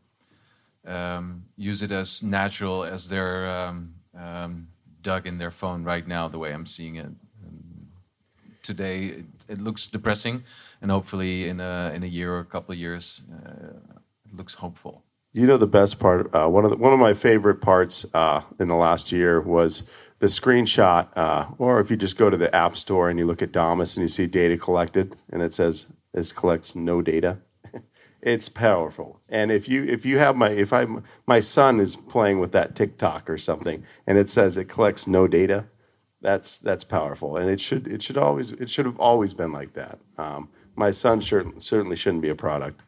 um, 0.86 1.44
use 1.56 1.82
it 1.82 1.90
as 1.90 2.22
natural 2.22 2.84
as 2.84 3.08
they're 3.08 3.50
um, 3.50 3.94
um, 4.14 4.68
dug 5.02 5.26
in 5.26 5.38
their 5.38 5.50
phone 5.50 5.84
right 5.84 6.06
now. 6.06 6.28
The 6.28 6.38
way 6.38 6.52
I'm 6.52 6.66
seeing 6.66 6.96
it 6.96 7.06
And 7.06 7.86
today, 8.62 9.04
it, 9.06 9.24
it 9.48 9.58
looks 9.60 9.86
depressing, 9.86 10.44
and 10.82 10.90
hopefully 10.90 11.48
in 11.48 11.60
a 11.60 11.92
in 11.94 12.02
a 12.02 12.06
year 12.06 12.34
or 12.34 12.40
a 12.40 12.44
couple 12.44 12.72
of 12.72 12.78
years, 12.78 13.22
uh, 13.32 13.76
it 14.24 14.36
looks 14.36 14.54
hopeful. 14.54 15.02
You 15.32 15.46
know 15.46 15.58
the 15.58 15.66
best 15.66 16.00
part. 16.00 16.34
Uh, 16.34 16.48
one 16.48 16.64
of 16.64 16.70
the, 16.70 16.76
one 16.76 16.92
of 16.92 16.98
my 16.98 17.14
favorite 17.14 17.60
parts 17.60 18.04
uh, 18.14 18.42
in 18.58 18.68
the 18.68 18.74
last 18.74 19.12
year 19.12 19.40
was 19.40 19.88
the 20.18 20.26
screenshot, 20.26 21.08
uh, 21.16 21.46
or 21.58 21.80
if 21.80 21.90
you 21.90 21.96
just 21.96 22.18
go 22.18 22.30
to 22.30 22.36
the 22.36 22.54
app 22.54 22.76
store 22.76 23.08
and 23.10 23.18
you 23.18 23.26
look 23.26 23.42
at 23.42 23.52
Damus 23.52 23.96
and 23.96 24.02
you 24.02 24.08
see 24.08 24.26
data 24.26 24.56
collected, 24.58 25.16
and 25.32 25.40
it 25.42 25.52
says 25.52 25.86
this 26.12 26.32
collects 26.32 26.74
no 26.74 27.00
data. 27.00 27.38
It's 28.22 28.48
powerful. 28.48 29.20
And 29.28 29.50
if 29.50 29.68
you 29.68 29.84
if 29.84 30.04
you 30.04 30.18
have 30.18 30.36
my 30.36 30.50
if 30.50 30.72
I 30.72 30.86
my 31.26 31.40
son 31.40 31.80
is 31.80 31.96
playing 31.96 32.38
with 32.40 32.52
that 32.52 32.74
TikTok 32.76 33.28
or 33.30 33.38
something, 33.38 33.84
and 34.06 34.18
it 34.18 34.28
says 34.28 34.56
it 34.56 34.68
collects 34.68 35.06
no 35.06 35.26
data, 35.26 35.66
that's 36.20 36.58
that's 36.58 36.84
powerful. 36.84 37.36
And 37.36 37.50
it 37.50 37.60
should 37.60 37.86
it 37.86 38.02
should 38.02 38.18
always 38.18 38.52
it 38.52 38.70
should 38.70 38.86
have 38.86 38.98
always 38.98 39.34
been 39.34 39.52
like 39.52 39.74
that. 39.74 39.98
Um, 40.18 40.48
my 40.76 40.90
son 40.90 41.20
sure, 41.20 41.52
certainly 41.58 41.96
shouldn't 41.96 42.22
be 42.22 42.28
a 42.30 42.34
product. 42.34 42.80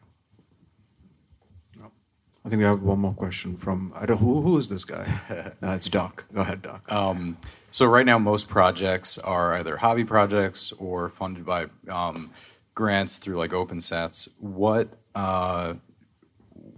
I 2.45 2.49
think 2.49 2.59
we 2.59 2.65
have 2.65 2.81
one 2.81 2.99
more 2.99 3.13
question 3.13 3.55
from 3.55 3.93
I 3.95 4.05
don't 4.05 4.17
who 4.17 4.41
who 4.41 4.57
is 4.57 4.67
this 4.67 4.83
guy? 4.83 5.07
no, 5.61 5.71
it's 5.71 5.87
Doc. 5.87 6.25
Go 6.33 6.41
ahead, 6.41 6.61
Doc. 6.61 6.91
Um, 6.91 7.37
so 7.71 7.85
right 7.85 8.05
now, 8.05 8.19
most 8.19 8.49
projects 8.49 9.17
are 9.17 9.53
either 9.53 9.77
hobby 9.77 10.03
projects 10.03 10.73
or 10.73 11.09
funded 11.09 11.45
by 11.45 11.67
um, 11.89 12.31
grants 12.75 13.17
through 13.17 13.37
like 13.37 13.51
OpenSats. 13.51 14.27
What, 14.39 14.89
uh, 15.15 15.75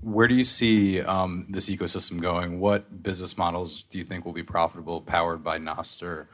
where 0.01 0.27
do 0.27 0.35
you 0.35 0.43
see 0.43 1.01
um, 1.01 1.47
this 1.49 1.69
ecosystem 1.69 2.21
going? 2.21 2.59
What 2.59 3.01
business 3.01 3.37
models 3.37 3.83
do 3.83 3.97
you 3.97 4.03
think 4.03 4.25
will 4.25 4.33
be 4.33 4.43
profitable, 4.43 5.01
powered 5.01 5.43
by 5.43 5.57
Nostr 5.57 6.27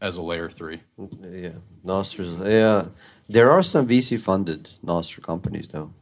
as 0.00 0.16
a 0.16 0.22
layer 0.22 0.50
three? 0.50 0.82
Yeah, 1.20 1.58
Nostr's. 1.84 2.32
Yeah, 2.46 2.86
there 3.28 3.50
are 3.50 3.62
some 3.62 3.86
VC 3.86 4.20
funded 4.20 4.70
Nostr 4.84 5.22
companies 5.22 5.68
though. 5.68 5.92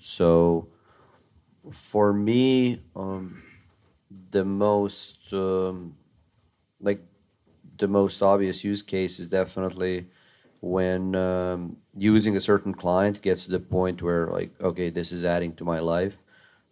So 0.00 0.68
for 1.72 2.12
me, 2.12 2.80
um, 2.94 3.42
the 4.30 4.44
most 4.44 5.32
um, 5.32 5.96
like 6.80 7.00
the 7.78 7.88
most 7.88 8.22
obvious 8.22 8.62
use 8.62 8.82
case 8.82 9.18
is 9.18 9.26
definitely 9.26 10.06
when 10.64 11.14
um, 11.14 11.76
using 11.96 12.36
a 12.36 12.40
certain 12.40 12.74
client 12.74 13.20
gets 13.22 13.44
to 13.44 13.50
the 13.50 13.60
point 13.60 14.02
where 14.02 14.26
like 14.28 14.50
okay 14.60 14.88
this 14.90 15.12
is 15.12 15.24
adding 15.24 15.52
to 15.54 15.64
my 15.64 15.78
life 15.78 16.22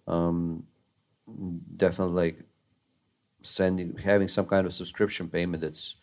um, 0.08 0.64
definitely 1.76 2.14
like 2.14 2.38
sending 3.42 3.96
having 3.98 4.28
some 4.28 4.46
kind 4.46 4.66
of 4.66 4.72
subscription 4.72 5.28
payment 5.28 5.62
that's 5.62 5.96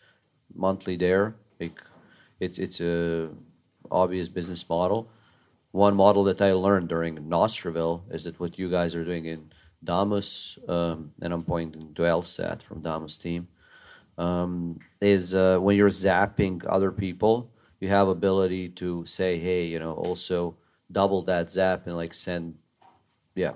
monthly 0.54 0.96
there 0.96 1.34
like 1.60 1.80
it's 2.40 2.58
it's 2.58 2.80
a 2.80 3.30
obvious 3.90 4.28
business 4.28 4.68
model. 4.68 5.08
One 5.72 5.94
model 5.94 6.24
that 6.24 6.40
I 6.40 6.52
learned 6.52 6.88
during 6.88 7.16
Nostrville 7.16 8.02
is 8.10 8.24
that 8.24 8.40
what 8.40 8.58
you 8.58 8.70
guys 8.70 8.96
are 8.96 9.04
doing 9.04 9.26
in 9.26 9.52
Damus, 9.84 10.58
um, 10.68 11.12
and 11.22 11.32
I'm 11.32 11.44
pointing 11.44 11.94
to 11.94 12.02
LSAT 12.02 12.62
from 12.62 12.82
Damus 12.82 13.16
team, 13.16 13.48
um, 14.18 14.80
is 15.00 15.34
uh, 15.34 15.58
when 15.58 15.76
you're 15.76 15.88
zapping 15.88 16.64
other 16.68 16.90
people, 16.90 17.50
you 17.80 17.88
have 17.88 18.08
ability 18.08 18.68
to 18.68 19.04
say, 19.06 19.38
hey, 19.38 19.64
you 19.64 19.78
know, 19.78 19.94
also 19.94 20.56
double 20.92 21.22
that 21.22 21.50
zap 21.50 21.86
and 21.86 21.96
like 21.96 22.14
send, 22.14 22.54
yeah, 23.34 23.52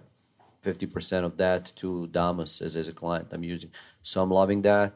50% 0.65 1.25
of 1.25 1.37
that 1.37 1.73
to 1.77 2.07
Damus 2.09 2.63
as, 2.63 2.77
as 2.77 2.89
a 2.89 2.93
client 2.93 3.29
I'm 3.33 3.45
using. 3.45 3.71
So 4.03 4.23
I'm 4.23 4.31
loving 4.31 4.63
that. 4.63 4.95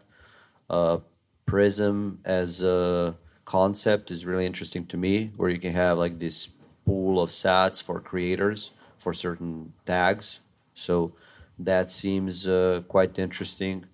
Uh, 0.68 0.98
Prism 1.44 2.20
as 2.24 2.62
a 2.62 3.16
concept 3.44 4.10
is 4.10 4.26
really 4.26 4.44
interesting 4.44 4.84
to 4.86 4.98
me, 4.98 5.32
where 5.36 5.48
you 5.48 5.58
can 5.58 5.72
have 5.72 5.96
like 5.98 6.18
this 6.18 6.50
pool 6.84 7.20
of 7.22 7.30
sats 7.30 7.82
for 7.82 8.00
creators 8.00 8.72
for 8.98 9.14
certain 9.14 9.72
tags. 9.86 10.40
So 10.74 11.12
that 11.58 11.90
seems 11.90 12.46
uh, 12.46 12.82
quite 12.88 13.18
interesting. 13.18 13.86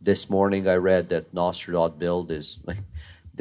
This 0.00 0.30
morning 0.30 0.68
I 0.68 0.76
read 0.76 1.08
that 1.08 1.34
Nostr.build 1.34 2.30
is 2.30 2.58
like 2.64 2.82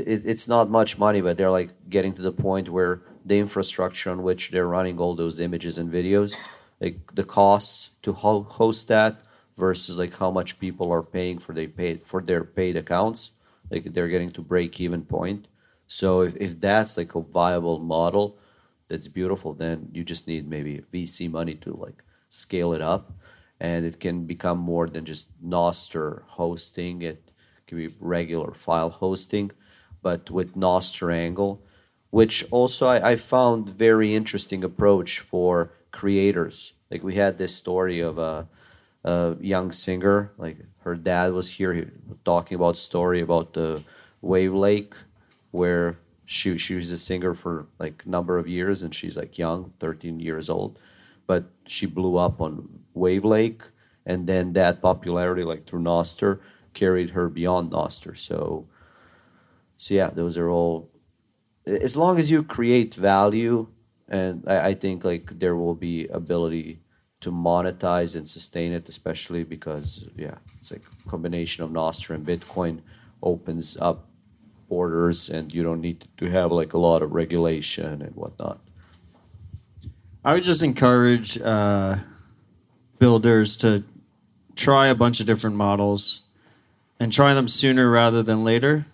it, 0.08 0.24
it's 0.26 0.48
not 0.48 0.70
much 0.70 0.98
money, 0.98 1.22
but 1.22 1.38
they're 1.38 1.52
like 1.52 1.72
getting 1.90 2.14
to 2.14 2.22
the 2.22 2.32
point 2.32 2.70
where 2.70 3.02
the 3.26 3.40
infrastructure 3.40 4.12
on 4.12 4.24
which 4.24 4.52
they're 4.52 4.68
running 4.68 5.00
all 5.00 5.16
those 5.16 5.40
images 5.40 5.78
and 5.78 5.92
videos, 5.92 6.36
like 6.80 7.00
the 7.16 7.24
costs 7.24 7.92
to 8.02 8.14
ho- 8.14 8.44
host 8.44 8.88
that 8.88 9.22
versus 9.58 9.98
like 9.98 10.18
how 10.18 10.32
much 10.32 10.60
people 10.60 10.92
are 10.92 11.04
paying 11.04 11.38
for 11.38 11.54
they 11.54 11.68
paid 11.68 12.06
for 12.06 12.22
their 12.22 12.44
paid 12.44 12.78
accounts, 12.78 13.32
like 13.70 13.94
they're 13.94 14.08
getting 14.08 14.32
to 14.32 14.42
break 14.42 14.80
even 14.80 15.04
point. 15.04 15.48
So 15.88 16.22
if, 16.22 16.36
if 16.38 16.60
that's 16.60 16.98
like 16.98 17.16
a 17.16 17.22
viable 17.22 17.80
model, 17.80 18.38
that's 18.88 19.08
beautiful, 19.08 19.54
then 19.54 19.90
you 19.94 20.04
just 20.04 20.28
need 20.28 20.50
maybe 20.50 20.84
VC 20.94 21.30
money 21.30 21.56
to 21.56 21.74
like 21.74 22.04
scale 22.30 22.74
it 22.74 22.82
up, 22.82 23.12
and 23.60 23.86
it 23.86 24.00
can 24.00 24.26
become 24.26 24.58
more 24.58 24.88
than 24.88 25.06
just 25.06 25.28
Nostr 25.44 26.24
hosting. 26.28 27.02
It 27.02 27.32
can 27.68 27.78
be 27.78 27.96
regular 28.00 28.54
file 28.54 28.90
hosting, 28.90 29.52
but 30.02 30.30
with 30.30 30.56
Nostr 30.56 31.14
angle, 31.14 31.62
which 32.10 32.46
also 32.52 32.88
I, 32.88 33.12
I 33.12 33.16
found 33.16 33.70
very 33.70 34.16
interesting 34.16 34.64
approach 34.64 35.20
for 35.20 35.72
creators. 35.92 36.74
Like 36.90 37.04
we 37.04 37.16
had 37.16 37.38
this 37.38 37.56
story 37.56 38.00
of 38.00 38.18
a, 38.18 38.48
a 39.04 39.36
young 39.40 39.72
singer, 39.72 40.32
like 40.38 40.58
her 40.80 40.96
dad 40.96 41.34
was 41.34 41.52
here 41.52 41.74
he, 41.74 41.86
talking 42.26 42.56
about 42.56 42.78
story 42.78 43.22
about 43.22 43.54
the 43.54 43.84
Wavlake, 44.24 44.94
where 45.52 45.98
she 46.30 46.60
she 46.60 46.76
was 46.76 46.92
a 46.92 46.98
singer 46.98 47.34
for 47.34 47.66
like 47.80 48.06
number 48.06 48.38
of 48.38 48.48
years 48.48 48.84
and 48.84 48.94
she's 48.94 49.18
like 49.18 49.40
young 49.40 49.74
13 49.80 50.20
years 50.20 50.48
old 50.48 50.78
but 51.26 51.46
she 51.66 51.88
blew 51.88 52.18
up 52.18 52.40
on 52.40 52.70
wavlake 52.96 53.64
and 54.06 54.28
then 54.28 54.54
that 54.54 54.80
popularity 54.80 55.44
like 55.44 55.66
through 55.66 55.80
nostr 55.80 56.40
carried 56.76 57.10
her 57.10 57.30
beyond 57.30 57.72
nostr 57.72 58.16
so 58.16 58.68
so 59.80 59.96
yeah 59.96 60.12
those 60.12 60.38
are 60.38 60.50
all 60.50 60.92
as 61.66 61.98
long 61.98 62.20
as 62.20 62.30
you 62.30 62.44
create 62.44 62.94
value 62.94 63.66
and 64.08 64.44
i, 64.46 64.70
I 64.70 64.74
think 64.76 65.04
like 65.04 65.40
there 65.40 65.56
will 65.56 65.74
be 65.74 66.06
ability 66.10 66.80
to 67.22 67.32
monetize 67.32 68.16
and 68.16 68.28
sustain 68.28 68.72
it 68.72 68.88
especially 68.88 69.44
because 69.44 70.08
yeah 70.16 70.36
it's 70.60 70.72
like 70.72 70.84
a 70.84 71.10
combination 71.10 71.64
of 71.64 71.72
nostr 71.72 72.14
and 72.14 72.24
bitcoin 72.24 72.82
opens 73.24 73.76
up 73.82 74.06
borders 74.70 75.30
and 75.30 75.54
you 75.54 75.64
don't 75.64 75.82
need 75.82 76.08
to 76.18 76.30
have 76.30 76.52
like 76.52 76.74
a 76.74 76.78
lot 76.78 77.02
of 77.02 77.12
regulation 77.12 78.02
and 78.02 78.16
whatnot. 78.16 78.60
I 80.24 80.36
would 80.36 80.44
just 80.44 80.64
encourage 80.64 81.38
uh, 81.40 81.98
builders 83.00 83.58
to 83.58 83.84
try 84.56 84.88
a 84.88 84.96
bunch 84.96 85.20
of 85.20 85.26
different 85.26 85.56
models 85.56 86.22
and 87.00 87.12
try 87.12 87.34
them 87.34 87.48
sooner 87.48 87.90
rather 87.90 88.22
than 88.22 88.44
later 88.44 88.86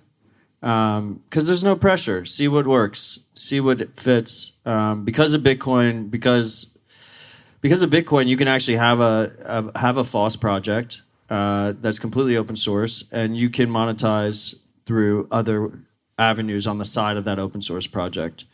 because 0.65 0.97
um, 0.97 1.21
there's 1.29 1.63
no 1.63 1.75
pressure. 1.75 2.25
See 2.25 2.47
what 2.47 2.65
works, 2.65 3.19
see 3.35 3.59
what 3.59 3.95
fits. 3.95 4.53
Um, 4.65 5.05
because 5.05 5.35
of 5.35 5.41
Bitcoin, 5.41 6.09
because 6.09 6.75
because 7.61 7.83
of 7.83 7.91
Bitcoin, 7.91 8.25
you 8.25 8.35
can 8.35 8.47
actually 8.47 8.77
have 8.77 8.99
a, 8.99 9.31
a 9.45 9.79
have 9.79 9.97
a 9.97 10.03
FOSS 10.03 10.37
project 10.37 11.03
uh, 11.29 11.73
that's 11.81 11.99
completely 11.99 12.35
open 12.35 12.55
source, 12.55 13.03
and 13.11 13.37
you 13.37 13.51
can 13.51 13.69
monetize 13.69 14.55
through 14.87 15.27
other 15.29 15.71
avenues 16.17 16.65
on 16.65 16.79
the 16.79 16.85
side 16.85 17.17
of 17.17 17.25
that 17.25 17.37
open 17.37 17.61
source 17.61 17.85
project. 17.85 18.45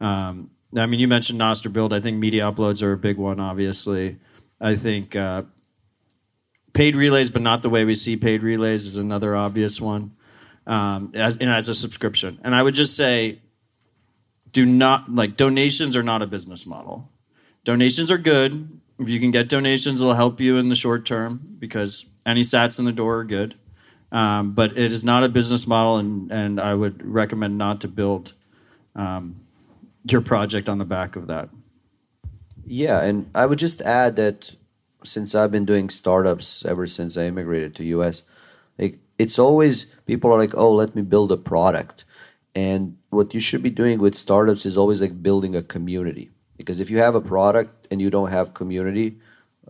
Um, 0.00 0.50
I 0.76 0.86
mean, 0.86 0.98
you 0.98 1.06
mentioned 1.06 1.40
Nostr 1.40 1.72
build. 1.72 1.92
I 1.92 2.00
think 2.00 2.18
media 2.18 2.50
uploads 2.50 2.82
are 2.82 2.92
a 2.92 2.98
big 2.98 3.16
one, 3.16 3.38
obviously. 3.38 4.18
I 4.60 4.74
think 4.74 5.14
uh, 5.14 5.44
paid 6.72 6.96
relays, 6.96 7.30
but 7.30 7.42
not 7.42 7.62
the 7.62 7.70
way 7.70 7.84
we 7.84 7.94
see 7.94 8.16
paid 8.16 8.42
relays, 8.42 8.86
is 8.86 8.96
another 8.96 9.36
obvious 9.36 9.80
one, 9.80 10.16
um, 10.70 11.10
as, 11.14 11.36
and 11.38 11.50
as 11.50 11.68
a 11.68 11.74
subscription. 11.74 12.38
And 12.44 12.54
I 12.54 12.62
would 12.62 12.74
just 12.74 12.96
say, 12.96 13.40
do 14.52 14.64
not 14.64 15.12
like 15.12 15.36
donations 15.36 15.96
are 15.96 16.02
not 16.02 16.22
a 16.22 16.26
business 16.26 16.66
model. 16.66 17.10
Donations 17.64 18.10
are 18.10 18.18
good. 18.18 18.80
If 18.98 19.08
you 19.08 19.18
can 19.18 19.32
get 19.32 19.48
donations, 19.48 20.00
it'll 20.00 20.14
help 20.14 20.40
you 20.40 20.58
in 20.58 20.68
the 20.68 20.74
short 20.76 21.04
term 21.04 21.56
because 21.58 22.06
any 22.24 22.42
sats 22.42 22.78
in 22.78 22.84
the 22.84 22.92
door 22.92 23.18
are 23.18 23.24
good. 23.24 23.56
Um, 24.12 24.52
but 24.52 24.76
it 24.76 24.92
is 24.92 25.04
not 25.04 25.24
a 25.24 25.28
business 25.28 25.66
model, 25.66 25.98
and, 25.98 26.32
and 26.32 26.60
I 26.60 26.74
would 26.74 27.04
recommend 27.04 27.58
not 27.58 27.80
to 27.82 27.88
build 27.88 28.32
um, 28.94 29.40
your 30.10 30.20
project 30.20 30.68
on 30.68 30.78
the 30.78 30.84
back 30.84 31.16
of 31.16 31.28
that. 31.28 31.48
Yeah, 32.64 33.02
and 33.02 33.30
I 33.34 33.46
would 33.46 33.58
just 33.58 33.82
add 33.82 34.16
that 34.16 34.54
since 35.04 35.34
I've 35.34 35.50
been 35.50 35.64
doing 35.64 35.90
startups 35.90 36.64
ever 36.64 36.86
since 36.86 37.16
I 37.16 37.26
immigrated 37.26 37.74
to 37.76 37.84
US, 37.84 38.24
like 38.78 38.98
it's 39.20 39.38
always 39.38 39.74
people 40.06 40.32
are 40.32 40.38
like, 40.38 40.56
"Oh, 40.56 40.72
let 40.72 40.94
me 40.96 41.02
build 41.02 41.30
a 41.32 41.36
product." 41.52 42.04
And 42.54 42.96
what 43.10 43.34
you 43.34 43.40
should 43.40 43.62
be 43.62 43.70
doing 43.82 43.98
with 44.00 44.14
startups 44.14 44.64
is 44.66 44.76
always 44.76 45.00
like 45.02 45.22
building 45.22 45.54
a 45.54 45.62
community. 45.62 46.30
Because 46.56 46.80
if 46.80 46.90
you 46.90 46.98
have 46.98 47.14
a 47.14 47.20
product 47.20 47.86
and 47.90 48.00
you 48.00 48.10
don't 48.10 48.30
have 48.30 48.54
community, 48.54 49.18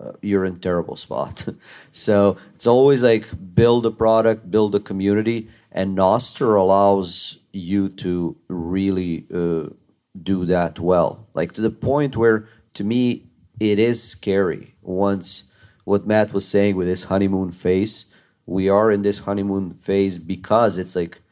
uh, 0.00 0.12
you're 0.22 0.44
in 0.44 0.58
terrible 0.58 0.96
spot. 0.96 1.46
so 1.92 2.36
it's 2.54 2.66
always 2.66 3.02
like 3.02 3.26
build 3.54 3.86
a 3.86 3.90
product, 3.90 4.50
build 4.50 4.74
a 4.74 4.80
community, 4.80 5.48
and 5.72 5.96
Nostr 5.98 6.58
allows 6.58 7.38
you 7.52 7.88
to 8.04 8.36
really 8.48 9.26
uh, 9.34 9.68
do 10.22 10.44
that 10.46 10.78
well. 10.78 11.26
Like 11.34 11.52
to 11.52 11.60
the 11.60 11.70
point 11.70 12.16
where, 12.16 12.48
to 12.74 12.84
me, 12.84 13.26
it 13.58 13.78
is 13.78 14.02
scary. 14.02 14.74
Once 14.80 15.44
what 15.84 16.06
Matt 16.06 16.32
was 16.32 16.46
saying 16.46 16.76
with 16.76 16.88
his 16.88 17.04
honeymoon 17.04 17.50
phase, 17.50 18.06
we 18.50 18.68
are 18.68 18.90
in 18.90 19.02
this 19.02 19.20
honeymoon 19.20 19.72
phase 19.72 20.18
because 20.18 20.76
it's 20.76 20.96
like 20.96 21.22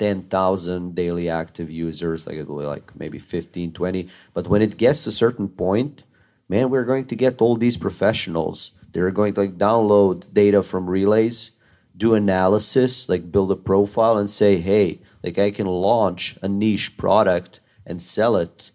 10,000 0.00 0.96
daily 0.96 1.30
active 1.30 1.70
users, 1.70 2.26
like 2.26 2.36
it 2.36 2.48
will 2.48 2.66
like 2.66 2.90
maybe 2.98 3.20
15, 3.20 3.72
20. 3.72 4.08
But 4.34 4.48
when 4.48 4.62
it 4.62 4.76
gets 4.76 5.04
to 5.04 5.10
a 5.10 5.12
certain 5.12 5.48
point, 5.48 6.02
man, 6.48 6.68
we're 6.68 6.84
going 6.84 7.06
to 7.06 7.14
get 7.14 7.40
all 7.40 7.54
these 7.54 7.76
professionals. 7.76 8.72
They're 8.90 9.12
going 9.12 9.34
to 9.34 9.42
like 9.42 9.58
download 9.58 10.24
data 10.32 10.60
from 10.64 10.90
relays, 10.90 11.52
do 11.96 12.14
analysis, 12.14 13.08
like 13.08 13.30
build 13.30 13.52
a 13.52 13.56
profile 13.56 14.18
and 14.18 14.28
say, 14.28 14.56
hey, 14.56 15.00
like 15.22 15.38
I 15.38 15.52
can 15.52 15.68
launch 15.68 16.36
a 16.42 16.48
niche 16.48 16.96
product 16.96 17.60
and 17.86 18.02
sell 18.02 18.34
it 18.34 18.72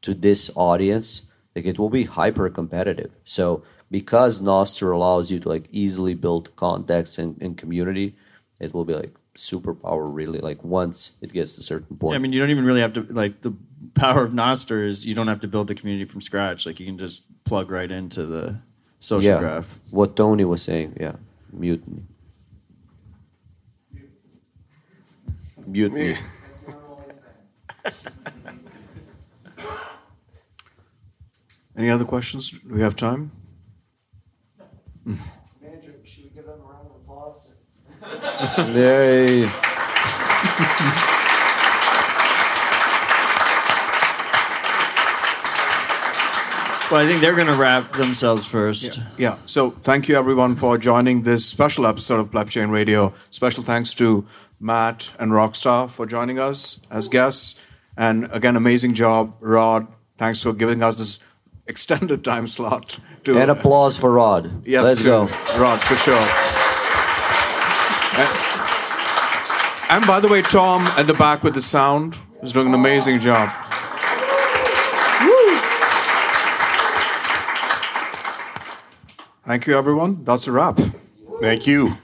to 0.00 0.14
this 0.14 0.50
audience. 0.56 1.26
Like 1.54 1.66
it 1.66 1.78
will 1.78 1.90
be 1.90 2.04
hyper 2.04 2.48
competitive. 2.48 3.10
So 3.24 3.64
because 3.94 4.40
Nostr 4.40 4.92
allows 4.92 5.30
you 5.30 5.38
to 5.38 5.48
like 5.48 5.68
easily 5.70 6.14
build 6.14 6.56
context 6.56 7.16
and, 7.16 7.40
and 7.40 7.56
community, 7.56 8.16
it 8.58 8.74
will 8.74 8.84
be 8.84 8.92
like 8.92 9.14
superpower 9.36 10.12
really 10.12 10.40
like 10.40 10.64
once 10.64 11.16
it 11.22 11.32
gets 11.32 11.54
to 11.54 11.60
a 11.60 11.62
certain 11.62 11.96
point. 11.96 12.14
Yeah, 12.14 12.16
I 12.16 12.18
mean, 12.18 12.32
you 12.32 12.40
don't 12.40 12.50
even 12.50 12.64
really 12.64 12.80
have 12.80 12.94
to 12.94 13.02
like 13.02 13.42
the 13.42 13.54
power 13.94 14.24
of 14.24 14.32
Nostr 14.32 14.84
is 14.84 15.06
you 15.06 15.14
don't 15.14 15.28
have 15.28 15.38
to 15.46 15.46
build 15.46 15.68
the 15.68 15.76
community 15.76 16.10
from 16.10 16.20
scratch. 16.20 16.66
Like 16.66 16.80
you 16.80 16.86
can 16.86 16.98
just 16.98 17.22
plug 17.44 17.70
right 17.70 17.88
into 17.88 18.26
the 18.26 18.58
social 18.98 19.30
yeah, 19.30 19.38
graph. 19.38 19.78
What 19.90 20.16
Tony 20.16 20.44
was 20.44 20.62
saying, 20.62 20.96
yeah, 20.98 21.14
mutiny. 21.52 22.02
Mutiny. 25.68 26.16
Any 31.76 31.90
other 31.90 32.04
questions? 32.04 32.50
Do 32.50 32.74
we 32.74 32.80
have 32.80 32.96
time? 32.96 33.30
Manager, 35.04 35.94
should 36.04 36.24
we 36.24 36.30
give 36.30 36.46
them 36.46 36.60
a 36.60 36.72
round 36.72 36.88
of 36.88 36.96
applause? 36.96 37.52
Yay. 38.74 39.48
Well, 46.90 47.02
I 47.02 47.08
think 47.08 47.22
they're 47.22 47.34
going 47.34 47.48
to 47.48 47.54
wrap 47.54 47.92
themselves 47.94 48.46
first. 48.46 49.00
Yeah. 49.16 49.38
So 49.46 49.70
thank 49.70 50.06
you 50.06 50.16
everyone 50.16 50.54
for 50.54 50.76
joining 50.78 51.22
this 51.22 51.44
special 51.44 51.86
episode 51.86 52.20
of 52.20 52.30
Plebchain 52.30 52.70
Radio. 52.70 53.14
Special 53.30 53.64
thanks 53.64 53.94
to 53.94 54.26
Matt 54.60 55.10
and 55.18 55.32
Rockstar 55.32 55.90
for 55.90 56.06
joining 56.06 56.38
us 56.38 56.78
as 56.90 57.08
guests. 57.08 57.58
And 57.96 58.28
again, 58.30 58.54
amazing 58.54 58.94
job, 58.94 59.34
Rod. 59.40 59.88
Thanks 60.18 60.42
for 60.42 60.52
giving 60.52 60.82
us 60.82 60.98
this 60.98 61.18
extended 61.66 62.22
time 62.22 62.46
slot. 62.46 62.98
To 63.24 63.38
And 63.38 63.50
applause 63.50 63.96
for 63.96 64.12
Rod. 64.12 64.66
Yes, 64.66 64.84
Let's 64.84 64.98
to 65.00 65.04
go. 65.04 65.20
Rod, 65.58 65.80
for 65.80 65.96
sure. 65.96 66.14
And, 68.20 68.28
and 69.90 70.06
by 70.06 70.20
the 70.20 70.28
way, 70.28 70.42
Tom 70.42 70.82
at 70.98 71.06
the 71.06 71.14
back 71.14 71.42
with 71.42 71.54
the 71.54 71.62
sound 71.62 72.18
is 72.42 72.52
doing 72.52 72.68
an 72.68 72.74
amazing 72.74 73.20
job. 73.20 73.50
Thank 79.46 79.66
you, 79.66 79.76
everyone. 79.76 80.24
That's 80.24 80.46
a 80.46 80.52
wrap. 80.52 80.80
Thank 81.40 81.66
you. 81.66 81.96